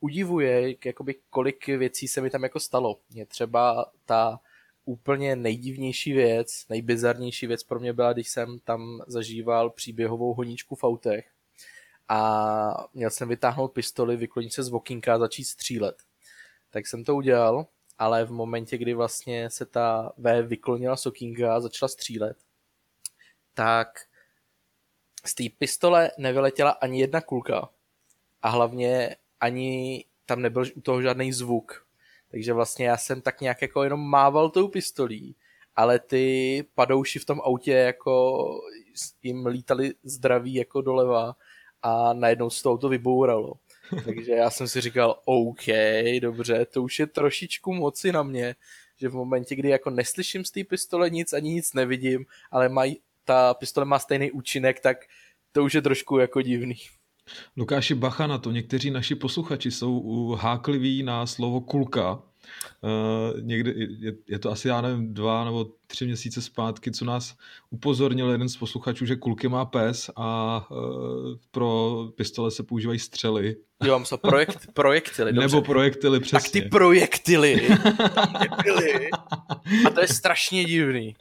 udivuje, 0.00 0.74
jakoby 0.84 1.14
kolik 1.30 1.66
věcí 1.66 2.08
se 2.08 2.20
mi 2.20 2.30
tam 2.30 2.42
jako 2.42 2.60
stalo. 2.60 2.98
Mě 3.10 3.26
třeba 3.26 3.92
ta 4.04 4.40
úplně 4.84 5.36
nejdivnější 5.36 6.12
věc, 6.12 6.64
nejbizarnější 6.68 7.46
věc 7.46 7.62
pro 7.62 7.80
mě 7.80 7.92
byla, 7.92 8.12
když 8.12 8.28
jsem 8.28 8.58
tam 8.58 9.02
zažíval 9.06 9.70
příběhovou 9.70 10.34
honíčku 10.34 10.74
v 10.74 10.84
autech 10.84 11.30
a 12.08 12.88
měl 12.94 13.10
jsem 13.10 13.28
vytáhnout 13.28 13.72
pistoli, 13.72 14.16
vyklonit 14.16 14.52
se 14.52 14.62
z 14.62 14.68
vokínka 14.68 15.14
a 15.14 15.18
začít 15.18 15.44
střílet. 15.44 16.02
Tak 16.70 16.86
jsem 16.86 17.04
to 17.04 17.16
udělal 17.16 17.66
ale 18.02 18.24
v 18.24 18.30
momentě, 18.30 18.78
kdy 18.78 18.94
vlastně 18.94 19.50
se 19.50 19.66
ta 19.66 20.12
V 20.16 20.42
vyklonila 20.42 20.96
Sokinga 20.96 21.56
a 21.56 21.60
začala 21.60 21.88
střílet, 21.88 22.36
tak 23.54 24.00
z 25.24 25.34
té 25.34 25.44
pistole 25.58 26.10
nevyletěla 26.18 26.70
ani 26.70 27.00
jedna 27.00 27.20
kulka 27.20 27.68
a 28.42 28.48
hlavně 28.48 29.16
ani 29.40 30.04
tam 30.26 30.42
nebyl 30.42 30.64
u 30.76 30.80
toho 30.80 31.02
žádný 31.02 31.32
zvuk. 31.32 31.86
Takže 32.30 32.52
vlastně 32.52 32.86
já 32.86 32.96
jsem 32.96 33.20
tak 33.20 33.40
nějak 33.40 33.62
jako 33.62 33.84
jenom 33.84 34.00
mával 34.00 34.50
tou 34.50 34.68
pistolí, 34.68 35.36
ale 35.76 35.98
ty 35.98 36.64
padouši 36.74 37.18
v 37.18 37.24
tom 37.24 37.40
autě 37.40 37.72
jako 37.72 38.46
jim 39.22 39.46
lítali 39.46 39.94
zdraví 40.02 40.54
jako 40.54 40.80
doleva 40.80 41.36
a 41.82 42.12
najednou 42.12 42.50
se 42.50 42.62
to 42.62 42.72
auto 42.72 42.88
vybouralo. 42.88 43.54
Takže 44.04 44.32
já 44.32 44.50
jsem 44.50 44.68
si 44.68 44.80
říkal, 44.80 45.20
OK, 45.24 45.66
dobře, 46.20 46.66
to 46.66 46.82
už 46.82 46.98
je 46.98 47.06
trošičku 47.06 47.74
moci 47.74 48.12
na 48.12 48.22
mě, 48.22 48.54
že 49.00 49.08
v 49.08 49.14
momentě, 49.14 49.56
kdy 49.56 49.68
jako 49.68 49.90
neslyším 49.90 50.44
z 50.44 50.50
té 50.50 50.64
pistole 50.64 51.10
nic, 51.10 51.32
ani 51.32 51.50
nic 51.50 51.74
nevidím, 51.74 52.24
ale 52.50 52.68
maj, 52.68 52.94
ta 53.24 53.54
pistole 53.54 53.86
má 53.86 53.98
stejný 53.98 54.30
účinek, 54.30 54.80
tak 54.80 54.96
to 55.52 55.64
už 55.64 55.74
je 55.74 55.82
trošku 55.82 56.18
jako 56.18 56.42
divný. 56.42 56.76
Lukáši, 57.56 57.94
bacha 57.94 58.26
na 58.26 58.38
to, 58.38 58.50
někteří 58.50 58.90
naši 58.90 59.14
posluchači 59.14 59.70
jsou 59.70 60.28
hákliví 60.40 61.02
na 61.02 61.26
slovo 61.26 61.60
kulka, 61.60 62.22
někdy, 63.40 63.74
je, 64.00 64.12
je 64.28 64.38
to 64.38 64.50
asi, 64.50 64.68
já 64.68 64.80
nevím, 64.80 65.14
dva 65.14 65.44
nebo 65.44 65.66
tři 65.86 66.06
měsíce 66.06 66.42
zpátky, 66.42 66.90
co 66.90 67.04
nás 67.04 67.36
upozornil 67.70 68.30
jeden 68.30 68.48
z 68.48 68.56
posluchačů, 68.56 69.06
že 69.06 69.16
kulky 69.16 69.48
má 69.48 69.64
pes 69.64 70.10
a 70.16 70.60
uh, 70.70 70.76
pro 71.50 71.96
pistole 72.16 72.50
se 72.50 72.62
používají 72.62 72.98
střely. 72.98 73.56
Jo, 73.84 73.98
myslím, 73.98 74.18
projekt, 74.18 74.66
projektily. 74.74 75.32
Dobře. 75.32 75.48
Nebo 75.48 75.62
projektily, 75.62 76.20
přesně. 76.20 76.40
Tak 76.40 76.52
ty 76.52 76.60
projektily 76.68 77.68
tam 78.14 78.32
nebyly. 78.32 79.10
A 79.86 79.90
to 79.90 80.00
je 80.00 80.08
strašně 80.08 80.64
divný. 80.64 81.16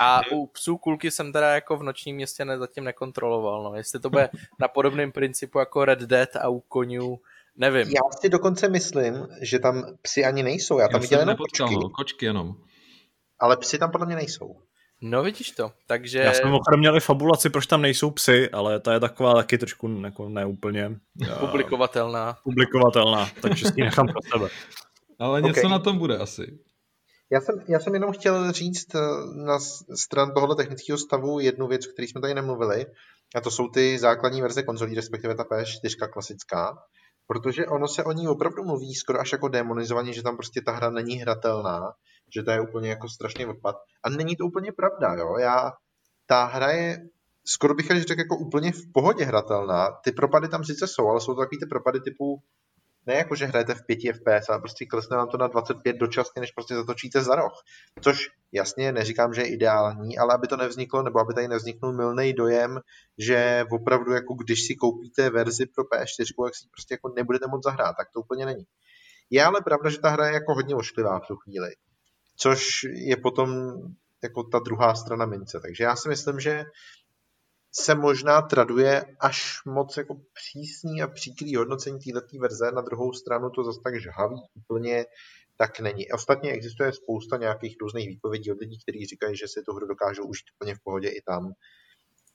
A 0.00 0.20
u 0.30 0.46
psů 0.46 0.78
kulky 0.78 1.10
jsem 1.10 1.32
teda 1.32 1.54
jako 1.54 1.76
v 1.76 1.82
nočním 1.82 2.16
městě 2.16 2.44
ne, 2.44 2.58
zatím 2.58 2.84
nekontroloval. 2.84 3.62
No. 3.62 3.76
Jestli 3.76 4.00
to 4.00 4.10
bude 4.10 4.28
na 4.58 4.68
podobném 4.68 5.12
principu 5.12 5.58
jako 5.58 5.84
Red 5.84 6.00
Dead 6.00 6.36
a 6.36 6.48
u 6.48 6.60
konňů 6.60 7.20
Nevím. 7.56 7.88
Já 7.88 8.00
si 8.20 8.28
dokonce 8.28 8.68
myslím, 8.68 9.28
že 9.42 9.58
tam 9.58 9.84
psy 10.02 10.24
ani 10.24 10.42
nejsou. 10.42 10.78
Já 10.78 10.88
tam 10.88 11.00
viděl 11.00 11.20
jenom 11.20 11.36
kočky. 11.36 11.74
kočky 11.96 12.26
jenom. 12.26 12.54
Ale 13.38 13.56
psy 13.56 13.78
tam 13.78 13.90
podle 13.90 14.06
mě 14.06 14.16
nejsou. 14.16 14.56
No 15.04 15.22
vidíš 15.22 15.50
to, 15.50 15.72
takže... 15.86 16.18
Já 16.18 16.32
jsem 16.32 16.54
opravdu 16.54 16.78
měli 16.78 17.00
fabulaci, 17.00 17.50
proč 17.50 17.66
tam 17.66 17.82
nejsou 17.82 18.10
psy, 18.10 18.50
ale 18.50 18.80
ta 18.80 18.92
je 18.92 19.00
taková 19.00 19.34
taky 19.34 19.58
trošku 19.58 20.00
jako 20.04 20.28
neúplně... 20.28 20.90
Publikovatelná. 21.40 22.38
Publikovatelná, 22.44 23.28
takže 23.42 23.64
si 23.64 23.72
ji 23.76 23.84
nechám 23.84 24.06
pro 24.06 24.20
sebe. 24.32 24.48
Ale 25.18 25.42
něco 25.42 25.60
okay. 25.60 25.70
na 25.70 25.78
tom 25.78 25.98
bude 25.98 26.18
asi. 26.18 26.58
Já 27.32 27.40
jsem, 27.40 27.54
já 27.68 27.80
jsem 27.80 27.94
jenom 27.94 28.12
chtěl 28.12 28.52
říct 28.52 28.94
eh, 28.94 29.00
na 29.34 29.58
stran 29.94 30.34
tohoto 30.34 30.54
technického 30.54 30.98
stavu 30.98 31.40
jednu 31.40 31.66
věc, 31.68 31.86
o 31.86 31.92
které 31.92 32.08
jsme 32.08 32.20
tady 32.20 32.34
nemluvili, 32.34 32.86
a 33.34 33.40
to 33.40 33.50
jsou 33.50 33.68
ty 33.68 33.98
základní 33.98 34.42
verze 34.42 34.62
konzolí, 34.62 34.94
respektive 34.94 35.34
ta 35.34 35.42
PS4 35.42 36.08
klasická 36.12 36.78
protože 37.32 37.66
ono 37.66 37.88
se 37.88 38.04
o 38.04 38.12
ní 38.12 38.28
opravdu 38.28 38.64
mluví 38.64 38.94
skoro 38.94 39.20
až 39.20 39.32
jako 39.32 39.48
demonizovaně, 39.48 40.12
že 40.12 40.22
tam 40.22 40.36
prostě 40.36 40.60
ta 40.60 40.72
hra 40.72 40.90
není 40.90 41.16
hratelná, 41.16 41.92
že 42.34 42.42
to 42.42 42.50
je 42.50 42.60
úplně 42.60 42.90
jako 42.90 43.08
strašný 43.08 43.46
odpad. 43.46 43.76
A 44.04 44.10
není 44.10 44.36
to 44.36 44.44
úplně 44.44 44.72
pravda, 44.72 45.14
jo. 45.14 45.36
Já, 45.38 45.72
ta 46.26 46.44
hra 46.44 46.70
je 46.70 46.98
skoro 47.46 47.74
bych 47.74 47.86
řekl 47.86 48.20
jako 48.20 48.36
úplně 48.36 48.72
v 48.72 48.92
pohodě 48.94 49.24
hratelná. 49.24 49.88
Ty 50.04 50.12
propady 50.12 50.48
tam 50.48 50.64
sice 50.64 50.86
jsou, 50.86 51.08
ale 51.08 51.20
jsou 51.20 51.34
to 51.34 51.40
takový 51.40 51.58
ty 51.58 51.66
propady 51.66 52.00
typu 52.00 52.42
ne 53.06 53.14
jako, 53.14 53.34
že 53.34 53.46
hrajete 53.46 53.74
v 53.74 53.86
5 53.86 53.98
FPS, 54.12 54.48
ale 54.48 54.58
prostě 54.58 54.86
klesne 54.86 55.16
vám 55.16 55.28
to 55.28 55.38
na 55.38 55.46
25 55.46 55.96
dočasně, 55.96 56.40
než 56.40 56.50
prostě 56.52 56.74
zatočíte 56.74 57.22
za 57.22 57.34
roh. 57.34 57.52
Což 58.00 58.28
jasně 58.52 58.92
neříkám, 58.92 59.34
že 59.34 59.42
je 59.42 59.48
ideální, 59.48 60.18
ale 60.18 60.34
aby 60.34 60.48
to 60.48 60.56
nevzniklo, 60.56 61.02
nebo 61.02 61.20
aby 61.20 61.34
tady 61.34 61.48
nevzniknul 61.48 61.92
milný 61.92 62.32
dojem, 62.32 62.80
že 63.18 63.64
opravdu 63.70 64.12
jako 64.12 64.34
když 64.34 64.66
si 64.66 64.74
koupíte 64.74 65.30
verzi 65.30 65.66
pro 65.66 65.84
PS4, 65.84 66.44
jak 66.44 66.54
si 66.54 66.68
prostě 66.70 66.94
jako 66.94 67.12
nebudete 67.16 67.46
moc 67.46 67.64
zahrát, 67.64 67.96
tak 67.96 68.10
to 68.14 68.20
úplně 68.20 68.46
není. 68.46 68.64
Je 69.30 69.44
ale 69.44 69.60
pravda, 69.60 69.90
že 69.90 69.98
ta 70.00 70.08
hra 70.08 70.26
je 70.26 70.32
jako 70.32 70.54
hodně 70.54 70.74
ošklivá 70.74 71.18
v 71.18 71.26
tu 71.26 71.36
chvíli. 71.36 71.68
Což 72.36 72.86
je 72.94 73.16
potom 73.16 73.72
jako 74.22 74.42
ta 74.42 74.58
druhá 74.58 74.94
strana 74.94 75.26
mince. 75.26 75.60
Takže 75.60 75.84
já 75.84 75.96
si 75.96 76.08
myslím, 76.08 76.40
že 76.40 76.64
se 77.74 77.94
možná 77.94 78.42
traduje 78.42 79.04
až 79.20 79.64
moc 79.66 79.96
jako 79.96 80.16
přísný 80.32 81.02
a 81.02 81.06
příkrý 81.06 81.56
hodnocení 81.56 81.98
této 81.98 82.38
verze, 82.40 82.72
na 82.72 82.80
druhou 82.82 83.12
stranu 83.12 83.50
to 83.50 83.64
zase 83.64 83.80
tak 83.84 84.00
žhavý 84.00 84.36
úplně 84.54 85.06
tak 85.56 85.80
není. 85.80 86.12
Ostatně 86.12 86.50
existuje 86.50 86.92
spousta 86.92 87.36
nějakých 87.36 87.76
různých 87.80 88.08
výpovědí 88.08 88.52
od 88.52 88.60
lidí, 88.60 88.78
kteří 88.82 89.06
říkají, 89.06 89.36
že 89.36 89.48
si 89.48 89.62
tu 89.62 89.72
hru 89.72 89.86
dokážou 89.86 90.24
užít 90.24 90.46
úplně 90.60 90.74
v 90.74 90.80
pohodě 90.84 91.08
i 91.08 91.22
tam 91.22 91.52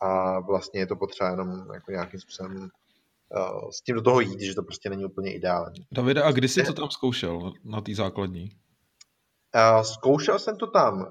a 0.02 0.40
vlastně 0.40 0.80
je 0.80 0.88
to 0.88 0.96
potřeba 0.96 1.30
jenom 1.30 1.50
jako 1.74 1.92
nějakým 1.92 2.20
způsobem 2.20 2.58
uh, 2.58 3.70
s 3.70 3.82
tím 3.82 3.96
do 3.96 4.02
toho 4.02 4.20
jít, 4.20 4.42
že 4.42 4.56
to 4.56 4.64
prostě 4.64 4.90
není 4.90 5.06
úplně 5.06 5.34
ideální. 5.34 5.88
Davide, 5.92 6.24
a 6.24 6.32
kdy 6.32 6.48
jsi 6.48 6.64
to 6.64 6.74
tam 6.74 6.90
zkoušel 6.90 7.54
na 7.64 7.82
té 7.82 7.96
základní? 7.96 8.52
Uh, 9.56 9.82
zkoušel 9.82 10.40
jsem 10.40 10.58
to 10.58 10.68
tam 10.68 11.00
uh, 11.02 11.08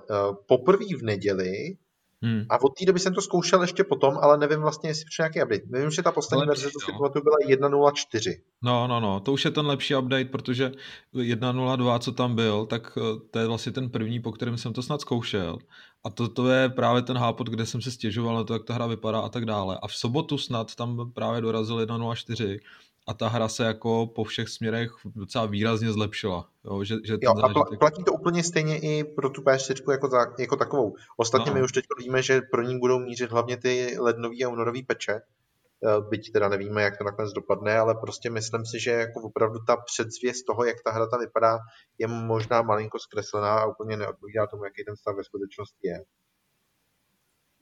poprvé 0.47 0.85
v 0.99 1.03
neděli 1.03 1.77
Hmm. 2.23 2.47
A 2.51 2.63
od 2.63 2.79
té 2.79 2.85
doby 2.87 2.99
jsem 2.99 3.15
to 3.15 3.21
zkoušel 3.21 3.63
ještě 3.63 3.85
potom, 3.85 4.19
ale 4.23 4.39
nevím 4.39 4.61
vlastně, 4.61 4.91
jestli 4.91 5.05
přišel 5.05 5.23
nějaký 5.23 5.43
update. 5.43 5.81
Vím, 5.81 5.91
že 5.91 6.03
ta 6.03 6.13
poslední 6.13 6.47
verze, 6.47 6.71
to 6.71 6.81
si 6.81 6.93
no. 6.93 6.99
byla 6.99 7.37
1.04. 7.49 8.41
No, 8.63 8.87
no, 8.87 9.01
no, 9.01 9.21
to 9.21 9.33
už 9.33 9.45
je 9.45 9.51
ten 9.51 9.67
lepší 9.67 9.97
update, 9.97 10.25
protože 10.25 10.73
1.02, 11.15 11.99
co 11.99 12.13
tam 12.13 12.35
byl, 12.35 12.67
tak 12.67 12.99
eh, 12.99 13.21
to 13.31 13.39
je 13.39 13.47
vlastně 13.47 13.73
ten 13.73 13.91
první, 13.91 14.21
po 14.21 14.33
kterém 14.33 14.59
jsem 14.59 14.73
to 14.73 14.83
snad 14.83 15.01
zkoušel. 15.01 15.59
A 16.05 16.11
to, 16.11 16.29
to 16.29 16.49
je 16.49 16.69
právě 16.69 17.03
ten 17.03 17.17
hápot, 17.17 17.47
kde 17.47 17.67
jsem 17.67 17.83
se 17.83 17.91
stěžoval 17.91 18.35
na 18.35 18.45
to, 18.45 18.53
jak 18.53 18.65
ta 18.65 18.75
hra 18.75 18.87
vypadá 18.87 19.21
a 19.21 19.29
tak 19.29 19.45
dále. 19.45 19.79
A 19.83 19.89
v 19.89 19.95
sobotu 19.95 20.39
snad 20.39 20.75
tam 20.75 21.13
právě 21.15 21.41
dorazil 21.41 21.79
1.04 21.79 22.59
a 23.07 23.15
ta 23.15 23.29
hra 23.29 23.49
se 23.49 23.65
jako 23.65 24.07
po 24.07 24.25
všech 24.25 24.49
směrech 24.49 24.91
docela 25.05 25.47
výrazně 25.47 25.93
zlepšila. 25.93 26.49
Jo, 26.65 26.85
že, 26.85 26.95
že 27.05 27.17
jo, 27.23 27.31
a 27.31 27.49
pl- 27.49 27.79
platí 27.79 28.05
to 28.05 28.13
úplně 28.13 28.43
stejně 28.43 28.79
i 28.79 29.05
pro 29.05 29.31
tu 29.31 29.43
PS4 29.43 29.91
jako, 29.91 30.09
za, 30.09 30.27
jako 30.39 30.57
takovou. 30.57 30.95
Ostatně 31.17 31.51
no. 31.51 31.55
my 31.55 31.63
už 31.63 31.73
teď 31.73 31.85
víme, 31.99 32.23
že 32.23 32.41
pro 32.41 32.63
ní 32.63 32.79
budou 32.79 32.99
mířit 32.99 33.31
hlavně 33.31 33.57
ty 33.57 33.97
lednový 33.99 34.45
a 34.45 34.49
únorový 34.49 34.83
peče, 34.83 35.13
eh, 35.13 36.01
byť 36.09 36.33
teda 36.33 36.49
nevíme, 36.49 36.83
jak 36.83 36.99
to 36.99 37.05
nakonec 37.05 37.33
dopadne, 37.33 37.79
ale 37.79 37.95
prostě 37.95 38.31
myslím 38.31 38.67
si, 38.67 38.81
že 38.81 38.91
jako 38.91 39.23
opravdu 39.23 39.59
ta 39.67 39.77
předzvěst 39.77 40.47
toho, 40.47 40.65
jak 40.65 40.77
ta 40.85 40.91
hra 40.91 41.07
ta 41.07 41.19
vypadá, 41.19 41.59
je 41.99 42.07
možná 42.07 42.63
malinko 42.63 42.99
zkreslená 42.99 43.59
a 43.59 43.67
úplně 43.67 43.97
neodpovídá 43.97 44.47
tomu, 44.47 44.65
jaký 44.65 44.85
ten 44.85 44.97
stav 44.97 45.17
ve 45.17 45.25
skutečnosti 45.25 45.89
je. 45.89 46.05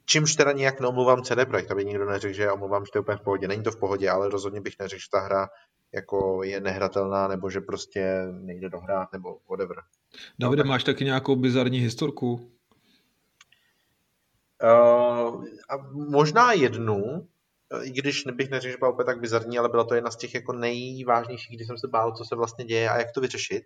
Čímž 0.07 0.35
teda 0.35 0.53
nijak 0.53 0.81
neomluvám 0.81 1.23
CD 1.23 1.49
Projekt, 1.49 1.71
aby 1.71 1.85
nikdo 1.85 2.05
neřekl, 2.05 2.35
že 2.35 2.51
omluvám, 2.51 2.85
že 2.85 2.93
to 2.93 2.99
je 2.99 3.01
úplně 3.01 3.17
v 3.17 3.21
pohodě. 3.21 3.49
Není 3.49 3.63
to 3.63 3.71
v 3.71 3.79
pohodě, 3.79 4.11
ale 4.11 4.29
rozhodně 4.29 4.61
bych 4.61 4.79
neřekl, 4.79 5.01
že 5.01 5.11
ta 5.13 5.21
hra 5.21 5.49
jako 5.95 6.43
je 6.43 6.61
nehratelná, 6.61 7.29
nebo 7.29 7.51
že 7.51 7.61
prostě 7.61 8.27
nejde 8.31 8.69
dohrát, 8.69 9.13
nebo 9.13 9.39
whatever. 9.51 9.77
Davide, 10.39 10.65
no, 10.65 10.69
máš 10.69 10.85
taky 10.85 11.05
nějakou 11.05 11.37
bizarní 11.37 11.79
historku? 11.79 12.51
Uh, 14.63 15.45
a 15.69 15.77
možná 15.93 16.53
jednu, 16.53 17.29
i 17.83 17.91
když 17.91 18.25
bych 18.35 18.51
neřekl, 18.51 18.73
že 18.73 18.79
byla 18.79 18.91
úplně 18.91 19.07
tak 19.07 19.21
bizarní, 19.21 19.59
ale 19.59 19.69
byla 19.69 19.85
to 19.85 19.95
jedna 19.95 20.11
z 20.11 20.17
těch 20.17 20.35
jako 20.35 20.53
nejvážnějších, 20.53 21.57
kdy 21.57 21.65
jsem 21.65 21.79
se 21.79 21.89
bál, 21.89 22.13
co 22.13 22.25
se 22.25 22.37
vlastně 22.37 22.65
děje 22.65 22.89
a 22.89 22.99
jak 22.99 23.13
to 23.15 23.21
vyřešit. 23.21 23.63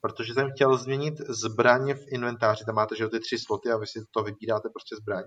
Protože 0.00 0.34
jsem 0.34 0.50
chtěl 0.50 0.76
změnit 0.76 1.14
zbraně 1.28 1.94
v 1.94 2.04
inventáři, 2.08 2.64
tam 2.64 2.74
máte 2.74 2.96
že 2.96 3.08
ty 3.08 3.20
tři 3.20 3.38
sloty 3.38 3.70
a 3.70 3.76
vy 3.76 3.86
si 3.86 4.00
to 4.10 4.22
vybíráte 4.22 4.68
prostě 4.68 4.96
zbraň 4.96 5.24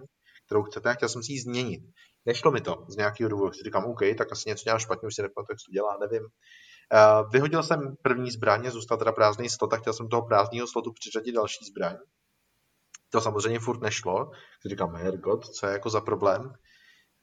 kterou 0.48 0.64
chcete 0.64 0.94
chtěl 0.94 1.10
jsem 1.10 1.24
si 1.24 1.32
ji 1.32 1.40
změnit. 1.40 1.82
Nešlo 2.26 2.52
mi 2.52 2.62
to 2.62 2.86
z 2.90 2.96
nějakého 2.96 3.30
důvodu. 3.30 3.54
Si 3.54 3.64
říkám, 3.64 3.86
OK, 3.86 4.00
tak 4.18 4.32
asi 4.32 4.50
něco 4.50 4.64
dělám 4.64 4.80
špatně, 4.80 5.08
už 5.08 5.16
si 5.16 5.22
nepamatuju, 5.22 5.54
jak 5.54 5.60
to 5.66 5.72
dělá, 5.72 5.98
nevím. 5.98 6.24
Uh, 6.24 7.32
vyhodil 7.32 7.64
jsem 7.64 7.96
první 8.02 8.32
zbraně, 8.32 8.72
zůstal 8.72 8.98
teda 8.98 9.12
prázdný 9.12 9.50
slot 9.50 9.74
a 9.74 9.78
chtěl 9.78 9.94
jsem 9.94 10.10
toho 10.10 10.28
prázdného 10.28 10.68
slotu 10.68 10.92
přiřadit 10.94 11.32
další 11.32 11.66
zbraň. 11.66 11.98
To 13.10 13.22
samozřejmě 13.22 13.60
furt 13.60 13.82
nešlo. 13.82 14.32
Si 14.62 14.70
říkám, 14.70 14.96
hergot, 14.96 15.46
co 15.46 15.68
je 15.68 15.74
jako 15.74 15.90
za 15.90 16.02
problém 16.02 16.54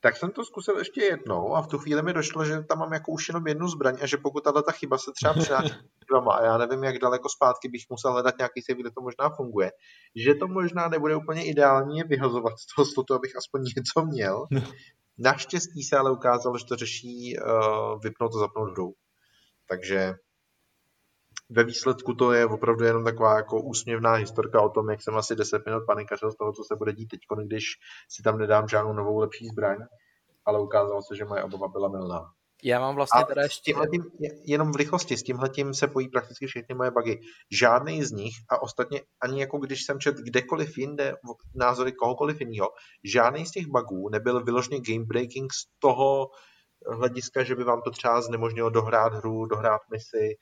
tak 0.04 0.16
jsem 0.16 0.30
to 0.30 0.44
zkusil 0.44 0.78
ještě 0.78 1.04
jednou 1.04 1.54
a 1.54 1.62
v 1.62 1.66
tu 1.66 1.78
chvíli 1.78 2.02
mi 2.02 2.12
došlo, 2.12 2.44
že 2.44 2.62
tam 2.62 2.78
mám 2.78 2.92
jako 2.92 3.12
už 3.12 3.28
jenom 3.28 3.46
jednu 3.46 3.68
zbraň 3.68 3.98
a 4.02 4.06
že 4.06 4.16
pokud 4.16 4.44
tato 4.44 4.62
ta 4.62 4.72
chyba 4.72 4.98
se 4.98 5.10
třeba 5.14 5.32
přináší 5.34 5.74
dvama 6.10 6.34
a 6.34 6.44
já 6.44 6.58
nevím, 6.58 6.84
jak 6.84 6.98
daleko 6.98 7.28
zpátky 7.28 7.68
bych 7.68 7.82
musel 7.90 8.12
hledat 8.12 8.34
nějaký 8.38 8.62
save, 8.62 8.80
kde 8.80 8.90
to 8.90 9.00
možná 9.00 9.30
funguje, 9.36 9.70
že 10.16 10.34
to 10.34 10.48
možná 10.48 10.88
nebude 10.88 11.16
úplně 11.16 11.44
ideální 11.44 11.98
je 11.98 12.04
vyhazovat 12.04 12.52
z 12.58 12.74
toho 12.74 12.86
slotu, 12.86 13.14
abych 13.14 13.36
aspoň 13.36 13.62
něco 13.76 14.06
měl. 14.06 14.46
No. 14.50 14.60
Naštěstí 15.18 15.82
se 15.82 15.96
ale 15.96 16.12
ukázalo, 16.12 16.58
že 16.58 16.64
to 16.64 16.76
řeší 16.76 17.36
uh, 17.38 18.00
vypnout 18.02 18.34
a 18.34 18.38
zapnout 18.38 18.70
hru. 18.70 18.92
Takže 19.68 20.14
ve 21.50 21.64
výsledku 21.64 22.14
to 22.14 22.32
je 22.32 22.46
opravdu 22.46 22.84
jenom 22.84 23.04
taková 23.04 23.36
jako 23.36 23.62
úsměvná 23.62 24.12
historka 24.12 24.62
o 24.62 24.68
tom, 24.68 24.90
jak 24.90 25.02
jsem 25.02 25.16
asi 25.16 25.36
10 25.36 25.66
minut 25.66 25.82
panikařil 25.86 26.32
z 26.32 26.36
toho, 26.36 26.52
co 26.52 26.64
se 26.64 26.76
bude 26.76 26.92
dít 26.92 27.06
teď, 27.06 27.20
když 27.44 27.64
si 28.08 28.22
tam 28.22 28.38
nedám 28.38 28.68
žádnou 28.68 28.92
novou 28.92 29.18
lepší 29.18 29.46
zbraň, 29.46 29.78
ale 30.44 30.60
ukázalo 30.60 31.02
se, 31.02 31.16
že 31.16 31.24
moje 31.24 31.42
obava 31.42 31.68
byla 31.68 31.88
milná. 31.88 32.30
Já 32.66 32.80
mám 32.80 32.94
vlastně 32.94 33.22
a 33.22 33.26
teda 33.26 33.42
ještě... 33.42 33.74
Tím, 33.90 34.04
jenom 34.44 34.72
v 34.72 34.76
rychlosti, 34.76 35.16
s 35.16 35.22
tímhletím 35.22 35.74
se 35.74 35.88
pojí 35.88 36.08
prakticky 36.08 36.46
všechny 36.46 36.74
moje 36.74 36.90
bugy. 36.90 37.20
Žádný 37.50 38.04
z 38.04 38.12
nich 38.12 38.34
a 38.50 38.62
ostatně 38.62 39.02
ani 39.22 39.40
jako 39.40 39.58
když 39.58 39.84
jsem 39.84 40.00
čet 40.00 40.16
kdekoliv 40.16 40.78
jinde 40.78 41.16
názory 41.54 41.92
kohokoliv 41.92 42.40
jiného, 42.40 42.68
žádný 43.04 43.46
z 43.46 43.50
těch 43.50 43.66
bugů 43.66 44.08
nebyl 44.08 44.44
vyloženě 44.44 44.80
game 44.80 45.04
breaking 45.04 45.52
z 45.52 45.66
toho 45.78 46.30
hlediska, 46.90 47.42
že 47.42 47.54
by 47.54 47.64
vám 47.64 47.82
to 47.82 47.90
třeba 47.90 48.20
znemožnilo 48.20 48.70
dohrát 48.70 49.14
hru, 49.14 49.46
dohrát 49.46 49.80
misi, 49.90 50.36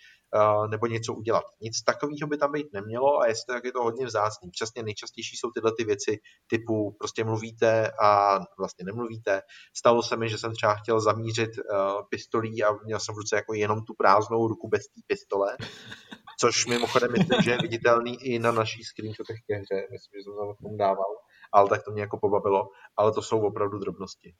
nebo 0.70 0.86
něco 0.86 1.14
udělat. 1.14 1.44
Nic 1.60 1.82
takového 1.82 2.26
by 2.28 2.36
tam 2.36 2.52
být 2.52 2.72
nemělo 2.72 3.20
a 3.20 3.26
jestli 3.26 3.54
tak 3.54 3.64
je 3.64 3.72
to 3.72 3.82
hodně 3.82 4.06
vzácný. 4.06 4.50
Přesně 4.50 4.82
nejčastější 4.82 5.36
jsou 5.36 5.50
tyhle 5.50 5.72
ty 5.78 5.84
věci 5.84 6.20
typu 6.46 6.96
prostě 6.98 7.24
mluvíte 7.24 7.90
a 8.02 8.38
vlastně 8.58 8.84
nemluvíte. 8.84 9.42
Stalo 9.76 10.02
se 10.02 10.16
mi, 10.16 10.28
že 10.28 10.38
jsem 10.38 10.52
třeba 10.52 10.74
chtěl 10.74 11.00
zamířit 11.00 11.50
uh, 11.58 12.02
pistolí 12.10 12.64
a 12.64 12.72
měl 12.84 13.00
jsem 13.00 13.14
v 13.14 13.18
ruce 13.18 13.36
jako 13.36 13.54
jenom 13.54 13.84
tu 13.84 13.94
prázdnou 13.94 14.48
ruku 14.48 14.68
bez 14.68 14.82
té 14.82 15.00
pistole, 15.06 15.56
což 16.40 16.66
mimochodem 16.66 17.12
myslím, 17.12 17.42
že 17.42 17.50
je 17.50 17.58
viditelný 17.62 18.24
i 18.24 18.38
na 18.38 18.52
naší 18.52 18.84
screenshotech 18.84 19.36
ke 19.46 19.54
hře. 19.56 19.86
Myslím, 19.92 20.20
že 20.20 20.24
jsem 20.24 20.32
to 20.34 20.68
tom 20.68 20.76
dával, 20.76 21.14
ale 21.52 21.68
tak 21.68 21.84
to 21.84 21.90
mě 21.90 22.02
jako 22.02 22.18
pobavilo, 22.18 22.68
ale 22.96 23.12
to 23.12 23.22
jsou 23.22 23.40
opravdu 23.40 23.78
drobnosti. 23.78 24.34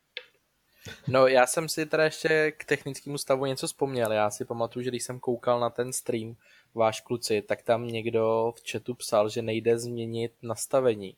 No 1.08 1.26
já 1.26 1.46
jsem 1.46 1.68
si 1.68 1.86
teda 1.86 2.04
ještě 2.04 2.52
k 2.52 2.64
technickému 2.64 3.18
stavu 3.18 3.46
něco 3.46 3.66
vzpomněl. 3.66 4.12
Já 4.12 4.30
si 4.30 4.44
pamatuju, 4.44 4.82
že 4.82 4.90
když 4.90 5.02
jsem 5.02 5.20
koukal 5.20 5.60
na 5.60 5.70
ten 5.70 5.92
stream 5.92 6.36
váš 6.74 7.00
kluci, 7.00 7.42
tak 7.42 7.62
tam 7.62 7.88
někdo 7.88 8.54
v 8.56 8.70
chatu 8.70 8.94
psal, 8.94 9.28
že 9.28 9.42
nejde 9.42 9.78
změnit 9.78 10.32
nastavení 10.42 11.16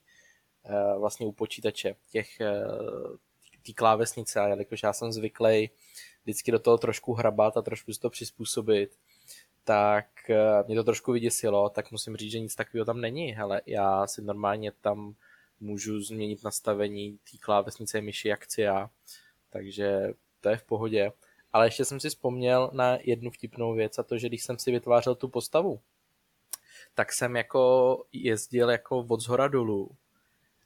eh, 0.65 0.99
vlastně 0.99 1.27
u 1.27 1.33
počítače 1.33 1.95
těch 2.11 2.41
eh, 2.41 2.65
té 3.67 3.73
klávesnice 3.73 4.41
a 4.41 4.49
jelikož 4.49 4.83
já 4.83 4.93
jsem 4.93 5.13
zvyklý 5.13 5.71
vždycky 6.25 6.53
do 6.53 6.59
toho 6.59 6.79
trošku 6.79 7.13
hrabat 7.13 7.57
a 7.57 7.63
trošku 7.63 7.93
si 7.93 8.01
to 8.01 8.11
přizpůsobit, 8.11 8.99
tak 9.65 10.31
eh, 10.31 10.65
mě 10.67 10.77
to 10.77 10.85
trošku 10.85 11.13
vyděsilo, 11.13 11.69
tak 11.69 11.91
musím 11.91 12.17
říct, 12.17 12.33
že 12.33 12.41
nic 12.41 12.55
takového 12.55 12.85
tam 12.85 13.01
není. 13.01 13.33
Hele, 13.33 13.61
já 13.67 14.07
si 14.07 14.23
normálně 14.23 14.73
tam 14.81 15.15
můžu 15.61 16.01
změnit 16.01 16.45
nastavení 16.45 17.19
té 17.31 17.39
klávesnice 17.39 18.01
myši 18.01 18.29
jak 18.29 18.41
já 18.59 18.91
takže 19.55 20.15
to 20.41 20.49
je 20.49 20.57
v 20.57 20.65
pohodě. 20.65 21.13
Ale 21.53 21.67
ještě 21.67 21.85
jsem 21.85 22.01
si 22.01 22.09
vzpomněl 22.09 22.71
na 22.73 22.99
jednu 23.03 23.31
vtipnou 23.31 23.75
věc 23.75 23.99
a 23.99 24.03
to, 24.03 24.19
že 24.19 24.29
když 24.29 24.45
jsem 24.45 24.59
si 24.59 24.71
vytvářel 24.71 25.15
tu 25.15 25.29
postavu, 25.29 25.81
tak 26.95 27.13
jsem 27.13 27.37
jako 27.37 28.05
jezdil 28.13 28.71
jako 28.71 28.99
od 28.99 29.21
zhora 29.21 29.49
dolů 29.49 29.91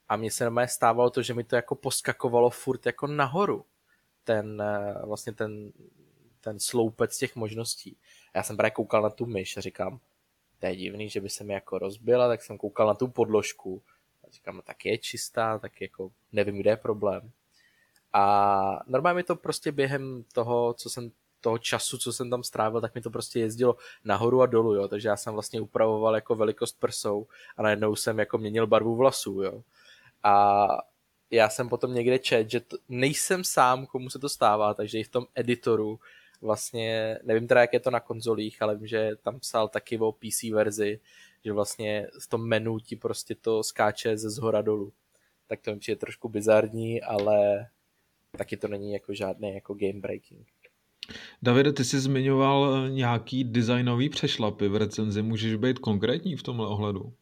a 0.09 0.17
mně 0.17 0.31
se 0.31 0.45
normálně 0.45 0.69
stávalo 0.69 1.11
to, 1.11 1.23
že 1.23 1.35
mi 1.35 1.45
to 1.45 1.57
jako 1.57 1.75
poskakovalo 1.75 2.51
furt 2.51 2.87
jako 2.87 3.07
nahoru. 3.07 3.65
Ten, 4.25 4.63
eh, 4.63 5.07
vlastně 5.07 5.33
ten, 5.33 5.73
ten 6.41 6.61
sloupec 6.61 7.19
těch 7.19 7.37
možností. 7.37 7.97
A 8.35 8.39
já 8.39 8.43
jsem 8.43 8.57
právě 8.57 8.71
koukal 8.71 9.03
na 9.03 9.11
tu 9.11 9.27
myš 9.27 9.57
a 9.57 9.61
říkám, 9.61 10.01
to 10.59 10.67
je 10.67 10.77
divný, 10.77 11.11
že 11.11 11.21
by 11.21 11.31
se 11.31 11.45
mi 11.45 11.53
jako 11.53 11.79
rozbila, 11.79 12.29
tak 12.29 12.43
jsem 12.43 12.59
koukal 12.59 12.87
na 12.87 12.95
tu 12.95 13.09
podložku 13.09 13.83
a 14.25 14.31
říkám, 14.31 14.57
no 14.57 14.63
tak 14.63 14.85
je 14.85 14.99
čistá, 14.99 15.59
tak 15.59 15.81
jako 15.81 16.11
nevím, 16.33 16.59
kde 16.59 16.71
je 16.71 16.77
problém. 16.77 17.33
A 18.13 18.81
normálně 18.87 19.17
mi 19.17 19.23
to 19.23 19.37
prostě 19.37 19.73
během 19.73 20.25
toho, 20.33 20.75
co 20.75 20.91
jsem 20.91 21.11
toho 21.41 21.59
času, 21.59 21.99
co 21.99 22.13
jsem 22.13 22.31
tam 22.31 22.43
strávil, 22.43 22.81
tak 22.81 22.95
mi 22.95 23.01
to 23.01 23.11
prostě 23.11 23.41
jezdilo 23.41 23.77
nahoru 24.05 24.43
a 24.43 24.47
dolů, 24.47 24.75
jo, 24.75 24.89
takže 24.89 25.09
já 25.09 25.17
jsem 25.17 25.33
vlastně 25.33 25.61
upravoval 25.61 26.15
jako 26.15 26.35
velikost 26.35 26.81
prsou 26.81 27.27
a 27.57 27.63
najednou 27.63 27.97
jsem 27.97 28.19
jako 28.19 28.39
měnil 28.39 28.67
barvu 28.67 28.97
vlasů, 28.97 29.43
jo. 29.43 29.63
A 30.23 30.67
já 31.31 31.49
jsem 31.49 31.69
potom 31.69 31.95
někde 31.95 32.19
čet, 32.19 32.51
že 32.51 32.61
to, 32.61 32.77
nejsem 32.89 33.45
sám, 33.45 33.87
komu 33.87 34.11
se 34.11 34.19
to 34.19 34.29
stává, 34.29 34.75
takže 34.75 34.99
i 34.99 35.05
v 35.05 35.09
tom 35.09 35.27
editoru 35.35 36.01
vlastně, 36.41 37.19
nevím 37.23 37.49
teda, 37.49 37.61
jak 37.61 37.73
je 37.73 37.81
to 37.81 37.91
na 37.91 38.01
konzolích, 38.01 38.63
ale 38.63 38.77
vím, 38.77 38.87
že 38.87 39.11
tam 39.23 39.41
psal 39.41 39.69
taky 39.69 39.99
o 39.99 40.13
PC 40.13 40.43
verzi, 40.53 41.01
že 41.45 41.53
vlastně 41.53 42.07
v 42.23 42.27
tom 42.27 42.49
menu 42.49 42.79
ti 42.79 42.97
prostě 42.97 43.35
to 43.35 43.63
skáče 43.63 44.19
ze 44.19 44.31
zhora 44.31 44.63
dolů. 44.63 44.93
Tak 45.47 45.61
to 45.61 45.71
mi 45.71 45.79
přijde 45.79 45.97
trošku 45.97 46.29
bizarní, 46.29 47.03
ale 47.03 47.67
taky 48.37 48.57
to 48.57 48.69
není 48.69 48.93
jako 48.93 49.15
žádný 49.15 49.55
jako 49.55 49.75
game 49.75 50.01
breaking. 50.01 50.47
Davide, 51.43 51.73
ty 51.73 51.85
jsi 51.85 52.01
zmiňoval 52.01 52.89
nějaký 52.89 53.45
designový 53.45 54.09
přešlapy 54.09 54.69
v 54.69 54.77
recenzi. 54.77 55.23
Můžeš 55.23 55.55
být 55.55 55.79
konkrétní 55.79 56.37
v 56.37 56.43
tomhle 56.43 56.67
ohledu? 56.67 57.13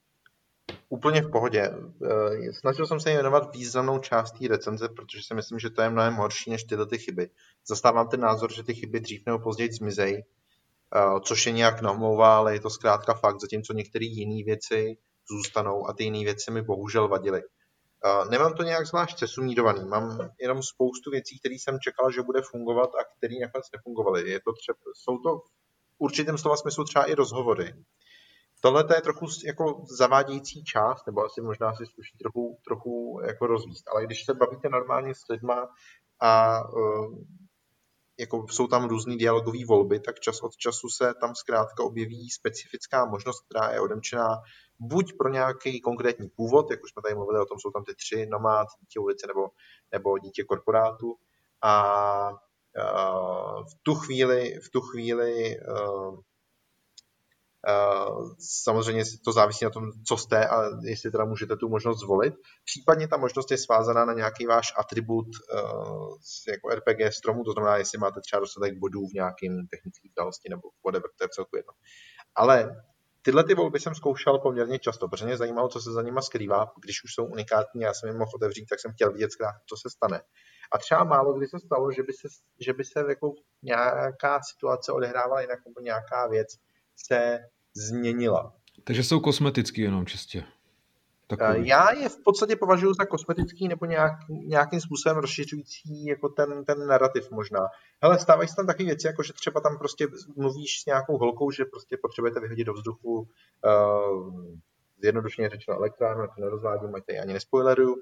úplně 0.88 1.22
v 1.22 1.30
pohodě. 1.30 1.70
Eh, 2.04 2.52
snažil 2.52 2.86
jsem 2.86 3.00
se 3.00 3.10
věnovat 3.10 3.56
významnou 3.56 3.98
částí 3.98 4.48
recenze, 4.48 4.88
protože 4.88 5.22
si 5.22 5.34
myslím, 5.34 5.58
že 5.58 5.70
to 5.70 5.82
je 5.82 5.90
mnohem 5.90 6.14
horší 6.14 6.50
než 6.50 6.64
tyhle 6.64 6.86
ty 6.86 6.98
chyby. 6.98 7.30
Zastávám 7.68 8.08
ten 8.08 8.20
názor, 8.20 8.52
že 8.52 8.62
ty 8.62 8.74
chyby 8.74 9.00
dřív 9.00 9.22
nebo 9.26 9.38
později 9.38 9.72
zmizejí, 9.72 10.16
eh, 10.16 11.20
což 11.22 11.46
je 11.46 11.52
nějak 11.52 11.82
namlouvá, 11.82 12.36
ale 12.36 12.54
je 12.54 12.60
to 12.60 12.70
zkrátka 12.70 13.14
fakt, 13.14 13.40
zatímco 13.40 13.72
některé 13.72 14.04
jiné 14.04 14.44
věci 14.44 14.96
zůstanou 15.30 15.88
a 15.88 15.92
ty 15.92 16.04
jiné 16.04 16.24
věci 16.24 16.50
mi 16.50 16.62
bohužel 16.62 17.08
vadily. 17.08 17.42
Nemám 18.30 18.54
to 18.54 18.62
nějak 18.62 18.86
zvlášť 18.86 19.18
sesumírovaný, 19.18 19.84
mám 19.84 20.30
jenom 20.40 20.62
spoustu 20.62 21.10
věcí, 21.10 21.38
které 21.38 21.54
jsem 21.54 21.80
čekal, 21.80 22.10
že 22.10 22.22
bude 22.22 22.42
fungovat 22.42 22.90
a 22.94 23.04
které 23.18 23.34
nakonec 23.42 23.66
nefungovaly. 23.72 24.30
Je 24.30 24.40
to 24.40 24.52
třeba, 24.52 24.78
jsou 24.94 25.18
to 25.18 25.38
v 25.38 25.98
určitém 25.98 26.38
slova 26.38 26.56
smyslu 26.56 26.84
třeba 26.84 27.04
i 27.04 27.14
rozhovory. 27.14 27.74
Tohle 28.60 28.84
je 28.94 29.02
trochu 29.02 29.26
jako 29.46 29.84
zavádějící 29.98 30.64
část, 30.64 31.06
nebo 31.06 31.24
asi 31.24 31.40
možná 31.40 31.74
si 31.74 31.86
sluší 31.86 32.18
trochu, 32.18 32.58
trochu 32.64 33.20
jako 33.26 33.46
rozvíst. 33.46 33.88
Ale 33.88 34.06
když 34.06 34.24
se 34.24 34.34
bavíte 34.34 34.68
normálně 34.68 35.14
s 35.14 35.28
lidma 35.30 35.68
a 36.20 36.62
uh, 36.68 37.18
jako 38.18 38.46
jsou 38.50 38.66
tam 38.66 38.88
různé 38.88 39.16
dialogové 39.16 39.64
volby, 39.68 40.00
tak 40.00 40.20
čas 40.20 40.40
od 40.42 40.56
času 40.56 40.88
se 40.88 41.14
tam 41.20 41.34
zkrátka 41.34 41.84
objeví 41.84 42.30
specifická 42.30 43.04
možnost, 43.04 43.40
která 43.40 43.72
je 43.72 43.80
odemčená 43.80 44.28
buď 44.78 45.12
pro 45.18 45.28
nějaký 45.28 45.80
konkrétní 45.80 46.28
původ, 46.28 46.70
jak 46.70 46.82
už 46.82 46.90
jsme 46.90 47.02
tady 47.02 47.14
mluvili 47.14 47.40
o 47.40 47.46
tom, 47.46 47.58
jsou 47.58 47.70
tam 47.70 47.84
ty 47.84 47.94
tři, 47.94 48.26
nomád, 48.26 48.68
dítě 48.80 49.00
ulice 49.00 49.26
nebo, 49.26 49.48
nebo 49.92 50.18
dítě 50.18 50.44
korporátu. 50.44 51.16
A 51.62 52.30
v 53.62 53.74
tu 53.82 53.94
chvíli, 53.94 54.60
v 54.60 54.70
tu 54.70 54.80
chvíli 54.80 55.56
samozřejmě 58.38 59.04
to 59.24 59.32
závisí 59.32 59.64
na 59.64 59.70
tom, 59.70 59.90
co 60.06 60.16
jste 60.16 60.48
a 60.48 60.62
jestli 60.82 61.10
teda 61.10 61.24
můžete 61.24 61.56
tu 61.56 61.68
možnost 61.68 62.00
zvolit. 62.00 62.34
Případně 62.64 63.08
ta 63.08 63.16
možnost 63.16 63.50
je 63.50 63.58
svázaná 63.58 64.04
na 64.04 64.12
nějaký 64.12 64.46
váš 64.46 64.72
atribut 64.78 65.26
jako 66.48 66.68
RPG 66.68 67.14
stromu, 67.14 67.44
to 67.44 67.52
znamená, 67.52 67.76
jestli 67.76 67.98
máte 67.98 68.20
třeba 68.20 68.40
dostatek 68.40 68.78
bodů 68.78 69.06
v 69.06 69.12
nějakém 69.12 69.66
technické 69.70 70.08
znalosti 70.14 70.48
nebo 70.48 70.62
whatever, 70.84 71.10
to 71.18 71.24
je 71.24 71.28
celku 71.28 71.56
jedno. 71.56 71.72
Ale 72.34 72.84
tyhle 73.26 73.44
ty 73.44 73.54
volby 73.54 73.80
jsem 73.80 73.94
zkoušel 73.94 74.38
poměrně 74.38 74.78
často, 74.78 75.08
protože 75.08 75.24
mě 75.24 75.36
zajímalo, 75.36 75.68
co 75.68 75.80
se 75.80 75.92
za 75.92 76.02
nima 76.02 76.22
skrývá. 76.22 76.72
Když 76.84 77.04
už 77.04 77.14
jsou 77.14 77.24
unikátní, 77.24 77.82
já 77.82 77.94
jsem 77.94 78.08
je 78.08 78.12
mohl 78.12 78.30
otevřít, 78.34 78.66
tak 78.66 78.80
jsem 78.80 78.92
chtěl 78.92 79.12
vidět, 79.12 79.30
co 79.68 79.76
se 79.76 79.90
stane. 79.90 80.20
A 80.72 80.78
třeba 80.78 81.04
málo 81.04 81.32
kdy 81.38 81.46
se 81.46 81.58
stalo, 81.66 81.92
že 81.92 82.02
by 82.02 82.12
se, 82.12 82.28
že 82.60 82.72
by 82.72 82.84
se 82.84 83.04
jako 83.08 83.32
nějaká 83.62 84.40
situace 84.42 84.92
odehrávala 84.92 85.40
jinak, 85.40 85.58
nebo 85.66 85.80
nějaká 85.80 86.28
věc 86.28 86.48
se 86.96 87.38
změnila. 87.76 88.54
Takže 88.84 89.04
jsou 89.04 89.20
kosmetický 89.20 89.80
jenom 89.80 90.06
čistě. 90.06 90.44
Takový. 91.28 91.68
Já 91.68 91.92
je 91.92 92.08
v 92.08 92.22
podstatě 92.24 92.56
považuji 92.56 92.94
za 92.94 93.04
kosmetický 93.04 93.68
nebo 93.68 93.86
nějak, 93.86 94.12
nějakým 94.28 94.80
způsobem 94.80 95.18
rozšiřující 95.18 96.06
jako 96.06 96.28
ten, 96.28 96.64
ten 96.64 96.86
narrativ 96.86 97.30
možná. 97.30 97.60
Hele, 98.02 98.18
stávají 98.18 98.48
se 98.48 98.56
tam 98.56 98.66
takové 98.66 98.84
věci, 98.84 99.06
jako 99.06 99.22
že 99.22 99.32
třeba 99.32 99.60
tam 99.60 99.78
prostě 99.78 100.06
mluvíš 100.36 100.80
s 100.82 100.86
nějakou 100.86 101.18
holkou, 101.18 101.50
že 101.50 101.64
prostě 101.64 101.96
potřebujete 102.02 102.40
vyhodit 102.40 102.66
do 102.66 102.72
vzduchu 102.72 103.18
uh, 103.18 104.54
zjednodušeně 105.02 105.48
řečeno 105.48 105.76
elektrárnu, 105.76 106.26
to 106.26 106.44
nerozvádím, 106.44 106.94
ať 106.94 107.02
ani 107.22 107.32
nespoileruju. 107.32 107.96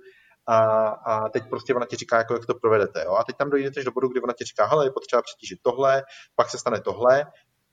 A, 0.46 0.88
a 0.88 1.28
teď 1.28 1.42
prostě 1.50 1.74
ona 1.74 1.86
ti 1.86 1.96
říká, 1.96 2.16
jako 2.16 2.34
jak 2.34 2.46
to 2.46 2.54
provedete. 2.54 3.04
Jo? 3.04 3.12
A 3.12 3.24
teď 3.24 3.36
tam 3.36 3.50
dojdete 3.50 3.84
do 3.84 3.92
bodu, 3.92 4.08
kdy 4.08 4.20
ona 4.20 4.32
ti 4.32 4.44
říká, 4.44 4.66
hele, 4.66 4.86
je 4.86 4.90
potřeba 4.90 5.22
přetížit 5.22 5.58
tohle, 5.62 6.02
pak 6.36 6.50
se 6.50 6.58
stane 6.58 6.80
tohle, 6.80 7.26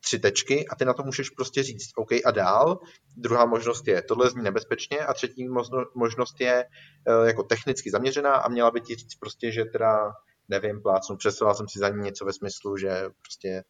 tři 0.03 0.19
tečky 0.19 0.68
a 0.68 0.76
ty 0.76 0.86
na 0.86 0.94
to 0.94 1.03
můžeš 1.03 1.30
prostě 1.30 1.64
říct 1.64 1.91
OK 1.95 2.11
a 2.26 2.32
dál. 2.32 2.80
Druhá 3.18 3.45
možnost 3.45 3.88
je, 3.88 4.02
tohle 4.02 4.30
zní 4.30 4.44
nebezpečně 4.44 4.99
a 4.99 5.14
třetí 5.14 5.48
možnost 5.95 6.41
je 6.41 6.64
eh, 6.64 7.28
jako 7.28 7.44
technicky 7.44 7.91
zaměřená 7.91 8.36
a 8.36 8.49
měla 8.49 8.72
by 8.72 8.82
ti 8.82 8.95
říct 8.95 9.15
prostě, 9.15 9.52
že 9.52 9.65
teda 9.65 10.11
nevím, 10.49 10.82
plácnu, 10.82 11.18
představila 11.18 11.53
jsem 11.53 11.68
si 11.68 11.80
za 11.80 11.90
ní 11.90 12.03
něco 12.03 12.26
ve 12.26 12.34
smyslu, 12.34 12.78
že 12.78 13.03
prostě 13.22 13.64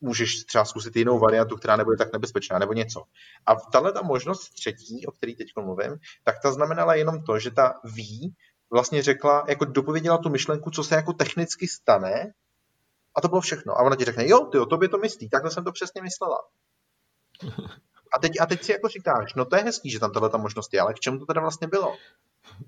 můžeš 0.00 0.44
třeba 0.44 0.64
zkusit 0.64 0.96
jinou 0.96 1.18
variantu, 1.18 1.56
která 1.56 1.76
nebude 1.76 1.96
tak 1.96 2.12
nebezpečná, 2.12 2.58
nebo 2.58 2.72
něco. 2.72 3.02
A 3.46 3.54
tahle 3.54 3.92
ta 3.92 4.02
možnost 4.02 4.50
třetí, 4.50 5.06
o 5.06 5.12
který 5.12 5.36
teď 5.36 5.46
mluvím, 5.56 5.96
tak 6.24 6.36
ta 6.42 6.52
znamenala 6.52 6.94
jenom 6.94 7.22
to, 7.22 7.38
že 7.38 7.50
ta 7.50 7.74
ví 7.94 8.34
vlastně 8.70 9.02
řekla, 9.02 9.44
jako 9.48 9.64
dopověděla 9.64 10.18
tu 10.18 10.30
myšlenku, 10.30 10.70
co 10.70 10.84
se 10.84 10.94
jako 10.94 11.12
technicky 11.12 11.68
stane, 11.68 12.32
a 13.16 13.20
to 13.20 13.28
bylo 13.28 13.40
všechno. 13.40 13.72
A 13.72 13.82
ona 13.82 13.96
ti 13.96 14.04
řekne, 14.04 14.28
jo, 14.28 14.40
ty 14.52 14.58
o 14.58 14.66
tobě 14.66 14.88
to 14.88 14.98
myslí, 14.98 15.28
takhle 15.28 15.50
jsem 15.50 15.64
to 15.64 15.72
přesně 15.72 16.02
myslela. 16.02 16.38
A 18.14 18.18
teď, 18.18 18.32
a 18.40 18.46
teď 18.46 18.62
si 18.62 18.72
jako 18.72 18.88
říkáš, 18.88 19.34
no 19.34 19.44
to 19.44 19.56
je 19.56 19.62
hezký, 19.62 19.90
že 19.90 20.00
tam 20.00 20.12
tohle 20.12 20.30
ta 20.30 20.38
možnost 20.38 20.74
je, 20.74 20.80
ale 20.80 20.94
k 20.94 21.00
čemu 21.00 21.18
to 21.18 21.26
teda 21.26 21.40
vlastně 21.40 21.68
bylo? 21.68 21.96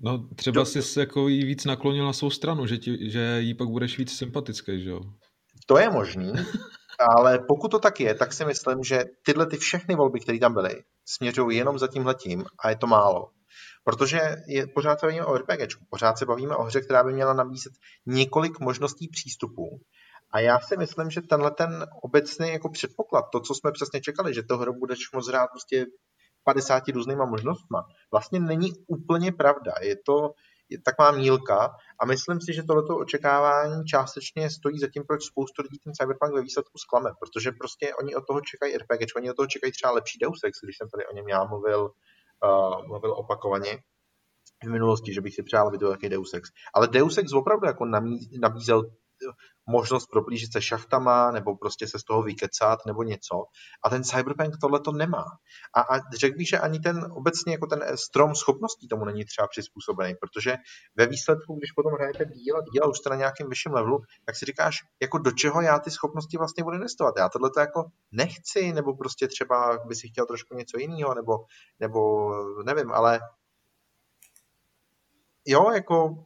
No 0.01 0.27
třeba 0.35 0.61
to... 0.61 0.65
jsi 0.65 0.99
jako 0.99 1.27
jí 1.27 1.45
víc 1.45 1.65
naklonil 1.65 2.05
na 2.05 2.13
svou 2.13 2.29
stranu, 2.29 2.65
že, 2.65 2.77
ti, 2.77 3.11
že 3.11 3.39
jí 3.39 3.53
pak 3.53 3.67
budeš 3.67 3.97
víc 3.97 4.17
sympatický, 4.17 4.83
že 4.83 4.89
jo? 4.89 5.01
To 5.65 5.77
je 5.77 5.89
možný, 5.89 6.33
ale 6.99 7.39
pokud 7.39 7.71
to 7.71 7.79
tak 7.79 7.99
je, 7.99 8.15
tak 8.15 8.33
si 8.33 8.45
myslím, 8.45 8.83
že 8.83 9.03
tyhle 9.25 9.45
ty 9.45 9.57
všechny 9.57 9.95
volby, 9.95 10.19
které 10.19 10.39
tam 10.39 10.53
byly, 10.53 10.83
směřují 11.05 11.57
jenom 11.57 11.79
za 11.79 11.87
tímhletím 11.87 12.45
a 12.63 12.69
je 12.69 12.75
to 12.75 12.87
málo. 12.87 13.29
Protože 13.83 14.19
je, 14.47 14.67
pořád 14.67 14.99
se 14.99 15.05
bavíme 15.05 15.25
o 15.25 15.37
RPGčku, 15.37 15.85
pořád 15.89 16.17
se 16.17 16.25
bavíme 16.25 16.55
o 16.55 16.63
hře, 16.63 16.81
která 16.81 17.03
by 17.03 17.13
měla 17.13 17.33
nabízet 17.33 17.73
několik 18.05 18.59
možností 18.59 19.07
přístupu 19.07 19.81
a 20.31 20.39
já 20.39 20.59
si 20.59 20.77
myslím, 20.77 21.09
že 21.09 21.21
tenhle 21.21 21.51
ten 21.51 21.85
obecný 22.01 22.49
jako 22.49 22.69
předpoklad, 22.69 23.25
to, 23.31 23.39
co 23.39 23.55
jsme 23.55 23.71
přesně 23.71 24.01
čekali, 24.01 24.33
že 24.33 24.43
to 24.43 24.57
hru 24.57 24.73
budeš 24.73 25.11
moc 25.13 25.27
hrát 25.27 25.47
prostě 25.47 25.85
50 26.43 26.87
různýma 26.87 27.25
možnostma, 27.25 27.85
vlastně 28.11 28.39
není 28.39 28.71
úplně 28.87 29.31
pravda. 29.31 29.73
Je 29.81 29.95
to 30.05 30.33
je 30.69 30.81
taková 30.81 31.11
mílka 31.11 31.75
a 31.99 32.05
myslím 32.05 32.41
si, 32.41 32.53
že 32.53 32.63
tohleto 32.63 32.97
očekávání 32.97 33.85
částečně 33.85 34.49
stojí 34.49 34.79
za 34.79 34.87
tím, 34.93 35.03
proč 35.07 35.23
spoustu 35.23 35.61
lidí 35.61 35.79
ten 35.79 35.93
Cyberpunk 35.93 36.33
ve 36.33 36.41
výsledku 36.41 36.77
zklame, 36.77 37.09
protože 37.19 37.51
prostě 37.51 37.95
oni 37.95 38.15
od 38.15 38.27
toho 38.27 38.41
čekají 38.41 38.77
RPG, 38.77 39.15
oni 39.15 39.31
od 39.31 39.35
toho 39.35 39.47
čekají 39.47 39.71
třeba 39.71 39.93
lepší 39.93 40.19
Deus 40.19 40.43
Ex, 40.43 40.59
když 40.63 40.77
jsem 40.77 40.89
tady 40.89 41.07
o 41.07 41.13
něm 41.13 41.27
já 41.27 41.43
mluvil, 41.43 41.91
uh, 42.43 42.87
mluvil 42.87 43.11
opakovaně 43.11 43.77
v 44.63 44.69
minulosti, 44.69 45.13
že 45.13 45.21
bych 45.21 45.35
si 45.35 45.43
přál 45.43 45.71
vidět 45.71 45.89
jaký 45.91 46.09
Deus 46.09 46.33
Ex. 46.33 46.49
Ale 46.73 46.87
Deus 46.87 47.17
Ex 47.17 47.33
opravdu 47.33 47.67
jako 47.67 47.85
nabízel 48.39 48.83
možnost 49.69 50.07
proplížit 50.07 50.53
se 50.53 50.61
šachtama 50.61 51.31
nebo 51.31 51.55
prostě 51.55 51.87
se 51.87 51.99
z 51.99 52.03
toho 52.03 52.23
vykecat 52.23 52.79
nebo 52.85 53.03
něco. 53.03 53.35
A 53.83 53.89
ten 53.89 54.03
Cyberpunk 54.03 54.53
tohle 54.61 54.79
to 54.79 54.91
nemá. 54.91 55.25
A, 55.75 55.81
a 55.81 55.99
řekl 56.17 56.37
bych, 56.37 56.47
že 56.47 56.59
ani 56.59 56.79
ten 56.79 57.05
obecně 57.11 57.53
jako 57.53 57.67
ten 57.67 57.97
strom 57.97 58.35
schopností 58.35 58.87
tomu 58.87 59.05
není 59.05 59.25
třeba 59.25 59.47
přizpůsobený, 59.47 60.15
protože 60.15 60.55
ve 60.95 61.05
výsledku, 61.07 61.55
když 61.55 61.71
potom 61.71 61.93
hrajete 61.93 62.25
díl 62.25 62.57
a 62.57 62.61
díl 62.73 62.89
už 62.89 62.97
jste 62.97 63.09
na 63.09 63.15
nějakém 63.15 63.49
vyšším 63.49 63.73
levelu, 63.73 63.99
tak 64.25 64.35
si 64.35 64.45
říkáš, 64.45 64.77
jako 65.01 65.17
do 65.17 65.31
čeho 65.31 65.61
já 65.61 65.79
ty 65.79 65.91
schopnosti 65.91 66.37
vlastně 66.37 66.63
budu 66.63 66.75
investovat. 66.75 67.13
Já 67.17 67.29
tohle 67.29 67.49
to 67.49 67.59
jako 67.59 67.83
nechci, 68.11 68.73
nebo 68.73 68.95
prostě 68.95 69.27
třeba 69.27 69.77
by 69.87 69.95
si 69.95 70.07
chtěl 70.07 70.25
trošku 70.25 70.55
něco 70.55 70.77
jiného, 70.77 71.13
nebo, 71.13 71.33
nebo 71.79 72.31
nevím, 72.63 72.91
ale 72.91 73.19
jo, 75.45 75.71
jako 75.71 76.25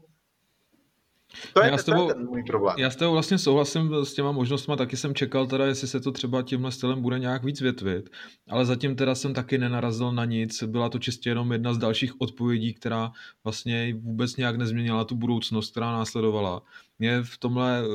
to 1.54 1.64
je, 1.64 1.72
já 1.72 1.78
s 1.78 1.84
tebou, 1.84 2.08
ten 2.08 2.26
můj 2.26 2.44
problém. 2.44 2.76
Já 2.78 2.90
s 2.90 2.96
tebou 2.96 3.12
vlastně 3.12 3.38
souhlasím 3.38 3.96
s 4.04 4.14
těma 4.14 4.32
možnostmi, 4.32 4.76
taky 4.78 4.98
jsem 4.98 5.16
čekal 5.16 5.48
teda, 5.48 5.66
jestli 5.66 5.88
se 5.88 6.00
to 6.00 6.12
třeba 6.12 6.42
tímhle 6.42 6.72
stylem 6.72 7.02
bude 7.02 7.20
nějak 7.20 7.44
víc 7.44 7.62
větvit, 7.62 8.10
ale 8.50 8.66
zatím 8.66 8.96
teda 8.96 9.16
jsem 9.16 9.34
taky 9.34 9.58
nenarazil 9.58 10.12
na 10.12 10.26
nic, 10.26 10.64
byla 10.64 10.90
to 10.90 11.00
čistě 11.00 11.30
jenom 11.30 11.52
jedna 11.52 11.74
z 11.74 11.78
dalších 11.78 12.22
odpovědí, 12.22 12.74
která 12.74 13.12
vlastně 13.44 13.96
vůbec 14.00 14.38
nějak 14.38 14.56
nezměnila 14.56 15.04
tu 15.04 15.16
budoucnost, 15.16 15.72
která 15.72 15.92
následovala. 15.92 16.62
Mě 17.00 17.24
v 17.24 17.38
tomhle, 17.38 17.80
eh, 17.80 17.86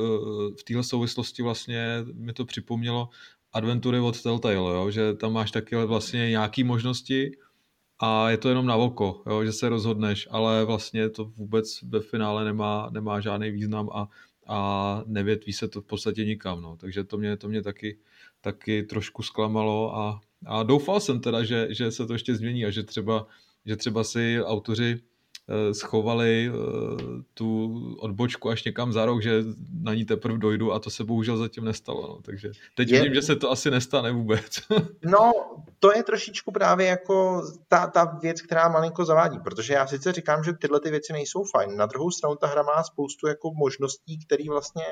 v 0.59 0.63
téhle 0.63 0.83
souvislosti 0.83 1.43
vlastně 1.43 1.85
mi 2.13 2.33
to 2.33 2.45
připomnělo 2.45 3.09
adventury 3.53 3.99
od 3.99 4.21
Telltale, 4.21 4.55
jo? 4.55 4.91
že 4.91 5.13
tam 5.13 5.33
máš 5.33 5.51
taky 5.51 5.75
vlastně 5.75 6.29
nějaké 6.29 6.63
možnosti, 6.63 7.31
a 7.99 8.29
je 8.29 8.37
to 8.37 8.49
jenom 8.49 8.65
na 8.65 8.75
oko, 8.75 9.23
jo, 9.27 9.43
že 9.43 9.51
se 9.51 9.69
rozhodneš, 9.69 10.27
ale 10.31 10.65
vlastně 10.65 11.09
to 11.09 11.25
vůbec 11.25 11.81
ve 11.83 11.99
finále 11.99 12.45
nemá, 12.45 12.89
nemá 12.91 13.19
žádný 13.19 13.51
význam 13.51 13.89
a, 13.93 14.09
a 14.47 15.03
nevětví 15.05 15.53
se 15.53 15.67
to 15.67 15.81
v 15.81 15.85
podstatě 15.85 16.25
nikam, 16.25 16.61
no. 16.61 16.77
takže 16.77 17.03
to 17.03 17.17
mě, 17.17 17.37
to 17.37 17.47
mě 17.49 17.61
taky, 17.61 17.97
taky 18.41 18.83
trošku 18.83 19.23
zklamalo 19.23 19.95
a, 19.95 20.21
a 20.45 20.63
doufal 20.63 20.99
jsem 20.99 21.19
teda, 21.19 21.43
že, 21.43 21.67
že 21.69 21.91
se 21.91 22.07
to 22.07 22.13
ještě 22.13 22.35
změní 22.35 22.65
a 22.65 22.71
že 22.71 22.83
třeba, 22.83 23.27
že 23.65 23.75
třeba 23.75 24.03
si 24.03 24.43
autoři 24.43 24.99
schovali 25.71 26.51
eh, 26.53 26.53
tu 27.33 27.79
odbočku 27.99 28.49
až 28.49 28.63
někam 28.63 28.93
za 28.93 29.05
rok, 29.05 29.21
že 29.21 29.43
na 29.81 29.93
ní 29.93 30.05
teprve 30.05 30.37
dojdu 30.37 30.73
a 30.73 30.79
to 30.79 30.89
se 30.89 31.03
bohužel 31.03 31.37
zatím 31.37 31.65
nestalo. 31.65 32.07
No. 32.07 32.21
Takže 32.21 32.51
teď 32.75 32.89
je... 32.89 32.99
vidím, 32.99 33.13
že 33.13 33.21
se 33.21 33.35
to 33.35 33.51
asi 33.51 33.71
nestane 33.71 34.11
vůbec. 34.11 34.59
no, 35.05 35.31
to 35.79 35.91
je 35.95 36.03
trošičku 36.03 36.51
právě 36.51 36.87
jako 36.87 37.43
ta, 37.67 37.87
ta 37.87 38.05
věc, 38.05 38.41
která 38.41 38.69
malinko 38.69 39.05
zavádí, 39.05 39.39
protože 39.39 39.73
já 39.73 39.87
sice 39.87 40.11
říkám, 40.11 40.43
že 40.43 40.53
tyhle 40.53 40.79
ty 40.79 40.91
věci 40.91 41.13
nejsou 41.13 41.43
fajn. 41.43 41.77
Na 41.77 41.85
druhou 41.85 42.11
stranu 42.11 42.35
ta 42.35 42.47
hra 42.47 42.63
má 42.63 42.83
spoustu 42.83 43.27
jako 43.27 43.51
možností, 43.53 44.25
které 44.25 44.43
vlastně 44.49 44.83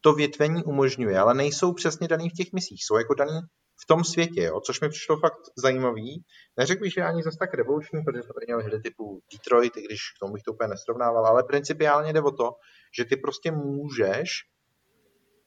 to 0.00 0.12
větvení 0.12 0.64
umožňuje, 0.64 1.18
ale 1.18 1.34
nejsou 1.34 1.72
přesně 1.72 2.08
daný 2.08 2.30
v 2.30 2.32
těch 2.32 2.52
misích. 2.52 2.84
Jsou 2.84 2.96
jako 2.96 3.14
daný 3.14 3.40
v 3.82 3.86
tom 3.86 4.04
světě, 4.04 4.42
jo, 4.42 4.60
což 4.60 4.80
mi 4.80 4.88
přišlo 4.88 5.16
fakt 5.16 5.42
zajímavý. 5.56 6.24
Neřekl 6.56 6.82
bych, 6.82 6.92
že 6.92 7.02
ani 7.02 7.22
zase 7.22 7.38
tak 7.38 7.54
revoluční, 7.54 8.02
protože 8.04 8.22
jsme 8.22 8.34
tady 8.34 8.46
měli 8.46 8.64
hry 8.64 8.80
typu 8.80 9.22
Detroit, 9.32 9.76
i 9.76 9.82
když 9.82 10.00
k 10.16 10.18
tomu 10.20 10.32
bych 10.32 10.42
to 10.42 10.52
úplně 10.52 10.68
nesrovnával, 10.68 11.26
ale 11.26 11.42
principiálně 11.42 12.12
jde 12.12 12.22
o 12.22 12.30
to, 12.30 12.50
že 12.96 13.04
ty 13.04 13.16
prostě 13.16 13.50
můžeš 13.50 14.28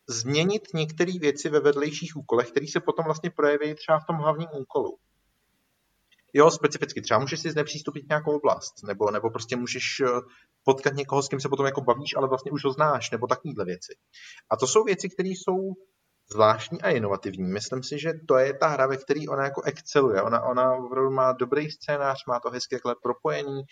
změnit 0.09 0.61
některé 0.73 1.11
věci 1.19 1.49
ve 1.49 1.59
vedlejších 1.59 2.15
úkolech, 2.15 2.51
které 2.51 2.67
se 2.67 2.79
potom 2.79 3.05
vlastně 3.05 3.29
projeví 3.29 3.75
třeba 3.75 3.99
v 3.99 4.05
tom 4.05 4.15
hlavním 4.15 4.49
úkolu. 4.53 4.97
Jo, 6.33 6.51
specificky. 6.51 7.01
Třeba 7.01 7.19
můžeš 7.19 7.39
si 7.39 7.51
znepřístupit 7.51 8.09
nějakou 8.09 8.35
oblast, 8.35 8.73
nebo, 8.83 9.11
nebo 9.11 9.29
prostě 9.29 9.55
můžeš 9.55 9.99
eh, 9.99 10.07
potkat 10.63 10.93
někoho, 10.93 11.23
s 11.23 11.27
kým 11.27 11.39
se 11.39 11.49
potom 11.49 11.65
jako 11.65 11.81
bavíš, 11.81 12.15
ale 12.17 12.27
vlastně 12.27 12.51
už 12.51 12.63
ho 12.63 12.71
znáš, 12.71 13.11
nebo 13.11 13.27
takovéhle 13.27 13.65
věci. 13.65 13.95
A 14.51 14.57
to 14.57 14.67
jsou 14.67 14.83
věci, 14.83 15.09
které 15.09 15.29
jsou 15.29 15.73
zvláštní 16.31 16.81
a 16.81 16.89
inovativní. 16.89 17.51
Myslím 17.51 17.83
si, 17.83 17.99
že 17.99 18.13
to 18.27 18.37
je 18.37 18.53
ta 18.53 18.67
hra, 18.67 18.87
ve 18.87 18.97
které 18.97 19.21
ona 19.29 19.43
jako 19.43 19.61
exceluje. 19.61 20.21
Ona, 20.21 20.41
ona 20.41 20.75
opravdu 20.75 21.11
má 21.11 21.31
dobrý 21.31 21.71
scénář, 21.71 22.25
má 22.27 22.39
to 22.39 22.49
hezky 22.49 22.75
takhle 22.75 22.95
propojený. 23.03 23.63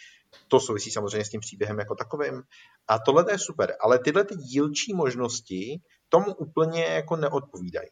To 0.47 0.59
souvisí 0.59 0.91
samozřejmě 0.91 1.25
s 1.25 1.29
tím 1.29 1.41
příběhem 1.41 1.79
jako 1.79 1.95
takovým. 1.95 2.43
A 2.87 2.99
tohle 2.99 3.25
je 3.31 3.39
super. 3.39 3.75
Ale 3.81 3.99
tyhle 3.99 4.23
ty 4.23 4.35
dílčí 4.35 4.93
možnosti 4.93 5.81
tomu 6.09 6.33
úplně 6.33 6.83
jako 6.83 7.15
neodpovídají. 7.15 7.89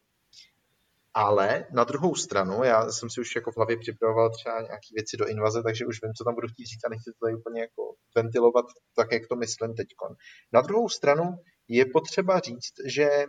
Ale 1.13 1.65
na 1.71 1.83
druhou 1.83 2.15
stranu, 2.15 2.63
já 2.63 2.91
jsem 2.91 3.09
si 3.09 3.21
už 3.21 3.35
jako 3.35 3.51
v 3.51 3.57
hlavě 3.57 3.77
připravoval 3.77 4.29
třeba 4.29 4.61
nějaké 4.61 4.87
věci 4.93 5.17
do 5.17 5.27
invaze, 5.27 5.63
takže 5.63 5.85
už 5.85 5.99
vím, 6.03 6.13
co 6.13 6.23
tam 6.23 6.35
budu 6.35 6.47
chtít 6.47 6.65
říct 6.65 6.85
a 6.85 6.89
nechci 6.89 7.11
to 7.11 7.25
tady 7.25 7.35
úplně 7.35 7.61
jako 7.61 7.95
ventilovat 8.15 8.65
tak, 8.95 9.11
jak 9.11 9.27
to 9.27 9.35
myslím 9.35 9.73
teď. 9.75 9.87
Na 10.53 10.61
druhou 10.61 10.89
stranu 10.89 11.23
je 11.67 11.85
potřeba 11.85 12.39
říct, 12.39 12.73
že 12.85 13.03
eh, 13.03 13.27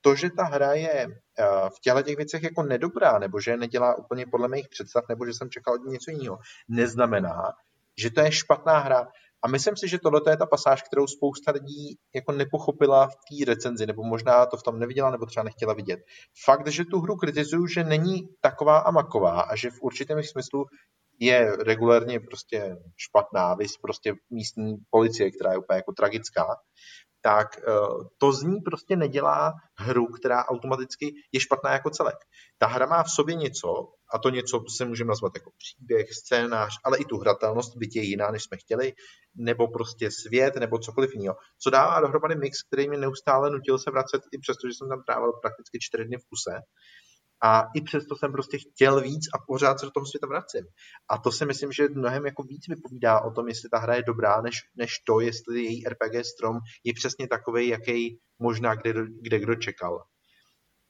to, 0.00 0.14
že 0.14 0.30
ta 0.30 0.44
hra 0.44 0.72
je 0.72 1.06
eh, 1.06 1.44
v 1.76 1.80
těchto 1.80 2.02
těch 2.02 2.16
věcech 2.16 2.42
jako 2.42 2.62
nedobrá, 2.62 3.18
nebo 3.18 3.40
že 3.40 3.56
nedělá 3.56 3.98
úplně 3.98 4.26
podle 4.26 4.48
mých 4.48 4.68
představ, 4.68 5.04
nebo 5.08 5.26
že 5.26 5.34
jsem 5.34 5.50
čekal 5.50 5.74
od 5.74 5.90
něco 5.90 6.10
jiného, 6.10 6.38
neznamená, 6.68 7.52
že 7.98 8.10
to 8.10 8.20
je 8.20 8.32
špatná 8.32 8.78
hra. 8.78 9.08
A 9.42 9.48
myslím 9.48 9.76
si, 9.76 9.88
že 9.88 9.98
tohle 9.98 10.20
je 10.30 10.36
ta 10.36 10.46
pasáž, 10.46 10.82
kterou 10.82 11.06
spousta 11.06 11.50
lidí 11.50 11.98
jako 12.14 12.32
nepochopila 12.32 13.06
v 13.06 13.14
té 13.14 13.44
recenzi, 13.46 13.86
nebo 13.86 14.02
možná 14.02 14.46
to 14.46 14.56
v 14.56 14.62
tom 14.62 14.78
neviděla, 14.78 15.10
nebo 15.10 15.26
třeba 15.26 15.44
nechtěla 15.44 15.74
vidět. 15.74 16.00
Fakt, 16.44 16.66
že 16.66 16.84
tu 16.84 17.00
hru 17.00 17.16
kritizuju, 17.16 17.66
že 17.66 17.84
není 17.84 18.28
taková 18.40 18.78
a 18.78 18.90
maková 18.90 19.40
a 19.40 19.56
že 19.56 19.70
v 19.70 19.82
určitém 19.82 20.22
smyslu 20.22 20.66
je 21.20 21.56
regulérně 21.56 22.20
prostě 22.20 22.76
špatná, 22.96 23.54
vys 23.54 23.76
prostě 23.76 24.14
místní 24.30 24.76
policie, 24.90 25.30
která 25.30 25.52
je 25.52 25.58
úplně 25.58 25.76
jako 25.76 25.92
tragická, 25.92 26.46
tak 27.20 27.58
eh, 27.58 27.62
to 28.18 28.32
z 28.32 28.42
ní 28.42 28.60
prostě 28.60 28.96
nedělá 28.96 29.52
hru, 29.78 30.06
která 30.06 30.44
automaticky 30.44 31.14
je 31.32 31.40
špatná 31.40 31.72
jako 31.72 31.90
celek. 31.90 32.16
Ta 32.58 32.66
hra 32.66 32.86
má 32.86 33.02
v 33.02 33.10
sobě 33.10 33.34
něco, 33.34 33.68
a 34.14 34.18
to 34.18 34.30
něco 34.30 34.64
se 34.76 34.84
můžeme 34.84 35.08
nazvat 35.08 35.32
jako 35.34 35.50
příběh, 35.58 36.06
scénář, 36.12 36.72
ale 36.84 36.98
i 36.98 37.04
tu 37.04 37.18
hratelnost, 37.18 37.76
byť 37.76 37.96
je 37.96 38.02
jiná, 38.02 38.30
než 38.30 38.42
jsme 38.42 38.56
chtěli, 38.56 38.92
nebo 39.34 39.68
prostě 39.68 40.10
svět, 40.10 40.56
nebo 40.56 40.78
cokoliv 40.78 41.14
jiného. 41.14 41.36
Co 41.58 41.70
dává 41.70 42.00
dohromady 42.00 42.34
mix, 42.36 42.62
který 42.62 42.88
mě 42.88 42.98
neustále 42.98 43.50
nutil 43.50 43.78
se 43.78 43.90
vracet, 43.90 44.22
i 44.32 44.38
přesto, 44.38 44.68
že 44.68 44.74
jsem 44.74 44.88
tam 44.88 45.02
trávil 45.02 45.32
prakticky 45.32 45.78
čtyři 45.80 46.04
dny 46.04 46.16
v 46.16 46.28
kuse. 46.28 46.60
A 47.42 47.64
i 47.74 47.80
přesto 47.80 48.16
jsem 48.16 48.32
prostě 48.32 48.58
chtěl 48.58 49.00
víc 49.00 49.22
a 49.34 49.38
pořád 49.46 49.80
se 49.80 49.86
do 49.86 49.90
toho 49.90 50.06
světa 50.06 50.26
vracím. 50.26 50.66
A 51.08 51.18
to 51.18 51.32
si 51.32 51.46
myslím, 51.46 51.72
že 51.72 51.88
mnohem 51.88 52.26
jako 52.26 52.42
víc 52.42 52.68
vypovídá 52.68 53.20
o 53.20 53.30
tom, 53.30 53.48
jestli 53.48 53.68
ta 53.68 53.78
hra 53.78 53.94
je 53.94 54.02
dobrá, 54.02 54.40
než, 54.40 54.56
než 54.76 54.98
to, 55.06 55.20
jestli 55.20 55.62
její 55.64 55.84
RPG 55.88 56.26
strom 56.26 56.58
je 56.84 56.92
přesně 56.94 57.28
takový, 57.28 57.68
jaký 57.68 58.18
možná 58.38 58.74
kde, 58.74 58.92
kde 59.20 59.38
kdo 59.38 59.54
čekal. 59.54 60.04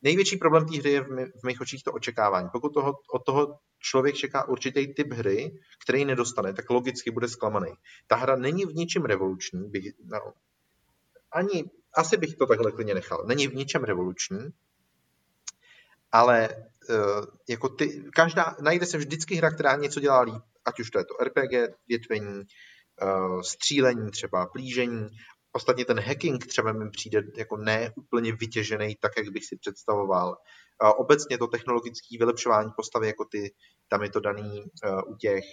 Největší 0.03 0.37
problém 0.37 0.67
té 0.67 0.79
hry 0.79 0.91
je 0.91 1.01
v, 1.01 1.07
v 1.41 1.47
mých 1.47 1.61
očích 1.61 1.83
to 1.83 1.93
očekávání. 1.93 2.49
Pokud 2.53 2.75
toho, 2.75 2.95
od 3.13 3.25
toho 3.27 3.59
člověk 3.79 4.15
čeká 4.15 4.49
určitý 4.49 4.95
typ 4.95 5.13
hry, 5.13 5.53
který 5.83 6.05
nedostane, 6.05 6.53
tak 6.53 6.71
logicky 6.71 7.11
bude 7.11 7.29
zklamaný. 7.29 7.73
Ta 8.07 8.17
hra 8.17 8.37
není 8.37 8.65
v 8.65 8.75
ničem 8.75 9.05
revoluční, 9.05 9.71
bych, 9.71 9.85
no, 10.05 10.33
ani, 11.33 11.65
asi 11.95 12.17
bych 12.17 12.37
to 12.37 12.47
takhle 12.47 12.73
klidně 12.73 12.95
nechal. 12.95 13.25
Není 13.27 13.49
v 13.49 13.55
ničem 13.55 13.85
revoluční, 13.85 14.39
ale 16.13 16.49
uh, 16.91 17.25
jako 17.49 17.69
ty, 17.69 18.05
každá, 18.15 18.57
najde 18.61 18.87
se 18.87 18.99
vždycky 18.99 19.35
hra, 19.35 19.51
která 19.51 19.77
něco 19.77 20.01
dělá 20.01 20.21
líp, 20.21 20.43
ať 20.65 20.81
už 20.81 20.91
to 20.91 20.99
je 20.99 21.05
to 21.05 21.15
RPG, 21.25 21.75
větvení, 21.89 22.43
uh, 23.03 23.41
střílení 23.41 24.11
třeba, 24.11 24.47
plížení. 24.47 25.09
Ostatně 25.53 25.85
ten 25.85 26.01
hacking 26.01 26.47
třeba 26.47 26.73
mi 26.73 26.91
přijde 26.91 27.23
jako 27.37 27.57
ne 27.57 27.93
úplně 27.97 28.33
vytěžený 28.33 28.97
tak, 29.01 29.13
jak 29.17 29.29
bych 29.29 29.45
si 29.45 29.57
představoval. 29.57 30.37
Obecně 30.97 31.39
to 31.39 31.47
technologické 31.47 32.19
vylepšování 32.19 32.71
postavy, 32.77 33.07
jako 33.07 33.25
ty, 33.25 33.55
tam 33.89 34.03
je 34.03 34.11
to 34.11 34.21
daný 34.21 34.65
uh, 34.85 35.13
u 35.13 35.17
těch 35.17 35.45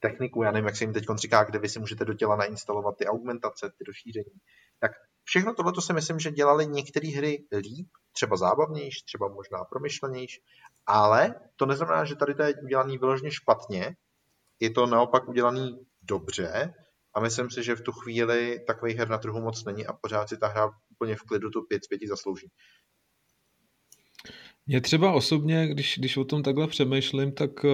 techniků, 0.00 0.42
já 0.42 0.50
nevím, 0.50 0.66
jak 0.66 0.76
se 0.76 0.84
jim 0.84 0.92
teď 0.92 1.04
říká, 1.16 1.44
kde 1.44 1.58
vy 1.58 1.68
si 1.68 1.78
můžete 1.78 2.04
do 2.04 2.14
těla 2.14 2.36
nainstalovat 2.36 2.96
ty 2.98 3.06
augmentace, 3.06 3.70
ty 3.78 3.84
rozšíření. 3.84 4.40
Tak 4.78 4.92
všechno 5.28 5.54
tohle 5.54 5.72
si 5.80 5.92
myslím, 5.92 6.18
že 6.18 6.30
dělali 6.30 6.66
některé 6.66 7.08
hry 7.08 7.44
líp, 7.52 7.88
třeba 8.12 8.36
zábavnější, 8.36 9.04
třeba 9.04 9.28
možná 9.28 9.64
promyšlenější, 9.64 10.40
ale 10.86 11.34
to 11.56 11.66
neznamená, 11.66 12.04
že 12.04 12.16
tady 12.16 12.34
to 12.34 12.42
je 12.42 12.54
udělaný 12.62 12.98
vyloženě 12.98 13.30
špatně, 13.30 13.96
je 14.60 14.70
to 14.70 14.86
naopak 14.86 15.28
udělaný 15.28 15.78
dobře 16.02 16.74
a 17.14 17.20
myslím 17.20 17.50
si, 17.50 17.62
že 17.62 17.74
v 17.74 17.80
tu 17.80 17.92
chvíli 17.92 18.64
takových 18.66 18.96
her 18.96 19.08
na 19.08 19.18
trhu 19.18 19.40
moc 19.40 19.64
není 19.64 19.86
a 19.86 19.92
pořád 19.92 20.28
si 20.28 20.36
ta 20.36 20.48
hra 20.48 20.70
úplně 20.90 21.16
v 21.16 21.22
klidu 21.22 21.50
tu 21.50 21.62
5 21.62 21.84
z 21.84 21.86
5 21.86 22.00
zaslouží. 22.08 22.48
Mě 24.66 24.80
třeba 24.80 25.12
osobně, 25.12 25.68
když, 25.68 25.98
když 25.98 26.16
o 26.16 26.24
tom 26.24 26.42
takhle 26.42 26.66
přemýšlím, 26.66 27.32
tak 27.32 27.64
eh, 27.64 27.68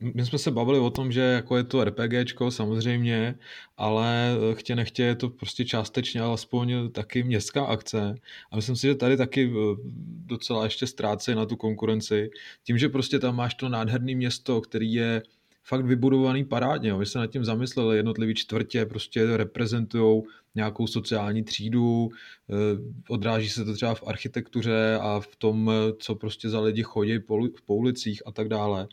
my 0.00 0.26
jsme 0.26 0.38
se 0.38 0.50
bavili 0.50 0.78
o 0.78 0.90
tom, 0.90 1.12
že 1.12 1.20
jako 1.20 1.56
je 1.56 1.64
to 1.64 1.84
RPGčko 1.84 2.50
samozřejmě, 2.50 3.34
ale 3.76 4.36
eh, 4.50 4.54
chtě 4.54 4.76
nechtě 4.76 5.02
je 5.02 5.14
to 5.14 5.28
prostě 5.28 5.64
částečně 5.64 6.20
alespoň 6.20 6.90
taky 6.92 7.22
městská 7.22 7.64
akce 7.64 8.14
a 8.50 8.56
myslím 8.56 8.76
si, 8.76 8.86
že 8.86 8.94
tady 8.94 9.16
taky 9.16 9.52
eh, 9.52 9.76
docela 10.26 10.64
ještě 10.64 10.86
ztrácí 10.86 11.34
na 11.34 11.46
tu 11.46 11.56
konkurenci. 11.56 12.30
Tím, 12.64 12.78
že 12.78 12.88
prostě 12.88 13.18
tam 13.18 13.36
máš 13.36 13.54
to 13.54 13.68
nádherné 13.68 14.14
město, 14.14 14.60
který 14.60 14.92
je 14.92 15.22
fakt 15.64 15.84
vybudovaný 15.84 16.44
parádně. 16.44 16.94
My 16.94 17.06
se 17.06 17.18
nad 17.18 17.26
tím 17.26 17.44
zamysleli, 17.44 17.96
jednotlivý 17.96 18.34
čtvrtě 18.34 18.86
prostě 18.86 19.36
reprezentují 19.36 20.22
nějakou 20.54 20.86
sociální 20.86 21.44
třídu, 21.44 22.08
eh, 22.50 22.54
odráží 23.08 23.48
se 23.48 23.64
to 23.64 23.74
třeba 23.74 23.94
v 23.94 24.02
architektuře 24.06 24.98
a 25.00 25.20
v 25.20 25.36
tom, 25.36 25.70
co 25.98 26.14
prostě 26.14 26.48
za 26.48 26.60
lidi 26.60 26.82
chodí 26.82 27.18
po 27.66 27.74
ulicích 27.74 28.22
a 28.26 28.32
tak 28.32 28.48
dále. 28.48 28.88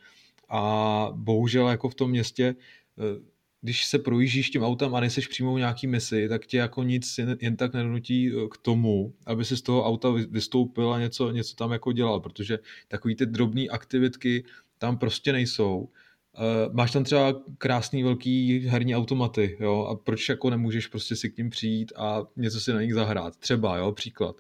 A 0.49 1.09
bohužel 1.13 1.67
jako 1.67 1.89
v 1.89 1.95
tom 1.95 2.09
městě, 2.09 2.55
eh, 2.99 3.37
když 3.61 3.85
se 3.85 3.99
projíždíš 3.99 4.49
tím 4.49 4.63
autem 4.63 4.95
a 4.95 4.99
nejseš 4.99 5.27
přímo 5.27 5.57
nějaký 5.57 5.87
misi, 5.87 6.29
tak 6.29 6.45
tě 6.45 6.57
jako 6.57 6.83
nic 6.83 7.17
jen, 7.17 7.37
jen 7.41 7.57
tak 7.57 7.73
nenutí 7.73 8.31
eh, 8.31 8.47
k 8.51 8.57
tomu, 8.57 9.13
aby 9.25 9.45
si 9.45 9.57
z 9.57 9.61
toho 9.61 9.85
auta 9.85 10.09
vystoupil 10.29 10.93
a 10.93 10.99
něco, 10.99 11.31
něco 11.31 11.55
tam 11.55 11.71
jako 11.71 11.91
dělal, 11.91 12.19
protože 12.19 12.59
takový 12.87 13.15
ty 13.15 13.25
drobné 13.25 13.63
aktivitky 13.67 14.43
tam 14.77 14.97
prostě 14.97 15.31
nejsou. 15.31 15.89
Uh, 16.37 16.73
máš 16.73 16.91
tam 16.91 17.03
třeba 17.03 17.41
krásný 17.57 18.03
velký 18.03 18.59
herní 18.59 18.95
automaty, 18.95 19.57
jo, 19.59 19.85
a 19.85 19.95
proč 19.95 20.29
jako 20.29 20.49
nemůžeš 20.49 20.87
prostě 20.87 21.15
si 21.15 21.29
k 21.29 21.37
ním 21.37 21.49
přijít 21.49 21.93
a 21.95 22.23
něco 22.35 22.59
si 22.59 22.73
na 22.73 22.81
nich 22.81 22.93
zahrát, 22.93 23.37
třeba, 23.37 23.77
jo, 23.77 23.91
příklad. 23.91 24.35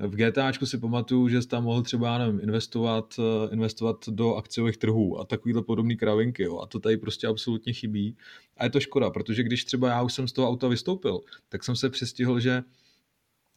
V 0.00 0.16
GTAčku 0.16 0.66
si 0.66 0.78
pamatuju, 0.78 1.28
že 1.28 1.42
jsi 1.42 1.48
tam 1.48 1.64
mohl 1.64 1.82
třeba, 1.82 2.18
nevím, 2.18 2.40
investovat, 2.40 3.14
eh, 3.18 3.54
investovat 3.54 4.08
do 4.08 4.34
akciových 4.34 4.76
trhů 4.76 5.20
a 5.20 5.24
takovýhle 5.24 5.62
podobný 5.62 5.96
kravinky, 5.96 6.42
jo. 6.42 6.58
A 6.58 6.66
to 6.66 6.80
tady 6.80 6.96
prostě 6.96 7.26
absolutně 7.26 7.72
chybí. 7.72 8.16
A 8.56 8.64
je 8.64 8.70
to 8.70 8.80
škoda, 8.80 9.10
protože 9.10 9.42
když 9.42 9.64
třeba 9.64 9.88
já 9.88 10.02
už 10.02 10.14
jsem 10.14 10.28
z 10.28 10.32
toho 10.32 10.48
auta 10.48 10.68
vystoupil, 10.68 11.20
tak 11.48 11.64
jsem 11.64 11.76
se 11.76 11.90
přistihl, 11.90 12.40
že 12.40 12.62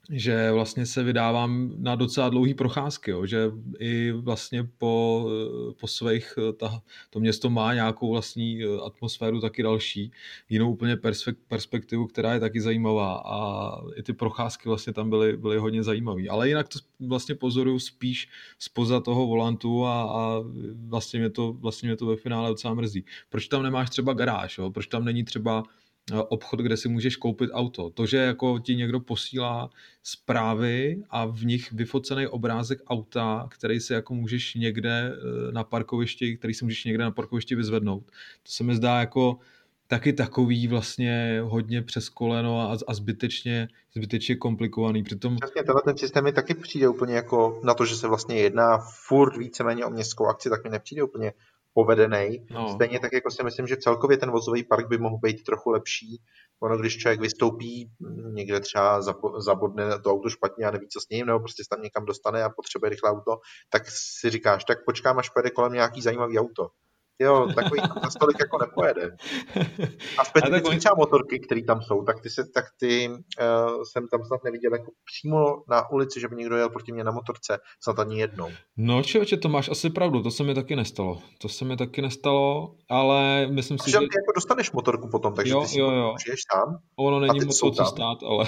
že 0.10 0.52
vlastně 0.52 0.86
se 0.86 1.03
vydávám 1.03 1.72
na 1.78 1.95
docela 1.95 2.30
dlouhý 2.30 2.53
procházky, 2.53 3.11
jo, 3.11 3.26
že 3.26 3.52
i 3.80 4.11
vlastně 4.11 4.64
po, 4.78 5.28
po 5.80 5.88
svých, 5.88 6.34
ta, 6.57 6.82
to 7.10 7.19
město 7.19 7.49
má 7.49 7.73
nějakou 7.73 8.11
vlastní 8.11 8.64
eh, 8.64 8.68
atmosféru 8.86 9.41
taky 9.41 9.64
další, 9.64 10.11
jinou 10.49 10.72
úplně 10.72 10.98
perspektivu, 11.48 12.07
která 12.07 12.34
je 12.34 12.40
taky 12.40 12.61
zajímavá 12.61 13.23
a 13.26 13.72
i 13.95 14.03
ty 14.03 14.14
procházky 14.14 14.69
vlastně 14.69 14.94
tam 14.94 15.10
byly, 15.10 15.38
byly 15.38 15.57
hodně 15.57 15.84
zajímavé. 15.84 16.22
Ale 16.30 16.48
jinak 16.48 16.68
to 16.68 16.80
vlastně 16.99 17.36
pozoruju 17.36 17.80
spíš 17.80 18.30
spoza 18.60 18.99
toho 18.99 19.28
volantu 19.28 19.86
a, 19.86 20.03
a 20.03 20.44
vlastně, 20.88 21.19
mě 21.19 21.30
to, 21.30 21.53
vlastně 21.53 21.90
mě 21.90 21.95
to 21.95 22.06
ve 22.06 22.15
finále 22.15 22.49
docela 22.49 22.73
mrzí. 22.73 23.06
Proč 23.30 23.48
tam 23.48 23.64
nemáš 23.64 23.90
třeba 23.90 24.14
garáž, 24.14 24.57
jo? 24.57 24.72
proč 24.72 24.88
tam 24.88 25.06
není 25.06 25.23
třeba 25.23 25.64
obchod, 26.20 26.60
kde 26.60 26.78
si 26.78 26.90
můžeš 26.90 27.16
koupit 27.16 27.50
auto. 27.54 27.90
To, 27.90 28.06
že 28.06 28.18
jako 28.18 28.60
ti 28.60 28.76
někdo 28.76 29.00
posílá 29.00 29.70
zprávy 30.04 31.04
a 31.10 31.26
v 31.26 31.46
nich 31.46 31.72
vyfocený 31.72 32.28
obrázek 32.28 32.80
auta, 32.88 33.48
který 33.52 33.80
si 33.80 33.94
jako 33.94 34.14
můžeš 34.14 34.56
někde 34.56 35.14
eh, 35.14 35.52
na 35.52 35.64
parkovišti, 35.64 36.38
který 36.38 36.54
si 36.54 36.66
můžeš 36.66 36.86
někde 36.86 37.04
na 37.04 37.12
parkovišti 37.12 37.56
vyzvednout. 37.56 38.04
To 38.44 38.52
se 38.52 38.64
mi 38.64 38.76
zdá 38.76 39.00
jako 39.00 39.40
taky 39.92 40.14
takový 40.14 40.68
vlastně 40.68 41.42
hodně 41.44 41.82
přes 41.82 42.10
koleno 42.10 42.60
a, 42.60 42.78
a 42.88 42.94
zbytečně, 42.94 43.68
zbytečně 43.96 44.36
komplikovaný. 44.36 45.04
Přitom... 45.04 45.36
Přesně, 45.36 45.64
tenhle 45.64 45.82
ten 45.86 45.98
systém 45.98 46.24
mi 46.24 46.32
taky 46.34 46.54
přijde 46.54 46.88
úplně 46.88 47.16
jako 47.16 47.60
na 47.64 47.74
to, 47.74 47.86
že 47.86 47.96
se 47.96 48.08
vlastně 48.08 48.36
jedná 48.40 48.78
furt 49.08 49.38
víceméně 49.38 49.86
o 49.86 49.90
městskou 49.90 50.26
akci, 50.26 50.50
tak 50.50 50.64
mi 50.64 50.70
nepřijde 50.70 51.04
úplně 51.04 51.34
povedený. 51.73 52.45
No. 52.52 52.68
Stejně 52.73 52.99
tak 52.99 53.14
jako 53.14 53.31
si 53.31 53.43
myslím, 53.43 53.68
že 53.68 53.77
celkově 53.77 54.18
ten 54.18 54.31
vozový 54.31 54.64
park 54.64 54.88
by 54.88 54.98
mohl 54.98 55.18
být 55.18 55.43
trochu 55.43 55.69
lepší. 55.69 56.22
Ono, 56.60 56.77
když 56.77 56.98
člověk 56.98 57.19
vystoupí 57.19 57.91
někde 58.34 58.60
třeba 58.60 59.02
zabodne 59.38 59.99
to 59.99 60.11
auto 60.11 60.30
špatně 60.30 60.65
a 60.65 60.72
neví, 60.72 60.88
co 60.88 60.99
s 60.99 61.10
ním, 61.10 61.26
nebo 61.26 61.39
prostě 61.39 61.64
se 61.64 61.69
tam 61.69 61.81
někam 61.81 62.06
dostane 62.06 62.43
a 62.43 62.49
potřebuje 62.49 62.89
rychlé 62.89 63.11
auto, 63.11 63.39
tak 63.69 63.84
si 63.88 64.30
říkáš, 64.30 64.64
tak 64.64 64.85
počkám, 64.85 65.19
až 65.19 65.30
pojede 65.30 65.49
kolem 65.49 65.73
nějaký 65.73 66.02
zajímavý 66.02 66.39
auto 66.39 66.68
jo, 67.22 67.48
takový 67.56 67.81
tam 67.81 67.98
za 68.03 68.10
stolik 68.10 68.38
jako 68.39 68.57
nepojede. 68.57 69.18
A 70.18 70.26
specificky 70.26 70.77
třeba 70.77 70.95
motorky, 70.98 71.39
které 71.39 71.64
tam 71.64 71.81
jsou, 71.81 72.03
tak 72.03 72.22
ty, 72.22 72.30
se, 72.30 72.43
tak 72.53 72.65
ty 72.80 73.10
uh, 73.10 73.84
jsem 73.84 74.07
tam 74.07 74.26
snad 74.26 74.43
neviděl 74.43 74.73
jako 74.73 74.91
přímo 75.06 75.64
na 75.69 75.91
ulici, 75.91 76.19
že 76.19 76.27
by 76.27 76.35
někdo 76.35 76.57
jel 76.57 76.69
proti 76.69 76.91
mě 76.91 77.03
na 77.03 77.11
motorce, 77.11 77.60
snad 77.84 77.99
ani 77.99 78.19
jednou. 78.19 78.49
No 78.77 79.03
člověče, 79.03 79.38
to 79.38 79.49
máš 79.49 79.69
asi 79.69 79.89
pravdu, 79.89 80.23
to 80.23 80.31
se 80.31 80.43
mi 80.43 80.56
taky 80.56 80.76
nestalo. 80.76 81.22
To 81.41 81.49
se 81.49 81.65
mi 81.65 81.77
taky 81.77 82.02
nestalo, 82.02 82.76
ale 82.89 83.48
myslím 83.48 83.77
si, 83.77 83.91
že... 83.91 83.98
ty 83.98 84.03
jako 84.03 84.31
dostaneš 84.35 84.72
motorku 84.72 85.10
potom, 85.10 85.34
takže 85.34 85.53
jo, 85.53 85.61
ty 85.61 85.68
si 85.68 85.80
jo, 85.80 85.91
jo. 85.91 86.15
tam. 86.53 86.77
Ono 86.95 87.19
není 87.19 87.45
moc 87.45 87.60
co 87.60 87.85
stát, 87.85 88.23
ale... 88.23 88.45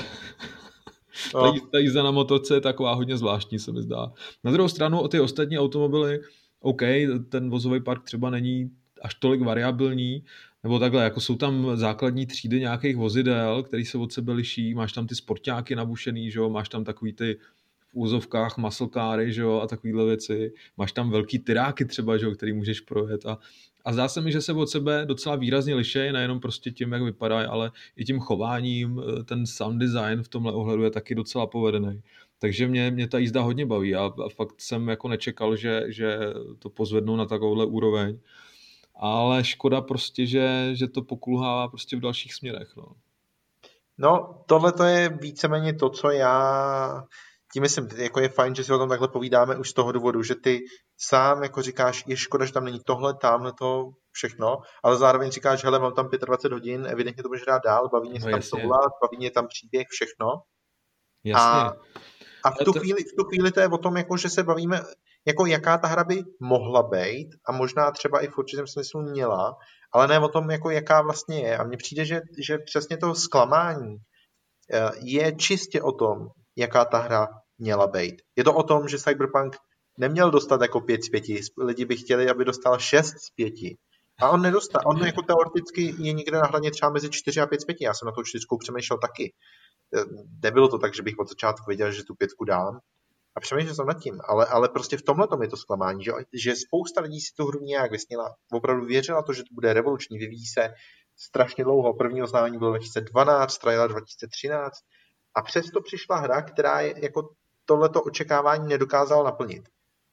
No. 1.33 1.53
Ta 1.71 1.77
jízda 1.77 2.03
na 2.03 2.11
motorce 2.11 2.53
je 2.53 2.61
taková 2.61 2.93
hodně 2.93 3.17
zvláštní, 3.17 3.59
se 3.59 3.71
mi 3.71 3.81
zdá. 3.81 4.11
Na 4.43 4.51
druhou 4.51 4.69
stranu 4.69 5.01
o 5.01 5.07
ty 5.07 5.19
ostatní 5.19 5.59
automobily, 5.59 6.19
OK, 6.63 6.81
ten 7.29 7.49
vozový 7.49 7.81
park 7.81 8.03
třeba 8.03 8.29
není 8.29 8.71
až 9.01 9.15
tolik 9.15 9.41
variabilní, 9.41 10.23
nebo 10.63 10.79
takhle, 10.79 11.03
jako 11.03 11.19
jsou 11.19 11.35
tam 11.35 11.77
základní 11.77 12.25
třídy 12.25 12.59
nějakých 12.59 12.95
vozidel, 12.95 13.63
které 13.63 13.85
se 13.85 13.97
od 13.97 14.13
sebe 14.13 14.33
liší, 14.33 14.73
máš 14.73 14.93
tam 14.93 15.07
ty 15.07 15.15
sportáky 15.15 15.75
nabušený, 15.75 16.31
že 16.31 16.39
jo? 16.39 16.49
máš 16.49 16.69
tam 16.69 16.83
takový 16.83 17.13
ty 17.13 17.37
v 17.89 17.95
úzovkách 17.95 18.57
maslkáry, 18.57 19.33
že 19.33 19.41
jo, 19.41 19.59
a 19.63 19.67
takovýhle 19.67 20.05
věci. 20.05 20.53
Máš 20.77 20.91
tam 20.91 21.09
velký 21.09 21.39
tyráky 21.39 21.85
třeba, 21.85 22.17
že 22.17 22.25
jo, 22.25 22.31
který 22.31 22.53
můžeš 22.53 22.79
projet 22.79 23.25
a, 23.25 23.37
a 23.85 23.93
zdá 23.93 24.07
se 24.07 24.21
mi, 24.21 24.31
že 24.31 24.41
se 24.41 24.53
od 24.53 24.69
sebe 24.69 25.05
docela 25.05 25.35
výrazně 25.35 25.75
liší, 25.75 26.11
nejenom 26.11 26.39
prostě 26.39 26.71
tím, 26.71 26.91
jak 26.91 27.01
vypadají, 27.01 27.47
ale 27.47 27.71
i 27.95 28.05
tím 28.05 28.19
chováním, 28.19 29.01
ten 29.25 29.45
sound 29.45 29.79
design 29.79 30.23
v 30.23 30.27
tomhle 30.27 30.53
ohledu 30.53 30.83
je 30.83 30.91
taky 30.91 31.15
docela 31.15 31.47
povedený. 31.47 32.01
Takže 32.43 32.67
mě, 32.67 32.91
mě 32.91 33.07
ta 33.07 33.17
jízda 33.17 33.41
hodně 33.41 33.65
baví 33.65 33.95
a, 33.95 34.05
a 34.05 34.29
fakt 34.35 34.61
jsem 34.61 34.89
jako 34.89 35.07
nečekal, 35.07 35.55
že, 35.55 35.83
že 35.87 36.19
to 36.59 36.69
pozvednou 36.69 37.15
na 37.15 37.25
takovouhle 37.25 37.65
úroveň. 37.65 38.19
Ale 38.95 39.43
škoda 39.43 39.81
prostě, 39.81 40.25
že, 40.25 40.69
že 40.73 40.87
to 40.87 41.01
pokulhává 41.01 41.67
prostě 41.67 41.97
v 41.97 41.99
dalších 41.99 42.33
směrech. 42.33 42.67
No, 42.77 42.83
no 43.97 44.43
tohle 44.45 44.71
to 44.71 44.83
je 44.83 45.09
víceméně 45.09 45.73
to, 45.73 45.89
co 45.89 46.11
já 46.11 47.03
tím 47.53 47.61
myslím, 47.61 47.87
jako 47.97 48.19
je 48.19 48.29
fajn, 48.29 48.55
že 48.55 48.63
si 48.63 48.73
o 48.73 48.77
tom 48.77 48.89
takhle 48.89 49.07
povídáme 49.07 49.57
už 49.57 49.69
z 49.69 49.73
toho 49.73 49.91
důvodu, 49.91 50.23
že 50.23 50.35
ty 50.35 50.59
sám 50.97 51.43
jako 51.43 51.61
říkáš, 51.61 52.03
je 52.07 52.17
škoda, 52.17 52.45
že 52.45 52.53
tam 52.53 52.65
není 52.65 52.79
tohle, 52.85 53.13
tamhle 53.13 53.53
to, 53.59 53.89
všechno, 54.11 54.57
ale 54.83 54.97
zároveň 54.97 55.31
říkáš, 55.31 55.63
hele, 55.63 55.79
mám 55.79 55.93
tam 55.93 56.09
25 56.25 56.53
hodin, 56.53 56.87
evidentně 56.89 57.23
to 57.23 57.29
může 57.29 57.45
dát 57.47 57.63
dál, 57.65 57.89
baví 57.89 58.09
mě 58.09 58.19
no, 58.19 58.31
tam 58.31 58.41
souhlas, 58.41 58.91
baví 59.01 59.17
mě 59.17 59.31
tam 59.31 59.47
příběh, 59.47 59.87
všechno. 59.89 60.27
Jasně. 61.23 61.61
A 61.61 61.73
a 62.45 62.51
v 62.51 62.57
tu, 62.57 62.71
to... 62.73 62.79
chvíli, 62.79 63.03
v 63.03 63.15
tu 63.17 63.23
chvíli 63.23 63.51
to 63.51 63.59
je 63.59 63.67
o 63.67 63.77
tom, 63.77 63.97
jako, 63.97 64.17
že 64.17 64.29
se 64.29 64.43
bavíme, 64.43 64.81
jako 65.25 65.45
jaká 65.45 65.77
ta 65.77 65.87
hra 65.87 66.03
by 66.03 66.23
mohla 66.39 66.83
být 66.83 67.29
a 67.47 67.51
možná 67.51 67.91
třeba 67.91 68.19
i 68.19 68.27
v 68.27 68.37
určitém 68.37 68.67
smyslu 68.67 69.01
měla, 69.01 69.55
ale 69.93 70.07
ne 70.07 70.19
o 70.19 70.27
tom, 70.27 70.51
jako 70.51 70.69
jaká 70.69 71.01
vlastně 71.01 71.41
je. 71.41 71.57
A 71.57 71.63
mně 71.63 71.77
přijde, 71.77 72.05
že, 72.05 72.21
že 72.39 72.57
přesně 72.57 72.97
to 72.97 73.15
zklamání 73.15 73.97
eh, 74.73 74.89
je 75.01 75.35
čistě 75.35 75.81
o 75.81 75.91
tom, 75.91 76.27
jaká 76.55 76.85
ta 76.85 76.97
hra 76.97 77.27
měla 77.57 77.87
být. 77.87 78.21
Je 78.35 78.43
to 78.43 78.53
o 78.53 78.63
tom, 78.63 78.87
že 78.87 78.97
Cyberpunk 78.97 79.55
neměl 79.97 80.31
dostat 80.31 80.61
jako 80.61 80.81
5 80.81 81.03
z 81.03 81.09
5. 81.09 81.23
Lidi 81.57 81.85
by 81.85 81.97
chtěli, 81.97 82.29
aby 82.29 82.45
dostal 82.45 82.79
6 82.79 83.07
z 83.07 83.29
5. 83.35 83.53
A 84.21 84.29
on 84.29 84.41
nedostal. 84.41 84.81
On 84.85 85.05
jako 85.05 85.21
teoreticky 85.21 85.95
je 85.97 86.13
někde 86.13 86.37
na 86.37 86.47
hraně 86.47 86.71
třeba 86.71 86.91
mezi 86.91 87.09
4 87.09 87.41
a 87.41 87.47
5 87.47 87.61
z 87.61 87.65
5. 87.65 87.77
Já 87.81 87.93
jsem 87.93 88.05
na 88.05 88.11
to 88.11 88.23
čtyřkou 88.23 88.57
přemýšlel 88.57 88.99
taky 88.99 89.33
nebylo 90.43 90.67
to 90.67 90.77
tak, 90.77 90.95
že 90.95 91.03
bych 91.03 91.19
od 91.19 91.29
začátku 91.29 91.65
věděl, 91.67 91.91
že 91.91 92.03
tu 92.03 92.15
pětku 92.15 92.45
dám. 92.45 92.79
A 93.35 93.39
přemýšlel 93.39 93.75
jsem 93.75 93.85
nad 93.85 93.99
tím, 93.99 94.21
ale, 94.27 94.45
ale 94.45 94.69
prostě 94.69 94.97
v 94.97 95.01
tomhle 95.01 95.27
tom 95.27 95.41
je 95.41 95.47
to 95.47 95.57
zklamání, 95.57 96.03
že, 96.03 96.11
že 96.33 96.55
spousta 96.55 97.01
lidí 97.01 97.21
si 97.21 97.33
tu 97.37 97.45
hru 97.45 97.59
nějak 97.59 97.91
vysnila, 97.91 98.35
opravdu 98.51 98.85
věřila 98.85 99.23
to, 99.23 99.33
že 99.33 99.43
to 99.43 99.53
bude 99.53 99.73
revoluční, 99.73 100.17
vyvíjí 100.17 100.45
se 100.45 100.73
strašně 101.15 101.63
dlouho. 101.63 101.93
První 101.93 102.23
oznámení 102.23 102.57
bylo 102.57 102.69
2012, 102.69 103.57
trailer 103.57 103.89
2013 103.89 104.73
a 105.35 105.41
přesto 105.41 105.81
přišla 105.81 106.15
hra, 106.15 106.41
která 106.41 106.79
je 106.81 106.93
jako 107.03 107.29
tohleto 107.65 108.03
očekávání 108.03 108.67
nedokázala 108.67 109.23
naplnit. 109.23 109.69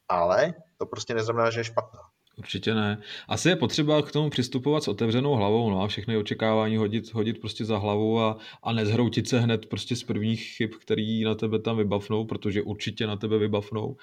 Ale 0.08 0.54
to 0.78 0.86
prostě 0.86 1.14
neznamená, 1.14 1.50
že 1.50 1.60
je 1.60 1.64
špatná. 1.64 2.00
Určitě 2.40 2.74
ne. 2.74 2.98
Asi 3.28 3.48
je 3.48 3.56
potřeba 3.56 4.02
k 4.02 4.12
tomu 4.12 4.30
přistupovat 4.30 4.82
s 4.82 4.88
otevřenou 4.88 5.34
hlavou 5.34 5.70
no 5.70 5.82
a 5.82 5.88
všechny 5.88 6.16
očekávání 6.16 6.76
hodit, 6.76 7.14
hodit 7.14 7.40
prostě 7.40 7.64
za 7.64 7.78
hlavu 7.78 8.20
a, 8.20 8.38
a 8.62 8.72
nezhroutit 8.72 9.28
se 9.28 9.40
hned 9.40 9.66
prostě 9.66 9.96
z 9.96 10.02
prvních 10.02 10.42
chyb, 10.42 10.70
který 10.80 11.24
na 11.24 11.34
tebe 11.34 11.58
tam 11.58 11.76
vybavnou, 11.76 12.24
protože 12.24 12.62
určitě 12.62 13.06
na 13.06 13.16
tebe 13.16 13.38
vybavnou. 13.38 13.96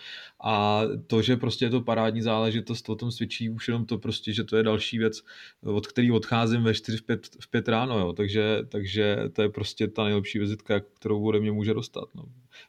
A 0.44 0.82
to, 1.08 1.22
že 1.22 1.38
prostě 1.38 1.66
je 1.66 1.70
to 1.70 1.82
parádní 1.82 2.22
záležitost, 2.22 2.90
o 2.90 2.96
tom 2.96 3.12
svědčí 3.12 3.50
už 3.50 3.68
jenom 3.68 3.86
to 3.86 3.98
prostě, 3.98 4.34
že 4.34 4.44
to 4.44 4.58
je 4.58 4.64
další 4.64 4.98
věc, 4.98 5.24
od 5.64 5.88
který 5.88 6.12
odcházím 6.12 6.64
ve 6.64 6.74
4 6.74 6.98
v 6.98 7.04
5, 7.04 7.28
v 7.40 7.50
5 7.50 7.68
ráno, 7.68 8.00
jo. 8.00 8.14
Takže, 8.14 8.60
takže 8.70 9.18
to 9.34 9.42
je 9.42 9.50
prostě 9.50 9.88
ta 9.88 10.04
nejlepší 10.04 10.40
vizitka, 10.40 10.80
kterou 10.80 11.24
ode 11.24 11.40
mě 11.40 11.52
může 11.52 11.74
dostat. 11.74 12.06
No. 12.16 12.24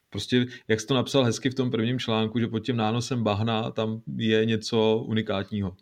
Prostě, 0.09 0.45
jak 0.67 0.79
jsi 0.79 0.87
to 0.87 0.93
napsal 0.93 1.23
hezky 1.23 1.49
v 1.49 1.55
tom 1.55 1.71
prvním 1.71 1.99
článku, 1.99 2.39
že 2.39 2.47
pod 2.47 2.59
tím 2.59 2.77
nánosem 2.77 3.23
bahna 3.23 3.71
tam 3.71 4.01
je 4.17 4.45
něco 4.45 4.97
unikátního. 4.97 5.75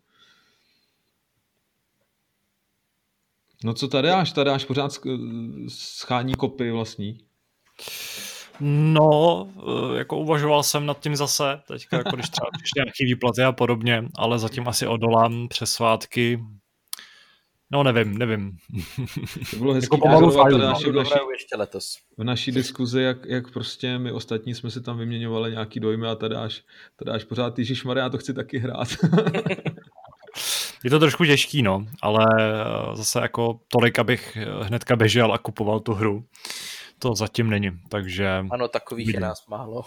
No 3.63 3.73
co 3.73 3.87
tady 3.87 4.09
až? 4.09 4.31
Tady 4.31 4.49
až 4.49 4.65
pořád 4.65 4.91
schání 5.67 6.33
kopy 6.33 6.71
vlastní. 6.71 7.19
No, 8.59 9.47
eh, 9.57 9.97
jako 9.97 10.17
uvažoval 10.17 10.63
jsem 10.63 10.85
nad 10.85 10.99
tím 10.99 11.15
zase, 11.15 11.61
teďka, 11.67 11.97
jako 11.97 12.15
když 12.15 12.29
třeba 12.29 12.47
přišly 12.57 12.79
nějaký 12.79 13.05
výplaty 13.05 13.43
a 13.43 13.51
podobně, 13.51 14.03
ale 14.15 14.39
zatím 14.39 14.67
asi 14.67 14.87
odolám 14.87 15.47
přes 15.47 15.71
svátky, 15.71 16.39
No 17.71 17.83
nevím, 17.83 18.17
nevím. 18.17 18.57
To 19.51 19.57
bylo 19.57 19.73
hezký 19.73 19.85
jako 19.85 19.97
pomalu 19.97 20.31
fajn, 20.31 20.57
naši, 20.57 20.91
v, 20.91 20.93
naší, 20.93 21.13
ještě 21.31 21.55
letos. 21.55 21.97
v 22.17 22.23
naší 22.23 22.51
diskuzi, 22.51 23.01
jak, 23.01 23.25
jak 23.25 23.51
prostě 23.51 23.97
my 23.97 24.11
ostatní 24.11 24.55
jsme 24.55 24.71
si 24.71 24.81
tam 24.81 24.97
vyměňovali 24.97 25.51
nějaký 25.51 25.79
dojmy 25.79 26.07
a 26.07 26.15
tady 26.15 26.35
až, 26.35 26.63
tady 26.95 27.11
až 27.11 27.23
pořád 27.23 27.59
Ježíš 27.59 27.85
já 27.95 28.09
to 28.09 28.17
chci 28.17 28.33
taky 28.33 28.57
hrát. 28.57 28.87
Je 30.83 30.89
to 30.89 30.99
trošku 30.99 31.25
těžký, 31.25 31.61
no, 31.61 31.85
ale 32.01 32.25
eh, 32.39 32.95
zase 32.95 33.19
jako 33.19 33.59
tolik, 33.67 33.99
abych 33.99 34.37
hnedka 34.61 34.95
běžel 34.95 35.33
a 35.33 35.37
kupoval 35.37 35.79
tu 35.79 35.93
hru. 35.93 36.25
To 36.99 37.15
zatím 37.15 37.49
není, 37.49 37.71
takže... 37.89 38.45
Ano, 38.51 38.67
takových 38.67 39.07
vidím. 39.07 39.21
je 39.21 39.27
nás 39.27 39.47
málo. 39.47 39.81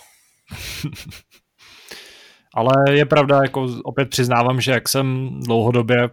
ale 2.54 2.72
je 2.90 3.06
pravda, 3.06 3.40
jako 3.42 3.68
opět 3.84 4.08
přiznávám, 4.08 4.60
že 4.60 4.72
jak 4.72 4.88
jsem 4.88 5.30
dlouhodobě 5.40 6.10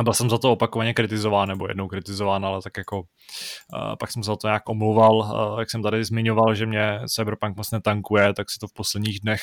a 0.00 0.02
byl 0.02 0.12
jsem 0.12 0.30
za 0.30 0.38
to 0.38 0.52
opakovaně 0.52 0.94
kritizován, 0.94 1.48
nebo 1.48 1.68
jednou 1.68 1.88
kritizován, 1.88 2.44
ale 2.44 2.62
tak 2.62 2.76
jako 2.76 3.00
uh, 3.00 3.96
pak 4.00 4.12
jsem 4.12 4.22
se 4.22 4.26
za 4.26 4.36
to 4.36 4.46
nějak 4.46 4.68
omlouval, 4.68 5.16
uh, 5.16 5.58
jak 5.58 5.70
jsem 5.70 5.82
tady 5.82 6.04
zmiňoval, 6.04 6.54
že 6.54 6.66
mě 6.66 7.00
Cyberpunk 7.08 7.56
moc 7.56 7.70
netankuje, 7.70 8.34
tak 8.34 8.50
si 8.50 8.58
to 8.58 8.68
v 8.68 8.72
posledních 8.72 9.20
dnech 9.20 9.42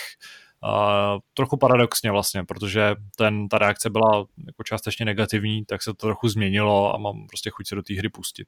uh, 0.63 1.19
trochu 1.33 1.57
paradoxně 1.57 2.11
vlastně, 2.11 2.43
protože 2.43 2.95
ten, 3.17 3.47
ta 3.49 3.57
reakce 3.57 3.89
byla 3.89 4.25
jako 4.47 4.63
částečně 4.63 5.05
negativní, 5.05 5.65
tak 5.65 5.83
se 5.83 5.89
to 5.89 6.07
trochu 6.07 6.27
změnilo 6.27 6.95
a 6.95 6.97
mám 6.97 7.27
prostě 7.27 7.49
chuť 7.49 7.67
se 7.67 7.75
do 7.75 7.83
té 7.83 7.93
hry 7.93 8.09
pustit. 8.09 8.47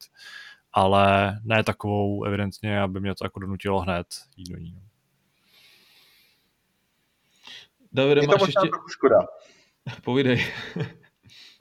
Ale 0.73 1.37
ne 1.43 1.63
takovou 1.63 2.23
evidentně, 2.23 2.81
aby 2.81 2.99
mě 2.99 3.15
to 3.15 3.25
jako 3.25 3.39
donutilo 3.39 3.79
hned 3.79 4.07
jít 4.37 4.49
do 4.49 4.57
ní. 4.57 4.71
No. 4.71 4.81
Davide, 7.91 8.21
je 8.21 8.27
to 8.27 8.37
možná 8.37 8.61
ještě... 8.61 8.69
trochu 8.69 8.89
škoda. 8.89 9.15
Povídej. 10.03 10.45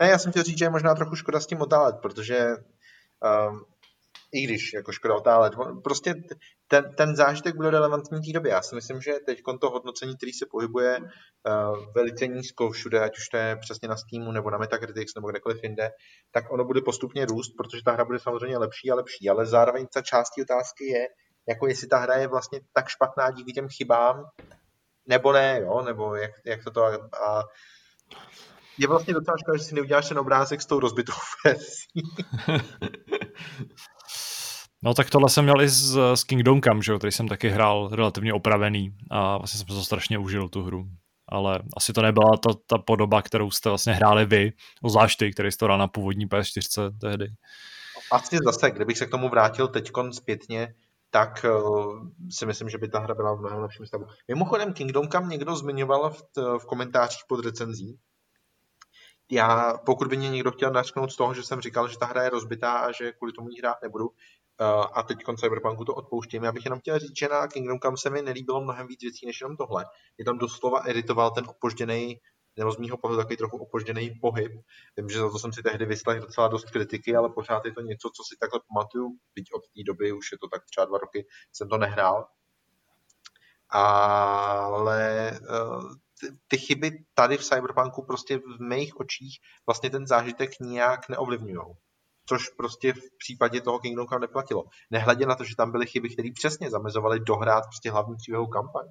Ne, 0.01 0.09
já 0.09 0.19
jsem 0.19 0.31
chtěl 0.33 0.43
říct, 0.43 0.59
že 0.59 0.65
je 0.65 0.71
možná 0.71 0.95
trochu 0.95 1.16
škoda 1.16 1.41
s 1.41 1.47
tím 1.47 1.61
otálet, 1.61 1.97
protože 2.03 2.49
um, 3.49 3.65
i 4.33 4.43
když 4.43 4.73
jako 4.73 4.93
škoda 4.93 5.15
otálet, 5.15 5.53
prostě 5.85 6.15
ten, 6.69 6.95
ten 6.95 7.16
zážitek 7.16 7.57
byl 7.57 7.71
relevantní 7.71 8.19
v 8.19 8.27
té 8.27 8.33
době. 8.33 8.53
Já 8.53 8.62
si 8.62 8.75
myslím, 8.75 9.01
že 9.01 9.12
teď 9.27 9.39
to 9.61 9.71
hodnocení, 9.71 10.16
který 10.16 10.33
se 10.33 10.47
pohybuje 10.51 10.99
uh, 10.99 11.93
velice 11.95 12.27
nízko 12.27 12.71
všude, 12.71 13.01
ať 13.01 13.19
už 13.19 13.29
to 13.29 13.37
je 13.37 13.57
přesně 13.57 13.89
na 13.89 13.97
Steamu 13.97 14.33
nebo 14.33 14.51
na 14.51 14.59
Metacritics 14.59 15.15
nebo 15.15 15.31
kdekoliv 15.31 15.62
jinde, 15.62 15.91
tak 16.31 16.53
ono 16.53 16.65
bude 16.65 16.81
postupně 16.81 17.27
růst, 17.27 17.55
protože 17.59 17.83
ta 17.85 17.93
hra 17.93 18.05
bude 18.05 18.19
samozřejmě 18.19 18.59
lepší 18.59 18.91
a 18.91 18.95
lepší, 18.95 19.29
ale 19.29 19.47
zároveň 19.47 19.87
ta 19.95 20.03
část 20.03 20.31
otázky 20.43 20.85
je, 20.85 21.07
jako 21.49 21.66
jestli 21.66 21.89
ta 21.89 21.99
hra 21.99 22.15
je 22.15 22.29
vlastně 22.29 22.61
tak 22.73 22.89
špatná 22.89 23.31
díky 23.31 23.53
těm 23.53 23.69
chybám, 23.69 24.25
nebo 25.07 25.33
ne, 25.33 25.61
jo, 25.61 25.83
nebo 25.83 26.15
jak, 26.15 26.31
jak 26.47 26.65
to 26.65 26.71
to 26.71 26.85
a, 26.85 26.95
a 26.95 27.45
je 28.79 28.89
vlastně 28.89 29.15
docela 29.15 29.37
škoda, 29.39 29.59
že 29.59 29.65
si 29.65 29.75
neuděláš 29.75 30.09
ten 30.09 30.19
obrázek 30.19 30.63
s 30.63 30.67
tou 30.67 30.81
rozbitou 30.81 31.13
verzí. 31.45 32.03
No 34.83 34.95
tak 34.95 35.11
tohle 35.11 35.31
jsem 35.31 35.45
měl 35.45 35.63
i 35.63 35.69
s, 35.69 36.15
s 36.15 36.25
Kingdom 36.25 36.61
Come, 36.63 36.83
že, 36.83 36.99
který 36.99 37.13
jsem 37.13 37.29
taky 37.29 37.49
hrál 37.49 37.89
relativně 37.93 38.33
opravený 38.33 38.91
a 39.11 39.39
vlastně 39.39 39.59
jsem 39.59 39.67
to 39.67 39.85
strašně 39.85 40.19
užil 40.19 40.49
tu 40.49 40.63
hru. 40.63 40.85
Ale 41.29 41.59
asi 41.77 41.93
to 41.93 42.03
nebyla 42.03 42.31
ta, 42.37 42.51
ta 42.67 42.79
podoba, 42.79 43.23
kterou 43.23 43.51
jste 43.51 43.69
vlastně 43.69 43.93
hráli 43.93 44.27
vy, 44.27 44.53
zvlášť 44.89 45.19
ty, 45.19 45.31
který 45.31 45.53
jste 45.53 45.65
hrál 45.65 45.79
na 45.79 45.89
původní 45.89 46.27
PS4 46.27 46.99
tehdy. 47.01 47.27
Asi 48.13 48.39
zase, 48.45 48.71
kdybych 48.71 48.99
se 48.99 49.07
k 49.07 49.11
tomu 49.11 49.29
vrátil 49.29 49.69
teď 49.69 49.91
zpětně, 50.11 50.75
tak 51.11 51.47
uh, 51.65 52.09
si 52.31 52.47
myslím, 52.47 52.69
že 52.69 52.79
by 52.79 52.89
ta 52.89 52.99
hra 52.99 53.15
byla 53.15 53.35
v 53.35 53.41
mnohem 53.41 53.59
lepším 53.59 53.87
stavu. 53.87 54.07
Mimochodem, 54.29 54.73
Kingdom 54.73 55.09
Come 55.09 55.27
někdo 55.27 55.57
zmiňoval 55.57 56.11
v, 56.11 56.23
t, 56.23 56.43
v 56.59 56.67
komentářích 56.67 57.23
pod 57.29 57.45
recenzí. 57.45 57.99
Já, 59.31 59.79
pokud 59.87 60.09
by 60.09 60.17
mě 60.17 60.31
někdo 60.31 60.51
chtěl 60.51 60.71
nařknout 60.71 61.13
z 61.13 61.17
toho, 61.17 61.35
že 61.35 61.43
jsem 61.43 61.61
říkal, 61.61 61.89
že 61.89 61.99
ta 61.99 62.07
hra 62.07 62.23
je 62.23 62.31
rozbitá 62.31 62.73
a 62.73 62.93
že 62.93 63.13
kvůli 63.13 63.33
tomu 63.33 63.49
jí 63.49 63.59
hrát 63.59 63.77
nebudu, 63.83 64.09
uh, 64.09 64.87
a 64.93 65.03
teď 65.03 65.19
Cyberpunku 65.41 65.85
to 65.85 65.95
odpouštím, 65.95 66.45
já 66.45 66.53
bych 66.53 66.65
jenom 66.65 66.81
chtěl 66.81 66.99
říct, 66.99 67.19
že 67.19 67.29
na 67.29 67.49
Kingdom 67.49 67.79
Come 67.79 67.97
se 67.97 68.11
mi 68.11 68.23
nelíbilo 68.23 68.61
mnohem 68.61 68.87
víc 68.87 69.03
věcí 69.03 69.27
než 69.27 69.41
jenom 69.41 69.57
tohle. 69.57 69.87
Je 70.19 70.25
tam 70.25 70.39
doslova 70.39 70.83
editoval 70.87 71.31
ten 71.31 71.45
opožděný 71.49 72.21
nebo 72.57 72.73
z 72.73 72.79
mýho 72.79 72.97
pohledu 72.97 73.23
takový 73.23 73.37
trochu 73.37 73.57
opožděný 73.57 74.11
pohyb. 74.21 74.53
Vím, 74.97 75.09
že 75.09 75.19
za 75.19 75.31
to 75.31 75.39
jsem 75.39 75.53
si 75.53 75.63
tehdy 75.63 75.87
vyslech 75.87 76.21
docela 76.21 76.49
dost 76.49 76.71
kritiky, 76.71 77.17
ale 77.17 77.29
pořád 77.31 77.65
je 77.65 77.73
to 77.73 77.81
něco, 77.81 78.11
co 78.15 78.23
si 78.25 78.37
takhle 78.41 78.61
pamatuju, 78.69 79.09
byť 79.35 79.53
od 79.55 79.63
té 79.63 79.83
doby, 79.87 80.13
už 80.13 80.33
je 80.33 80.39
to 80.39 80.49
tak 80.49 80.65
třeba 80.65 80.85
dva 80.85 80.99
roky, 80.99 81.27
jsem 81.53 81.69
to 81.69 81.79
nehrál. 81.79 82.27
Ale 83.69 85.33
uh, 85.51 85.95
ty 86.49 86.59
chyby 86.59 87.05
tady 87.15 87.36
v 87.36 87.45
Cyberpunku 87.45 88.03
prostě 88.03 88.39
v 88.39 88.61
mých 88.61 89.01
očích 89.01 89.39
vlastně 89.66 89.91
ten 89.91 90.07
zážitek 90.07 90.51
nijak 90.61 91.09
neovlivňují. 91.09 91.74
Což 92.27 92.49
prostě 92.49 92.93
v 92.93 93.16
případě 93.19 93.61
toho 93.61 93.78
Kingdom 93.78 94.07
Come 94.07 94.20
neplatilo. 94.20 94.65
Nehledě 94.91 95.27
na 95.27 95.35
to, 95.35 95.45
že 95.45 95.57
tam 95.57 95.73
byly 95.73 95.86
chyby, 95.86 96.09
které 96.09 96.28
přesně 96.35 96.70
zamezovaly 96.70 97.20
dohrát 97.20 97.65
prostě 97.65 97.91
hlavní 97.91 98.16
příběhovou 98.16 98.49
kampaň 98.49 98.86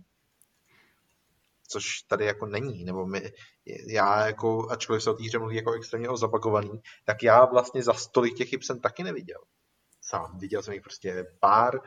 což 1.74 2.02
tady 2.02 2.26
jako 2.26 2.46
není, 2.46 2.84
nebo 2.84 3.06
my, 3.06 3.32
já 3.88 4.26
jako, 4.26 4.70
ačkoliv 4.70 5.04
se 5.04 5.10
o 5.10 5.14
té 5.14 5.24
hře 5.24 5.40
mluví 5.40 5.56
jako 5.56 5.74
extrémně 5.74 6.10
o 6.10 6.18
zabagovaný, 6.18 6.82
tak 7.06 7.24
já 7.24 7.46
vlastně 7.46 7.84
za 7.84 7.94
stolik 7.94 8.38
těch 8.38 8.50
chyb 8.50 8.62
jsem 8.62 8.80
taky 8.80 9.04
neviděl. 9.04 9.40
Sám, 10.02 10.38
viděl 10.38 10.64
jsem 10.64 10.74
jich 10.74 10.84
prostě 10.84 11.26
pár, 11.40 11.80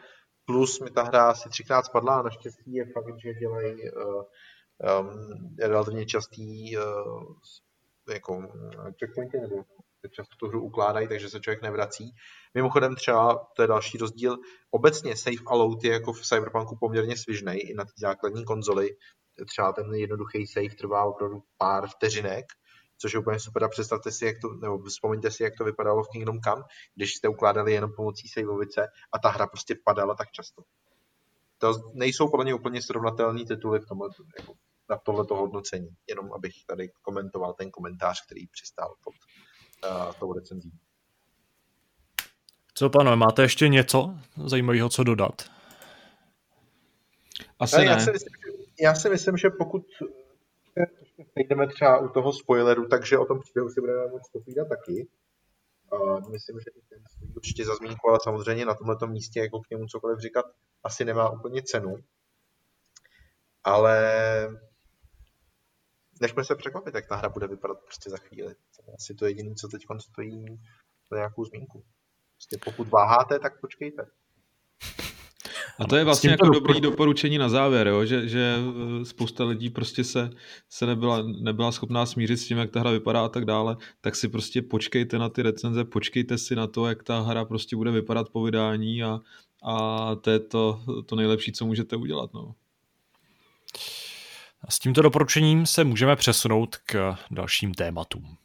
plus 0.44 0.80
mi 0.80 0.90
ta 0.90 1.02
hra 1.02 1.30
asi 1.30 1.48
třikrát 1.48 1.86
spadla 1.86 2.18
a 2.18 2.22
naštěstí 2.22 2.74
je 2.74 2.84
fakt, 2.92 3.20
že 3.22 3.34
dělají 3.34 3.74
uh, 3.90 4.22
um, 5.00 5.56
relativně 5.62 6.06
častý 6.06 6.76
uh, 6.76 6.82
jako 8.12 8.48
checkpointy, 9.00 9.40
nebo 9.40 9.64
často 10.10 10.36
tu 10.36 10.48
hru 10.48 10.62
ukládají, 10.62 11.08
takže 11.08 11.28
se 11.28 11.40
člověk 11.40 11.62
nevrací. 11.62 12.14
Mimochodem 12.54 12.94
třeba, 12.94 13.48
to 13.56 13.62
je 13.62 13.68
další 13.68 13.98
rozdíl, 13.98 14.36
obecně 14.70 15.16
save 15.16 15.36
a 15.46 15.54
load 15.54 15.84
je 15.84 15.92
jako 15.92 16.12
v 16.12 16.22
Cyberpunku 16.22 16.76
poměrně 16.80 17.16
svižnej 17.16 17.60
i 17.70 17.74
na 17.74 17.84
té 17.84 17.92
základní 17.98 18.44
konzoli, 18.44 18.90
třeba 19.46 19.72
ten 19.72 19.94
jednoduchý 19.94 20.46
save 20.46 20.74
trvá 20.78 21.04
opravdu 21.04 21.42
pár 21.58 21.88
vteřinek, 21.88 22.44
což 22.98 23.12
je 23.12 23.20
úplně 23.20 23.40
super. 23.40 23.64
A 23.64 23.68
představte 23.68 24.10
si, 24.10 24.24
jak 24.24 24.36
to, 24.42 24.48
nebo 24.48 24.78
vzpomeňte 24.78 25.30
si, 25.30 25.42
jak 25.42 25.52
to 25.58 25.64
vypadalo 25.64 26.02
v 26.02 26.08
Kingdom 26.08 26.40
Come, 26.40 26.62
když 26.94 27.14
jste 27.14 27.28
ukládali 27.28 27.72
jenom 27.72 27.92
pomocí 27.96 28.28
saveovice 28.28 28.88
a 29.12 29.18
ta 29.18 29.28
hra 29.28 29.46
prostě 29.46 29.76
padala 29.84 30.14
tak 30.14 30.30
často. 30.30 30.62
To 31.58 31.74
nejsou 31.94 32.30
podle 32.30 32.44
mě 32.44 32.54
úplně 32.54 32.82
srovnatelné 32.82 33.44
tituly 33.44 33.80
v 33.80 33.86
tomhle, 33.86 34.08
jako 34.38 34.52
na 34.90 34.96
tohleto 34.96 35.36
hodnocení. 35.36 35.88
Jenom 36.08 36.32
abych 36.32 36.54
tady 36.66 36.88
komentoval 37.02 37.52
ten 37.52 37.70
komentář, 37.70 38.26
který 38.26 38.46
přistál 38.46 38.94
pod 39.04 39.14
uh, 39.90 40.12
tou 40.12 40.32
recenzí. 40.32 40.70
Co, 42.74 42.90
pánové, 42.90 43.16
máte 43.16 43.42
ještě 43.42 43.68
něco 43.68 44.14
zajímavého, 44.46 44.88
co 44.88 45.04
dodat? 45.04 45.50
Asi 47.58 47.76
ne. 47.76 47.84
Já 47.84 47.98
si 47.98 48.12
myslím, 48.12 48.32
já 48.80 48.94
si 48.94 49.10
myslím, 49.10 49.36
že 49.36 49.50
pokud 49.50 49.82
sejdeme 51.32 51.66
třeba 51.66 51.98
u 51.98 52.08
toho 52.08 52.32
spoileru, 52.32 52.88
takže 52.88 53.18
o 53.18 53.24
tom 53.24 53.40
příběhu 53.40 53.68
si 53.68 53.80
budeme 53.80 54.08
moct 54.08 54.32
povídat 54.32 54.68
taky. 54.68 55.08
Uh, 55.92 56.30
myslím, 56.30 56.60
že 56.60 56.70
ten 56.88 57.02
určitě 57.36 57.64
za 57.64 57.74
zmínku, 57.74 58.08
ale 58.08 58.18
samozřejmě 58.22 58.64
na 58.64 58.74
tomto 58.74 59.06
místě 59.06 59.40
jako 59.40 59.60
k 59.60 59.70
němu 59.70 59.86
cokoliv 59.86 60.18
říkat 60.18 60.44
asi 60.84 61.04
nemá 61.04 61.30
úplně 61.30 61.62
cenu. 61.62 61.96
Ale 63.64 64.08
nechme 66.20 66.44
se 66.44 66.54
překvapit, 66.54 66.94
jak 66.94 67.06
ta 67.06 67.16
hra 67.16 67.28
bude 67.28 67.46
vypadat 67.46 67.78
prostě 67.84 68.10
za 68.10 68.16
chvíli. 68.16 68.54
To 68.54 68.90
je 68.90 68.94
asi 68.94 69.14
to 69.14 69.26
jediné, 69.26 69.54
co 69.54 69.68
teď 69.68 69.82
stojí 70.00 70.44
za 71.10 71.16
nějakou 71.16 71.44
zmínku. 71.44 71.84
Prostě 72.36 72.58
pokud 72.64 72.88
váháte, 72.88 73.38
tak 73.38 73.60
počkejte. 73.60 74.06
A 75.78 75.84
to 75.84 75.96
je 75.96 76.04
vlastně 76.04 76.30
jako 76.30 76.48
dobrý 76.48 76.80
doporučení 76.80 77.38
na 77.38 77.48
závěr, 77.48 77.88
jo? 77.88 78.04
Že, 78.04 78.28
že 78.28 78.56
eh, 78.58 79.04
spousta 79.04 79.44
lidí 79.44 79.70
prostě 79.70 80.04
se, 80.04 80.30
se 80.68 80.86
nebyla, 80.86 81.22
nebyla 81.22 81.72
schopná 81.72 82.06
smířit 82.06 82.38
s 82.38 82.46
tím, 82.46 82.58
jak 82.58 82.70
ta 82.70 82.80
hra 82.80 82.90
vypadá 82.90 83.24
a 83.24 83.28
tak 83.28 83.44
dále, 83.44 83.76
tak 84.00 84.16
si 84.16 84.28
prostě 84.28 84.62
počkejte 84.62 85.18
na 85.18 85.28
ty 85.28 85.42
recenze, 85.42 85.84
počkejte 85.84 86.38
si 86.38 86.56
na 86.56 86.66
to, 86.66 86.86
jak 86.86 87.02
ta 87.02 87.20
hra 87.20 87.44
prostě 87.44 87.76
bude 87.76 87.90
vypadat 87.90 88.28
po 88.28 88.42
vydání 88.42 89.02
a, 89.02 89.20
a 89.64 90.14
to 90.14 90.30
je 90.30 90.40
to, 90.40 90.80
to 91.06 91.16
nejlepší, 91.16 91.52
co 91.52 91.66
můžete 91.66 91.96
udělat. 91.96 92.30
No. 92.34 92.54
A 94.66 94.70
s 94.70 94.78
tímto 94.78 95.02
doporučením 95.02 95.66
se 95.66 95.84
můžeme 95.84 96.16
přesunout 96.16 96.76
k 96.76 97.16
dalším 97.30 97.74
tématům. 97.74 98.36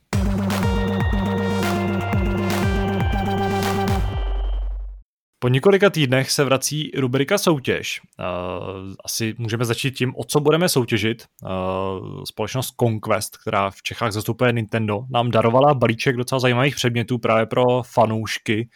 Po 5.44 5.48
několika 5.48 5.90
týdnech 5.90 6.32
se 6.32 6.44
vrací 6.44 6.92
rubrika 6.98 7.38
soutěž. 7.38 8.02
Asi 9.06 9.36
můžeme 9.38 9.66
začít 9.66 9.92
tím, 9.92 10.14
o 10.18 10.24
co 10.24 10.40
budeme 10.40 10.70
soutěžit. 10.70 11.26
Společnost 12.26 12.76
Conquest, 12.80 13.38
která 13.38 13.70
v 13.70 13.82
Čechách 13.84 14.12
zastupuje 14.12 14.54
Nintendo, 14.54 15.06
nám 15.10 15.32
darovala 15.32 15.74
balíček 15.74 16.16
docela 16.16 16.40
zajímavých 16.40 16.76
předmětů 16.76 17.18
právě 17.18 17.46
pro 17.46 17.84
fanoušky 17.84 18.70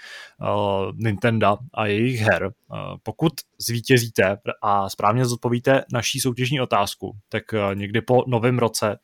Nintendo 0.96 1.58
a 1.74 1.86
jejich 1.86 2.20
her. 2.20 2.52
Pokud 3.04 3.34
zvítězíte 3.68 4.38
a 4.62 4.90
správně 4.90 5.26
zodpovíte 5.26 5.84
naší 5.94 6.20
soutěžní 6.20 6.62
otázku, 6.62 7.12
tak 7.30 7.44
někdy 7.74 8.02
po 8.02 8.24
novém 8.28 8.60
roce 8.60 8.98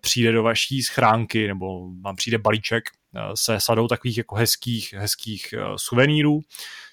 přijde 0.00 0.32
do 0.32 0.42
vaší 0.42 0.82
schránky 0.82 1.46
nebo 1.46 1.66
vám 2.04 2.16
přijde 2.16 2.38
balíček 2.38 2.84
Eh, 3.07 3.07
se 3.34 3.60
sadou 3.60 3.88
takových 3.88 4.18
jako 4.18 4.34
hezkých, 4.34 4.94
hezkých 4.94 5.52
eh, 5.52 5.58
suvenýrů. 5.76 6.40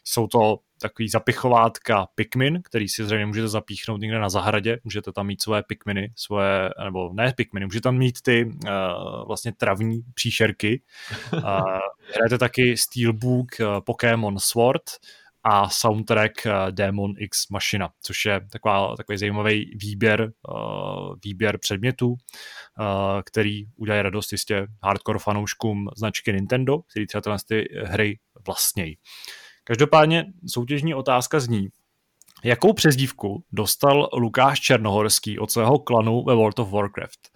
Jsou 0.04 0.28
to 0.28 0.60
takový 0.82 1.10
zapichovátka 1.10 2.08
Pikmin, 2.16 2.62
který 2.64 2.90
si 2.90 3.06
zřejmě 3.06 3.26
můžete 3.26 3.48
zapíchnout 3.48 4.02
někde 4.02 4.20
na 4.20 4.30
zahradě, 4.30 4.78
můžete 4.84 5.12
tam 5.12 5.28
mít 5.28 5.42
svoje 5.42 5.64
Pikminy, 5.64 6.14
svoje, 6.16 6.70
nebo 6.84 7.14
ne 7.14 7.34
Pikminy, 7.38 7.66
můžete 7.66 7.84
tam 7.84 7.98
mít 7.98 8.22
ty 8.22 8.46
uh, 8.46 9.28
vlastně 9.28 9.54
travní 9.58 10.02
příšerky. 10.14 10.82
Uh, 11.34 11.42
hrajete 12.16 12.38
taky 12.38 12.78
Steelbook 12.78 13.48
uh, 13.60 13.80
Pokémon 13.80 14.40
Sword, 14.40 14.84
a 15.48 15.70
soundtrack 15.70 16.46
eh, 16.46 16.52
Demon 16.72 17.14
X 17.18 17.50
Machina, 17.50 17.90
což 18.02 18.26
je 18.26 18.48
taková, 18.52 18.96
takový 18.96 19.18
zajímavý 19.18 19.78
výběr, 19.82 20.32
uh, 20.50 21.16
výběr 21.24 21.58
předmětů, 21.58 22.08
uh, 22.10 22.16
který 23.26 23.66
udělají 23.76 24.02
radost 24.02 24.32
jistě 24.32 24.68
hardcore 24.84 25.20
fanouškům 25.20 25.90
značky 25.98 26.34
Nintendo, 26.34 26.80
který 26.80 27.08
třeba 27.08 27.38
ty 27.48 27.66
hry 27.84 28.20
vlastnějí. 28.48 28.98
Každopádně 29.64 30.26
soutěžní 30.48 30.94
otázka 30.94 31.40
zní, 31.40 31.68
jakou 32.44 32.74
přezdívku 32.74 33.44
dostal 33.52 34.10
Lukáš 34.14 34.60
Černohorský 34.60 35.40
od 35.40 35.52
svého 35.52 35.80
klanu 35.80 36.24
ve 36.24 36.36
World 36.36 36.60
of 36.60 36.72
Warcraft? 36.72 37.30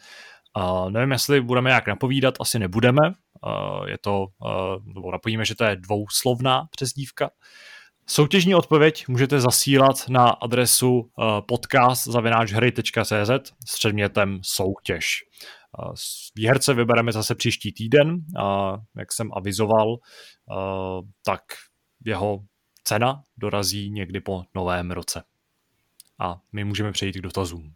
Uh, 0.57 0.91
nevím, 0.91 1.11
jestli 1.11 1.41
budeme 1.41 1.71
jak 1.71 1.87
napovídat, 1.87 2.35
asi 2.39 2.59
nebudeme. 2.59 3.01
Uh, 3.45 3.87
je 3.87 3.97
to, 3.97 4.25
uh, 4.95 5.11
napovíme, 5.11 5.45
že 5.45 5.55
to 5.55 5.63
je 5.63 5.75
dvouslovná 5.75 6.67
přezdívka. 6.71 7.29
Soutěžní 8.11 8.55
odpověď 8.55 9.07
můžete 9.07 9.41
zasílat 9.41 10.09
na 10.09 10.29
adresu 10.29 10.89
uh, 10.89 11.01
podcast.hry.cz 11.47 13.53
s 13.67 13.77
předmětem 13.77 14.39
soutěž. 14.43 15.05
Uh, 15.79 15.93
výherce 16.35 16.73
vybereme 16.73 17.11
zase 17.11 17.35
příští 17.35 17.73
týden 17.73 18.17
a 18.39 18.73
jak 18.97 19.13
jsem 19.13 19.29
avizoval, 19.33 19.89
uh, 19.89 19.97
tak 21.25 21.41
jeho 22.05 22.39
cena 22.83 23.23
dorazí 23.37 23.89
někdy 23.89 24.19
po 24.19 24.43
novém 24.55 24.91
roce. 24.91 25.23
A 26.19 26.35
my 26.51 26.63
můžeme 26.63 26.91
přejít 26.91 27.15
k 27.15 27.21
dotazům. 27.21 27.73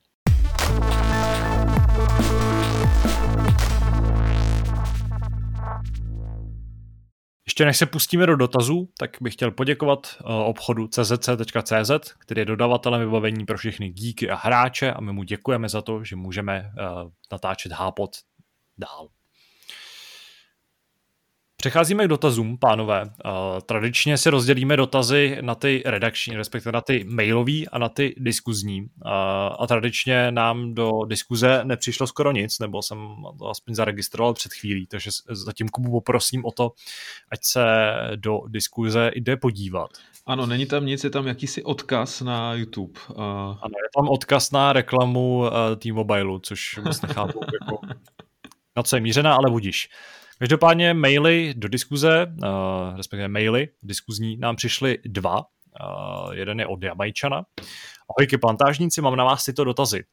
Ještě 7.48 7.66
než 7.66 7.78
se 7.78 7.86
pustíme 7.86 8.26
do 8.26 8.36
dotazů, 8.36 8.90
tak 8.98 9.18
bych 9.22 9.34
chtěl 9.34 9.52
poděkovat 9.52 10.08
uh, 10.26 10.32
obchodu 10.32 10.88
czc.cz, 10.88 11.92
který 12.20 12.42
je 12.42 12.46
dodavatelem 12.46 13.02
vybavení 13.02 13.46
pro 13.46 13.58
všechny 13.58 13.90
díky 13.90 14.30
a 14.30 14.36
hráče 14.36 14.94
a 14.94 15.02
my 15.02 15.14
mu 15.14 15.24
děkujeme 15.24 15.70
za 15.70 15.82
to, 15.82 16.04
že 16.04 16.16
můžeme 16.16 16.72
uh, 16.80 17.12
natáčet 17.32 17.72
Hápot 17.72 18.12
dál. 18.78 19.10
Přecházíme 21.64 22.06
k 22.06 22.08
dotazům, 22.08 22.58
pánové. 22.58 23.04
Uh, 23.04 23.12
tradičně 23.66 24.18
si 24.18 24.30
rozdělíme 24.30 24.78
dotazy 24.78 25.38
na 25.42 25.56
ty 25.56 25.84
redakční, 25.86 26.36
respektive 26.36 26.72
na 26.72 26.82
ty 26.82 27.04
mailové 27.04 27.66
a 27.72 27.78
na 27.78 27.90
ty 27.90 28.16
diskuzní. 28.18 28.82
Uh, 28.82 28.88
a 29.60 29.68
tradičně 29.68 30.32
nám 30.32 30.74
do 30.74 30.92
diskuze 31.08 31.62
nepřišlo 31.64 32.08
skoro 32.08 32.32
nic, 32.32 32.60
nebo 32.60 32.82
jsem 32.82 32.98
to 33.40 33.50
aspoň 33.50 33.76
zaregistroval 33.76 34.34
před 34.34 34.54
chvílí, 34.54 34.88
takže 34.88 35.10
zatím 35.30 35.70
Kubu 35.70 35.92
poprosím 35.92 36.46
o 36.46 36.52
to, 36.52 36.72
ať 37.32 37.40
se 37.44 37.66
do 38.16 38.40
diskuze 38.48 39.12
jde 39.16 39.38
podívat. 39.38 39.90
Ano, 40.26 40.46
není 40.46 40.66
tam 40.66 40.86
nic, 40.86 41.04
je 41.04 41.10
tam 41.10 41.28
jakýsi 41.28 41.64
odkaz 41.64 42.22
na 42.22 42.54
YouTube. 42.54 43.00
Uh... 43.10 43.22
Ano, 43.62 43.76
je 43.84 43.90
tam 43.96 44.10
odkaz 44.10 44.52
na 44.52 44.74
reklamu 44.74 45.38
uh, 45.38 45.48
T-Mobile, 45.78 46.40
což 46.42 46.78
vůbec 46.78 47.02
nechápu, 47.02 47.40
jako, 47.62 47.78
na 48.78 48.84
co 48.84 48.96
je 48.96 49.02
mířená, 49.02 49.36
ale 49.36 49.50
budíš. 49.50 49.90
Každopádně 50.40 50.94
maily 50.94 51.54
do 51.58 51.68
diskuze, 51.68 52.26
uh, 52.26 52.98
respektive 52.98 53.28
maily 53.28 53.68
diskuzní, 53.84 54.38
nám 54.38 54.56
přišly 54.56 54.98
dva. 55.06 55.38
Uh, 55.38 56.34
jeden 56.34 56.60
je 56.60 56.68
od 56.68 56.84
Jamajčana. 56.84 57.44
Ahojky 58.18 58.38
plantážníci, 58.38 59.02
mám 59.02 59.16
na 59.16 59.24
vás 59.24 59.46
tyto 59.46 59.64
dotazy. 59.64 60.04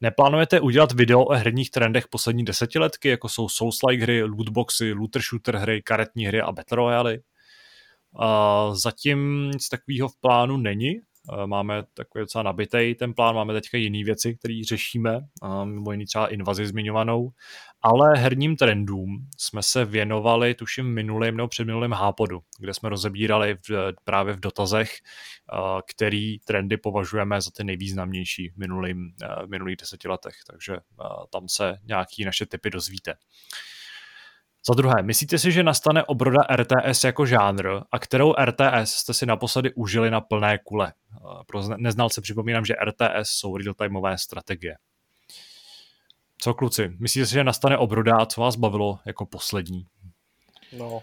Neplánujete 0.00 0.60
udělat 0.60 0.92
video 0.92 1.20
o 1.20 1.32
herních 1.32 1.70
trendech 1.70 2.08
poslední 2.08 2.44
desetiletky, 2.44 3.08
jako 3.08 3.28
jsou 3.28 3.46
Souls-like 3.46 4.02
hry, 4.02 4.22
lootboxy, 4.22 4.92
looter 4.92 5.22
shooter 5.22 5.56
hry, 5.56 5.82
karetní 5.82 6.26
hry 6.26 6.40
a 6.40 6.52
Battle 6.52 6.76
Royale? 6.76 7.18
Uh, 8.18 8.74
zatím 8.74 9.50
nic 9.50 9.68
takového 9.68 10.08
v 10.08 10.20
plánu 10.20 10.56
není, 10.56 11.00
máme 11.46 11.82
takový 11.94 12.22
docela 12.22 12.42
nabitý 12.42 12.94
ten 12.98 13.14
plán, 13.14 13.34
máme 13.34 13.52
teďka 13.52 13.78
jiné 13.78 14.04
věci, 14.04 14.36
které 14.36 14.60
řešíme, 14.68 15.20
mimo 15.64 15.92
jiný 15.92 16.06
třeba 16.06 16.26
invazi 16.26 16.66
zmiňovanou, 16.66 17.30
ale 17.82 18.16
herním 18.16 18.56
trendům 18.56 19.28
jsme 19.38 19.62
se 19.62 19.84
věnovali, 19.84 20.54
tuším, 20.54 20.94
minulým 20.94 21.36
nebo 21.36 21.48
předminulým 21.48 21.92
hápodu, 21.92 22.40
kde 22.58 22.74
jsme 22.74 22.88
rozebírali 22.88 23.58
v, 23.68 23.92
právě 24.04 24.34
v 24.34 24.40
dotazech, 24.40 24.90
eh, 24.92 25.56
který 25.90 26.38
trendy 26.38 26.76
považujeme 26.76 27.40
za 27.40 27.50
ty 27.56 27.64
nejvýznamnější 27.64 28.48
v, 28.48 28.56
minulým, 28.56 29.14
eh, 29.22 29.46
v 29.46 29.48
minulých 29.48 29.76
deseti 29.76 30.08
letech, 30.08 30.34
takže 30.50 30.76
tam 31.32 31.48
se 31.48 31.78
nějaký 31.84 32.24
naše 32.24 32.46
typy 32.46 32.70
dozvíte. 32.70 33.14
Za 34.68 34.74
druhé, 34.74 35.02
myslíte 35.02 35.38
si, 35.38 35.52
že 35.52 35.62
nastane 35.62 36.04
obroda 36.04 36.42
RTS 36.56 37.04
jako 37.04 37.26
žánr 37.26 37.68
a 37.92 37.98
kterou 37.98 38.34
RTS 38.38 38.92
jste 38.92 39.14
si 39.14 39.26
naposledy 39.26 39.72
užili 39.74 40.10
na 40.10 40.20
plné 40.20 40.58
kule? 40.64 40.92
Eh, 40.92 41.44
pro 41.46 41.62
neznalce 41.76 42.20
připomínám, 42.20 42.64
že 42.64 42.74
RTS 42.84 43.30
jsou 43.30 43.56
real-timeové 43.56 44.14
strategie. 44.18 44.74
Co 46.42 46.54
kluci, 46.54 46.96
myslíte 46.98 47.26
si, 47.26 47.32
že 47.34 47.44
nastane 47.44 47.78
obroda 47.78 48.16
a 48.16 48.26
co 48.26 48.40
vás 48.40 48.56
bavilo 48.56 48.98
jako 49.06 49.26
poslední? 49.26 49.86
No, 50.72 51.02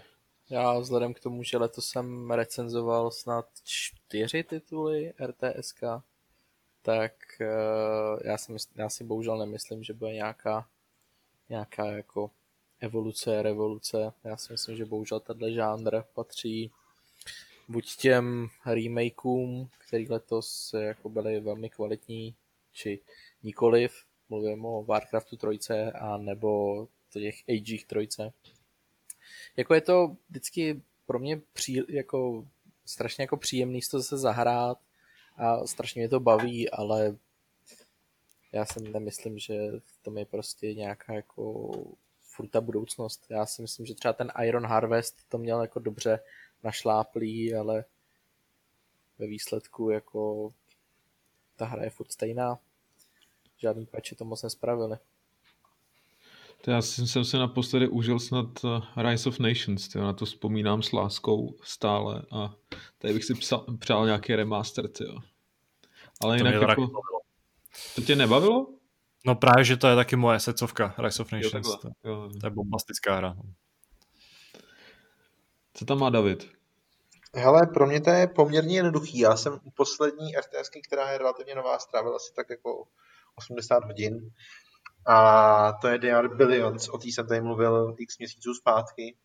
já 0.50 0.78
vzhledem 0.78 1.14
k 1.14 1.20
tomu, 1.20 1.42
že 1.42 1.58
letos 1.58 1.88
jsem 1.88 2.30
recenzoval 2.30 3.10
snad 3.10 3.46
čtyři 3.64 4.44
tituly 4.44 5.12
RTSK, 5.26 5.80
tak 6.82 7.12
uh, 7.40 8.20
já, 8.24 8.38
si 8.38 8.52
mysl, 8.52 8.68
já 8.74 8.88
si 8.88 9.04
bohužel 9.04 9.38
nemyslím, 9.38 9.82
že 9.82 9.94
bude 9.94 10.12
nějaká, 10.12 10.68
nějaká 11.48 11.86
jako 11.86 12.30
evoluce, 12.80 13.42
revoluce. 13.42 14.12
Já 14.24 14.36
si 14.36 14.52
myslím, 14.52 14.76
že 14.76 14.84
bohužel 14.84 15.20
tenhle 15.20 15.52
žánr 15.52 16.02
patří 16.14 16.70
buď 17.68 17.96
těm 17.96 18.48
remakeům, 18.66 19.70
který 19.78 20.08
letos 20.08 20.74
jako 20.78 21.08
byly 21.08 21.40
velmi 21.40 21.70
kvalitní, 21.70 22.34
či 22.72 23.00
nikoliv, 23.42 24.07
mluvím 24.28 24.64
o 24.64 24.84
Warcraftu 24.84 25.36
trojce, 25.36 25.92
a 25.92 26.16
nebo 26.16 26.88
těch 27.10 27.42
Agech 27.48 27.84
trojce. 27.84 28.32
Jako 29.56 29.74
je 29.74 29.80
to 29.80 30.16
vždycky 30.28 30.82
pro 31.06 31.18
mě 31.18 31.40
pří, 31.52 31.82
jako, 31.88 32.46
strašně 32.86 33.22
jako 33.22 33.36
příjemný 33.36 33.80
to 33.90 33.98
zase 33.98 34.18
zahrát 34.18 34.78
a 35.36 35.66
strašně 35.66 36.00
mě 36.00 36.08
to 36.08 36.20
baví, 36.20 36.70
ale 36.70 37.16
já 38.52 38.64
si 38.64 38.80
nemyslím, 38.80 39.38
že 39.38 39.54
v 39.84 40.02
tom 40.02 40.18
je 40.18 40.24
prostě 40.24 40.74
nějaká 40.74 41.14
jako 41.14 41.70
furt 42.20 42.48
ta 42.48 42.60
budoucnost. 42.60 43.26
Já 43.28 43.46
si 43.46 43.62
myslím, 43.62 43.86
že 43.86 43.94
třeba 43.94 44.12
ten 44.12 44.32
Iron 44.44 44.66
Harvest 44.66 45.28
to 45.28 45.38
měl 45.38 45.60
jako 45.62 45.78
dobře 45.80 46.20
našláplý, 46.62 47.54
ale 47.54 47.84
ve 49.18 49.26
výsledku 49.26 49.90
jako 49.90 50.52
ta 51.56 51.64
hra 51.64 51.84
je 51.84 51.90
furt 51.90 52.12
stejná. 52.12 52.58
Žádný 53.58 53.86
patchi 53.86 54.14
to 54.14 54.24
moc 54.24 54.42
nespravili. 54.42 54.96
To 56.60 56.70
já 56.70 56.82
jsem 56.82 57.24
se 57.24 57.38
naposledy 57.38 57.88
užil 57.88 58.18
snad 58.18 58.46
eh, 58.64 59.02
Rise 59.02 59.28
of 59.28 59.38
Nations, 59.38 59.88
tyjo, 59.88 60.04
na 60.04 60.12
to 60.12 60.24
vzpomínám 60.24 60.82
s 60.82 60.92
láskou 60.92 61.56
stále 61.62 62.22
a 62.30 62.54
tady 62.98 63.14
bych 63.14 63.24
si 63.24 63.34
psal, 63.34 63.64
přál 63.78 64.06
nějaký 64.06 64.36
remaster, 64.36 64.88
tyjo. 64.88 65.18
Ale 66.22 66.38
to 66.38 66.46
jinak 66.46 66.68
jako... 66.68 66.88
To 67.94 68.02
tě 68.02 68.16
nebavilo? 68.16 68.66
No 69.26 69.34
právě, 69.34 69.64
že 69.64 69.76
to 69.76 69.88
je 69.88 69.96
taky 69.96 70.16
moje 70.16 70.40
secovka 70.40 70.94
Rise 70.98 71.22
of 71.22 71.32
Nations. 71.32 71.68
Jo, 71.68 71.76
to, 71.76 72.08
jo. 72.08 72.30
to 72.40 72.46
je 72.46 72.50
bombastická 72.50 73.16
hra. 73.16 73.34
No. 73.36 73.42
Co 75.74 75.84
tam 75.84 75.98
má 75.98 76.10
David? 76.10 76.48
Hele, 77.34 77.66
pro 77.66 77.86
mě 77.86 78.00
to 78.00 78.10
je 78.10 78.26
poměrně 78.26 78.76
jednoduchý. 78.76 79.18
Já 79.18 79.36
jsem 79.36 79.60
u 79.62 79.70
poslední 79.70 80.36
RTS, 80.36 80.70
která 80.86 81.12
je 81.12 81.18
relativně 81.18 81.54
nová, 81.54 81.78
strávil 81.78 82.16
asi 82.16 82.34
tak 82.34 82.50
jako 82.50 82.86
80 83.38 83.84
hodin. 83.84 84.30
A 85.06 85.72
to 85.80 85.88
je 85.88 85.98
DR 85.98 86.36
Billions, 86.36 86.88
o 86.88 86.98
té 86.98 87.08
jsem 87.08 87.26
tady 87.26 87.40
mluvil 87.40 87.94
x 87.98 88.18
měsíců 88.18 88.54
zpátky. 88.54 89.16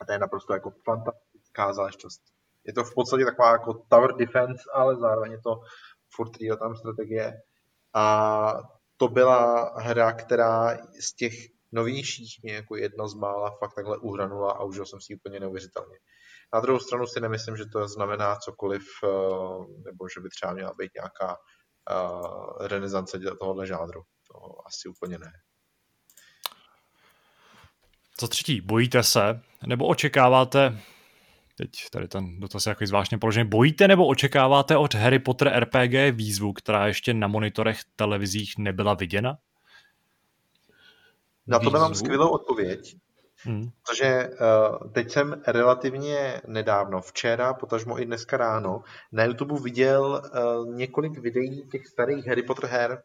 A 0.00 0.04
to 0.04 0.12
je 0.12 0.18
naprosto 0.18 0.52
jako 0.52 0.72
fantastická 0.84 1.72
záležitost. 1.72 2.22
Je 2.64 2.72
to 2.72 2.84
v 2.84 2.94
podstatě 2.94 3.24
taková 3.24 3.52
jako 3.52 3.74
tower 3.88 4.16
defense, 4.16 4.62
ale 4.74 4.96
zároveň 4.96 5.32
je 5.32 5.40
to 5.40 5.60
furt 6.10 6.32
tam 6.58 6.76
strategie. 6.76 7.42
A 7.94 8.54
to 8.96 9.08
byla 9.08 9.72
hra, 9.78 10.12
která 10.12 10.76
z 11.00 11.14
těch 11.16 11.32
novějších 11.72 12.40
mě 12.42 12.54
jako 12.54 12.76
jedna 12.76 13.08
z 13.08 13.14
mála 13.14 13.50
fakt 13.50 13.74
takhle 13.74 13.98
uhranula 13.98 14.52
a 14.52 14.64
užil 14.64 14.86
jsem 14.86 15.00
si 15.00 15.16
úplně 15.16 15.40
neuvěřitelně. 15.40 15.98
Na 16.54 16.60
druhou 16.60 16.78
stranu 16.78 17.06
si 17.06 17.20
nemyslím, 17.20 17.56
že 17.56 17.66
to 17.66 17.88
znamená 17.88 18.36
cokoliv, 18.36 18.82
eh, 19.04 19.08
nebo 19.84 20.08
že 20.08 20.20
by 20.20 20.28
třeba 20.28 20.52
měla 20.52 20.72
být 20.78 20.94
nějaká 20.94 21.36
uh, 21.90 22.66
renesance 22.66 23.18
tohohle 23.40 23.66
žánru. 23.66 24.02
To 24.32 24.66
asi 24.66 24.88
úplně 24.88 25.18
ne. 25.18 25.32
Za 28.20 28.28
třetí, 28.28 28.60
bojíte 28.60 29.02
se 29.02 29.40
nebo 29.66 29.86
očekáváte 29.86 30.82
teď 31.56 31.70
tady 31.90 32.08
ten 32.08 32.40
dotaz 32.40 32.66
je 32.66 32.70
jako 32.70 32.86
zvláštně 32.86 33.18
položený. 33.18 33.48
Bojíte 33.48 33.88
nebo 33.88 34.06
očekáváte 34.06 34.76
od 34.76 34.94
Harry 34.94 35.18
Potter 35.18 35.52
RPG 35.58 36.16
výzvu, 36.16 36.52
která 36.52 36.86
ještě 36.86 37.14
na 37.14 37.26
monitorech 37.26 37.80
televizích 37.96 38.58
nebyla 38.58 38.94
viděna? 38.94 39.38
Na 41.46 41.58
to 41.58 41.70
mám 41.70 41.94
skvělou 41.94 42.28
odpověď. 42.28 42.96
Hmm. 43.44 43.68
Protože 43.86 44.28
uh, 44.28 44.92
teď 44.92 45.10
jsem 45.10 45.42
relativně 45.46 46.40
nedávno, 46.46 47.00
včera, 47.00 47.54
potažmo 47.54 48.00
i 48.00 48.06
dneska 48.06 48.36
ráno, 48.36 48.82
na 49.12 49.24
YouTube 49.24 49.60
viděl 49.60 50.22
uh, 50.22 50.74
několik 50.74 51.18
videí 51.18 51.68
těch 51.68 51.86
starých 51.86 52.26
Harry 52.26 52.42
Potter 52.42 52.70
her. 52.70 53.02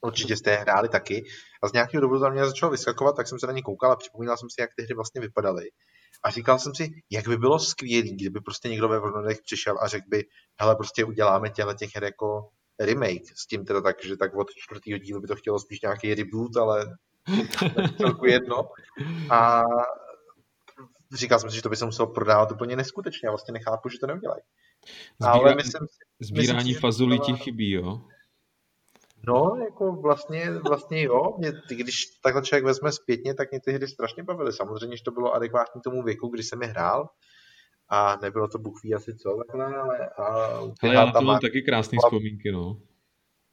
Určitě 0.00 0.36
jste 0.36 0.50
je 0.50 0.56
hráli 0.56 0.88
taky. 0.88 1.24
A 1.62 1.68
z 1.68 1.72
nějakého 1.72 2.00
důvodu 2.00 2.20
za 2.20 2.30
mě 2.30 2.44
začalo 2.44 2.72
vyskakovat, 2.72 3.16
tak 3.16 3.28
jsem 3.28 3.38
se 3.38 3.46
na 3.46 3.52
ně 3.52 3.62
koukal 3.62 3.92
a 3.92 3.96
připomínal 3.96 4.36
jsem 4.36 4.50
si, 4.50 4.60
jak 4.60 4.70
ty 4.76 4.82
hry 4.84 4.94
vlastně 4.94 5.20
vypadaly. 5.20 5.64
A 6.24 6.30
říkal 6.30 6.58
jsem 6.58 6.74
si, 6.74 6.90
jak 7.10 7.28
by 7.28 7.36
bylo 7.36 7.58
skvělé, 7.58 8.08
kdyby 8.08 8.40
prostě 8.40 8.68
někdo 8.68 8.88
ve 8.88 8.98
Vlnodech 8.98 9.38
přišel 9.44 9.78
a 9.80 9.88
řekl 9.88 10.06
by, 10.08 10.24
hele, 10.60 10.76
prostě 10.76 11.04
uděláme 11.04 11.50
těhle 11.50 11.74
těch 11.74 11.94
her 11.94 12.04
jako 12.04 12.48
remake, 12.80 13.22
s 13.36 13.46
tím 13.46 13.64
teda 13.64 13.80
tak, 13.80 14.04
že 14.04 14.16
tak 14.16 14.36
od 14.36 14.46
čtvrtého 14.56 14.98
dílu 14.98 15.20
by 15.20 15.26
to 15.26 15.36
chtělo 15.36 15.58
spíš 15.58 15.80
nějaký 15.80 16.14
reboot, 16.14 16.56
ale 16.56 16.86
celku 17.96 18.26
jedno. 18.26 18.68
A 19.30 19.62
říkal 21.14 21.38
jsem 21.38 21.50
si, 21.50 21.56
že 21.56 21.62
to 21.62 21.68
by 21.68 21.76
se 21.76 21.84
muselo 21.84 22.08
prodávat 22.08 22.52
úplně 22.52 22.76
neskutečně 22.76 23.28
a 23.28 23.30
vlastně 23.30 23.52
nechápu, 23.52 23.88
že 23.88 23.98
to 23.98 24.06
neudělají. 24.06 24.42
Zbíra, 25.18 25.32
Ale 25.32 25.54
myslím 25.54 25.86
si, 25.86 25.98
sbírání 26.20 26.58
myslím, 26.58 26.80
fazulí 26.80 27.20
ti 27.20 27.32
chybí, 27.32 27.70
jo? 27.70 28.00
No, 29.26 29.56
jako 29.64 29.92
vlastně, 29.92 30.50
vlastně 30.68 31.02
jo. 31.02 31.34
Mě, 31.38 31.52
když 31.70 31.94
takhle 32.22 32.42
člověk 32.42 32.64
vezme 32.64 32.92
zpětně, 32.92 33.34
tak 33.34 33.50
mě 33.50 33.60
ty 33.60 33.72
hry 33.72 33.88
strašně 33.88 34.22
bavily. 34.22 34.52
Samozřejmě, 34.52 34.96
že 34.96 35.02
to 35.04 35.10
bylo 35.10 35.34
adekvátní 35.34 35.80
tomu 35.80 36.02
věku, 36.02 36.28
kdy 36.28 36.42
jsem 36.42 36.62
je 36.62 36.68
hrál. 36.68 37.08
A 37.88 38.16
nebylo 38.22 38.48
to 38.48 38.58
Bůh 38.58 38.82
ví 38.84 38.94
asi 38.94 39.16
co 39.16 39.36
takhle, 39.46 39.76
ale... 39.76 40.08
A 40.08 40.58
Hele, 40.82 40.94
já 40.94 41.04
na 41.04 41.12
to 41.12 41.20
mám 41.20 41.40
taky 41.40 41.62
krásné 41.62 41.98
vzpomínky, 42.04 42.52
no. 42.52 42.80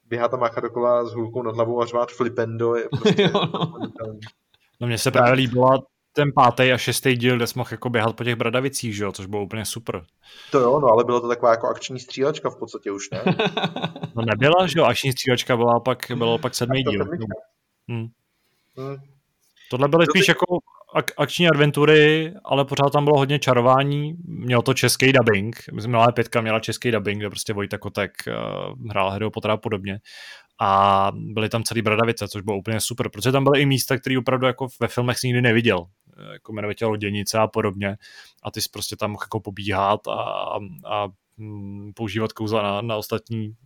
Běhá 0.08 0.28
tam 0.28 0.40
mácha 0.40 0.60
dokola 0.60 1.04
s 1.04 1.12
hůlkou 1.12 1.42
nad 1.42 1.54
hlavou 1.54 1.82
a 1.82 1.86
řvát 1.86 2.10
flipendo 2.10 2.76
je 2.76 2.88
prostě... 2.88 3.22
jo, 3.34 3.40
no. 3.52 4.18
no 4.80 4.86
mně 4.86 4.98
se 4.98 5.10
právě 5.10 5.32
líbila 5.32 5.78
ten 6.16 6.32
pátý 6.32 6.72
a 6.72 6.78
šestý 6.78 7.16
díl, 7.16 7.36
kde 7.36 7.46
jsme 7.46 7.60
mohl 7.60 7.68
jako 7.70 7.90
běhat 7.90 8.16
po 8.16 8.24
těch 8.24 8.36
bradavicích, 8.36 8.96
že 8.96 9.04
jo, 9.04 9.12
což 9.12 9.26
bylo 9.26 9.42
úplně 9.42 9.64
super. 9.64 10.04
To 10.50 10.60
jo, 10.60 10.80
no 10.80 10.88
ale 10.88 11.04
bylo 11.04 11.20
to 11.20 11.28
taková 11.28 11.50
jako 11.50 11.66
akční 11.66 12.00
střílečka 12.00 12.50
v 12.50 12.58
podstatě 12.58 12.90
už, 12.92 13.10
ne? 13.10 13.22
no 14.14 14.22
nebyla, 14.22 14.66
že 14.66 14.78
jo, 14.78 14.84
akční 14.84 15.12
střílečka 15.12 15.56
byla 15.56 15.80
pak, 15.80 15.98
bylo 16.14 16.38
pak 16.38 16.54
sedmý 16.54 16.82
díl. 16.82 17.04
Hmm. 17.88 18.06
Hmm. 18.76 18.96
Tohle 19.70 19.88
byly 19.88 20.06
spíš 20.06 20.28
jako 20.28 20.58
ak- 20.96 21.12
akční 21.16 21.48
adventury, 21.48 22.34
ale 22.44 22.64
pořád 22.64 22.92
tam 22.92 23.04
bylo 23.04 23.18
hodně 23.18 23.38
čarování. 23.38 24.14
Mělo 24.24 24.62
to 24.62 24.74
český 24.74 25.12
dubbing. 25.12 25.56
Myslím, 25.72 25.92
že 25.92 26.12
pětka 26.14 26.40
měla 26.40 26.60
český 26.60 26.90
dubbing, 26.90 27.18
kde 27.18 27.30
prostě 27.30 27.52
Vojta 27.52 27.78
Kotek 27.78 28.12
uh, 28.26 28.90
hrál 28.90 29.30
Pottera 29.30 29.54
a 29.54 29.56
podobně. 29.56 29.98
A 30.60 31.12
byly 31.14 31.48
tam 31.48 31.62
celý 31.62 31.82
bradavice, 31.82 32.28
což 32.28 32.42
bylo 32.42 32.56
úplně 32.56 32.80
super, 32.80 33.08
protože 33.08 33.32
tam 33.32 33.44
byly 33.44 33.60
i 33.60 33.66
místa, 33.66 33.98
které 33.98 34.18
opravdu 34.18 34.46
jako 34.46 34.66
ve 34.80 34.88
filmech 34.88 35.16
nikdy 35.24 35.42
neviděl. 35.42 35.84
Jako 36.32 36.52
jmenovitě 36.52 36.86
loděnice 36.86 37.38
a 37.38 37.46
podobně. 37.46 37.96
A 38.42 38.50
ty 38.50 38.62
jsi 38.62 38.68
prostě 38.72 38.96
tam 38.96 39.12
jako 39.12 39.40
pobíhat 39.40 40.00
a, 40.08 40.12
a, 40.12 41.08
používat 41.94 42.32
kouzla 42.32 42.62
na, 42.62 42.80
na 42.80 42.96
ostatní 42.96 43.56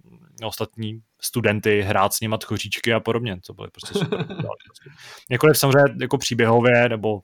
na 0.40 0.46
ostatní 0.46 1.02
studenty, 1.20 1.82
hrát 1.82 2.12
s 2.12 2.20
nimi 2.20 2.36
tchoříčky 2.38 2.92
a 2.92 3.00
podobně, 3.00 3.38
co 3.42 3.54
byly 3.54 3.68
prostě 3.70 3.98
super. 3.98 4.26
Jakkoliv 5.30 5.58
samozřejmě 5.58 5.94
jako 6.00 6.18
příběhově 6.18 6.88
nebo 6.88 7.20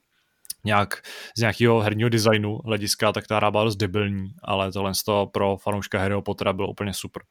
nějak 0.65 1.03
z 1.37 1.41
nějakého 1.41 1.81
herního 1.81 2.09
designu 2.09 2.59
hlediska, 2.65 3.13
tak 3.13 3.27
ta 3.27 3.37
hra 3.37 3.51
byla 3.51 3.65
dost 3.65 3.77
debilní, 3.77 4.29
ale 4.43 4.73
tohle 4.73 4.95
z 4.95 5.03
toho 5.03 5.27
pro 5.27 5.57
fanouška 5.57 5.99
Harryho 5.99 6.23
Pottera 6.23 6.53
bylo 6.53 6.69
úplně 6.69 6.95
super. 6.95 7.23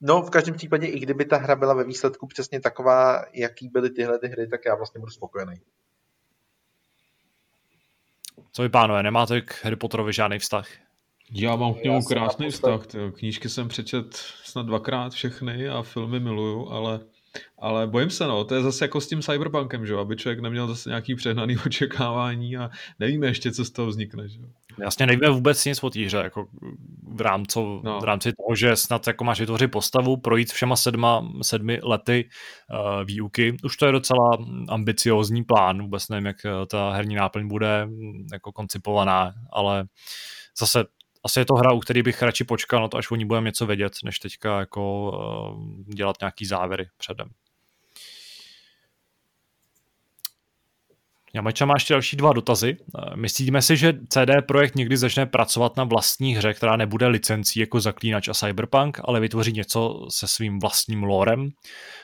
No, 0.00 0.22
v 0.22 0.30
každém 0.30 0.54
případě, 0.54 0.86
i 0.86 0.98
kdyby 1.00 1.24
ta 1.24 1.36
hra 1.36 1.56
byla 1.56 1.74
ve 1.74 1.84
výsledku 1.84 2.26
přesně 2.26 2.60
taková, 2.60 3.24
jaký 3.32 3.68
byly 3.68 3.90
tyhle 3.90 4.18
ty 4.18 4.28
hry, 4.28 4.48
tak 4.48 4.60
já 4.66 4.74
vlastně 4.74 4.98
budu 4.98 5.12
spokojený. 5.12 5.60
Co 8.52 8.62
vy, 8.62 8.68
pánové, 8.68 9.02
nemáte 9.02 9.40
k 9.40 9.64
Harry 9.64 9.76
Potterovi 9.76 10.12
žádný 10.12 10.38
vztah? 10.38 10.68
Já 11.34 11.56
mám 11.56 11.74
k 11.74 11.84
němu 11.84 12.02
krásný 12.02 12.50
vztah. 12.50 12.86
Tyjo. 12.86 13.10
Knížky 13.10 13.48
jsem 13.48 13.68
přečet 13.68 14.16
snad 14.44 14.66
dvakrát 14.66 15.12
všechny 15.12 15.68
a 15.68 15.82
filmy 15.82 16.20
miluju, 16.20 16.68
ale, 16.68 17.00
ale 17.58 17.86
bojím 17.86 18.10
se, 18.10 18.26
no, 18.26 18.44
to 18.44 18.54
je 18.54 18.62
zase 18.62 18.84
jako 18.84 19.00
s 19.00 19.08
tím 19.08 19.22
cyberpunkem, 19.22 19.86
že 19.86 19.94
aby 19.94 20.16
člověk 20.16 20.40
neměl 20.40 20.66
zase 20.66 20.88
nějaký 20.88 21.14
přehnaný 21.14 21.56
očekávání 21.66 22.56
a 22.56 22.70
nevíme 22.98 23.26
ještě, 23.26 23.52
co 23.52 23.64
z 23.64 23.70
toho 23.70 23.88
vznikne. 23.88 24.28
Že? 24.28 24.38
Jasně, 24.82 25.06
nevíme 25.06 25.30
vůbec 25.30 25.64
nic 25.64 25.82
o 25.82 25.90
té 25.90 26.04
hře, 26.04 26.16
jako 26.16 26.46
v, 27.14 27.20
rámci, 27.20 27.58
no. 27.58 28.00
v 28.00 28.04
rámci 28.04 28.32
toho, 28.32 28.56
že 28.56 28.76
snad 28.76 29.06
jako 29.06 29.24
máš 29.24 29.40
vytvořit 29.40 29.70
postavu, 29.70 30.16
projít 30.16 30.52
všema 30.52 30.76
sedma, 30.76 31.28
sedmi 31.42 31.80
lety 31.82 32.28
uh, 32.70 33.04
výuky. 33.04 33.56
Už 33.64 33.76
to 33.76 33.86
je 33.86 33.92
docela 33.92 34.38
ambiciózní 34.68 35.44
plán, 35.44 35.82
vůbec 35.82 36.08
nevím, 36.08 36.26
jak 36.26 36.36
eh, 36.44 36.66
ta 36.66 36.92
herní 36.92 37.14
náplň 37.14 37.48
bude 37.48 37.86
mm, 37.86 38.26
jako 38.32 38.52
koncipovaná, 38.52 39.32
ale 39.52 39.84
zase 40.58 40.84
asi 41.24 41.38
je 41.38 41.44
to 41.44 41.54
hra, 41.54 41.72
u 41.72 41.80
který 41.80 42.02
bych 42.02 42.22
radši 42.22 42.44
počkal 42.44 42.80
na 42.80 42.88
to, 42.88 42.96
až 42.96 43.10
o 43.10 43.16
ní 43.16 43.24
budeme 43.24 43.48
něco 43.48 43.66
vědět, 43.66 43.92
než 44.04 44.18
teďka 44.18 44.60
jako 44.60 45.10
uh, 45.10 45.94
dělat 45.94 46.16
nějaký 46.20 46.46
závěry 46.46 46.88
předem. 46.96 47.28
Jamajča 51.34 51.64
má 51.64 51.74
ještě 51.76 51.94
další 51.94 52.16
dva 52.16 52.32
dotazy. 52.32 52.76
Eh, 52.78 53.16
myslíme 53.16 53.62
si, 53.62 53.76
že 53.76 53.92
CD 54.08 54.46
Projekt 54.46 54.74
někdy 54.74 54.96
začne 54.96 55.26
pracovat 55.26 55.76
na 55.76 55.84
vlastní 55.84 56.36
hře, 56.36 56.54
která 56.54 56.76
nebude 56.76 57.06
licencí 57.06 57.60
jako 57.60 57.80
Zaklínač 57.80 58.28
a 58.28 58.34
Cyberpunk, 58.34 59.00
ale 59.04 59.20
vytvoří 59.20 59.52
něco 59.52 60.06
se 60.10 60.28
svým 60.28 60.58
vlastním 60.58 61.02
lorem? 61.02 61.50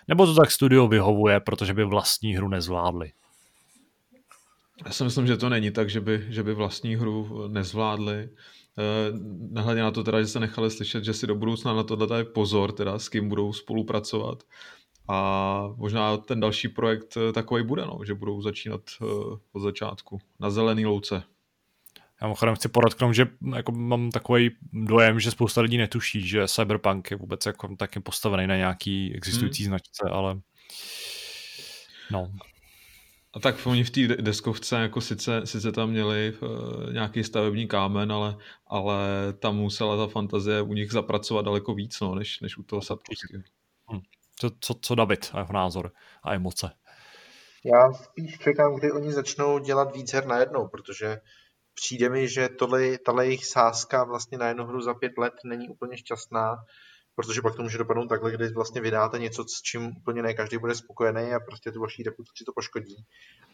Nebo 0.09 0.27
to 0.27 0.35
tak 0.35 0.51
studio 0.51 0.89
vyhovuje, 0.89 1.41
protože 1.41 1.75
by 1.75 1.85
vlastní 1.85 2.37
hru 2.37 2.49
nezvládli? 2.49 3.13
Já 4.87 4.93
si 4.93 5.05
myslím, 5.05 5.27
že 5.27 5.37
to 5.37 5.49
není 5.49 5.71
tak, 5.71 5.91
že 5.91 6.01
by, 6.01 6.27
že 6.29 6.43
by 6.43 6.55
vlastní 6.55 6.97
hru 6.97 7.49
nezvládli. 7.49 8.29
Eh, 8.79 9.13
nehledě 9.51 9.81
na 9.81 9.91
to 9.91 10.05
teda, 10.05 10.21
že 10.21 10.27
se 10.27 10.41
nechali 10.41 10.71
slyšet, 10.71 11.05
že 11.05 11.15
si 11.15 11.27
do 11.27 11.35
budoucna 11.35 11.75
na 11.75 11.83
tohle 11.83 12.07
dají 12.07 12.25
pozor, 12.25 12.73
teda 12.73 12.99
s 12.99 13.09
kým 13.09 13.29
budou 13.29 13.53
spolupracovat. 13.53 14.43
A 15.09 15.69
možná 15.77 16.17
ten 16.17 16.41
další 16.41 16.69
projekt 16.69 17.17
eh, 17.17 17.33
takový 17.33 17.65
bude, 17.65 17.87
no, 17.87 17.99
že 18.07 18.15
budou 18.15 18.43
začínat 18.43 18.81
eh, 19.03 19.05
od 19.53 19.61
začátku 19.61 20.21
na 20.41 20.51
zelený 20.51 20.87
louce. 20.87 21.23
Já 22.21 22.27
mimochodem 22.27 22.55
chci 22.55 22.69
podotknout, 22.69 23.15
že 23.15 23.27
jako 23.55 23.73
mám 23.73 24.11
takový 24.11 24.51
dojem, 24.73 25.21
že 25.21 25.31
spousta 25.31 25.61
lidí 25.61 25.77
netuší, 25.77 26.29
že 26.29 26.49
Cyberpunk 26.49 27.11
je 27.11 27.17
vůbec 27.17 27.47
jako 27.47 27.77
taky 27.77 28.01
postavený 28.01 28.47
na 28.47 28.57
nějaký 28.57 29.15
existující 29.15 29.63
hmm. 29.63 29.71
značce, 29.71 30.09
ale 30.11 30.41
no. 32.11 32.33
A 33.35 33.41
tak 33.41 33.67
oni 33.67 33.85
v 33.85 33.91
té 33.91 34.01
deskovce 34.07 34.77
jako 34.77 35.01
sice, 35.01 35.47
sice 35.47 35.73
tam 35.73 35.91
měli 35.91 36.33
uh, 36.43 36.93
nějaký 36.93 37.25
stavební 37.25 37.69
kámen, 37.69 38.13
ale, 38.13 38.37
ale 38.67 38.99
tam 39.39 39.57
musela 39.57 39.97
ta 39.97 40.13
fantazie 40.13 40.63
u 40.63 40.73
nich 40.75 40.93
zapracovat 40.93 41.45
daleko 41.45 41.75
víc, 41.75 42.01
no, 42.01 42.15
než, 42.15 42.41
než 42.41 42.59
u 42.59 42.63
toho 42.63 42.83
Sapkowskiego. 42.83 43.43
Hm. 43.93 44.01
Co, 44.37 44.51
co, 44.61 44.75
co 44.81 44.95
David 44.95 45.31
a 45.33 45.39
jeho 45.39 45.53
názor 45.53 45.93
a 46.23 46.35
emoce? 46.35 46.71
Já 47.65 47.93
spíš 47.93 48.39
čekám, 48.39 48.77
kdy 48.77 48.93
oni 48.93 49.13
začnou 49.13 49.59
dělat 49.59 49.97
víc 49.97 50.13
her 50.13 50.27
najednou, 50.27 50.69
protože 50.69 51.21
přijde 51.75 52.09
mi, 52.09 52.29
že 52.29 52.49
tohle, 52.49 52.99
tahle 52.99 53.27
jejich 53.27 53.47
sázka 53.47 54.05
vlastně 54.05 54.39
na 54.39 54.49
jednu 54.49 54.67
hru 54.67 54.81
za 54.81 54.95
pět 54.95 55.13
let 55.19 55.35
není 55.45 55.69
úplně 55.69 55.97
šťastná 55.97 56.57
protože 57.19 57.43
pak 57.43 57.57
to 57.57 57.63
může 57.63 57.79
dopadnout 57.79 58.09
takhle, 58.09 58.33
kdy 58.33 58.49
vlastně 58.49 58.81
vydáte 58.81 59.19
něco, 59.19 59.45
s 59.45 59.63
čím 59.63 59.97
úplně 59.97 60.23
ne 60.23 60.35
každý 60.35 60.59
bude 60.59 60.75
spokojený 60.75 61.35
a 61.35 61.41
prostě 61.41 61.73
tu 61.73 61.81
vaší 61.81 62.03
reputaci 62.03 62.45
to 62.47 62.53
poškodí. 62.53 62.97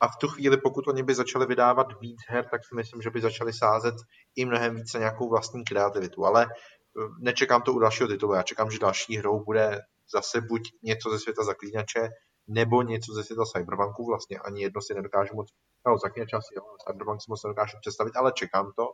A 0.01 0.09
v 0.09 0.17
tu 0.21 0.29
chvíli, 0.29 0.57
pokud 0.57 0.89
oni 0.89 1.03
by 1.03 1.15
začali 1.15 1.47
vydávat 1.47 1.87
víc 2.01 2.19
her, 2.29 2.45
tak 2.51 2.61
si 2.65 2.75
myslím, 2.75 3.03
že 3.03 3.11
by 3.11 3.21
začali 3.21 3.53
sázet 3.53 3.95
i 4.37 4.45
mnohem 4.45 4.75
více 4.75 4.99
nějakou 4.99 5.29
vlastní 5.29 5.65
kreativitu. 5.65 6.25
Ale 6.25 6.47
eh, 6.47 7.09
nečekám 7.19 7.63
to 7.63 7.73
u 7.73 7.79
dalšího 7.79 8.09
titulu. 8.09 8.35
Já 8.35 8.43
čekám, 8.43 8.71
že 8.71 8.79
další 8.79 9.17
hrou 9.17 9.45
bude 9.45 9.81
zase 10.15 10.41
buď 10.41 10.63
něco 10.83 11.11
ze 11.11 11.19
světa 11.19 11.45
zaklínače, 11.45 12.09
nebo 12.49 12.83
něco 12.83 13.13
ze 13.15 13.25
světa 13.25 13.43
Cyberpunku. 13.45 14.07
Vlastně 14.07 14.39
ani 14.39 14.63
jedno 14.63 14.83
si 14.83 14.95
nedokážu 14.95 15.35
moc, 15.35 15.49
no 15.87 15.99
zaklínače 15.99 16.37
asi 16.37 16.55
jo, 16.57 16.63
Cyberpunk 16.87 17.23
si 17.23 17.27
moc 17.29 17.45
nedokážu 17.45 17.77
představit, 17.81 18.17
ale 18.17 18.33
čekám 18.33 18.73
to 18.77 18.93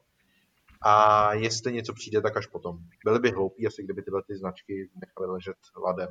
a 0.83 1.35
jestli 1.35 1.73
něco 1.73 1.95
přijde, 1.95 2.21
tak 2.21 2.37
až 2.37 2.47
potom. 2.47 2.79
Byly 3.05 3.19
by 3.19 3.31
hloupí 3.31 3.67
asi, 3.67 3.83
kdyby 3.83 4.03
tyhle 4.03 4.23
ty 4.23 4.37
značky 4.37 4.91
nechaly 4.95 5.27
ležet 5.27 5.57
ladem. 5.85 6.09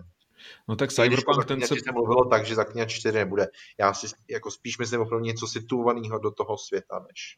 No 0.67 0.75
tak 0.75 0.91
Cyberpunk 0.91 1.45
ten 1.45 1.61
se... 1.61 1.67
se 1.67 1.91
mluvilo 1.91 2.25
tak, 2.25 2.45
že 2.45 2.55
Zaklínač 2.55 2.93
4 2.93 3.17
nebude. 3.17 3.47
Já 3.79 3.93
si 3.93 4.07
jako 4.29 4.51
spíš 4.51 4.77
myslím 4.77 5.01
opravdu 5.01 5.25
něco 5.25 5.47
situovaného 5.47 6.19
do 6.19 6.31
toho 6.31 6.57
světa, 6.57 6.99
než... 6.99 7.37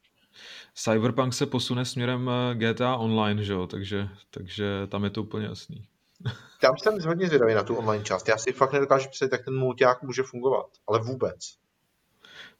Cyberpunk 0.75 1.33
se 1.33 1.45
posune 1.45 1.85
směrem 1.85 2.29
eh, 2.29 2.55
GTA 2.55 2.95
Online, 2.95 3.43
že 3.43 3.53
jo? 3.53 3.67
Takže, 3.67 4.09
takže 4.31 4.87
tam 4.87 5.03
je 5.03 5.09
to 5.09 5.23
úplně 5.23 5.45
jasný. 5.45 5.87
Tam 6.61 6.77
jsem 6.77 6.99
hodně 7.01 7.27
zvědavý 7.27 7.53
na 7.53 7.63
tu 7.63 7.75
online 7.75 8.03
část. 8.03 8.27
Já 8.27 8.37
si 8.37 8.53
fakt 8.53 8.73
nedokážu 8.73 9.09
představit, 9.09 9.31
jak 9.31 9.45
ten 9.45 9.57
multiák 9.57 10.03
může 10.03 10.23
fungovat. 10.23 10.65
Ale 10.87 10.99
vůbec. 10.99 11.37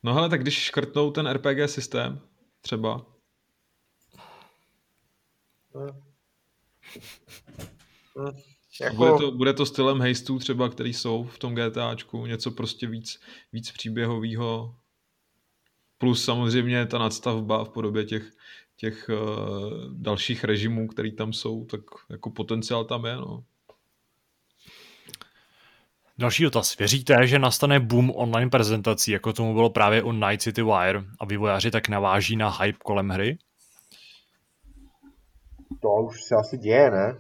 No 0.03 0.14
hele, 0.14 0.30
tak 0.30 0.41
když 0.41 0.60
škrtnou 0.60 1.11
ten 1.11 1.27
RPG 1.27 1.69
systém, 1.69 2.22
třeba, 2.61 3.06
jako... 8.81 8.95
Bude, 8.95 9.11
to, 9.18 9.31
bude 9.31 9.53
to 9.53 9.65
stylem 9.65 10.02
hejstů 10.02 10.39
třeba, 10.39 10.69
který 10.69 10.93
jsou 10.93 11.23
v 11.23 11.38
tom 11.38 11.56
GTAčku, 11.56 12.26
něco 12.26 12.52
prostě 12.52 12.88
víc, 12.88 13.19
víc 13.53 13.72
příběhového. 13.72 14.76
Plus 15.98 16.26
samozřejmě 16.26 16.85
ta 16.85 16.98
nadstavba 16.98 17.65
v 17.65 17.69
podobě 17.69 18.03
těch, 18.06 18.31
těch 18.77 19.10
uh, 19.10 19.93
dalších 19.93 20.43
režimů, 20.43 20.88
který 20.88 21.11
tam 21.11 21.34
jsou, 21.34 21.65
tak 21.65 21.81
jako 22.10 22.30
potenciál 22.30 22.85
tam 22.85 23.06
je. 23.06 23.15
No. 23.15 23.43
Další 26.18 26.43
dotaz. 26.43 26.77
Věříte, 26.77 27.27
že 27.27 27.39
nastane 27.39 27.80
boom 27.80 28.11
online 28.15 28.49
prezentací, 28.49 29.11
jako 29.11 29.34
tomu 29.34 29.53
bylo 29.53 29.69
právě 29.69 30.03
u 30.03 30.11
Night 30.11 30.41
City 30.41 30.64
Wire 30.64 31.03
a 31.19 31.26
vývojáři 31.26 31.72
tak 31.72 31.89
naváží 31.89 32.35
na 32.35 32.49
hype 32.49 32.80
kolem 32.84 33.10
hry? 33.10 33.38
To 35.82 35.90
už 35.90 36.24
se 36.24 36.36
asi 36.36 36.58
děje, 36.58 36.91
ne? 36.91 37.18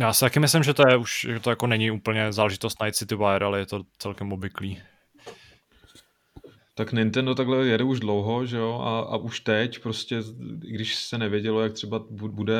Já 0.00 0.12
si 0.12 0.20
taky 0.20 0.40
myslím, 0.40 0.62
že 0.62 0.74
to 0.74 0.82
je 0.88 0.96
už, 0.96 1.20
že 1.20 1.40
to 1.40 1.50
jako 1.50 1.66
není 1.66 1.90
úplně 1.90 2.32
záležitost 2.32 2.82
Night 2.82 2.96
City 2.96 3.16
Wire, 3.16 3.46
ale 3.46 3.58
je 3.58 3.66
to 3.66 3.82
celkem 3.98 4.32
obvyklý. 4.32 4.82
Tak 6.74 6.92
Nintendo 6.92 7.34
takhle 7.34 7.66
jede 7.66 7.84
už 7.84 8.00
dlouho, 8.00 8.46
že 8.46 8.56
jo, 8.56 8.80
a, 8.82 9.00
a 9.00 9.16
už 9.16 9.40
teď 9.40 9.78
prostě, 9.78 10.22
i 10.64 10.72
když 10.72 10.94
se 10.94 11.18
nevědělo, 11.18 11.60
jak 11.60 11.72
třeba 11.72 12.04
bude 12.10 12.58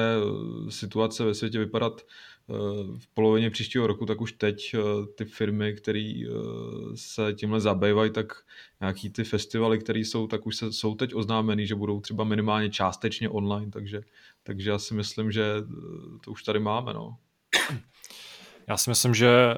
situace 0.68 1.24
ve 1.24 1.34
světě 1.34 1.58
vypadat 1.58 2.02
v 2.98 3.14
polovině 3.14 3.50
příštího 3.50 3.86
roku, 3.86 4.06
tak 4.06 4.20
už 4.20 4.32
teď 4.32 4.74
eh, 4.74 4.78
ty 5.14 5.24
firmy, 5.24 5.74
které 5.74 6.12
eh, 6.24 6.30
se 6.94 7.34
tímhle 7.34 7.60
zabývají, 7.60 8.10
tak 8.10 8.32
nějaký 8.80 9.10
ty 9.10 9.24
festivaly, 9.24 9.78
které 9.78 9.98
jsou, 9.98 10.26
tak 10.26 10.46
už 10.46 10.56
se, 10.56 10.72
jsou 10.72 10.94
teď 10.94 11.14
oznámený, 11.14 11.66
že 11.66 11.74
budou 11.74 12.00
třeba 12.00 12.24
minimálně 12.24 12.70
částečně 12.70 13.28
online, 13.28 13.70
takže, 13.70 14.00
takže 14.48 14.70
já 14.70 14.78
si 14.78 14.94
myslím, 14.94 15.32
že 15.32 15.54
eh, 15.58 16.18
to 16.24 16.30
už 16.30 16.42
tady 16.42 16.60
máme, 16.60 16.94
no. 16.94 17.16
Já 18.68 18.76
si 18.76 18.90
myslím, 18.90 19.14
že 19.14 19.54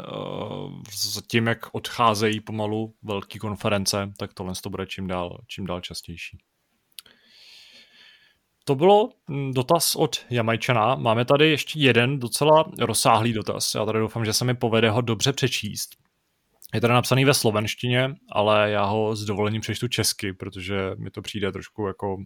s 0.91 1.23
tím, 1.23 1.47
jak 1.47 1.59
odcházejí 1.73 2.41
pomalu 2.41 2.95
velké 3.03 3.39
konference, 3.39 4.13
tak 4.19 4.35
tohle 4.35 4.53
to 4.63 4.71
bude 4.71 4.87
čím 4.87 5.07
dál, 5.07 5.39
čím 5.47 5.67
dál 5.67 5.81
častější. 5.81 6.39
To 8.65 8.75
bylo 8.75 9.09
mm, 9.29 9.53
dotaz 9.53 9.97
od 9.97 10.27
Jamajčana. 10.31 10.95
Máme 10.95 11.25
tady 11.25 11.51
ještě 11.51 11.79
jeden 11.79 12.19
docela 12.19 12.65
rozsáhlý 12.79 13.33
dotaz. 13.33 13.75
Já 13.75 13.85
tady 13.85 13.99
doufám, 13.99 14.25
že 14.25 14.33
se 14.33 14.45
mi 14.45 14.55
povede 14.55 14.91
ho 14.91 15.01
dobře 15.01 15.33
přečíst. 15.33 15.91
Je 16.75 16.81
teda 16.81 16.95
napsaný 16.95 17.25
ve 17.25 17.35
slovenštině, 17.35 18.15
ale 18.33 18.71
já 18.71 18.85
ho 18.85 19.17
s 19.17 19.25
dovolením 19.25 19.61
přečtu 19.61 19.89
česky, 19.89 20.33
protože 20.33 20.91
mi 20.99 21.11
to 21.11 21.23
přijde 21.23 21.53
trošku 21.53 21.87
jako 21.87 22.15
uh, 22.15 22.25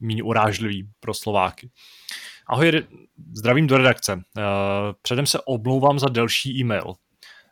méně 0.00 0.22
urážlivý 0.22 0.88
pro 1.00 1.14
Slováky. 1.14 1.70
Ahoj, 2.46 2.82
zdravím 3.32 3.66
do 3.66 3.76
redakce. 3.78 4.14
Uh, 4.14 4.22
předem 5.02 5.26
se 5.26 5.38
omlouvám 5.46 5.98
za 5.98 6.08
delší 6.08 6.60
e-mail. 6.60 6.94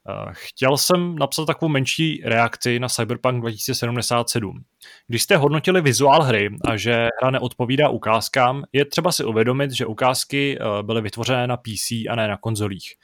Eh, 0.08 0.30
chtěl 0.32 0.76
jsem 0.76 1.16
napsat 1.16 1.44
takovou 1.44 1.68
menší 1.68 2.22
reakci 2.24 2.78
na 2.78 2.88
Cyberpunk 2.88 3.40
2077. 3.40 4.64
Když 5.06 5.22
jste 5.22 5.36
hodnotili 5.36 5.80
vizuál 5.80 6.22
hry 6.22 6.50
a 6.64 6.76
že 6.76 7.08
hra 7.22 7.30
neodpovídá 7.30 7.88
ukázkám, 7.88 8.64
je 8.72 8.84
třeba 8.84 9.12
si 9.12 9.24
uvědomit, 9.24 9.70
že 9.70 9.86
ukázky 9.86 10.58
eh, 10.60 10.82
byly 10.82 11.00
vytvořené 11.00 11.46
na 11.46 11.56
PC 11.56 11.90
a 12.10 12.14
ne 12.14 12.28
na 12.28 12.36
konzolích. 12.36 12.94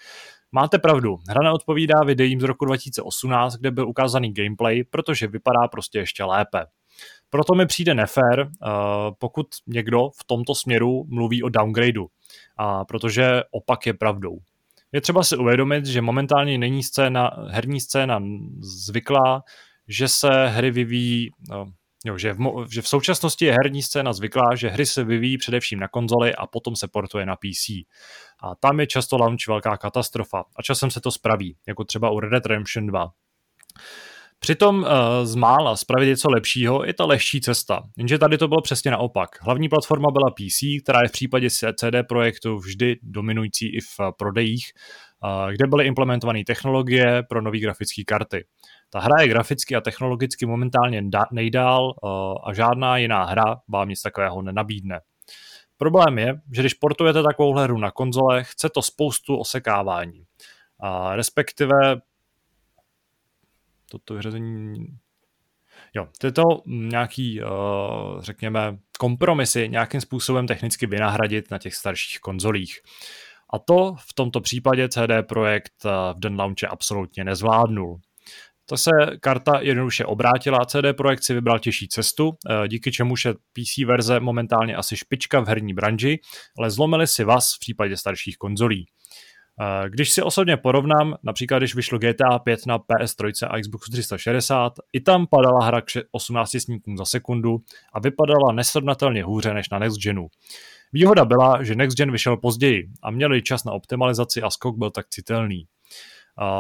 Máte 0.52 0.78
pravdu, 0.78 1.18
hra 1.28 1.42
neodpovídá 1.42 2.04
videím 2.06 2.40
z 2.40 2.44
roku 2.44 2.64
2018, 2.64 3.56
kde 3.56 3.70
byl 3.70 3.88
ukázaný 3.88 4.34
gameplay, 4.34 4.84
protože 4.84 5.26
vypadá 5.26 5.68
prostě 5.68 5.98
ještě 5.98 6.24
lépe. 6.24 6.64
Proto 7.32 7.54
mi 7.54 7.66
přijde 7.66 7.94
nefér, 7.94 8.40
eh, 8.40 8.68
pokud 9.18 9.46
někdo 9.66 9.98
v 10.20 10.24
tomto 10.26 10.54
směru 10.54 11.04
mluví 11.08 11.42
o 11.42 11.48
downgradeu, 11.48 12.06
protože 12.88 13.42
opak 13.50 13.86
je 13.86 13.94
pravdou. 13.94 14.38
Je 14.92 15.00
třeba 15.00 15.22
si 15.22 15.36
uvědomit, 15.36 15.86
že 15.86 16.02
momentálně 16.02 16.58
není 16.58 16.82
scéna, 16.82 17.30
herní 17.48 17.80
scéna 17.80 18.22
zvyklá, 18.60 19.42
že 19.88 20.08
se 20.08 20.48
hry 20.48 20.70
vyvíjí, 20.70 21.30
no, 21.50 21.72
jo, 22.04 22.18
že, 22.18 22.32
v, 22.32 22.38
že 22.70 22.82
v 22.82 22.88
současnosti 22.88 23.44
je 23.44 23.52
herní 23.52 23.82
scéna 23.82 24.12
zvyklá, 24.12 24.54
že 24.54 24.68
hry 24.68 24.86
se 24.86 25.04
vyvíjí 25.04 25.38
především 25.38 25.80
na 25.80 25.88
konzoli 25.88 26.34
a 26.34 26.46
potom 26.46 26.76
se 26.76 26.88
portuje 26.88 27.26
na 27.26 27.36
PC. 27.36 27.68
A 28.42 28.54
tam 28.60 28.80
je 28.80 28.86
často 28.86 29.16
launch 29.16 29.48
velká 29.48 29.76
katastrofa 29.76 30.44
a 30.56 30.62
časem 30.62 30.90
se 30.90 31.00
to 31.00 31.10
spraví, 31.10 31.56
jako 31.66 31.84
třeba 31.84 32.10
u 32.10 32.20
Red 32.20 32.30
Dead 32.30 32.46
Redemption 32.46 32.86
2. 32.86 33.10
Přitom 34.42 34.82
uh, 34.82 34.88
z 35.22 35.34
mála 35.34 35.76
spravit 35.76 36.06
něco 36.06 36.30
lepšího 36.30 36.84
je 36.84 36.94
ta 36.94 37.04
lehčí 37.04 37.40
cesta, 37.40 37.82
jenže 37.98 38.18
tady 38.18 38.38
to 38.38 38.48
bylo 38.48 38.60
přesně 38.60 38.90
naopak. 38.90 39.28
Hlavní 39.42 39.68
platforma 39.68 40.10
byla 40.10 40.30
PC, 40.30 40.82
která 40.82 41.00
je 41.02 41.08
v 41.08 41.12
případě 41.12 41.50
CD 41.50 41.94
Projektu 42.08 42.58
vždy 42.58 42.96
dominující 43.02 43.76
i 43.76 43.80
v 43.80 44.00
prodejích, 44.18 44.72
uh, 45.24 45.52
kde 45.52 45.66
byly 45.66 45.86
implementované 45.86 46.44
technologie 46.46 47.22
pro 47.28 47.42
nové 47.42 47.58
grafické 47.58 48.04
karty. 48.04 48.44
Ta 48.90 49.00
hra 49.00 49.22
je 49.22 49.28
graficky 49.28 49.76
a 49.76 49.80
technologicky 49.80 50.46
momentálně 50.46 51.02
nejdál 51.32 51.94
a 52.46 52.54
žádná 52.54 52.96
jiná 52.96 53.24
hra 53.24 53.56
vám 53.68 53.88
nic 53.88 54.02
takového 54.02 54.42
nenabídne. 54.42 55.00
Problém 55.76 56.18
je, 56.18 56.34
že 56.52 56.62
když 56.62 56.74
portujete 56.74 57.22
takovou 57.22 57.54
hru 57.54 57.78
na 57.78 57.90
konzole, 57.90 58.44
chce 58.44 58.68
to 58.68 58.82
spoustu 58.82 59.36
osekávání. 59.36 60.24
A 60.80 61.16
respektive 61.16 61.76
toto 63.98 64.14
vyřazení 64.14 64.86
Jo, 65.94 66.08
tyto 66.18 66.42
nějaký, 66.66 67.40
uh, 67.42 67.48
řekněme, 68.20 68.78
kompromisy 68.98 69.68
nějakým 69.68 70.00
způsobem 70.00 70.46
technicky 70.46 70.86
vynahradit 70.86 71.50
na 71.50 71.58
těch 71.58 71.74
starších 71.74 72.20
konzolích. 72.20 72.80
A 73.54 73.58
to 73.58 73.94
v 73.98 74.14
tomto 74.14 74.40
případě 74.40 74.88
CD 74.88 75.26
Projekt 75.28 75.72
uh, 75.84 75.90
v 75.90 76.20
Den 76.20 76.40
Launche 76.40 76.66
absolutně 76.66 77.24
nezvládnul. 77.24 78.00
To 78.66 78.76
se 78.76 78.90
karta 79.20 79.60
jednoduše 79.60 80.04
obrátila, 80.04 80.58
CD 80.66 80.96
Projekt 80.96 81.22
si 81.22 81.34
vybral 81.34 81.58
těžší 81.58 81.88
cestu, 81.88 82.28
uh, 82.28 82.34
díky 82.68 82.92
čemuž 82.92 83.24
je 83.24 83.34
PC 83.34 83.78
verze 83.86 84.20
momentálně 84.20 84.76
asi 84.76 84.96
špička 84.96 85.40
v 85.40 85.48
herní 85.48 85.74
branži, 85.74 86.18
ale 86.58 86.70
zlomili 86.70 87.06
si 87.06 87.24
vás 87.24 87.54
v 87.54 87.58
případě 87.58 87.96
starších 87.96 88.36
konzolí. 88.36 88.86
Když 89.88 90.10
si 90.10 90.22
osobně 90.22 90.56
porovnám, 90.56 91.14
například 91.22 91.58
když 91.58 91.74
vyšlo 91.74 91.98
GTA 91.98 92.38
5 92.38 92.66
na 92.66 92.78
PS3 92.78 93.48
a 93.50 93.60
Xbox 93.60 93.90
360, 93.90 94.72
i 94.92 95.00
tam 95.00 95.26
padala 95.26 95.64
hra 95.64 95.80
k 95.80 95.84
18 96.10 96.50
snímkům 96.58 96.96
za 96.96 97.04
sekundu 97.04 97.58
a 97.92 98.00
vypadala 98.00 98.52
nesrovnatelně 98.52 99.24
hůře 99.24 99.54
než 99.54 99.70
na 99.70 99.78
Next 99.78 100.00
Genu. 100.02 100.26
Výhoda 100.92 101.24
byla, 101.24 101.62
že 101.62 101.74
Next 101.74 101.98
Gen 101.98 102.12
vyšel 102.12 102.36
později 102.36 102.88
a 103.02 103.10
měli 103.10 103.42
čas 103.42 103.64
na 103.64 103.72
optimalizaci 103.72 104.42
a 104.42 104.50
skok 104.50 104.78
byl 104.78 104.90
tak 104.90 105.08
citelný. 105.08 105.66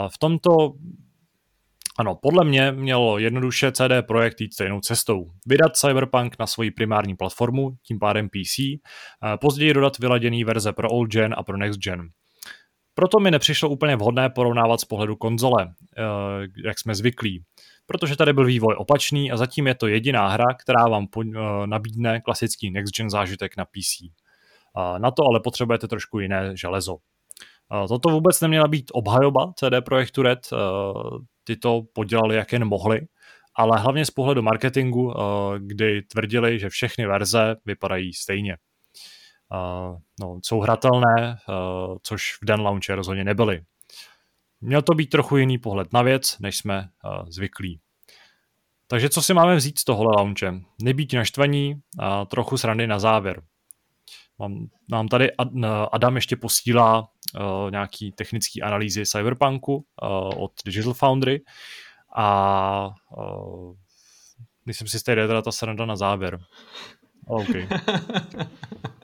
V 0.08 0.18
tomto 0.18 0.50
ano, 1.98 2.18
podle 2.22 2.44
mě 2.44 2.72
mělo 2.72 3.18
jednoduše 3.18 3.72
CD 3.72 3.92
Projekt 4.06 4.40
jít 4.40 4.54
stejnou 4.54 4.80
cestou. 4.80 5.30
Vydat 5.46 5.76
Cyberpunk 5.76 6.38
na 6.38 6.46
svoji 6.46 6.70
primární 6.70 7.16
platformu, 7.16 7.70
tím 7.82 7.98
pádem 7.98 8.28
PC, 8.28 8.60
později 9.40 9.74
dodat 9.74 9.98
vyladěný 9.98 10.44
verze 10.44 10.72
pro 10.72 10.88
old 10.88 11.10
gen 11.10 11.34
a 11.38 11.42
pro 11.42 11.56
next 11.56 11.80
gen. 11.80 12.08
Proto 12.94 13.20
mi 13.20 13.30
nepřišlo 13.30 13.68
úplně 13.68 13.96
vhodné 13.96 14.30
porovnávat 14.30 14.80
z 14.80 14.84
pohledu 14.84 15.16
konzole, 15.16 15.74
eh, 15.98 16.02
jak 16.64 16.78
jsme 16.78 16.94
zvyklí. 16.94 17.44
Protože 17.86 18.16
tady 18.16 18.32
byl 18.32 18.44
vývoj 18.44 18.74
opačný 18.78 19.32
a 19.32 19.36
zatím 19.36 19.66
je 19.66 19.74
to 19.74 19.86
jediná 19.86 20.28
hra, 20.28 20.44
která 20.60 20.88
vám 20.88 21.06
eh, 21.20 21.66
nabídne 21.66 22.20
klasický 22.20 22.70
next 22.70 22.96
gen 22.96 23.10
zážitek 23.10 23.56
na 23.56 23.64
PC. 23.64 24.12
Na 24.98 25.10
to 25.10 25.22
ale 25.24 25.40
potřebujete 25.40 25.88
trošku 25.88 26.18
jiné 26.18 26.56
železo. 26.56 26.96
Toto 27.88 28.08
vůbec 28.08 28.40
neměla 28.40 28.68
být 28.68 28.90
obhajoba 28.92 29.52
CD 29.56 29.80
Projektu 29.84 30.22
Red, 30.22 30.38
eh, 30.52 30.56
ty 31.44 31.56
to 31.56 31.82
podělali 31.92 32.36
jak 32.36 32.52
jen 32.52 32.64
mohli, 32.64 33.00
ale 33.56 33.78
hlavně 33.78 34.04
z 34.04 34.10
pohledu 34.10 34.42
marketingu, 34.42 35.14
kdy 35.58 36.02
tvrdili, 36.02 36.58
že 36.58 36.68
všechny 36.68 37.06
verze 37.06 37.56
vypadají 37.64 38.14
stejně 38.14 38.56
no, 40.20 40.38
jsou 40.42 40.60
hratelné, 40.60 41.38
uh, 41.48 41.96
což 42.02 42.38
v 42.42 42.44
den 42.44 42.60
launche 42.60 42.94
rozhodně 42.94 43.24
nebyly. 43.24 43.64
Měl 44.60 44.82
to 44.82 44.94
být 44.94 45.10
trochu 45.10 45.36
jiný 45.36 45.58
pohled 45.58 45.92
na 45.92 46.02
věc, 46.02 46.38
než 46.38 46.56
jsme 46.56 46.88
uh, 47.04 47.28
zvyklí. 47.28 47.80
Takže 48.86 49.08
co 49.08 49.22
si 49.22 49.34
máme 49.34 49.56
vzít 49.56 49.78
z 49.78 49.84
tohohle 49.84 50.12
launche? 50.16 50.54
Nebýt 50.82 51.12
naštvaní 51.12 51.82
a 51.98 52.24
trochu 52.24 52.58
srandy 52.58 52.86
na 52.86 52.98
závěr. 52.98 53.42
Mám, 54.38 54.66
nám 54.90 55.08
tady 55.08 55.30
Adam 55.92 56.16
ještě 56.16 56.36
posílá 56.36 57.00
uh, 57.00 57.70
nějaký 57.70 58.12
technický 58.12 58.62
analýzy 58.62 59.06
Cyberpunku 59.06 59.74
uh, 59.74 59.82
od 60.44 60.52
Digital 60.64 60.94
Foundry 60.94 61.40
a 62.16 62.90
uh, 63.16 63.74
myslím 64.66 64.88
si, 64.88 64.98
že 64.98 65.04
teda 65.04 65.42
ta 65.42 65.52
sranda 65.52 65.86
na 65.86 65.96
závěr. 65.96 66.38
OK. 67.32 67.48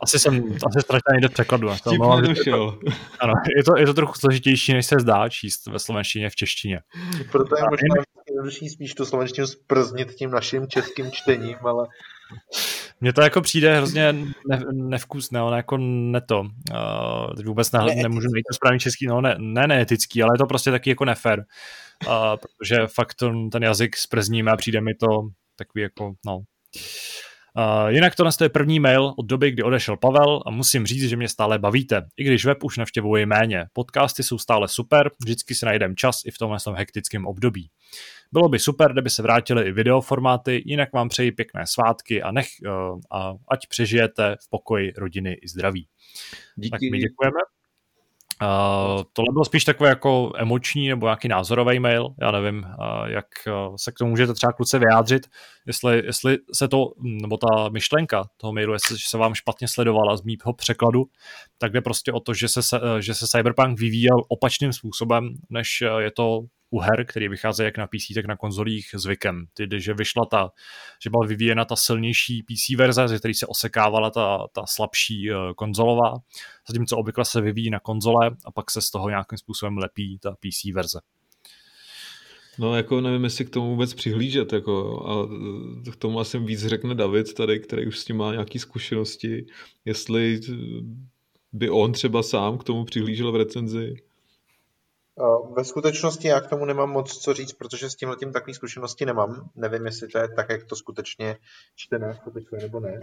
Asi 0.01 0.19
jsem, 0.19 0.45
asi 0.67 0.81
ztratil 0.81 1.15
někde 1.15 1.29
překladu. 1.29 1.69
Vtip 1.69 1.99
no, 2.01 2.21
nedošel. 2.21 2.79
Ano, 3.21 3.33
je 3.57 3.65
to, 3.65 3.77
je 3.79 3.87
to 3.87 3.95
trochu 3.95 4.15
složitější, 4.15 4.73
než 4.73 4.87
se 4.87 4.97
zdá 5.01 5.29
číst 5.29 5.67
ve 5.67 5.79
slovenštině 5.79 6.31
v 6.31 6.37
češtině. 6.37 6.81
Proto 7.33 7.57
je 7.57 7.63
možná 7.71 8.03
jednodušší 8.29 8.69
spíš 8.69 8.95
tu 8.95 9.05
slovenštinu 9.05 9.47
sprznit 9.47 10.15
tím 10.15 10.31
naším 10.31 10.69
českým 10.69 11.11
čtením, 11.11 11.57
ale... 11.65 11.87
Mně 13.01 13.13
to 13.13 13.21
jako 13.21 13.41
přijde 13.41 13.77
hrozně 13.77 14.13
ne, 14.13 14.61
nevkusné, 14.73 15.41
ale 15.41 15.57
jako 15.57 15.77
ne 15.79 16.21
to. 16.21 16.41
Uh, 16.41 17.35
teď 17.37 17.47
vůbec 17.47 17.73
ne, 17.73 17.81
nemůžu 17.81 18.29
najít 18.33 18.45
to 18.51 18.55
správný 18.55 18.79
český, 18.79 19.07
no 19.07 19.21
ne, 19.21 19.35
ne 19.39 19.67
neetický, 19.67 20.23
ale 20.23 20.35
je 20.35 20.39
to 20.39 20.47
prostě 20.47 20.71
taky 20.71 20.91
jako 20.91 21.05
nefér. 21.05 21.45
Uh, 22.07 22.13
protože 22.37 22.87
fakt 22.87 23.15
ten, 23.15 23.51
ten 23.51 23.63
jazyk 23.63 23.97
sprzníme 23.97 24.51
a 24.51 24.57
přijde 24.57 24.81
mi 24.81 24.95
to 24.95 25.09
takový 25.57 25.83
jako, 25.83 26.13
no, 26.27 26.41
Uh, 27.59 27.89
jinak 27.89 28.15
to 28.15 28.25
je 28.43 28.49
první 28.49 28.81
mail 28.81 29.15
od 29.17 29.27
doby, 29.27 29.51
kdy 29.51 29.63
odešel 29.63 29.97
Pavel 29.97 30.43
a 30.47 30.51
musím 30.51 30.87
říct, 30.87 31.09
že 31.09 31.17
mě 31.17 31.29
stále 31.29 31.59
bavíte, 31.59 32.03
i 32.17 32.25
když 32.25 32.45
web 32.45 32.65
už 32.65 32.79
navštěvuji 32.79 33.27
méně. 33.27 33.67
Podcasty 33.73 34.23
jsou 34.23 34.39
stále 34.39 34.69
super, 34.69 35.11
vždycky 35.23 35.55
si 35.55 35.67
najdem 35.67 35.97
čas 35.97 36.23
i 36.25 36.31
v 36.31 36.39
tomhle 36.39 36.59
hektickém 36.75 37.27
období. 37.27 37.71
Bylo 38.33 38.49
by 38.49 38.59
super, 38.59 38.93
kdyby 38.93 39.11
se 39.11 39.23
vrátily 39.23 39.69
i 39.69 39.73
videoformáty, 39.73 40.63
jinak 40.67 40.93
vám 40.93 41.09
přeji 41.09 41.33
pěkné 41.33 41.67
svátky 41.67 42.23
a, 42.23 42.33
nech, 42.33 42.47
uh, 42.67 43.01
a 43.13 43.35
ať 43.49 43.67
přežijete 43.67 44.37
v 44.45 44.51
pokoji 44.51 44.93
rodiny 44.97 45.33
i 45.33 45.49
zdraví. 45.49 45.89
Díky. 46.57 46.71
Tak 46.71 46.81
my 46.81 46.99
děkujeme. 46.99 47.58
Uh, 48.43 49.03
tohle 49.13 49.33
bylo 49.33 49.45
spíš 49.45 49.65
takový 49.65 49.89
jako 49.89 50.33
emoční 50.37 50.89
nebo 50.89 51.07
nějaký 51.07 51.29
názorový 51.29 51.79
mail, 51.79 52.09
já 52.21 52.31
nevím, 52.31 52.59
uh, 52.59 53.07
jak 53.07 53.27
uh, 53.47 53.77
se 53.77 53.93
k 53.93 53.99
tomu 53.99 54.11
můžete 54.11 54.35
třeba 54.35 54.53
kluce 54.53 54.79
vyjádřit, 54.79 55.27
jestli, 55.67 56.03
jestli 56.07 56.39
se 56.55 56.69
to, 56.69 56.93
nebo 57.03 57.37
ta 57.37 57.69
myšlenka 57.69 58.25
toho 58.37 58.53
mailu, 58.53 58.73
jestli 58.73 58.97
se 58.99 59.19
vám 59.19 59.35
špatně 59.35 59.69
sledovala 59.69 60.17
z 60.17 60.23
mýho 60.23 60.53
překladu, 60.57 61.05
tak 61.59 61.73
jde 61.73 61.81
prostě 61.81 62.13
o 62.13 62.21
to, 62.21 62.35
že 62.35 62.49
se, 62.49 62.61
že 63.01 63.15
se 63.15 63.27
Cyberpunk 63.27 63.81
vyvíjel 63.81 64.17
opačným 64.29 64.73
způsobem, 64.73 65.35
než 65.51 65.83
je 65.99 66.11
to 66.11 66.41
u 66.71 66.79
her, 66.79 67.07
který 67.07 67.29
vycházejí 67.29 67.65
jak 67.65 67.79
na 67.79 67.87
PC, 67.87 68.15
tak 68.15 68.27
na 68.27 68.37
konzolích 68.37 68.87
zvykem. 68.95 69.47
Tedy, 69.55 69.81
že 69.81 69.95
vyšla 69.95 70.25
ta, 70.25 70.51
že 71.03 71.11
byla 71.11 71.27
vyvíjena 71.27 71.65
ta 71.65 71.77
silnější 71.77 72.43
PC 72.43 72.77
verze, 72.77 73.09
ze 73.09 73.19
který 73.19 73.35
se 73.35 73.47
osekávala 73.47 74.11
ta, 74.11 74.47
ta 74.53 74.67
slabší 74.67 75.31
uh, 75.31 75.37
konzolová, 75.57 76.15
zatímco 76.69 76.97
obvykle 76.97 77.25
se 77.25 77.41
vyvíjí 77.41 77.71
na 77.71 77.81
konzole 77.81 78.31
a 78.45 78.51
pak 78.51 78.71
se 78.71 78.81
z 78.81 78.91
toho 78.91 79.09
nějakým 79.09 79.39
způsobem 79.39 79.79
lepí 79.79 80.19
ta 80.23 80.31
PC 80.31 80.75
verze. 80.75 81.01
No 82.59 82.77
jako 82.77 83.01
nevím, 83.01 83.25
jestli 83.25 83.45
k 83.45 83.51
tomu 83.51 83.71
vůbec 83.71 83.95
přihlížet, 83.95 84.53
jako 84.53 85.07
a 85.07 85.29
k 85.93 85.97
tomu 85.97 86.21
asi 86.21 86.39
víc 86.39 86.67
řekne 86.67 86.95
David 86.95 87.35
tady, 87.35 87.61
který 87.61 87.87
už 87.87 87.99
s 87.99 88.05
tím 88.05 88.17
má 88.17 88.33
nějaké 88.33 88.59
zkušenosti, 88.59 89.47
jestli 89.85 90.41
by 91.53 91.71
on 91.71 91.93
třeba 91.93 92.23
sám 92.23 92.59
k 92.59 92.65
tomu 92.65 92.85
přihlížel 92.85 93.33
v 93.33 93.37
recenzi. 93.37 93.95
Ve 95.57 95.65
skutečnosti 95.65 96.29
já 96.29 96.41
k 96.41 96.47
tomu 96.47 96.65
nemám 96.65 96.91
moc 96.91 97.19
co 97.19 97.35
říct, 97.35 97.53
protože 97.53 97.91
s 97.91 97.95
tím 97.95 98.09
letím 98.09 98.33
takový 98.33 98.55
zkušenosti 98.55 99.07
nemám. 99.07 99.51
Nevím, 99.55 99.87
jestli 99.87 100.09
to 100.09 100.19
je 100.19 100.29
tak, 100.37 100.49
jak 100.51 100.65
to 100.65 100.77
skutečně 100.77 101.37
čtenář 101.77 102.21
popisuje 102.25 102.63
nebo 102.63 102.81
ne. 102.81 103.01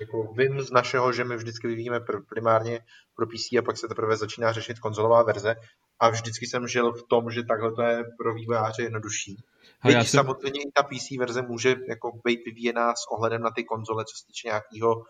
Jako 0.00 0.32
vím 0.32 0.60
z 0.60 0.70
našeho, 0.70 1.12
že 1.12 1.24
my 1.24 1.36
vždycky 1.36 1.66
vyvíjíme 1.68 2.00
primárně 2.28 2.80
pro 3.16 3.26
PC 3.26 3.52
a 3.58 3.62
pak 3.62 3.78
se 3.78 3.88
teprve 3.88 4.16
začíná 4.16 4.52
řešit 4.52 4.78
konzolová 4.78 5.22
verze 5.22 5.54
a 6.00 6.10
vždycky 6.10 6.46
jsem 6.46 6.68
žil 6.68 6.92
v 6.92 7.02
tom, 7.08 7.30
že 7.30 7.42
takhle 7.44 7.72
to 7.72 7.82
je 7.82 8.04
pro 8.18 8.34
vývojáře 8.34 8.82
jednodušší. 8.82 9.36
Byť 9.84 9.94
jsem... 9.94 10.06
samozřejmě 10.06 10.60
i 10.60 10.72
ta 10.74 10.82
PC 10.82 11.10
verze 11.18 11.42
může 11.42 11.76
jako 11.88 12.10
být 12.24 12.40
vyvíjená 12.46 12.92
s 12.92 13.06
ohledem 13.10 13.42
na 13.42 13.50
ty 13.50 13.64
konzole, 13.64 14.04
co 14.04 14.16
se 14.16 14.26
týče 14.26 14.48
nějakého 14.48 15.02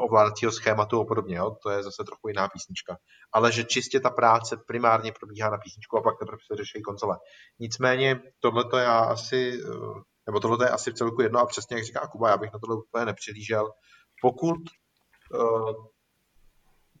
ovládacího 0.00 0.52
schématu 0.52 1.00
a 1.00 1.04
podobně. 1.04 1.36
Jo? 1.36 1.56
To 1.62 1.70
je 1.70 1.82
zase 1.82 2.04
trochu 2.04 2.28
jiná 2.28 2.48
písnička. 2.48 2.96
Ale 3.32 3.52
že 3.52 3.64
čistě 3.64 4.00
ta 4.00 4.10
práce 4.10 4.56
primárně 4.66 5.12
probíhá 5.12 5.50
na 5.50 5.58
písničku 5.58 5.98
a 5.98 6.02
pak 6.02 6.18
teprve 6.18 6.38
se 6.46 6.56
řeší 6.56 6.82
konzole. 6.82 7.18
Nicméně 7.58 8.20
tohle 8.40 8.64
to 8.64 8.76
já 8.76 8.98
asi, 8.98 9.62
uh, 9.64 10.00
nebo 10.26 10.40
tohle 10.40 10.66
je 10.66 10.70
asi 10.70 10.90
v 10.90 10.94
celku 10.94 11.22
jedno 11.22 11.40
a 11.40 11.46
přesně 11.46 11.76
jak 11.76 11.84
říká 11.84 12.06
Kuba, 12.06 12.28
já 12.28 12.36
bych 12.36 12.52
na 12.52 12.58
tohle 12.58 12.76
úplně 12.76 13.04
nepřihlížel. 13.04 13.70
Pokud 14.22 14.58
uh, 15.34 15.86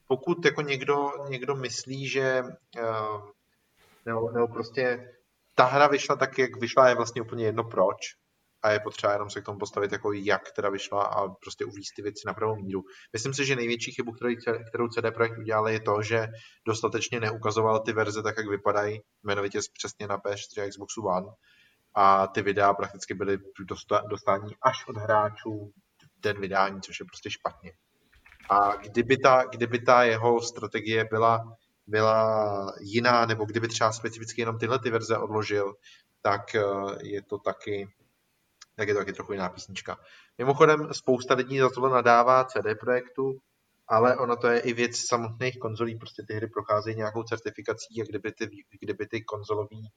pokud 0.08 0.44
jako 0.44 0.62
někdo, 0.62 1.10
někdo 1.28 1.56
myslí, 1.56 2.08
že 2.08 2.42
nebo, 4.06 4.30
nebo 4.30 4.48
prostě 4.48 5.12
ta 5.54 5.64
hra 5.64 5.86
vyšla 5.86 6.16
tak, 6.16 6.38
jak 6.38 6.60
vyšla, 6.60 6.88
je 6.88 6.94
vlastně 6.94 7.22
úplně 7.22 7.44
jedno 7.44 7.64
proč 7.64 7.96
a 8.66 8.70
je 8.70 8.80
potřeba 8.80 9.12
jenom 9.12 9.30
se 9.30 9.40
k 9.40 9.44
tomu 9.44 9.58
postavit, 9.58 9.92
jako 9.92 10.12
jak 10.12 10.52
teda 10.52 10.70
vyšla 10.70 11.02
a 11.02 11.28
prostě 11.28 11.64
uvíct 11.64 11.94
ty 11.96 12.02
věci 12.02 12.22
na 12.26 12.34
pravou 12.34 12.56
míru. 12.56 12.82
Myslím 13.12 13.34
si, 13.34 13.44
že 13.44 13.56
největší 13.56 13.92
chybu, 13.92 14.12
kterou 14.68 14.88
CD 14.88 15.14
Projekt 15.14 15.38
udělal, 15.38 15.68
je 15.68 15.80
to, 15.80 16.02
že 16.02 16.28
dostatečně 16.66 17.20
neukazoval 17.20 17.80
ty 17.80 17.92
verze 17.92 18.22
tak, 18.22 18.36
jak 18.36 18.48
vypadají, 18.48 19.00
jmenovitě 19.24 19.58
přesně 19.78 20.06
na 20.06 20.18
PS3 20.18 20.64
a 20.64 20.68
Xboxu 20.68 21.02
One 21.02 21.26
a 21.94 22.26
ty 22.26 22.42
videa 22.42 22.74
prakticky 22.74 23.14
byly 23.14 23.38
dostání 24.10 24.54
až 24.62 24.88
od 24.88 24.96
hráčů 24.96 25.72
den 26.22 26.40
vydání, 26.40 26.80
což 26.80 27.00
je 27.00 27.06
prostě 27.06 27.30
špatně. 27.30 27.72
A 28.50 28.76
kdyby 28.76 29.16
ta, 29.16 29.44
kdyby 29.50 29.78
ta 29.78 30.04
jeho 30.04 30.40
strategie 30.40 31.04
byla 31.04 31.56
byla 31.88 32.72
jiná, 32.80 33.26
nebo 33.26 33.44
kdyby 33.44 33.68
třeba 33.68 33.92
specificky 33.92 34.42
jenom 34.42 34.58
tyhle 34.58 34.78
ty 34.78 34.90
verze 34.90 35.18
odložil, 35.18 35.74
tak 36.22 36.54
eh, 36.54 36.62
je 37.02 37.22
to 37.22 37.38
taky 37.38 37.88
tak 38.76 38.88
je 38.88 38.94
to 38.94 39.00
taky 39.00 39.12
trochu 39.12 39.32
jiná 39.32 39.48
písnička. 39.48 39.98
Mimochodem, 40.38 40.94
spousta 40.94 41.34
lidí 41.34 41.58
za 41.58 41.70
tohle 41.70 41.90
nadává 41.90 42.44
CD 42.44 42.66
Projektu, 42.80 43.40
ale 43.88 44.16
ono 44.16 44.36
to 44.36 44.46
je 44.46 44.60
i 44.60 44.72
věc 44.72 44.96
samotných 44.96 45.58
konzolí, 45.58 45.98
prostě 45.98 46.22
ty 46.28 46.34
hry 46.34 46.46
procházejí 46.46 46.96
nějakou 46.96 47.22
certifikací 47.22 48.02
a 48.02 48.04
kdyby 48.04 48.32
ty, 48.32 48.50
kdyby 48.80 49.06
ty 49.06 49.24
konzoloví 49.24 49.90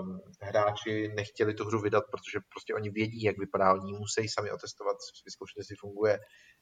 um, 0.00 0.20
hráči 0.40 1.08
nechtěli 1.16 1.54
tu 1.54 1.64
hru 1.64 1.80
vydat, 1.80 2.04
protože 2.10 2.38
prostě 2.48 2.74
oni 2.74 2.90
vědí, 2.90 3.22
jak 3.22 3.38
vypadá, 3.38 3.72
oni 3.72 3.92
musí 3.92 4.28
sami 4.28 4.50
otestovat, 4.50 4.96
vyzkoušet, 5.24 5.56
jestli 5.56 5.76
funguje, 5.76 6.18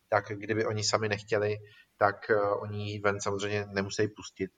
tak 0.09 0.25
kdyby 0.29 0.67
oni 0.67 0.85
sami 0.85 1.09
nechtěli, 1.09 1.57
tak 1.97 2.17
uh, 2.31 2.63
oni 2.63 2.93
ji 2.93 3.01
ven 3.01 3.21
samozřejmě 3.21 3.67
nemusí 3.75 4.09
pustit. 4.17 4.51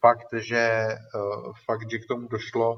Fakt, 0.00 0.28
že, 0.32 0.86
uh, 1.14 1.52
fakt, 1.66 1.90
že 1.90 1.98
k 1.98 2.08
tomu 2.08 2.28
došlo, 2.28 2.76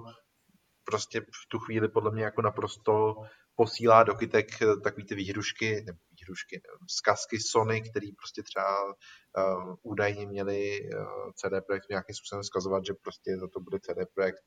prostě 0.85 1.21
v 1.21 1.49
tu 1.49 1.59
chvíli 1.59 1.89
podle 1.89 2.11
mě 2.11 2.25
jako 2.25 2.43
naprosto 2.43 3.15
posílá 3.61 4.03
do 4.03 4.15
kytek 4.15 4.62
eh, 4.62 4.77
takový 4.85 5.07
ty 5.07 5.15
výhrušky, 5.15 5.82
nebo 5.87 5.99
výhrušky, 6.20 6.62
zkazky 6.89 7.41
Sony, 7.41 7.82
který 7.91 8.12
prostě 8.12 8.43
třeba 8.43 8.85
uh, 8.85 9.74
údajně 9.82 10.27
měli 10.27 10.81
uh, 10.81 11.31
CD 11.35 11.66
Projekt 11.66 11.89
nějakým 11.89 12.15
způsobem 12.15 12.45
zkazovat, 12.45 12.85
že 12.87 12.95
prostě 13.03 13.37
za 13.41 13.49
to 13.49 13.61
bude 13.61 13.78
CD 13.81 13.99
Projekt 14.15 14.43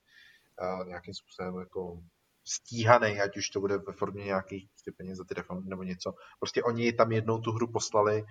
uh, 0.62 0.88
nějakým 0.88 1.14
způsobem 1.14 1.60
jako 1.60 2.02
stíhaný, 2.48 3.22
ať 3.22 3.38
už 3.38 3.50
to 3.50 3.60
bude 3.60 3.78
ve 3.78 3.94
formě 3.94 4.26
nějakých 4.26 4.70
prostě 4.70 4.92
peněz 4.98 5.18
za 5.18 5.24
ty 5.24 5.34
refundy 5.34 5.70
nebo 5.70 5.84
něco. 5.84 6.14
Prostě 6.40 6.64
oni 6.64 6.94
tam 6.94 7.12
jednou 7.12 7.38
tu 7.38 7.52
hru 7.52 7.72
poslali 7.72 8.24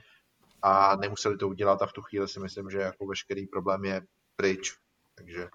a 0.63 0.97
nemuseli 0.97 1.37
to 1.37 1.49
udělat 1.49 1.83
a 1.83 1.87
v 1.87 1.93
tu 1.93 2.03
chvíli 2.03 2.29
si 2.29 2.41
myslím, 2.41 2.71
že 2.71 2.79
jako 2.79 3.07
veškerý 3.07 3.47
problém 3.47 3.85
je 3.85 4.01
pryč. 4.37 4.73
Takže 5.15 5.49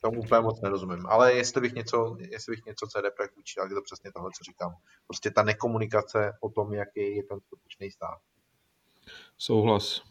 tomu 0.00 0.20
úplně 0.20 0.40
moc 0.40 0.60
nerozumím. 0.60 1.06
Ale 1.06 1.32
jestli 1.34 1.60
bych 1.60 1.72
něco, 1.72 2.16
jestli 2.20 2.50
bych 2.56 2.64
něco 2.64 2.86
CD 2.86 3.14
Projekt 3.16 3.36
učil, 3.38 3.62
tak 3.62 3.70
je 3.70 3.74
to 3.74 3.82
přesně 3.82 4.12
tohle, 4.12 4.30
co 4.38 4.44
říkám. 4.44 4.74
Prostě 5.06 5.30
ta 5.30 5.42
nekomunikace 5.42 6.32
o 6.40 6.48
tom, 6.50 6.74
jaký 6.74 7.16
je 7.16 7.22
ten 7.24 7.40
skutečný 7.40 7.90
stav. 7.90 8.20
Souhlas. 9.38 10.02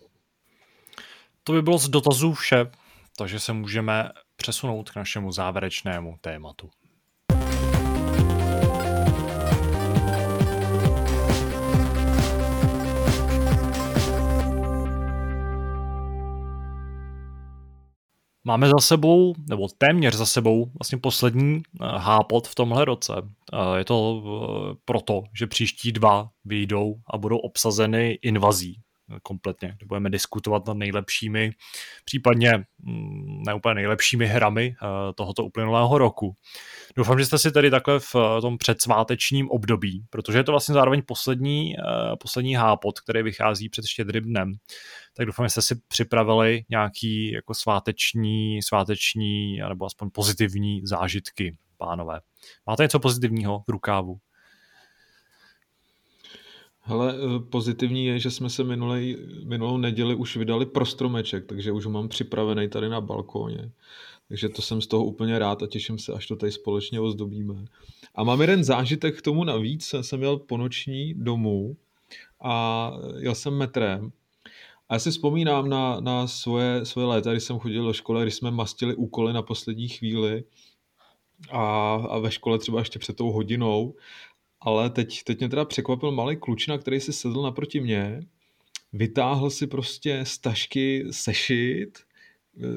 To 1.43 1.53
by 1.53 1.61
bylo 1.61 1.77
z 1.77 1.89
dotazů 1.89 2.33
vše, 2.33 2.71
takže 3.17 3.39
se 3.39 3.53
můžeme 3.53 4.11
přesunout 4.35 4.89
k 4.89 4.95
našemu 4.95 5.31
závěrečnému 5.31 6.17
tématu. 6.21 6.69
Máme 18.47 18.67
za 18.67 18.79
sebou, 18.79 19.33
nebo 19.49 19.67
téměř 19.77 20.15
za 20.15 20.25
sebou, 20.25 20.71
vlastně 20.79 20.97
poslední 20.97 21.55
eh, 21.55 21.85
hápot 21.85 22.47
v 22.47 22.55
tomhle 22.55 22.85
roce. 22.85 23.13
Eh, 23.53 23.77
je 23.77 23.85
to 23.85 24.23
eh, 24.23 24.75
proto, 24.85 25.23
že 25.33 25.47
příští 25.47 25.91
dva 25.91 26.29
vyjdou 26.45 26.95
a 27.13 27.17
budou 27.17 27.37
obsazeny 27.37 28.19
invazí 28.21 28.81
kompletně. 29.23 29.77
Budeme 29.85 30.09
diskutovat 30.09 30.67
nad 30.67 30.77
nejlepšími, 30.77 31.51
případně 32.05 32.65
mm, 32.79 33.43
ne 33.45 33.53
úplně 33.53 33.75
nejlepšími 33.75 34.27
hrami 34.27 34.75
eh, 34.75 35.13
tohoto 35.13 35.45
uplynulého 35.45 35.97
roku. 35.97 36.35
Doufám, 36.95 37.19
že 37.19 37.25
jste 37.25 37.37
si 37.37 37.51
tady 37.51 37.71
takhle 37.71 37.99
v 37.99 38.15
eh, 38.15 38.41
tom 38.41 38.57
předsvátečním 38.57 39.49
období, 39.49 40.05
protože 40.09 40.37
je 40.37 40.43
to 40.43 40.51
vlastně 40.51 40.73
zároveň 40.73 41.01
poslední, 41.05 41.75
eh, 41.79 42.15
poslední 42.15 42.55
hápot, 42.55 42.99
který 42.99 43.23
vychází 43.23 43.69
před 43.69 43.85
štědrým 43.85 44.23
dnem, 44.23 44.53
tak 45.13 45.25
doufám, 45.25 45.45
že 45.45 45.49
jste 45.49 45.61
si 45.61 45.75
připravili 45.87 46.63
nějaký 46.69 47.31
jako 47.31 47.53
sváteční, 47.53 48.63
sváteční, 48.63 49.59
nebo 49.69 49.85
aspoň 49.85 50.09
pozitivní 50.09 50.81
zážitky, 50.83 51.57
pánové. 51.77 52.19
Máte 52.65 52.83
něco 52.83 52.99
pozitivního 52.99 53.63
v 53.67 53.71
rukávu? 53.71 54.19
Hele, 56.87 57.15
eh, 57.15 57.39
pozitivní 57.39 58.05
je, 58.05 58.19
že 58.19 58.31
jsme 58.31 58.49
se 58.49 58.63
minulej, 58.63 59.17
minulou 59.45 59.77
neděli 59.77 60.15
už 60.15 60.37
vydali 60.37 60.65
pro 60.65 60.85
stromeček, 60.85 61.45
takže 61.45 61.71
už 61.71 61.85
ho 61.85 61.91
mám 61.91 62.07
připravený 62.07 62.69
tady 62.69 62.89
na 62.89 63.01
balkóně. 63.01 63.71
Takže 64.27 64.49
to 64.49 64.61
jsem 64.61 64.81
z 64.81 64.87
toho 64.87 65.05
úplně 65.05 65.39
rád 65.39 65.63
a 65.63 65.67
těším 65.67 65.99
se, 65.99 66.13
až 66.13 66.27
to 66.27 66.35
tady 66.35 66.51
společně 66.51 66.99
ozdobíme. 66.99 67.65
A 68.15 68.23
mám 68.23 68.41
jeden 68.41 68.63
zážitek 68.63 69.17
k 69.17 69.21
tomu 69.21 69.43
navíc. 69.43 69.95
Jsem 70.01 70.21
jel 70.21 70.37
po 70.37 70.57
noční 70.57 71.13
domů 71.13 71.77
a 72.41 72.91
jel 73.17 73.35
jsem 73.35 73.57
metrem 73.57 74.11
a 74.89 74.93
já 74.93 74.99
si 74.99 75.11
vzpomínám 75.11 75.69
na, 75.69 75.99
na 75.99 76.27
svoje, 76.27 76.85
svoje 76.85 77.07
léta, 77.07 77.31
když 77.31 77.43
jsem 77.43 77.59
chodil 77.59 77.85
do 77.85 77.93
školy, 77.93 78.21
když 78.21 78.35
jsme 78.35 78.51
mastili 78.51 78.95
úkoly 78.95 79.33
na 79.33 79.41
poslední 79.41 79.87
chvíli 79.87 80.43
a, 81.51 81.93
a 82.09 82.19
ve 82.19 82.31
škole 82.31 82.59
třeba 82.59 82.79
ještě 82.79 82.99
před 82.99 83.15
tou 83.15 83.31
hodinou 83.31 83.95
ale 84.61 84.89
teď, 84.89 85.23
teď 85.23 85.39
mě 85.39 85.49
teda 85.49 85.65
překvapil 85.65 86.11
malý 86.11 86.37
klučina, 86.37 86.77
který 86.77 86.99
si 86.99 87.13
sedl 87.13 87.41
naproti 87.41 87.79
mě, 87.79 88.19
vytáhl 88.93 89.49
si 89.49 89.67
prostě 89.67 90.21
z 90.23 90.37
tašky 90.37 91.05
sešit, 91.11 91.99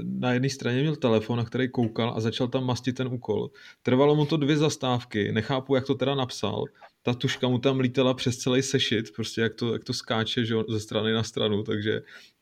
na 0.03 0.33
jedné 0.33 0.51
straně 0.51 0.81
měl 0.81 0.97
telefon, 0.97 1.39
na 1.39 1.45
který 1.45 1.69
koukal 1.69 2.13
a 2.17 2.21
začal 2.21 2.49
tam 2.49 2.65
mastit 2.65 2.97
ten 2.97 3.09
úkol. 3.09 3.51
Trvalo 3.83 4.17
mu 4.17 4.27
to 4.27 4.37
dvě 4.37 4.57
zastávky, 4.57 5.33
nechápu, 5.33 5.75
jak 5.75 5.87
to 5.87 5.95
teda 5.95 6.15
napsal. 6.15 6.65
Ta 7.03 7.15
tuška 7.15 7.49
mu 7.49 7.59
tam 7.59 7.81
lítala 7.81 8.15
přes 8.15 8.39
celý 8.39 8.63
sešit, 8.63 9.15
prostě 9.17 9.41
jak 9.41 9.55
to, 9.55 9.73
jak 9.73 9.85
to 9.85 9.93
skáče 9.93 10.45
že, 10.45 10.55
ze 10.69 10.81
strany 10.81 11.13
na 11.13 11.23
stranu, 11.23 11.63
takže 11.63 12.01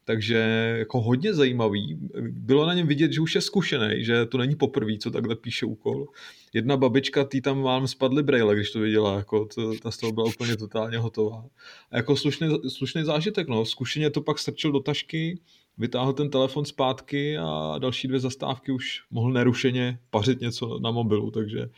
takže 0.08 0.36
jako 0.78 1.00
hodně 1.00 1.34
zajímavý. 1.34 1.98
Bylo 2.20 2.66
na 2.66 2.74
něm 2.74 2.86
vidět, 2.86 3.12
že 3.12 3.20
už 3.20 3.34
je 3.34 3.40
zkušený, 3.40 4.04
že 4.04 4.26
to 4.26 4.38
není 4.38 4.56
poprvé, 4.56 4.98
co 4.98 5.10
takhle 5.10 5.36
píše 5.36 5.66
úkol. 5.66 6.06
Jedna 6.52 6.76
babička, 6.76 7.24
tý 7.24 7.40
tam 7.40 7.62
vám 7.62 7.88
spadly 7.88 8.22
braille, 8.22 8.54
když 8.54 8.70
to 8.70 8.80
viděla, 8.80 9.16
jako 9.16 9.44
to, 9.54 9.78
ta 9.78 9.90
z 9.90 9.98
toho 9.98 10.12
byla 10.12 10.26
úplně 10.26 10.56
totálně 10.56 10.98
hotová. 10.98 11.44
A 11.90 11.96
jako 11.96 12.16
slušný, 12.16 12.48
slušný 12.68 13.04
zážitek, 13.04 13.48
no. 13.48 13.64
Zkušeně 13.64 14.10
to 14.10 14.20
pak 14.20 14.38
strčil 14.38 14.72
do 14.72 14.80
tašky, 14.80 15.40
vytáhl 15.78 16.12
ten 16.12 16.30
telefon 16.30 16.64
zpátky 16.64 17.38
a 17.38 17.78
další 17.78 18.08
dvě 18.08 18.20
zastávky 18.20 18.72
už 18.72 19.02
mohl 19.10 19.32
nerušeně 19.32 19.98
pařit 20.10 20.40
něco 20.40 20.78
na 20.78 20.90
mobilu, 20.90 21.30
takže, 21.30 21.68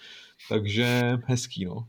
takže 0.48 1.18
hezký, 1.24 1.64
no. 1.64 1.88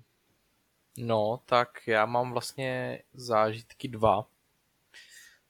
No, 0.98 1.40
tak 1.46 1.68
já 1.88 2.06
mám 2.06 2.32
vlastně 2.32 3.00
zážitky 3.14 3.88
dva 3.88 4.31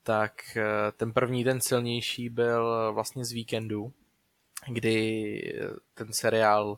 tak 0.03 0.57
eh, 0.57 0.91
ten 0.91 1.13
první, 1.13 1.43
ten 1.43 1.61
silnější 1.61 2.29
byl 2.29 2.93
vlastně 2.93 3.25
z 3.25 3.31
víkendu, 3.31 3.93
kdy 4.67 5.41
ten 5.93 6.13
seriál 6.13 6.77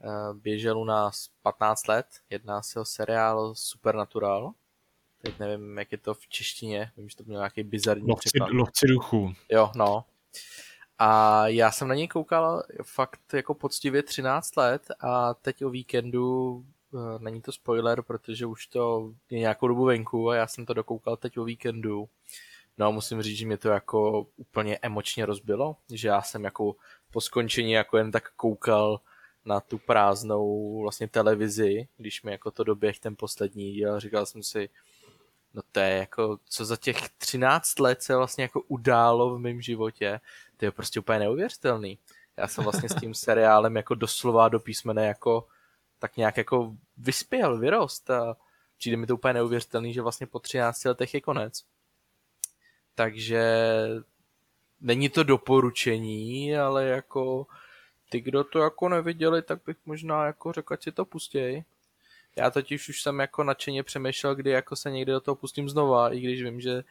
eh, 0.00 0.34
běžel 0.34 0.78
u 0.78 0.84
nás 0.84 1.30
15 1.42 1.88
let. 1.88 2.06
Jedná 2.30 2.62
se 2.62 2.80
o 2.80 2.84
seriál 2.84 3.54
Supernatural. 3.54 4.52
Teď 5.22 5.38
nevím, 5.38 5.78
jak 5.78 5.92
je 5.92 5.98
to 5.98 6.14
v 6.14 6.28
češtině. 6.28 6.92
Vím, 6.96 7.08
že 7.08 7.16
to 7.16 7.24
byl 7.24 7.34
nějaký 7.34 7.62
bizarní 7.62 8.08
lovci, 8.08 8.28
překlad. 8.28 8.50
Lovci 8.50 8.86
duchu. 8.86 9.34
Jo, 9.48 9.70
no. 9.76 10.04
A 10.98 11.48
já 11.48 11.70
jsem 11.70 11.88
na 11.88 11.94
něj 11.94 12.08
koukal 12.08 12.62
fakt 12.82 13.34
jako 13.34 13.54
poctivě 13.54 14.02
13 14.02 14.56
let 14.56 14.86
a 15.00 15.34
teď 15.34 15.64
o 15.64 15.70
víkendu, 15.70 16.64
eh, 16.66 16.77
není 17.18 17.42
to 17.42 17.52
spoiler, 17.52 18.02
protože 18.02 18.46
už 18.46 18.66
to 18.66 19.12
je 19.30 19.38
nějakou 19.38 19.68
dobu 19.68 19.84
venku 19.84 20.30
a 20.30 20.36
já 20.36 20.46
jsem 20.46 20.66
to 20.66 20.74
dokoukal 20.74 21.16
teď 21.16 21.38
o 21.38 21.44
víkendu. 21.44 22.08
No 22.78 22.86
a 22.86 22.90
musím 22.90 23.22
říct, 23.22 23.36
že 23.36 23.46
mě 23.46 23.56
to 23.56 23.68
jako 23.68 24.26
úplně 24.36 24.78
emočně 24.82 25.26
rozbilo, 25.26 25.76
že 25.92 26.08
já 26.08 26.22
jsem 26.22 26.44
jako 26.44 26.76
po 27.10 27.20
skončení 27.20 27.72
jako 27.72 27.98
jen 27.98 28.10
tak 28.10 28.30
koukal 28.36 29.00
na 29.44 29.60
tu 29.60 29.78
prázdnou 29.78 30.80
vlastně 30.82 31.08
televizi, 31.08 31.88
když 31.96 32.22
mi 32.22 32.32
jako 32.32 32.50
to 32.50 32.64
doběh 32.64 32.98
ten 32.98 33.16
poslední 33.16 33.72
díl, 33.72 34.00
říkal 34.00 34.26
jsem 34.26 34.42
si, 34.42 34.68
no 35.54 35.62
to 35.72 35.80
je 35.80 35.96
jako, 35.96 36.38
co 36.44 36.64
za 36.64 36.76
těch 36.76 37.08
13 37.08 37.78
let 37.78 38.02
se 38.02 38.16
vlastně 38.16 38.42
jako 38.42 38.62
událo 38.68 39.34
v 39.34 39.38
mém 39.38 39.60
životě, 39.60 40.20
to 40.56 40.64
je 40.64 40.70
prostě 40.70 41.00
úplně 41.00 41.18
neuvěřitelný. 41.18 41.98
Já 42.36 42.48
jsem 42.48 42.64
vlastně 42.64 42.88
s 42.88 42.94
tím 42.94 43.14
seriálem 43.24 43.76
jako 43.76 43.94
doslova 43.94 44.48
do 44.48 44.60
písmene 44.60 45.06
jako 45.06 45.46
tak 45.98 46.16
nějak 46.16 46.36
jako 46.36 46.76
vyspěl, 46.96 47.58
vyrost 47.58 48.10
a 48.10 48.36
přijde 48.78 48.96
mi 48.96 49.06
to 49.06 49.14
úplně 49.14 49.34
neuvěřitelný, 49.34 49.92
že 49.92 50.02
vlastně 50.02 50.26
po 50.26 50.38
13 50.38 50.84
letech 50.84 51.14
je 51.14 51.20
konec. 51.20 51.64
Takže 52.94 53.62
není 54.80 55.08
to 55.08 55.22
doporučení, 55.22 56.56
ale 56.56 56.84
jako 56.84 57.46
ty, 58.08 58.20
kdo 58.20 58.44
to 58.44 58.58
jako 58.58 58.88
neviděli, 58.88 59.42
tak 59.42 59.60
bych 59.66 59.76
možná 59.86 60.26
jako 60.26 60.52
řekl, 60.52 60.74
ať 60.74 60.82
si 60.82 60.92
to 60.92 61.04
pustěj. 61.04 61.64
Já 62.36 62.50
totiž 62.50 62.88
už 62.88 63.02
jsem 63.02 63.20
jako 63.20 63.44
nadšeně 63.44 63.82
přemýšlel, 63.82 64.34
kdy 64.34 64.50
jako 64.50 64.76
se 64.76 64.90
někdy 64.90 65.12
do 65.12 65.20
toho 65.20 65.34
pustím 65.34 65.68
znova, 65.68 66.12
i 66.14 66.20
když 66.20 66.42
vím, 66.42 66.60
že 66.60 66.84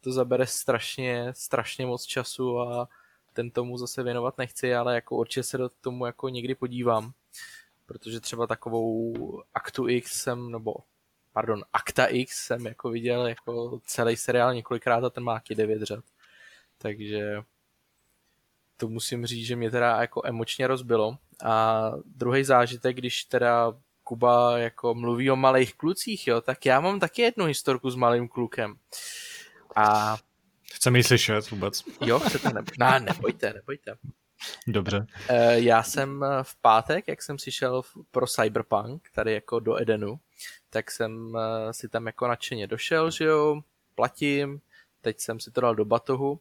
to 0.00 0.12
zabere 0.12 0.46
strašně, 0.46 1.32
strašně 1.32 1.86
moc 1.86 2.04
času 2.04 2.60
a 2.60 2.88
ten 3.32 3.50
tomu 3.50 3.78
zase 3.78 4.02
věnovat 4.02 4.38
nechci, 4.38 4.74
ale 4.74 4.94
jako 4.94 5.16
určitě 5.16 5.42
se 5.42 5.58
do 5.58 5.68
tomu 5.68 6.06
jako 6.06 6.28
někdy 6.28 6.54
podívám. 6.54 7.12
Protože 7.86 8.20
třeba 8.20 8.46
takovou 8.46 9.14
Aktu 9.54 9.88
X 9.88 10.22
jsem, 10.22 10.50
nebo 10.50 10.74
pardon, 11.32 11.64
Akta 11.72 12.06
X 12.06 12.46
jsem 12.46 12.66
jako 12.66 12.90
viděl 12.90 13.26
jako 13.26 13.80
celý 13.86 14.16
seriál 14.16 14.54
několikrát 14.54 15.04
a 15.04 15.10
ten 15.10 15.24
má 15.24 15.34
taky 15.34 15.54
9 15.54 15.82
řad. 15.82 16.04
Takže 16.78 17.42
to 18.76 18.88
musím 18.88 19.26
říct, 19.26 19.46
že 19.46 19.56
mě 19.56 19.70
teda 19.70 20.00
jako 20.00 20.22
emočně 20.24 20.66
rozbilo. 20.66 21.18
A 21.44 21.90
druhý 22.04 22.44
zážitek, 22.44 22.96
když 22.96 23.24
teda 23.24 23.72
Kuba 24.02 24.58
jako 24.58 24.94
mluví 24.94 25.30
o 25.30 25.36
malých 25.36 25.74
klucích, 25.74 26.26
jo, 26.26 26.40
tak 26.40 26.66
já 26.66 26.80
mám 26.80 27.00
taky 27.00 27.22
jednu 27.22 27.44
historku 27.44 27.90
s 27.90 27.94
malým 27.94 28.28
klukem. 28.28 28.74
A 29.76 30.16
Chceme 30.74 30.98
ji 30.98 31.04
slyšet 31.04 31.50
vůbec. 31.50 31.84
Jo, 32.00 32.18
chcete? 32.18 32.48
Ne... 32.52 32.62
No, 32.78 32.98
nebojte, 32.98 33.52
nebojte. 33.52 33.94
Dobře. 34.66 35.06
Eh, 35.28 35.60
já 35.60 35.82
jsem 35.82 36.24
v 36.42 36.56
pátek, 36.56 37.08
jak 37.08 37.22
jsem 37.22 37.36
přišel 37.36 37.82
pro 38.10 38.26
Cyberpunk, 38.26 39.10
tady 39.14 39.32
jako 39.32 39.60
do 39.60 39.82
Edenu, 39.82 40.18
tak 40.70 40.90
jsem 40.90 41.36
eh, 41.36 41.72
si 41.72 41.88
tam 41.88 42.06
jako 42.06 42.28
nadšeně 42.28 42.66
došel, 42.66 43.10
že 43.10 43.24
jo, 43.24 43.60
platím, 43.94 44.60
teď 45.00 45.20
jsem 45.20 45.40
si 45.40 45.50
to 45.50 45.60
dal 45.60 45.74
do 45.74 45.84
batohu 45.84 46.40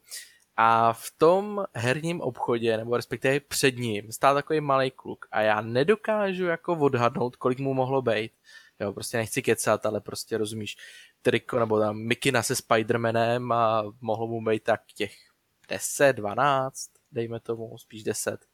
a 0.57 0.93
v 0.93 1.11
tom 1.17 1.65
herním 1.73 2.21
obchodě, 2.21 2.77
nebo 2.77 2.97
respektive 2.97 3.39
před 3.39 3.77
ním, 3.77 4.11
stál 4.11 4.35
takový 4.35 4.61
malý 4.61 4.91
kluk 4.91 5.25
a 5.31 5.41
já 5.41 5.61
nedokážu 5.61 6.45
jako 6.45 6.73
odhadnout, 6.73 7.35
kolik 7.35 7.59
mu 7.59 7.73
mohlo 7.73 8.01
být. 8.01 8.31
Jo, 8.79 8.93
prostě 8.93 9.17
nechci 9.17 9.41
kecat, 9.41 9.85
ale 9.85 10.01
prostě 10.01 10.37
rozumíš, 10.37 10.77
triko, 11.21 11.59
nebo 11.59 11.79
tam 11.79 11.97
Mikina 11.97 12.43
se 12.43 12.55
Spidermanem 12.55 13.51
a 13.51 13.83
mohlo 14.01 14.27
mu 14.27 14.45
být 14.45 14.63
tak 14.63 14.81
těch 14.95 15.13
10, 15.69 16.13
12, 16.13 16.89
dejme 17.13 17.39
tomu, 17.39 17.77
spíš 17.77 18.03
10. 18.03 18.45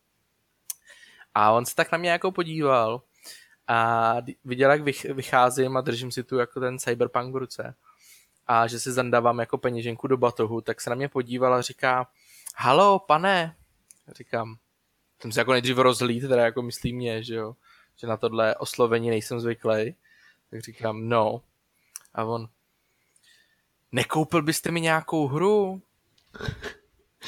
A 1.34 1.52
on 1.52 1.66
se 1.66 1.76
tak 1.76 1.92
na 1.92 1.98
mě 1.98 2.10
jako 2.10 2.32
podíval 2.32 3.02
a 3.68 4.16
viděl, 4.46 4.72
jak 4.72 4.82
vycházím 5.14 5.78
a 5.78 5.82
držím 5.82 6.12
si 6.12 6.24
tu 6.24 6.38
jako 6.38 6.60
ten 6.60 6.80
cyberpunk 6.80 7.34
v 7.34 7.38
ruce 7.38 7.76
a 8.48 8.68
že 8.68 8.80
si 8.80 8.92
zandávám 8.92 9.40
jako 9.40 9.58
peněženku 9.58 10.08
do 10.08 10.18
batohu, 10.18 10.62
tak 10.62 10.82
se 10.82 10.90
na 10.90 10.96
mě 10.96 11.10
podíval 11.10 11.54
a 11.54 11.62
říká, 11.62 12.08
halo, 12.56 13.00
pane, 13.00 13.56
říkám, 14.18 14.56
jsem 15.22 15.32
se 15.32 15.40
jako 15.40 15.52
nejdřív 15.52 15.78
rozhlíd, 15.78 16.28
teda 16.28 16.46
jako 16.46 16.62
myslí 16.62 16.94
mě, 16.94 17.24
že 17.24 17.36
jo, 17.36 17.56
že 17.96 18.08
na 18.08 18.18
tohle 18.18 18.56
oslovení 18.56 19.10
nejsem 19.10 19.40
zvyklý, 19.40 19.96
tak 20.50 20.60
říkám, 20.62 21.10
no. 21.10 21.42
A 22.14 22.24
on, 22.24 22.50
nekoupil 23.92 24.42
byste 24.42 24.72
mi 24.72 24.82
nějakou 24.82 25.28
hru? 25.28 25.82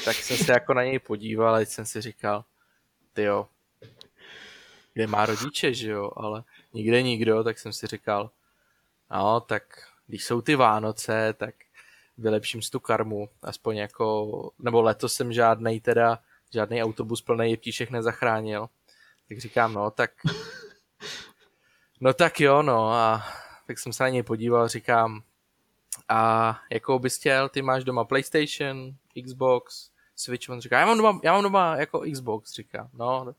Tak 0.04 0.16
jsem 0.16 0.36
se 0.36 0.52
jako 0.52 0.74
na 0.74 0.84
něj 0.84 0.98
podíval 0.98 1.54
a 1.54 1.60
jsem 1.60 1.86
si 1.86 2.00
říkal, 2.00 2.44
ty 3.12 3.22
jo, 3.22 3.48
kde 4.94 5.06
má 5.06 5.26
rodiče, 5.26 5.74
že 5.74 5.90
jo, 5.90 6.10
ale 6.16 6.44
nikde 6.72 7.02
nikdo, 7.02 7.44
tak 7.44 7.58
jsem 7.58 7.72
si 7.72 7.86
říkal, 7.86 8.30
no, 9.10 9.40
tak 9.40 9.62
když 10.06 10.24
jsou 10.24 10.40
ty 10.40 10.54
Vánoce, 10.54 11.34
tak 11.36 11.54
vylepším 12.18 12.62
si 12.62 12.70
tu 12.70 12.80
karmu, 12.80 13.28
aspoň 13.42 13.76
jako, 13.76 14.50
nebo 14.58 14.82
letos 14.82 15.14
jsem 15.14 15.32
žádnej 15.32 15.80
teda, 15.80 16.18
žádný 16.52 16.82
autobus 16.82 17.22
plný 17.22 17.50
jeptíšek 17.50 17.90
nezachránil. 17.90 18.68
Tak 19.28 19.38
říkám, 19.38 19.74
no, 19.74 19.90
tak 19.90 20.10
no 22.00 22.14
tak 22.14 22.40
jo, 22.40 22.62
no 22.62 22.92
a 22.92 23.24
tak 23.66 23.78
jsem 23.78 23.92
se 23.92 24.02
na 24.02 24.08
něj 24.08 24.22
podíval, 24.22 24.68
říkám, 24.68 25.22
a 26.08 26.60
jako 26.70 26.98
bys 26.98 27.18
chtěl, 27.18 27.48
ty 27.48 27.62
máš 27.62 27.84
doma 27.84 28.04
PlayStation, 28.04 28.94
Xbox, 29.24 29.90
Switch, 30.16 30.48
on 30.48 30.60
říká, 30.60 30.80
já 30.80 30.86
mám 30.86 30.96
doma, 30.96 31.20
já 31.24 31.32
mám 31.32 31.42
doma 31.42 31.76
jako 31.76 32.02
Xbox, 32.12 32.52
říká, 32.52 32.90
no, 32.92 33.34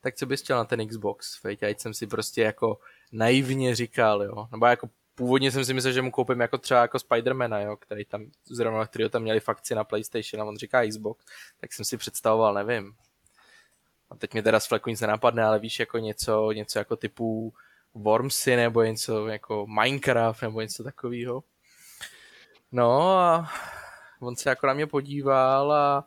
tak 0.00 0.14
co 0.14 0.26
bys 0.26 0.42
chtěl 0.42 0.56
na 0.56 0.64
ten 0.64 0.88
Xbox, 0.88 1.42
veď, 1.42 1.62
ať 1.62 1.80
jsem 1.80 1.94
si 1.94 2.06
prostě 2.06 2.42
jako 2.42 2.78
naivně 3.12 3.74
říkal, 3.74 4.22
jo, 4.22 4.48
nebo 4.50 4.66
jako 4.66 4.90
původně 5.14 5.50
jsem 5.50 5.64
si 5.64 5.74
myslel, 5.74 5.92
že 5.92 6.02
mu 6.02 6.10
koupím 6.10 6.40
jako 6.40 6.58
třeba 6.58 6.80
jako 6.80 6.98
Spidermana, 6.98 7.60
jo, 7.60 7.76
který 7.76 8.04
tam, 8.04 8.26
zrovna 8.44 8.86
který 8.86 9.10
tam 9.10 9.22
měli 9.22 9.40
fakci 9.40 9.74
na 9.74 9.84
PlayStation 9.84 10.42
a 10.42 10.44
on 10.44 10.56
říká 10.56 10.86
Xbox, 10.86 11.24
tak 11.60 11.72
jsem 11.72 11.84
si 11.84 11.96
představoval, 11.96 12.54
nevím. 12.54 12.94
A 14.10 14.16
teď 14.16 14.34
mi 14.34 14.42
teda 14.42 14.60
z 14.60 14.66
fleku 14.66 14.90
nic 14.90 15.00
nenapadne, 15.00 15.44
ale 15.44 15.58
víš, 15.58 15.80
jako 15.80 15.98
něco, 15.98 16.52
něco 16.52 16.78
jako 16.78 16.96
typu 16.96 17.54
Wormsy 17.94 18.56
nebo 18.56 18.82
něco 18.82 19.26
jako 19.26 19.66
Minecraft 19.66 20.42
nebo 20.42 20.60
něco 20.60 20.84
takového. 20.84 21.42
No 22.74 23.18
a 23.18 23.48
on 24.20 24.36
se 24.36 24.48
jako 24.48 24.66
na 24.66 24.74
mě 24.74 24.86
podíval 24.86 25.72
a 25.72 26.04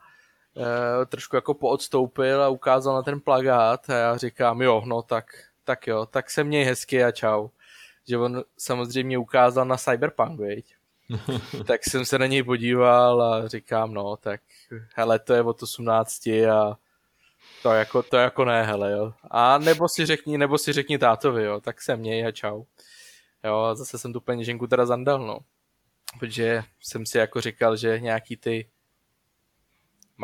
e, 1.01 1.05
trošku 1.05 1.35
jako 1.35 1.53
poodstoupil 1.53 2.43
a 2.43 2.49
ukázal 2.49 2.95
na 2.95 3.01
ten 3.01 3.19
plagát 3.19 3.89
a 3.89 3.93
já 3.93 4.17
říkám, 4.17 4.61
jo, 4.61 4.83
no 4.85 5.01
tak, 5.01 5.25
tak 5.63 5.87
jo, 5.87 6.05
tak 6.05 6.29
se 6.29 6.43
měj 6.43 6.63
hezky 6.63 7.03
a 7.03 7.11
čau. 7.11 7.49
Že 8.07 8.17
on 8.17 8.43
samozřejmě 8.57 9.17
ukázal 9.17 9.65
na 9.65 9.77
Cyberpunk, 9.77 10.39
veď? 10.39 10.75
tak 11.67 11.83
jsem 11.83 12.05
se 12.05 12.19
na 12.19 12.25
něj 12.25 12.43
podíval 12.43 13.21
a 13.21 13.47
říkám, 13.47 13.93
no, 13.93 14.17
tak 14.17 14.41
hele, 14.95 15.19
to 15.19 15.33
je 15.33 15.41
od 15.41 15.63
18 15.63 16.27
a 16.27 16.77
to 17.63 17.73
jako, 17.73 18.03
to 18.03 18.17
jako 18.17 18.45
ne, 18.45 18.63
hele, 18.63 18.91
jo. 18.91 19.13
A 19.31 19.57
nebo 19.57 19.89
si 19.89 20.05
řekni, 20.05 20.37
nebo 20.37 20.57
si 20.57 20.73
řekni 20.73 20.97
tátovi, 20.97 21.43
jo, 21.43 21.61
tak 21.61 21.81
se 21.81 21.95
měj 21.95 22.27
a 22.27 22.31
čau. 22.31 22.63
Jo, 23.43 23.59
a 23.59 23.75
zase 23.75 23.97
jsem 23.97 24.13
tu 24.13 24.21
peněženku 24.21 24.67
teda 24.67 24.85
zandal, 24.85 25.19
no 25.19 25.39
protože 26.19 26.63
jsem 26.79 27.05
si 27.05 27.17
jako 27.17 27.41
říkal, 27.41 27.77
že 27.77 27.99
nějaký 27.99 28.37
ty 28.37 28.69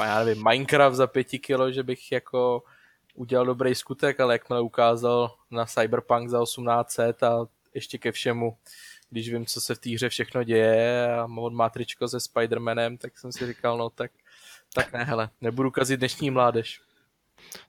já 0.01 0.23
nevím, 0.23 0.43
Minecraft 0.43 0.95
za 0.95 1.07
pěti 1.07 1.39
kilo, 1.39 1.71
že 1.71 1.83
bych 1.83 2.11
jako 2.11 2.63
udělal 3.15 3.45
dobrý 3.45 3.75
skutek, 3.75 4.19
ale 4.19 4.33
jakmile 4.33 4.61
ukázal 4.61 5.35
na 5.51 5.65
Cyberpunk 5.65 6.29
za 6.29 6.43
1800 6.43 7.23
a 7.23 7.45
ještě 7.73 7.97
ke 7.97 8.11
všemu, 8.11 8.57
když 9.09 9.29
vím, 9.29 9.45
co 9.45 9.61
se 9.61 9.75
v 9.75 9.79
té 9.79 9.89
hře 9.89 10.09
všechno 10.09 10.43
děje 10.43 11.13
a 11.13 11.27
on 11.37 11.55
má 11.55 11.69
tričko 11.69 12.07
se 12.07 12.19
Spidermanem, 12.19 12.97
tak 12.97 13.19
jsem 13.19 13.31
si 13.31 13.47
říkal, 13.47 13.77
no 13.77 13.89
tak, 13.89 14.11
tak 14.73 14.93
ne, 14.93 15.03
hele, 15.03 15.29
nebudu 15.41 15.71
kazit 15.71 15.99
dnešní 15.99 16.31
mládež 16.31 16.81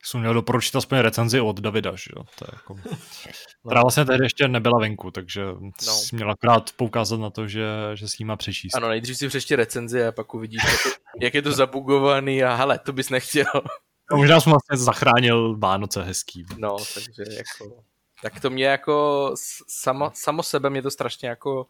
jsem 0.03 0.21
měl 0.21 0.35
doporučit 0.35 0.77
aspoň 0.77 0.99
recenzi 0.99 1.41
od 1.41 1.61
Davida, 1.61 1.91
že 1.91 2.11
jo? 2.17 2.25
To 2.39 2.45
je 2.45 2.51
jako... 2.53 2.75
Která 3.67 3.83
vlastně 3.83 4.05
tehdy 4.05 4.25
ještě 4.25 4.49
nebyla 4.49 4.81
venku, 4.81 5.11
takže 5.11 5.45
no. 5.87 5.95
měl 6.13 6.31
akorát 6.31 6.71
poukázat 6.77 7.21
na 7.21 7.31
to, 7.31 7.49
že, 7.49 7.67
že 7.95 8.09
s 8.09 8.19
ním 8.19 8.29
má 8.29 8.37
přečíst. 8.37 8.75
Ano, 8.75 8.89
nejdřív 8.89 9.17
si 9.17 9.29
přečti 9.29 9.57
recenzi 9.57 10.07
a 10.07 10.13
pak 10.13 10.35
uvidíš, 10.35 10.63
jak 10.65 10.73
je, 10.87 11.27
jak 11.27 11.35
je 11.35 11.43
to 11.43 11.53
zabugovaný 11.53 12.45
a 12.45 12.55
hele, 12.55 12.79
to 12.79 12.93
bys 12.93 13.11
nechtěl. 13.11 13.45
No, 14.11 14.17
možná 14.17 14.41
jsem 14.41 14.51
vlastně 14.51 14.77
zachránil 14.77 15.57
Vánoce 15.57 16.03
hezký. 16.03 16.45
No, 16.59 16.77
takže 16.95 17.23
jako... 17.37 17.83
Tak 18.23 18.41
to 18.41 18.51
mě 18.51 18.67
jako 18.67 19.31
samo, 19.69 20.11
samo 20.15 20.43
sebe 20.43 20.71
mě 20.71 20.83
to 20.83 20.91
strašně 20.91 21.29
jako 21.29 21.67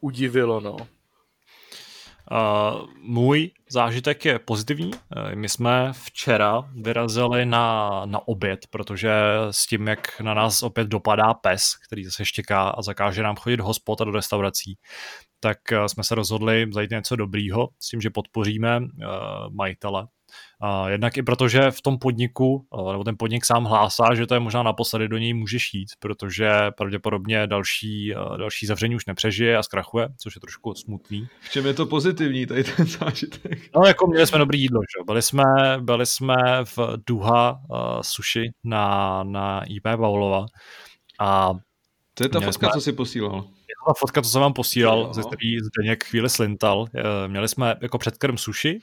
udivilo, 0.00 0.60
no. 0.60 0.76
Uh, 2.30 2.86
můj 3.02 3.50
zážitek 3.70 4.24
je 4.24 4.38
pozitivní. 4.38 4.90
Uh, 4.90 5.34
my 5.34 5.48
jsme 5.48 5.92
včera 5.92 6.70
vyrazili 6.74 7.46
na, 7.46 8.02
na 8.04 8.28
oběd, 8.28 8.66
protože 8.70 9.12
s 9.50 9.66
tím, 9.66 9.88
jak 9.88 10.20
na 10.20 10.34
nás 10.34 10.62
opět 10.62 10.88
dopadá 10.88 11.34
pes, 11.34 11.62
který 11.86 12.04
zase 12.04 12.24
štěká 12.24 12.68
a 12.68 12.82
zakáže 12.82 13.22
nám 13.22 13.36
chodit 13.36 13.60
hospod 13.60 14.00
a 14.00 14.04
do 14.04 14.10
restaurací, 14.10 14.78
tak 15.40 15.58
jsme 15.86 16.04
se 16.04 16.14
rozhodli 16.14 16.66
zajít 16.72 16.90
něco 16.90 17.16
dobrýho 17.16 17.68
s 17.78 17.88
tím, 17.88 18.00
že 18.00 18.10
podpoříme 18.10 18.80
majitele 19.50 20.06
jednak 20.88 21.16
i 21.16 21.22
protože 21.22 21.70
v 21.70 21.82
tom 21.82 21.98
podniku, 21.98 22.66
nebo 22.92 23.04
ten 23.04 23.14
podnik 23.18 23.44
sám 23.44 23.64
hlásá, 23.64 24.14
že 24.14 24.26
to 24.26 24.34
je 24.34 24.40
možná 24.40 24.62
naposledy 24.62 25.08
do 25.08 25.18
něj 25.18 25.34
můžeš 25.34 25.74
jít, 25.74 25.88
protože 25.98 26.50
pravděpodobně 26.76 27.46
další, 27.46 28.14
další 28.36 28.66
zavření 28.66 28.94
už 28.94 29.06
nepřežije 29.06 29.56
a 29.56 29.62
zkrachuje, 29.62 30.08
což 30.18 30.34
je 30.34 30.40
trošku 30.40 30.74
smutný. 30.74 31.28
V 31.40 31.50
čem 31.50 31.66
je 31.66 31.74
to 31.74 31.86
pozitivní, 31.86 32.46
tady 32.46 32.64
ten 32.64 32.86
zážitek? 32.86 33.58
No 33.76 33.82
jako 33.86 34.06
měli 34.06 34.26
jsme 34.26 34.38
dobrý 34.38 34.60
jídlo, 34.60 34.80
že? 34.80 35.04
Byli 35.06 35.22
jsme, 35.22 35.44
byli 35.80 36.06
jsme 36.06 36.34
v 36.64 36.78
Duha 37.06 37.52
uh, 37.52 38.00
sushi 38.00 38.50
na, 38.64 39.22
na 39.22 39.64
IP 39.64 39.82
Paulova 39.82 40.46
a 41.20 41.52
to 42.14 42.24
je 42.24 42.28
ta 42.28 42.40
fotka, 42.40 42.66
jsme... 42.66 42.72
co 42.74 42.80
jsi 42.80 42.92
posílal. 42.92 43.44
Ta 43.86 43.94
fotka, 43.98 44.22
co 44.22 44.28
jsem 44.28 44.40
vám 44.40 44.52
posílal, 44.52 45.04
no. 45.06 45.14
ze 45.14 45.22
který 45.22 45.58
Zdeněk 45.60 46.04
chvíli 46.04 46.28
slintal. 46.28 46.86
Měli 47.26 47.48
jsme 47.48 47.76
jako 47.82 47.98
předkrm 47.98 48.38
sushi, 48.38 48.80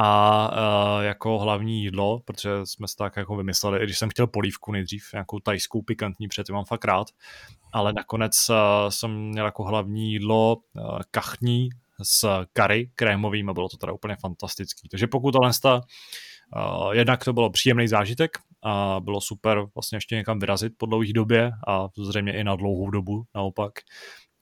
a 0.00 0.50
uh, 0.52 1.04
jako 1.04 1.38
hlavní 1.38 1.82
jídlo, 1.82 2.20
protože 2.24 2.50
jsme 2.64 2.88
si 2.88 2.96
tak 2.96 3.16
jako 3.16 3.36
vymysleli, 3.36 3.80
i 3.80 3.84
když 3.84 3.98
jsem 3.98 4.10
chtěl 4.10 4.26
polívku 4.26 4.72
nejdřív, 4.72 5.02
nějakou 5.12 5.38
tajskou 5.38 5.82
pikantní, 5.82 6.28
protože 6.28 6.52
mám 6.52 6.64
fakt 6.64 6.84
rád, 6.84 7.06
ale 7.72 7.92
nakonec 7.92 8.48
uh, 8.50 8.56
jsem 8.88 9.28
měl 9.28 9.44
jako 9.44 9.64
hlavní 9.64 10.12
jídlo 10.12 10.56
kachní 11.10 11.68
s 12.02 12.44
kary 12.52 12.90
krémovým 12.94 13.50
a 13.50 13.54
bylo 13.54 13.68
to 13.68 13.76
teda 13.76 13.92
úplně 13.92 14.16
fantastický. 14.20 14.88
Takže 14.88 15.06
pokud 15.06 15.32
tohle 15.32 15.52
sta, 15.52 15.80
jednak 16.92 17.24
to 17.24 17.32
bylo 17.32 17.50
příjemný 17.50 17.88
zážitek 17.88 18.38
a 18.62 19.00
bylo 19.00 19.20
super 19.20 19.58
vlastně 19.74 19.96
ještě 19.96 20.14
někam 20.14 20.38
vyrazit 20.38 20.72
po 20.76 20.86
dlouhé 20.86 21.12
době 21.12 21.50
a 21.66 21.88
zřejmě 21.98 22.32
i 22.32 22.44
na 22.44 22.56
dlouhou 22.56 22.90
dobu 22.90 23.24
naopak. 23.34 23.72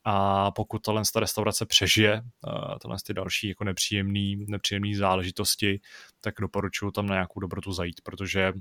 A 0.04 0.50
pokud 0.50 0.82
tahle 0.82 1.02
ta 1.14 1.20
restaurace 1.20 1.66
přežije 1.66 2.22
tyhle 2.82 2.96
ty 3.06 3.14
další 3.14 3.48
jako 3.48 3.64
nepříjemný, 3.64 4.36
nepříjemný 4.48 4.94
záležitosti, 4.94 5.80
tak 6.20 6.34
doporučuji 6.40 6.90
tam 6.90 7.06
na 7.06 7.14
nějakou 7.14 7.40
dobrotu 7.40 7.72
zajít, 7.72 8.00
protože 8.04 8.52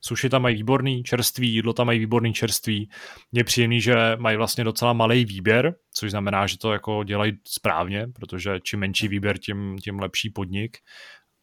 Sushi 0.00 0.28
tam 0.28 0.42
mají 0.42 0.56
výborný 0.56 1.02
čerství, 1.02 1.52
jídlo 1.52 1.72
tam 1.72 1.86
mají 1.86 1.98
výborný 1.98 2.32
čerství. 2.32 2.90
Je 3.32 3.44
příjemný, 3.44 3.80
že 3.80 3.94
mají 4.16 4.36
vlastně 4.36 4.64
docela 4.64 4.92
malý 4.92 5.24
výběr, 5.24 5.74
což 5.94 6.10
znamená, 6.10 6.46
že 6.46 6.58
to 6.58 6.72
jako 6.72 7.04
dělají 7.04 7.32
správně, 7.46 8.06
protože 8.14 8.60
čím 8.62 8.80
menší 8.80 9.08
výběr, 9.08 9.38
tím, 9.38 9.76
tím 9.78 9.98
lepší 9.98 10.30
podnik. 10.30 10.78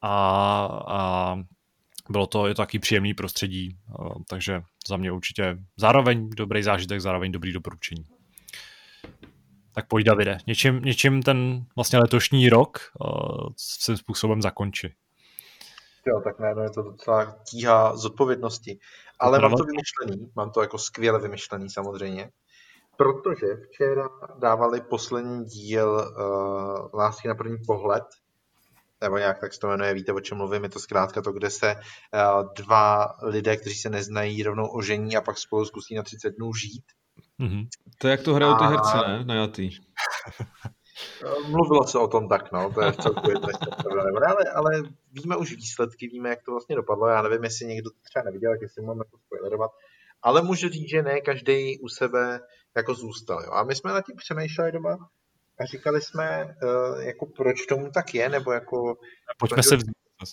A, 0.02 0.12
a 0.88 1.36
bylo 2.10 2.28
to, 2.28 2.48
je 2.48 2.54
to 2.54 2.62
taky 2.62 2.80
příjemný 2.80 3.14
prostředí, 3.14 3.78
takže 4.30 4.62
za 4.88 4.98
mě 4.98 5.12
určitě 5.12 5.58
zároveň 5.78 6.30
dobrý 6.30 6.64
zážitek, 6.64 7.02
zároveň 7.02 7.32
dobrý 7.32 7.54
doporučení. 7.54 8.06
Tak 9.76 9.88
pojď 9.88 10.06
Davide, 10.06 10.38
něčím, 10.48 10.82
něčím 10.82 11.24
ten 11.24 11.66
vlastně 11.76 12.00
letošní 12.00 12.50
rok 12.50 12.80
uh, 13.00 13.50
svým 13.58 13.98
způsobem 13.98 14.42
zakončí. 14.42 14.94
Jo, 16.08 16.22
tak 16.24 16.40
ne, 16.40 16.56
no 16.56 16.64
je 16.64 16.70
to 16.70 16.82
docela 16.82 17.36
tíha 17.50 17.98
zodpovědnosti. 17.98 18.80
Ale 19.20 19.40
mám 19.40 19.52
to 19.52 19.64
vymyšlený, 19.64 20.32
mám 20.36 20.52
to 20.52 20.62
jako 20.62 20.78
skvěle 20.78 21.20
vymyšlený 21.20 21.70
samozřejmě, 21.70 22.32
protože 22.98 23.48
včera 23.56 24.10
dávali 24.40 24.82
poslední 24.82 25.46
díl 25.46 25.90
uh, 25.90 27.00
Lásky 27.00 27.28
na 27.28 27.36
první 27.36 27.58
pohled, 27.68 28.04
nebo 29.02 29.18
nějak 29.18 29.40
tak 29.40 29.54
se 29.54 29.60
to 29.60 29.68
jmenuje, 29.68 29.94
víte, 29.94 30.14
o 30.14 30.20
čem 30.20 30.38
mluvím, 30.38 30.64
je 30.64 30.70
to 30.70 30.80
zkrátka 30.80 31.22
to, 31.22 31.32
kde 31.32 31.50
se 31.50 31.76
uh, 31.76 32.54
dva 32.54 33.16
lidé, 33.24 33.58
kteří 33.58 33.76
se 33.76 33.90
neznají, 33.90 34.44
rovnou 34.44 34.68
ožení 34.68 35.18
a 35.18 35.22
pak 35.22 35.38
spolu 35.38 35.66
zkusí 35.66 35.96
na 35.96 36.04
30 36.04 36.30
dnů 36.30 36.54
žít. 36.54 36.84
Mm-hmm. 37.40 37.68
To 37.98 38.08
je 38.08 38.12
jak 38.12 38.22
to 38.22 38.34
hrajou 38.34 38.56
ty 38.56 38.64
a... 38.64 38.68
herce, 38.68 38.98
ne? 39.08 39.26
Najatý. 39.26 39.70
Mluvilo 41.48 41.88
se 41.88 42.00
o 42.00 42.08
tom 42.08 42.28
tak, 42.28 42.52
no, 42.52 42.74
to 42.74 42.82
je 42.82 42.92
v 42.92 42.98
celku 42.98 43.30
jedno, 43.30 43.50
ale, 44.28 44.50
ale 44.56 44.72
víme 45.12 45.38
už 45.38 45.56
výsledky, 45.56 46.08
víme, 46.08 46.30
jak 46.30 46.44
to 46.44 46.52
vlastně 46.52 46.76
dopadlo. 46.76 47.08
Já 47.08 47.22
nevím, 47.22 47.44
jestli 47.44 47.66
někdo 47.66 47.90
to 47.90 47.98
třeba 48.04 48.24
neviděl, 48.24 48.52
jak 48.52 48.62
jestli 48.62 48.84
mám 48.84 48.98
jako 48.98 49.18
spoilerovat, 49.18 49.72
ale 50.22 50.42
můžu 50.42 50.70
říct, 50.70 50.90
že 50.90 51.02
ne 51.02 51.22
každý 51.22 51.80
u 51.80 51.90
sebe 51.90 52.40
jako 52.76 52.94
zůstal. 52.94 53.44
Jo. 53.44 53.52
A 53.52 53.64
my 53.64 53.76
jsme 53.76 53.94
na 53.94 54.02
tím 54.02 54.16
přemýšleli 54.16 54.72
doma 54.72 54.98
a 55.60 55.66
říkali 55.66 56.02
jsme, 56.02 56.56
uh, 56.64 57.00
jako 57.00 57.26
proč 57.26 57.66
tomu 57.66 57.92
tak 57.92 58.14
je, 58.14 58.30
nebo 58.30 58.52
jako... 58.52 58.96
Pojďme 59.40 59.64
se 59.64 59.78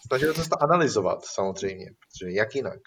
Snažili 0.07 0.35
jsme 0.35 0.45
se 0.45 0.51
to 0.51 0.63
analyzovat 0.63 1.25
samozřejmě, 1.25 1.87
protože 1.87 2.33
jak 2.33 2.55
jinak. 2.55 2.81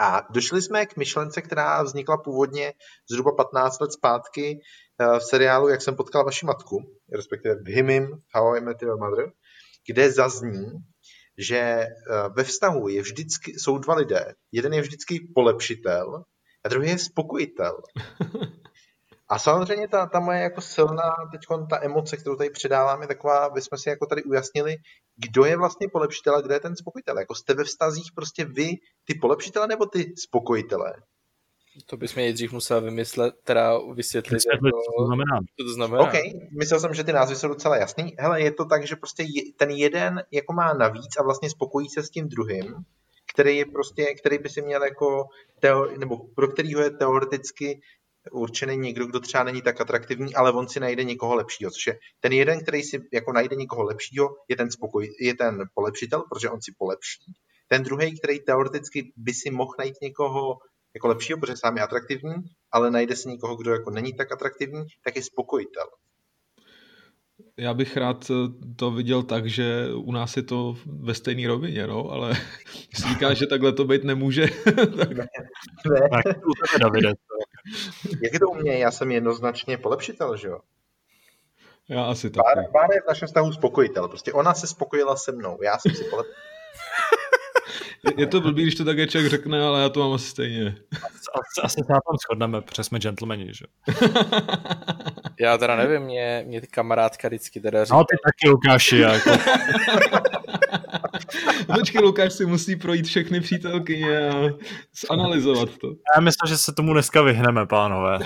A 0.00 0.26
došli 0.30 0.62
jsme 0.62 0.86
k 0.86 0.96
myšlence, 0.96 1.42
která 1.42 1.82
vznikla 1.82 2.16
původně 2.16 2.72
zhruba 3.10 3.32
15 3.32 3.80
let 3.80 3.92
zpátky 3.92 4.60
eh, 5.00 5.18
v 5.18 5.22
seriálu 5.22 5.68
Jak 5.68 5.82
jsem 5.82 5.96
potkal 5.96 6.24
vaši 6.24 6.46
matku, 6.46 6.76
respektive 7.12 7.54
v 7.54 7.66
Himim 7.66 8.22
How 8.34 8.56
I 8.56 8.60
Met 8.60 8.82
Your 8.82 8.98
Mother, 8.98 9.32
kde 9.86 10.12
zazní, 10.12 10.66
že 11.38 11.58
eh, 11.58 11.88
ve 12.36 12.44
vztahu 12.44 12.88
je 12.88 13.02
vždycky, 13.02 13.52
jsou 13.58 13.78
dva 13.78 13.94
lidé. 13.94 14.34
Jeden 14.52 14.72
je 14.72 14.80
vždycky 14.80 15.28
polepšitel 15.34 16.24
a 16.64 16.68
druhý 16.68 16.88
je 16.88 16.98
spokojitel. 16.98 17.82
A 19.30 19.38
samozřejmě 19.38 19.88
ta, 19.88 20.06
ta 20.06 20.20
moje 20.20 20.40
jako 20.40 20.60
silná, 20.60 21.10
teď 21.30 21.40
ta 21.70 21.84
emoce, 21.84 22.16
kterou 22.16 22.36
tady 22.36 22.50
předávám, 22.50 23.02
je 23.02 23.08
taková, 23.08 23.38
aby 23.38 23.60
jsme 23.60 23.78
si 23.78 23.88
jako 23.88 24.06
tady 24.06 24.22
ujasnili, 24.22 24.76
kdo 25.16 25.44
je 25.44 25.56
vlastně 25.56 25.88
polepšitel 25.92 26.34
a 26.36 26.40
kdo 26.40 26.54
je 26.54 26.60
ten 26.60 26.76
spokojitel. 26.76 27.18
Jako 27.18 27.34
jste 27.34 27.54
ve 27.54 27.64
vztazích 27.64 28.10
prostě 28.14 28.44
vy, 28.44 28.70
ty 29.04 29.14
polepšitele 29.20 29.66
nebo 29.66 29.86
ty 29.86 30.12
spokojitelé? 30.16 30.92
To 31.86 31.96
bychom 31.96 32.20
nejdřív 32.20 32.52
musel 32.52 32.80
vymyslet, 32.80 33.34
teda 33.44 33.78
vysvětlit, 33.94 34.34
vysvětlit 34.34 34.66
jako, 34.66 34.78
co 34.78 35.02
to 35.02 35.06
znamená. 35.06 35.38
Co 35.60 35.64
to 35.64 35.72
znamená. 35.72 36.02
OK, 36.02 36.14
myslel 36.58 36.80
jsem, 36.80 36.94
že 36.94 37.04
ty 37.04 37.12
názvy 37.12 37.36
jsou 37.36 37.48
docela 37.48 37.76
jasný. 37.76 38.14
Hele, 38.18 38.42
je 38.42 38.52
to 38.52 38.64
tak, 38.64 38.86
že 38.86 38.96
prostě 38.96 39.24
ten 39.56 39.70
jeden 39.70 40.22
jako 40.30 40.52
má 40.52 40.74
navíc 40.74 41.16
a 41.18 41.22
vlastně 41.22 41.50
spokojí 41.50 41.88
se 41.88 42.02
s 42.02 42.10
tím 42.10 42.28
druhým, 42.28 42.74
který 43.32 43.56
je 43.56 43.64
prostě, 43.66 44.14
který 44.14 44.38
by 44.38 44.48
si 44.48 44.62
měl 44.62 44.84
jako, 44.84 45.24
teo, 45.60 45.98
nebo 45.98 46.16
pro 46.36 46.48
kterýho 46.48 46.80
je 46.80 46.90
teoreticky 46.90 47.80
určený 48.32 48.76
někdo, 48.76 49.06
kdo 49.06 49.20
třeba 49.20 49.44
není 49.44 49.62
tak 49.62 49.80
atraktivní, 49.80 50.34
ale 50.34 50.52
on 50.52 50.68
si 50.68 50.80
najde 50.80 51.04
někoho 51.04 51.34
lepšího. 51.34 51.70
Což 51.70 51.86
je 51.86 51.98
ten 52.20 52.32
jeden, 52.32 52.60
který 52.62 52.82
si 52.82 53.00
jako 53.12 53.32
najde 53.32 53.56
někoho 53.56 53.82
lepšího, 53.82 54.28
je 54.48 54.56
ten, 54.56 54.70
spokoj, 54.70 55.08
je 55.20 55.34
ten 55.34 55.64
polepšitel, 55.74 56.24
protože 56.30 56.50
on 56.50 56.62
si 56.62 56.74
polepší. 56.78 57.32
Ten 57.68 57.82
druhý, 57.82 58.18
který 58.18 58.40
teoreticky 58.40 59.12
by 59.16 59.34
si 59.34 59.50
mohl 59.50 59.74
najít 59.78 59.94
někoho 60.02 60.58
jako 60.94 61.08
lepšího, 61.08 61.38
protože 61.38 61.56
sám 61.56 61.76
je 61.76 61.82
atraktivní, 61.82 62.34
ale 62.72 62.90
najde 62.90 63.16
si 63.16 63.28
někoho, 63.28 63.56
kdo 63.56 63.72
jako 63.72 63.90
není 63.90 64.12
tak 64.12 64.32
atraktivní, 64.32 64.84
tak 65.04 65.16
je 65.16 65.22
spokojitel. 65.22 65.86
Já 67.56 67.74
bych 67.74 67.96
rád 67.96 68.30
to 68.76 68.90
viděl 68.90 69.22
tak, 69.22 69.46
že 69.46 69.86
u 69.94 70.12
nás 70.12 70.36
je 70.36 70.42
to 70.42 70.76
ve 70.86 71.14
stejné 71.14 71.48
rovině, 71.48 71.86
no, 71.86 72.10
ale 72.10 72.30
když 72.88 73.12
říká, 73.12 73.34
že 73.34 73.46
takhle 73.46 73.72
to 73.72 73.84
být 73.84 74.04
nemůže. 74.04 74.46
tak... 74.96 75.10
Ne, 75.10 76.22
ne. 77.02 77.14
Jak 78.22 78.32
je 78.32 78.40
to 78.40 78.46
u 78.46 78.54
mě? 78.54 78.78
Já 78.78 78.90
jsem 78.90 79.10
jednoznačně 79.10 79.78
polepšitel, 79.78 80.36
že 80.36 80.48
jo? 80.48 80.58
Já 81.88 82.04
asi 82.04 82.30
tak. 82.30 82.44
Bára, 82.44 82.68
Bára 82.72 82.94
je 82.94 83.00
v 83.00 83.08
našem 83.08 83.26
vztahu 83.26 83.52
spokojitel. 83.52 84.08
Prostě 84.08 84.32
ona 84.32 84.54
se 84.54 84.66
spokojila 84.66 85.16
se 85.16 85.32
mnou. 85.32 85.58
Já 85.62 85.78
jsem 85.78 85.94
si 85.94 86.04
polepšitel. 86.04 86.42
Je 88.16 88.26
to 88.26 88.40
blbý, 88.40 88.62
když 88.62 88.74
to 88.74 88.84
tak 88.84 89.10
člověk 89.10 89.30
řekne, 89.30 89.62
ale 89.62 89.82
já 89.82 89.88
to 89.88 90.00
mám 90.00 90.12
asi 90.12 90.26
stejně. 90.26 90.76
Asi, 91.02 91.60
asi 91.62 91.74
se 91.74 91.86
tam 91.86 92.16
shodneme, 92.26 92.60
protože 92.60 92.84
jsme 92.84 92.98
gentlemani, 92.98 93.54
že? 93.54 93.64
Já 95.40 95.58
teda 95.58 95.76
nevím, 95.76 96.02
mě, 96.02 96.44
mě 96.46 96.60
ty 96.60 96.66
kamarádka 96.66 97.28
vždycky 97.28 97.60
teda 97.60 97.84
říká. 97.84 97.96
No 97.96 98.04
ty 98.04 98.16
taky, 98.24 98.48
Lukáši, 98.48 98.98
jako. 98.98 99.30
Počkej, 101.74 102.02
Lukáš 102.02 102.32
si 102.32 102.46
musí 102.46 102.76
projít 102.76 103.06
všechny 103.06 103.40
přítelkyně 103.40 104.28
a 104.28 104.48
zanalizovat 105.08 105.78
to. 105.78 105.88
Já 106.16 106.20
myslím, 106.20 106.48
že 106.48 106.58
se 106.58 106.72
tomu 106.72 106.92
dneska 106.92 107.22
vyhneme, 107.22 107.66
pánové. 107.66 108.18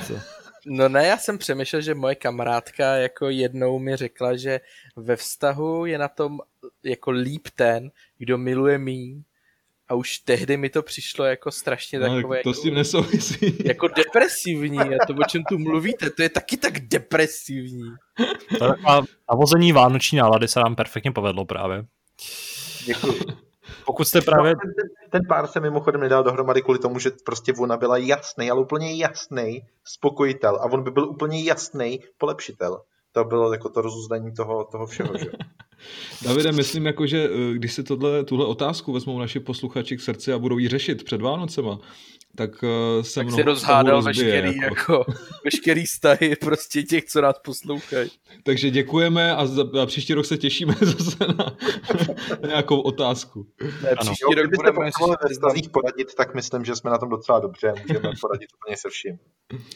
No 0.66 0.88
ne, 0.88 1.06
já 1.06 1.18
jsem 1.18 1.38
přemýšlel, 1.38 1.82
že 1.82 1.94
moje 1.94 2.14
kamarádka 2.14 2.96
jako 2.96 3.28
jednou 3.28 3.78
mi 3.78 3.96
řekla, 3.96 4.36
že 4.36 4.60
ve 4.96 5.16
vztahu 5.16 5.86
je 5.86 5.98
na 5.98 6.08
tom 6.08 6.38
jako 6.82 7.10
líp 7.10 7.48
ten, 7.56 7.90
kdo 8.18 8.38
miluje 8.38 8.78
míň. 8.78 9.22
A 9.88 9.94
už 9.94 10.18
tehdy 10.18 10.56
mi 10.56 10.70
to 10.70 10.82
přišlo 10.82 11.24
jako 11.24 11.50
strašně 11.50 11.98
no, 11.98 12.16
takové... 12.16 12.42
To 12.42 12.48
jako, 12.48 12.54
s 12.54 12.62
tím 12.62 12.74
nesouvisí. 12.74 13.56
Jako 13.64 13.88
depresivní. 13.88 14.78
A 14.78 15.06
to, 15.06 15.12
o 15.12 15.24
čem 15.28 15.42
tu 15.48 15.58
mluvíte, 15.58 16.10
to 16.10 16.22
je 16.22 16.28
taky 16.28 16.56
tak 16.56 16.80
depresivní. 16.80 17.92
To 18.58 18.74
navození 19.30 19.72
vánoční 19.72 20.18
nálady 20.18 20.48
se 20.48 20.60
nám 20.60 20.76
perfektně 20.76 21.12
povedlo 21.12 21.44
právě. 21.44 21.84
Děkuji. 22.86 23.20
Pokud 23.86 24.04
jste 24.04 24.20
právě... 24.20 24.52
No, 24.52 24.60
ten, 24.60 24.72
ten, 24.74 25.10
ten 25.10 25.22
pár 25.28 25.46
se 25.46 25.60
mimochodem 25.60 26.00
nedal 26.00 26.22
dohromady 26.22 26.62
kvůli 26.62 26.78
tomu, 26.78 26.98
že 26.98 27.10
prostě 27.24 27.52
ona 27.58 27.76
byla 27.76 27.96
jasný, 27.96 28.50
ale 28.50 28.60
úplně 28.60 28.96
jasný 28.96 29.62
spokojitel 29.84 30.56
a 30.56 30.64
on 30.64 30.82
by 30.82 30.90
byl 30.90 31.08
úplně 31.08 31.44
jasný 31.44 32.00
polepšitel. 32.18 32.82
To 33.12 33.24
bylo 33.24 33.52
jako 33.52 33.68
to 33.68 33.80
rozuzdání 33.80 34.32
toho, 34.32 34.64
toho 34.64 34.86
všeho. 34.86 35.18
Že? 35.18 35.26
Davide, 36.24 36.52
myslím, 36.52 36.86
jako, 36.86 37.06
že 37.06 37.28
eh, 37.30 37.52
když 37.52 37.72
si 37.72 37.82
tohle, 37.82 38.24
tuhle 38.24 38.46
otázku 38.46 38.92
vezmou 38.92 39.18
naši 39.18 39.40
posluchači 39.40 39.96
k 39.96 40.00
srdci 40.00 40.32
a 40.32 40.38
budou 40.38 40.58
ji 40.58 40.68
řešit 40.68 41.04
před 41.04 41.20
Vánocema, 41.20 41.78
tak 42.36 42.62
uh, 42.62 43.02
se 43.02 43.14
tak 43.14 43.26
mnou 43.26 43.36
si 43.36 43.42
rozhádal 43.42 44.02
rozbije, 44.02 44.42
veškerý, 44.42 44.56
jako. 44.56 44.92
jako, 44.92 45.12
veškerý 45.44 45.86
stahy 45.86 46.36
prostě 46.36 46.82
těch, 46.82 47.04
co 47.04 47.20
nás 47.20 47.36
poslouchají. 47.44 48.10
Takže 48.42 48.70
děkujeme 48.70 49.36
a 49.36 49.46
za, 49.46 49.64
a 49.82 49.86
příští 49.86 50.14
rok 50.14 50.26
se 50.26 50.38
těšíme 50.38 50.74
zase 50.80 51.16
na, 51.38 51.56
na 52.42 52.48
nějakou 52.48 52.80
otázku. 52.80 53.46
Ne, 53.82 53.96
příští 54.00 54.22
jo, 54.22 54.42
rok 54.42 54.50
budeme 54.56 54.78
ve 55.28 55.34
stazích 55.34 55.68
poradit, 55.68 56.14
tak 56.14 56.34
myslím, 56.34 56.64
že 56.64 56.76
jsme 56.76 56.90
na 56.90 56.98
tom 56.98 57.08
docela 57.08 57.40
dobře. 57.40 57.74
Můžeme 57.88 58.10
poradit 58.20 58.48
úplně 58.60 58.76
se 58.76 58.88
vším. 58.88 59.18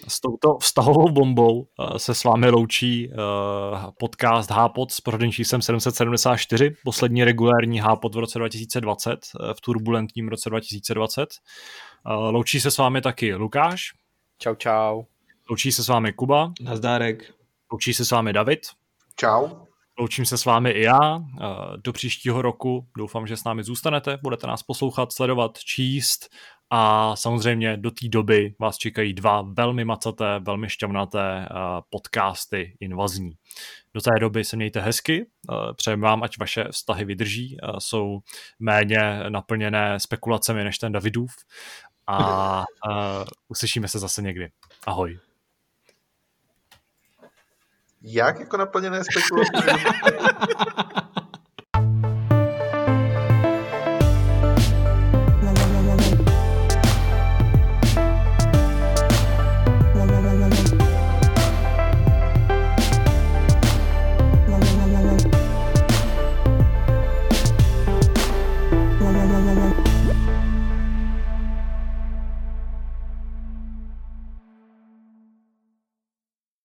S 0.09 0.21
touto 0.21 0.59
vztahovou 0.59 1.09
bombou 1.09 1.59
uh, 1.59 1.97
se 1.97 2.15
s 2.15 2.25
vámi 2.25 2.51
loučí 2.51 3.09
uh, 3.09 3.91
podcast 3.99 4.51
Hápod 4.51 4.93
s 4.93 5.01
pořadným 5.01 5.33
číslem 5.33 5.63
774, 5.63 6.75
poslední 6.85 7.25
regulérní 7.25 7.79
Hápod 7.79 8.15
v 8.15 8.19
roce 8.19 8.39
2020, 8.39 9.11
uh, 9.11 9.53
v 9.53 9.61
turbulentním 9.61 10.29
roce 10.29 10.51
2020. 10.51 11.29
Loučí 12.05 12.61
se 12.61 12.70
s 12.70 12.79
vámi 12.79 13.01
taky 13.01 13.35
Lukáš. 13.35 13.93
Čau, 14.39 14.55
čau. 14.55 15.03
Loučí 15.51 15.73
se 15.73 15.85
s 15.85 15.89
vámi 15.89 16.12
Kuba. 16.12 16.53
Nazdárek. 16.61 17.35
Loučí 17.73 17.95
se 17.95 18.05
s 18.05 18.11
vámi 18.11 18.33
David. 18.33 18.61
Čau. 19.16 19.49
Loučím 19.99 20.27
se 20.27 20.39
s 20.39 20.45
vámi 20.45 20.70
i 20.70 20.83
já. 20.83 21.20
Do 21.85 21.93
příštího 21.93 22.43
roku 22.43 22.89
doufám, 22.97 23.27
že 23.27 23.37
s 23.37 23.45
námi 23.45 23.65
zůstanete, 23.65 24.19
budete 24.23 24.47
nás 24.47 24.62
poslouchat, 24.62 25.12
sledovat, 25.12 25.59
číst 25.59 26.29
a 26.70 27.16
samozřejmě 27.16 27.77
do 27.77 27.91
té 27.91 28.09
doby 28.09 28.55
vás 28.61 28.77
čekají 28.77 29.15
dva 29.15 29.43
velmi 29.43 29.85
macaté, 29.85 30.39
velmi 30.39 30.69
šťavnaté 30.69 31.49
podcasty 31.91 32.77
invazní. 32.81 33.31
Do 33.95 34.01
té 34.01 34.11
doby 34.20 34.45
se 34.45 34.57
mějte 34.57 34.81
hezky, 34.81 35.27
přejeme 35.77 36.03
vám, 36.03 36.23
ať 36.23 36.39
vaše 36.39 36.65
vztahy 36.70 37.05
vydrží, 37.05 37.57
jsou 37.79 38.19
méně 38.59 39.20
naplněné 39.29 40.01
spekulacemi 40.01 40.65
než 40.65 40.79
ten 40.79 40.93
Davidův 40.93 41.31
a 42.09 42.65
uslyšíme 43.49 43.89
se 43.89 43.99
zase 43.99 44.23
někdy. 44.23 44.51
Ahoj. 44.87 45.19
Jak 48.03 48.41
jako 48.41 48.57
naplněné 48.57 49.01
spekulace? 49.05 49.81